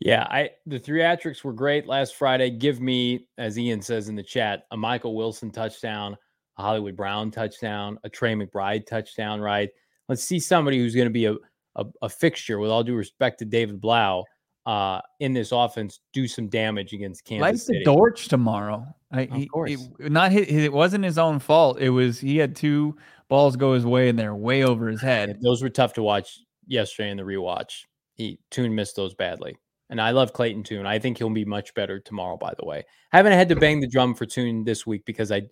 Yeah, 0.00 0.26
I 0.30 0.50
the 0.64 0.80
theatrics 0.80 1.44
were 1.44 1.52
great 1.52 1.86
last 1.86 2.16
Friday. 2.16 2.50
Give 2.50 2.80
me, 2.80 3.28
as 3.36 3.58
Ian 3.58 3.82
says 3.82 4.08
in 4.08 4.14
the 4.14 4.22
chat, 4.22 4.64
a 4.70 4.76
Michael 4.76 5.14
Wilson 5.14 5.50
touchdown, 5.50 6.16
a 6.60 6.62
Hollywood 6.62 6.96
Brown 6.96 7.30
touchdown, 7.30 7.98
a 8.04 8.08
Trey 8.08 8.34
McBride 8.34 8.86
touchdown. 8.86 9.40
Right? 9.40 9.70
Let's 10.08 10.22
see 10.22 10.38
somebody 10.38 10.78
who's 10.78 10.94
going 10.94 11.06
to 11.06 11.10
be 11.10 11.26
a, 11.26 11.34
a, 11.76 11.86
a 12.02 12.08
fixture. 12.08 12.58
With 12.58 12.70
all 12.70 12.84
due 12.84 12.94
respect 12.94 13.38
to 13.40 13.44
David 13.44 13.80
Blough, 13.80 14.24
uh, 14.66 15.00
in 15.20 15.32
this 15.32 15.52
offense, 15.52 16.00
do 16.12 16.28
some 16.28 16.48
damage 16.48 16.92
against 16.92 17.24
Kansas 17.24 17.40
like 17.40 17.56
City. 17.56 17.78
the 17.80 17.84
Dortch 17.84 18.28
tomorrow. 18.28 18.86
I, 19.12 19.22
of 19.22 19.48
course, 19.48 19.70
he, 19.70 20.08
not 20.08 20.32
his, 20.32 20.46
it 20.48 20.72
wasn't 20.72 21.04
his 21.04 21.18
own 21.18 21.38
fault. 21.38 21.80
It 21.80 21.90
was 21.90 22.20
he 22.20 22.36
had 22.36 22.54
two 22.54 22.96
balls 23.28 23.56
go 23.56 23.72
his 23.72 23.86
way 23.86 24.08
and 24.08 24.18
they're 24.18 24.34
way 24.34 24.62
over 24.62 24.88
his 24.88 25.00
head. 25.00 25.38
Those 25.42 25.62
were 25.62 25.70
tough 25.70 25.94
to 25.94 26.02
watch 26.02 26.38
yesterday 26.66 27.10
in 27.10 27.16
the 27.16 27.22
rewatch. 27.22 27.84
He 28.14 28.38
Tune 28.50 28.74
missed 28.74 28.96
those 28.96 29.14
badly. 29.14 29.56
And 29.88 30.00
I 30.00 30.12
love 30.12 30.32
Clayton 30.32 30.62
Tune. 30.62 30.86
I 30.86 31.00
think 31.00 31.18
he'll 31.18 31.30
be 31.30 31.44
much 31.44 31.74
better 31.74 31.98
tomorrow, 31.98 32.36
by 32.36 32.54
the 32.56 32.64
way. 32.64 32.84
I 33.12 33.16
haven't 33.16 33.32
had 33.32 33.48
to 33.48 33.56
bang 33.56 33.80
the 33.80 33.88
drum 33.88 34.14
for 34.14 34.24
Tune 34.24 34.62
this 34.62 34.86
week 34.86 35.04
because 35.04 35.32
I 35.32 35.42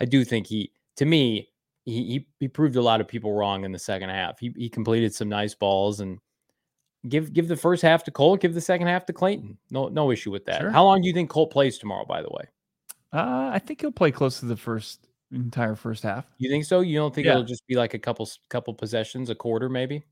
I 0.00 0.04
do 0.04 0.24
think 0.24 0.46
he 0.46 0.72
to 0.96 1.04
me, 1.04 1.48
he 1.84 2.04
he, 2.04 2.26
he 2.40 2.48
proved 2.48 2.76
a 2.76 2.82
lot 2.82 3.00
of 3.00 3.08
people 3.08 3.32
wrong 3.32 3.64
in 3.64 3.72
the 3.72 3.78
second 3.78 4.10
half. 4.10 4.38
He 4.38 4.52
he 4.56 4.68
completed 4.68 5.14
some 5.14 5.28
nice 5.28 5.54
balls 5.54 6.00
and 6.00 6.18
give 7.08 7.32
give 7.32 7.48
the 7.48 7.56
first 7.56 7.82
half 7.82 8.04
to 8.04 8.10
Colt, 8.10 8.40
give 8.40 8.54
the 8.54 8.60
second 8.60 8.86
half 8.86 9.06
to 9.06 9.12
Clayton. 9.12 9.58
No 9.70 9.88
no 9.88 10.10
issue 10.10 10.30
with 10.30 10.44
that. 10.46 10.60
Sure. 10.60 10.70
How 10.70 10.84
long 10.84 11.00
do 11.00 11.08
you 11.08 11.14
think 11.14 11.30
Colt 11.30 11.50
plays 11.50 11.78
tomorrow, 11.78 12.04
by 12.04 12.22
the 12.22 12.30
way? 12.30 12.44
Uh, 13.12 13.50
I 13.52 13.58
think 13.58 13.80
he'll 13.80 13.90
play 13.90 14.12
close 14.12 14.38
to 14.40 14.46
the 14.46 14.56
first 14.56 15.08
entire 15.32 15.74
first 15.74 16.02
half. 16.02 16.26
You 16.38 16.50
think 16.50 16.64
so? 16.64 16.80
You 16.80 16.98
don't 16.98 17.14
think 17.14 17.26
yeah. 17.26 17.32
it'll 17.32 17.44
just 17.44 17.66
be 17.66 17.74
like 17.74 17.94
a 17.94 17.98
couple 17.98 18.28
couple 18.48 18.74
possessions, 18.74 19.30
a 19.30 19.34
quarter 19.34 19.68
maybe? 19.68 20.04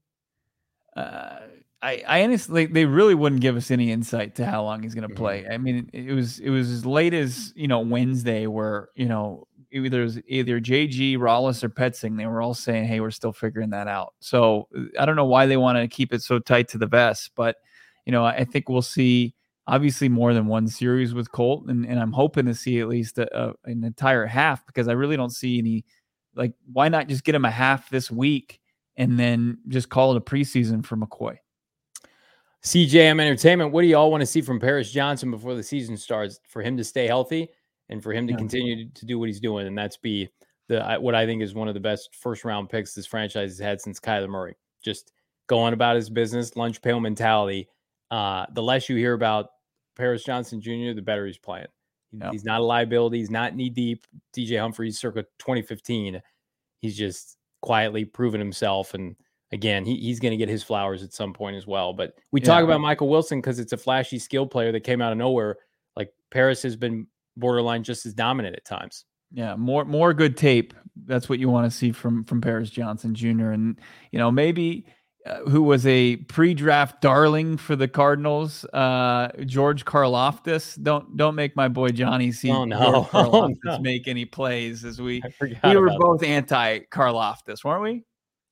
Uh, 0.97 1.39
I, 1.81 2.03
I 2.09 2.25
honestly, 2.25 2.67
they 2.67 2.87
really 2.87 3.15
wouldn't 3.15 3.41
give 3.41 3.57
us 3.57 3.71
any 3.71 3.93
insight 3.93 4.35
to 4.37 4.47
how 4.47 4.65
long 4.65 4.83
he's 4.83 4.95
going 4.95 5.09
to 5.09 5.15
play. 5.15 5.43
Mm-hmm. 5.43 5.53
I 5.53 5.59
mean, 5.59 5.91
it, 5.93 6.07
it, 6.07 6.13
was 6.13 6.41
it 6.41 6.51
was 6.51 6.71
as 6.71 6.85
late 6.85 7.15
as 7.15 7.53
you 7.55 7.69
know 7.69 7.81
Wednesday, 7.81 8.47
where 8.47 8.89
you 8.97 9.07
know 9.07 9.47
either 9.71 10.09
either 10.27 10.61
JG, 10.61 11.17
Rallis, 11.17 11.63
or 11.63 11.69
Petzing. 11.69 12.17
They 12.17 12.27
were 12.27 12.41
all 12.41 12.55
saying, 12.55 12.87
"Hey, 12.87 13.01
we're 13.01 13.11
still 13.11 13.33
figuring 13.33 13.71
that 13.71 13.89
out." 13.89 14.15
So 14.21 14.69
I 14.99 15.05
don't 15.05 15.17
know 15.17 15.25
why 15.25 15.47
they 15.47 15.57
want 15.57 15.79
to 15.79 15.89
keep 15.89 16.13
it 16.13 16.23
so 16.23 16.39
tight 16.39 16.69
to 16.69 16.79
the 16.79 16.87
vest, 16.87 17.33
but 17.35 17.57
you 18.07 18.13
know, 18.13 18.25
I 18.25 18.45
think 18.45 18.69
we'll 18.69 18.83
see 18.83 19.35
obviously 19.67 20.09
more 20.09 20.33
than 20.33 20.47
one 20.47 20.67
series 20.67 21.13
with 21.13 21.31
Colt, 21.31 21.67
and, 21.69 21.85
and 21.85 22.01
I'm 22.01 22.13
hoping 22.13 22.47
to 22.47 22.55
see 22.55 22.81
at 22.81 22.89
least 22.89 23.19
a, 23.19 23.39
a, 23.39 23.55
an 23.65 23.85
entire 23.85 24.25
half 24.25 24.67
because 24.67 24.89
I 24.89 24.93
really 24.93 25.17
don't 25.17 25.31
see 25.31 25.59
any. 25.59 25.85
Like, 26.35 26.55
why 26.73 26.89
not 26.89 27.09
just 27.09 27.25
get 27.25 27.35
him 27.35 27.45
a 27.45 27.51
half 27.51 27.91
this 27.91 28.11
week 28.11 28.61
and 28.97 29.19
then 29.19 29.59
just 29.69 29.89
call 29.89 30.13
it 30.13 30.17
a 30.17 30.21
preseason 30.21 30.85
for 30.85 30.97
McCoy? 30.97 31.37
CJM 32.65 33.21
Entertainment, 33.21 33.73
what 33.73 33.83
do 33.83 33.89
you 33.89 33.97
all 33.97 34.11
want 34.11 34.21
to 34.21 34.27
see 34.27 34.41
from 34.41 34.59
Paris 34.59 34.91
Johnson 34.91 35.31
before 35.31 35.55
the 35.55 35.63
season 35.63 35.97
starts 35.97 36.41
for 36.49 36.63
him 36.63 36.77
to 36.77 36.85
stay 36.85 37.07
healthy 37.07 37.49
and 37.89 38.03
for 38.03 38.13
him 38.13 38.27
to 38.27 38.33
yeah. 38.33 38.39
continue 38.39 38.91
to 38.91 39.07
do 39.07 39.19
what 39.19 39.29
he's 39.29 39.41
doing? 39.41 39.67
And 39.67 39.77
that's 39.77 39.97
be 39.97 40.29
the 40.69 40.99
what 41.01 41.15
I 41.15 41.27
think 41.27 41.43
is 41.43 41.55
one 41.55 41.69
of 41.69 41.75
the 41.75 41.81
best 41.81 42.15
first 42.15 42.45
round 42.45 42.69
picks 42.69 42.95
this 42.95 43.07
franchise 43.07 43.51
has 43.51 43.59
had 43.59 43.81
since 43.81 43.99
Kyler 43.99 44.29
Murray. 44.29 44.57
Just 44.85 45.13
going 45.49 45.73
about 45.73 45.97
his 45.97 46.11
business, 46.11 46.57
lunch 46.57 46.81
pail 46.83 47.01
mentality. 47.01 47.69
Uh, 48.11 48.47
the 48.53 48.63
less 48.63 48.89
you 48.89 48.97
hear 48.97 49.15
about 49.15 49.51
Paris 49.97 50.25
Johnson 50.25 50.61
Jr., 50.61 50.93
the 50.95 51.03
better 51.03 51.27
he's 51.27 51.39
playing. 51.39 51.67
Yeah. 52.13 52.31
He's 52.31 52.45
not 52.45 52.61
a 52.61 52.65
liability. 52.65 53.19
He's 53.19 53.31
not 53.31 53.55
knee 53.55 53.69
deep. 53.69 54.07
DJ 54.35 54.61
Humphries 54.61 54.99
circa 54.99 55.25
2015. 55.39 56.23
He's 56.81 56.97
just 56.97 57.37
quietly 57.61 58.05
proven 58.05 58.41
himself. 58.41 58.95
And 58.95 59.17
again, 59.53 59.85
he, 59.85 59.97
he's 59.97 60.21
going 60.21 60.31
to 60.31 60.37
get 60.37 60.49
his 60.49 60.63
flowers 60.63 61.03
at 61.03 61.13
some 61.13 61.33
point 61.33 61.57
as 61.57 61.67
well. 61.67 61.93
But 61.93 62.15
we 62.33 62.41
talk 62.41 62.65
about 62.65 62.81
Michael 62.81 63.09
Wilson 63.09 63.41
because 63.41 63.59
it's 63.59 63.73
a 63.73 63.77
flashy 63.77 64.19
skill 64.19 64.47
player 64.47 64.73
that 64.73 64.85
came 64.85 65.03
out 65.03 65.13
of 65.13 65.19
nowhere. 65.19 65.57
Like 65.97 66.13
Paris 66.31 66.63
has 66.63 66.77
been 66.77 67.07
borderline 67.39 67.83
just 67.83 68.07
as 68.07 68.15
dominant 68.15 68.57
at 68.57 68.65
times. 68.65 69.05
Yeah, 69.33 69.57
more 69.57 69.85
more 69.85 70.15
good 70.15 70.37
tape. 70.37 70.75
That's 71.05 71.29
what 71.29 71.39
you 71.39 71.49
want 71.49 71.71
to 71.71 71.77
see 71.77 71.93
from 71.93 72.25
from 72.25 72.41
Paris 72.41 72.71
Johnson 72.71 73.15
Jr. 73.15 73.51
And 73.51 73.81
you 74.11 74.19
know 74.19 74.31
maybe 74.31 74.87
uh, 75.27 75.41
who 75.49 75.63
was 75.63 75.87
a 75.87 76.17
pre-draft 76.17 77.03
darling 77.03 77.57
for 77.57 77.77
the 77.77 77.89
Cardinals, 77.89 78.65
uh, 78.67 79.29
George 79.45 79.85
Karlaftis. 79.85 80.83
Don't 80.83 81.17
don't 81.17 81.35
make 81.35 81.57
my 81.57 81.69
boy 81.69 81.89
Johnny 81.91 82.33
see 82.33 82.51
Oh, 82.51 82.65
no. 82.65 83.09
Oh, 83.15 83.53
no. 83.65 83.79
make 83.81 84.09
any 84.09 84.25
plays. 84.25 84.85
As 84.85 85.01
we 85.01 85.23
we 85.41 85.77
were 85.77 85.91
both 85.99 86.23
anti 86.23 86.81
Karlaftis, 86.91 87.65
weren't 87.65 87.83
we? 87.83 88.05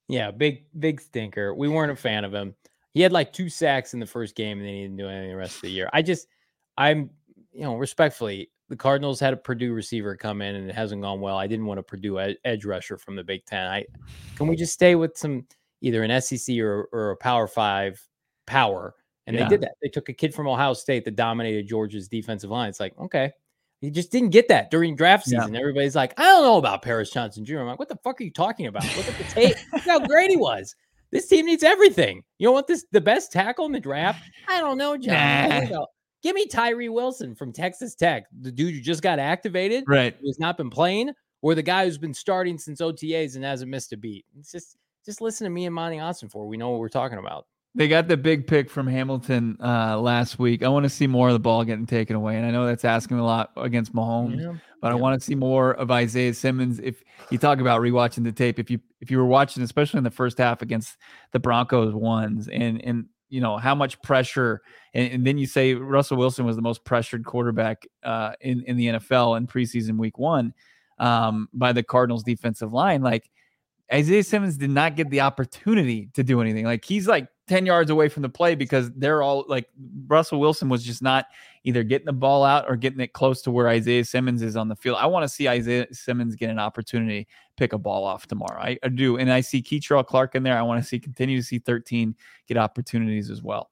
Yeah, 0.08 0.30
big 0.30 0.66
big 0.78 1.00
stinker. 1.00 1.54
We 1.54 1.68
weren't 1.68 1.92
a 1.92 1.96
fan 1.96 2.24
of 2.24 2.34
him. 2.34 2.54
He 2.94 3.02
had 3.02 3.12
like 3.12 3.32
two 3.32 3.48
sacks 3.48 3.94
in 3.94 4.00
the 4.00 4.06
first 4.06 4.34
game, 4.34 4.58
and 4.58 4.66
then 4.66 4.74
he 4.74 4.82
didn't 4.82 4.96
do 4.96 5.08
anything 5.08 5.30
the 5.30 5.36
rest 5.36 5.56
of 5.56 5.62
the 5.62 5.70
year. 5.70 5.90
I 5.92 6.00
just, 6.00 6.26
I'm, 6.78 7.10
you 7.56 7.62
know, 7.62 7.76
respectfully, 7.76 8.50
the 8.68 8.76
Cardinals 8.76 9.18
had 9.20 9.32
a 9.32 9.36
Purdue 9.36 9.72
receiver 9.72 10.16
come 10.16 10.42
in, 10.42 10.54
and 10.56 10.68
it 10.68 10.74
hasn't 10.74 11.02
gone 11.02 11.20
well. 11.20 11.36
I 11.38 11.46
didn't 11.46 11.66
want 11.66 11.80
a 11.80 11.82
Purdue 11.82 12.18
ed- 12.20 12.36
edge 12.44 12.64
rusher 12.64 12.98
from 12.98 13.16
the 13.16 13.24
Big 13.24 13.44
Ten. 13.46 13.66
I 13.66 13.84
can 14.36 14.46
we 14.48 14.56
just 14.56 14.72
stay 14.72 14.94
with 14.94 15.16
some 15.16 15.46
either 15.80 16.02
an 16.02 16.20
SEC 16.20 16.58
or 16.58 16.88
or 16.92 17.10
a 17.12 17.16
Power 17.16 17.46
Five 17.46 18.00
power? 18.46 18.94
And 19.26 19.34
Yeah. 19.36 19.44
they 19.44 19.48
did 19.50 19.60
that. 19.62 19.72
They 19.82 19.88
took 19.88 20.08
a 20.08 20.12
kid 20.12 20.34
from 20.34 20.46
Ohio 20.46 20.72
State 20.74 21.04
that 21.04 21.16
dominated 21.16 21.66
Georgia's 21.66 22.08
defensive 22.08 22.50
line. 22.50 22.68
It's 22.68 22.80
like 22.80 22.96
okay. 22.98 23.32
He 23.80 23.90
just 23.90 24.10
didn't 24.10 24.30
get 24.30 24.48
that 24.48 24.70
during 24.70 24.96
draft 24.96 25.24
Yeah. 25.26 25.40
season. 25.40 25.54
Everybody's 25.56 25.94
like, 25.94 26.18
I 26.18 26.22
don't 26.24 26.42
know 26.44 26.56
about 26.56 26.82
Paris 26.82 27.10
Johnson 27.10 27.44
Jr. 27.44 27.58
I'm 27.58 27.66
like, 27.66 27.78
what 27.78 27.88
the 27.88 27.96
fuck 28.02 28.20
are 28.20 28.24
you 28.24 28.30
talking 28.32 28.66
about? 28.66 28.84
Look 28.96 29.06
at 29.08 29.18
the 29.18 29.24
tape. 29.24 29.56
Look 29.72 29.82
how 29.82 29.98
great 30.00 30.30
he 30.30 30.36
was. 30.36 30.74
This 31.12 31.28
team 31.28 31.46
needs 31.46 31.62
everything. 31.62 32.22
You 32.38 32.46
know 32.48 32.52
what? 32.52 32.66
This 32.66 32.84
the 32.90 33.00
best 33.00 33.32
tackle 33.32 33.66
in 33.66 33.72
the 33.72 33.80
draft? 33.80 34.22
I 34.48 34.60
don't 34.60 34.78
know, 34.78 34.96
John. 34.96 35.70
Nah. 35.70 35.84
Give 36.26 36.34
me 36.34 36.46
Tyree 36.46 36.88
Wilson 36.88 37.36
from 37.36 37.52
Texas 37.52 37.94
Tech, 37.94 38.24
the 38.40 38.50
dude 38.50 38.74
who 38.74 38.80
just 38.80 39.00
got 39.00 39.20
activated, 39.20 39.84
Right. 39.86 40.12
who 40.20 40.26
has 40.26 40.40
not 40.40 40.56
been 40.56 40.70
playing, 40.70 41.12
or 41.40 41.54
the 41.54 41.62
guy 41.62 41.84
who's 41.84 41.98
been 41.98 42.12
starting 42.14 42.58
since 42.58 42.80
OTAs 42.80 43.36
and 43.36 43.44
hasn't 43.44 43.70
missed 43.70 43.92
a 43.92 43.96
beat. 43.96 44.24
It's 44.36 44.50
just 44.50 44.76
just 45.04 45.20
listen 45.20 45.44
to 45.44 45.50
me 45.50 45.66
and 45.66 45.74
Monti 45.74 45.98
Ossenfort. 45.98 46.48
We 46.48 46.56
know 46.56 46.70
what 46.70 46.80
we're 46.80 46.88
talking 46.88 47.18
about. 47.18 47.46
They 47.76 47.86
got 47.86 48.08
the 48.08 48.16
big 48.16 48.48
pick 48.48 48.68
from 48.68 48.88
Hamilton 48.88 49.56
uh, 49.62 50.00
last 50.00 50.40
week. 50.40 50.64
I 50.64 50.68
want 50.68 50.82
to 50.82 50.90
see 50.90 51.06
more 51.06 51.28
of 51.28 51.32
the 51.34 51.38
ball 51.38 51.62
getting 51.62 51.86
taken 51.86 52.16
away, 52.16 52.36
and 52.36 52.44
I 52.44 52.50
know 52.50 52.66
that's 52.66 52.84
asking 52.84 53.20
a 53.20 53.24
lot 53.24 53.52
against 53.56 53.94
Mahomes. 53.94 54.42
Yeah. 54.42 54.54
but 54.82 54.90
I 54.90 54.96
want 54.96 55.20
to 55.20 55.24
see 55.24 55.36
more 55.36 55.74
of 55.74 55.92
Isaiah 55.92 56.34
Simmons. 56.34 56.80
If 56.82 57.04
you 57.30 57.38
talk 57.38 57.60
about 57.60 57.80
rewatching 57.82 58.24
the 58.24 58.32
tape, 58.32 58.58
if 58.58 58.68
you 58.68 58.80
if 59.00 59.12
you 59.12 59.18
were 59.18 59.26
watching, 59.26 59.62
especially 59.62 59.98
in 59.98 60.04
the 60.04 60.10
first 60.10 60.38
half 60.38 60.60
against 60.60 60.96
the 61.30 61.38
Broncos 61.38 61.94
ones, 61.94 62.48
and 62.48 62.82
and 62.84 63.04
you 63.28 63.40
know 63.40 63.56
how 63.56 63.74
much 63.74 64.00
pressure, 64.02 64.62
and, 64.94 65.12
and 65.12 65.26
then 65.26 65.38
you 65.38 65.46
say 65.46 65.74
Russell 65.74 66.16
Wilson 66.16 66.44
was 66.44 66.56
the 66.56 66.62
most 66.62 66.84
pressured 66.84 67.24
quarterback 67.24 67.86
uh, 68.02 68.32
in 68.40 68.62
in 68.62 68.76
the 68.76 68.86
NFL 68.86 69.36
in 69.36 69.46
preseason 69.46 69.98
week 69.98 70.18
one 70.18 70.54
um, 70.98 71.48
by 71.52 71.72
the 71.72 71.82
Cardinals 71.82 72.22
defensive 72.22 72.72
line, 72.72 73.02
like. 73.02 73.30
Isaiah 73.94 74.24
Simmons 74.24 74.56
did 74.56 74.70
not 74.70 74.96
get 74.96 75.10
the 75.10 75.20
opportunity 75.20 76.08
to 76.14 76.24
do 76.24 76.40
anything. 76.40 76.64
Like 76.64 76.84
he's 76.84 77.06
like 77.06 77.28
10 77.46 77.66
yards 77.66 77.88
away 77.88 78.08
from 78.08 78.22
the 78.22 78.28
play 78.28 78.56
because 78.56 78.90
they're 78.96 79.22
all 79.22 79.44
like 79.46 79.68
Russell 80.08 80.40
Wilson 80.40 80.68
was 80.68 80.82
just 80.82 81.02
not 81.02 81.26
either 81.66 81.82
getting 81.82 82.06
the 82.06 82.12
ball 82.12 82.44
out 82.44 82.64
or 82.68 82.76
getting 82.76 83.00
it 83.00 83.12
close 83.12 83.42
to 83.42 83.50
where 83.50 83.68
Isaiah 83.68 84.04
Simmons 84.04 84.40
is 84.40 84.56
on 84.56 84.68
the 84.68 84.76
field. 84.76 84.98
I 85.00 85.06
want 85.06 85.24
to 85.24 85.28
see 85.28 85.48
Isaiah 85.48 85.88
Simmons 85.92 86.36
get 86.36 86.48
an 86.48 86.60
opportunity 86.60 87.24
to 87.24 87.30
pick 87.56 87.72
a 87.72 87.78
ball 87.78 88.04
off 88.04 88.28
tomorrow. 88.28 88.60
I, 88.60 88.78
I 88.84 88.88
do. 88.88 89.18
And 89.18 89.32
I 89.32 89.40
see 89.40 89.60
Kei'Trel 89.60 90.06
Clark 90.06 90.36
in 90.36 90.44
there. 90.44 90.56
I 90.56 90.62
want 90.62 90.80
to 90.80 90.88
see 90.88 91.00
continue 91.00 91.36
to 91.36 91.42
see 91.42 91.58
13 91.58 92.14
get 92.46 92.56
opportunities 92.56 93.30
as 93.30 93.42
well. 93.42 93.70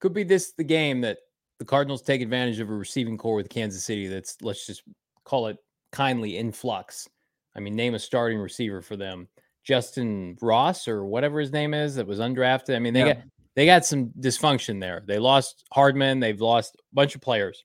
Could 0.00 0.12
be 0.12 0.24
this 0.24 0.52
the 0.52 0.64
game 0.64 1.00
that 1.02 1.18
the 1.60 1.64
Cardinals 1.64 2.02
take 2.02 2.22
advantage 2.22 2.58
of 2.58 2.70
a 2.70 2.74
receiving 2.74 3.16
corps 3.16 3.36
with 3.36 3.48
Kansas 3.48 3.84
City 3.84 4.08
that's 4.08 4.36
let's 4.42 4.66
just 4.66 4.82
call 5.24 5.46
it 5.46 5.58
kindly 5.92 6.38
in 6.38 6.50
flux. 6.50 7.08
I 7.54 7.60
mean, 7.60 7.76
name 7.76 7.94
a 7.94 8.00
starting 8.00 8.38
receiver 8.38 8.82
for 8.82 8.96
them. 8.96 9.28
Justyn 9.66 10.36
Ross 10.42 10.88
or 10.88 11.04
whatever 11.04 11.38
his 11.38 11.52
name 11.52 11.72
is 11.72 11.94
that 11.94 12.06
was 12.06 12.18
undrafted. 12.18 12.74
I 12.74 12.80
mean, 12.80 12.94
they 12.94 13.00
Yeah. 13.06 13.14
got 13.14 13.24
they 13.58 13.66
got 13.66 13.84
some 13.84 14.10
dysfunction 14.20 14.80
there. 14.80 15.02
They 15.04 15.18
lost 15.18 15.64
Hardman, 15.72 16.20
they've 16.20 16.40
lost 16.40 16.76
a 16.76 16.94
bunch 16.94 17.16
of 17.16 17.20
players. 17.20 17.64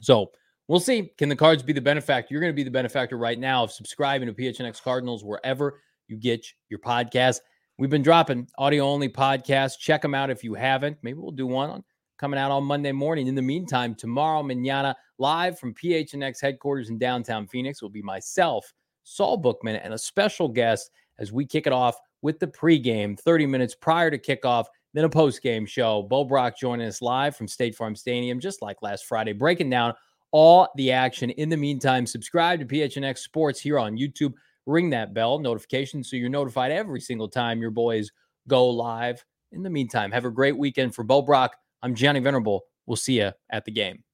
So 0.00 0.32
we'll 0.66 0.80
see. 0.80 1.12
Can 1.16 1.28
the 1.28 1.36
cards 1.36 1.62
be 1.62 1.72
the 1.72 1.80
benefactor? 1.80 2.34
You're 2.34 2.40
going 2.40 2.52
to 2.52 2.56
be 2.56 2.64
the 2.64 2.70
benefactor 2.72 3.16
right 3.16 3.38
now 3.38 3.62
of 3.62 3.70
subscribing 3.70 4.26
to 4.26 4.34
PHNX 4.34 4.82
Cardinals 4.82 5.22
wherever 5.22 5.80
you 6.08 6.16
get 6.16 6.44
your 6.68 6.80
podcast. 6.80 7.38
We've 7.78 7.88
been 7.88 8.02
dropping 8.02 8.48
audio 8.58 8.84
only 8.84 9.08
podcasts. 9.08 9.78
Check 9.78 10.02
them 10.02 10.16
out 10.16 10.30
if 10.30 10.42
you 10.42 10.54
haven't. 10.54 10.96
Maybe 11.04 11.20
we'll 11.20 11.30
do 11.30 11.46
one 11.46 11.70
on 11.70 11.84
coming 12.18 12.40
out 12.40 12.50
on 12.50 12.64
Monday 12.64 12.90
morning. 12.90 13.28
In 13.28 13.36
the 13.36 13.40
meantime, 13.40 13.94
tomorrow, 13.94 14.42
manana, 14.42 14.96
live 15.18 15.60
from 15.60 15.74
PHNX 15.74 16.40
headquarters 16.42 16.90
in 16.90 16.98
downtown 16.98 17.46
Phoenix, 17.46 17.80
will 17.80 17.88
be 17.88 18.02
myself, 18.02 18.74
Saul 19.04 19.36
Bookman, 19.36 19.76
and 19.76 19.94
a 19.94 19.98
special 19.98 20.48
guest 20.48 20.90
as 21.20 21.32
we 21.32 21.46
kick 21.46 21.68
it 21.68 21.72
off 21.72 21.96
with 22.22 22.40
the 22.40 22.48
pregame 22.48 23.16
30 23.16 23.46
minutes 23.46 23.76
prior 23.76 24.10
to 24.10 24.18
kickoff, 24.18 24.64
then 24.94 25.04
a 25.04 25.08
postgame 25.10 25.66
show. 25.68 26.02
Bo 26.02 26.24
Brack 26.24 26.58
joining 26.58 26.86
us 26.86 27.02
live 27.02 27.36
from 27.36 27.48
State 27.48 27.74
Farm 27.74 27.94
Stadium, 27.94 28.40
just 28.40 28.62
like 28.62 28.82
last 28.82 29.06
Friday, 29.06 29.32
breaking 29.32 29.70
down 29.70 29.94
all 30.32 30.68
the 30.76 30.92
action. 30.92 31.30
In 31.30 31.48
the 31.48 31.56
meantime, 31.56 32.06
subscribe 32.06 32.60
to 32.60 32.66
PHNX 32.66 33.18
Sports 33.18 33.60
here 33.60 33.78
on 33.78 33.96
YouTube. 33.96 34.32
Ring 34.66 34.90
that 34.90 35.14
bell 35.14 35.38
notification 35.38 36.04
so 36.04 36.16
you're 36.16 36.28
notified 36.28 36.72
every 36.72 37.00
single 37.00 37.28
time 37.28 37.60
your 37.60 37.70
boys 37.70 38.10
go 38.46 38.68
live. 38.68 39.24
In 39.52 39.62
the 39.62 39.70
meantime, 39.70 40.10
have 40.12 40.24
a 40.24 40.30
great 40.30 40.56
weekend 40.56 40.94
for 40.94 41.04
Bo 41.04 41.22
Brack. 41.22 41.52
I'm 41.82 41.94
Johnny 41.94 42.20
Venerable. 42.20 42.62
We'll 42.86 42.96
see 42.96 43.20
you 43.20 43.32
at 43.50 43.64
the 43.64 43.72
game. 43.72 44.04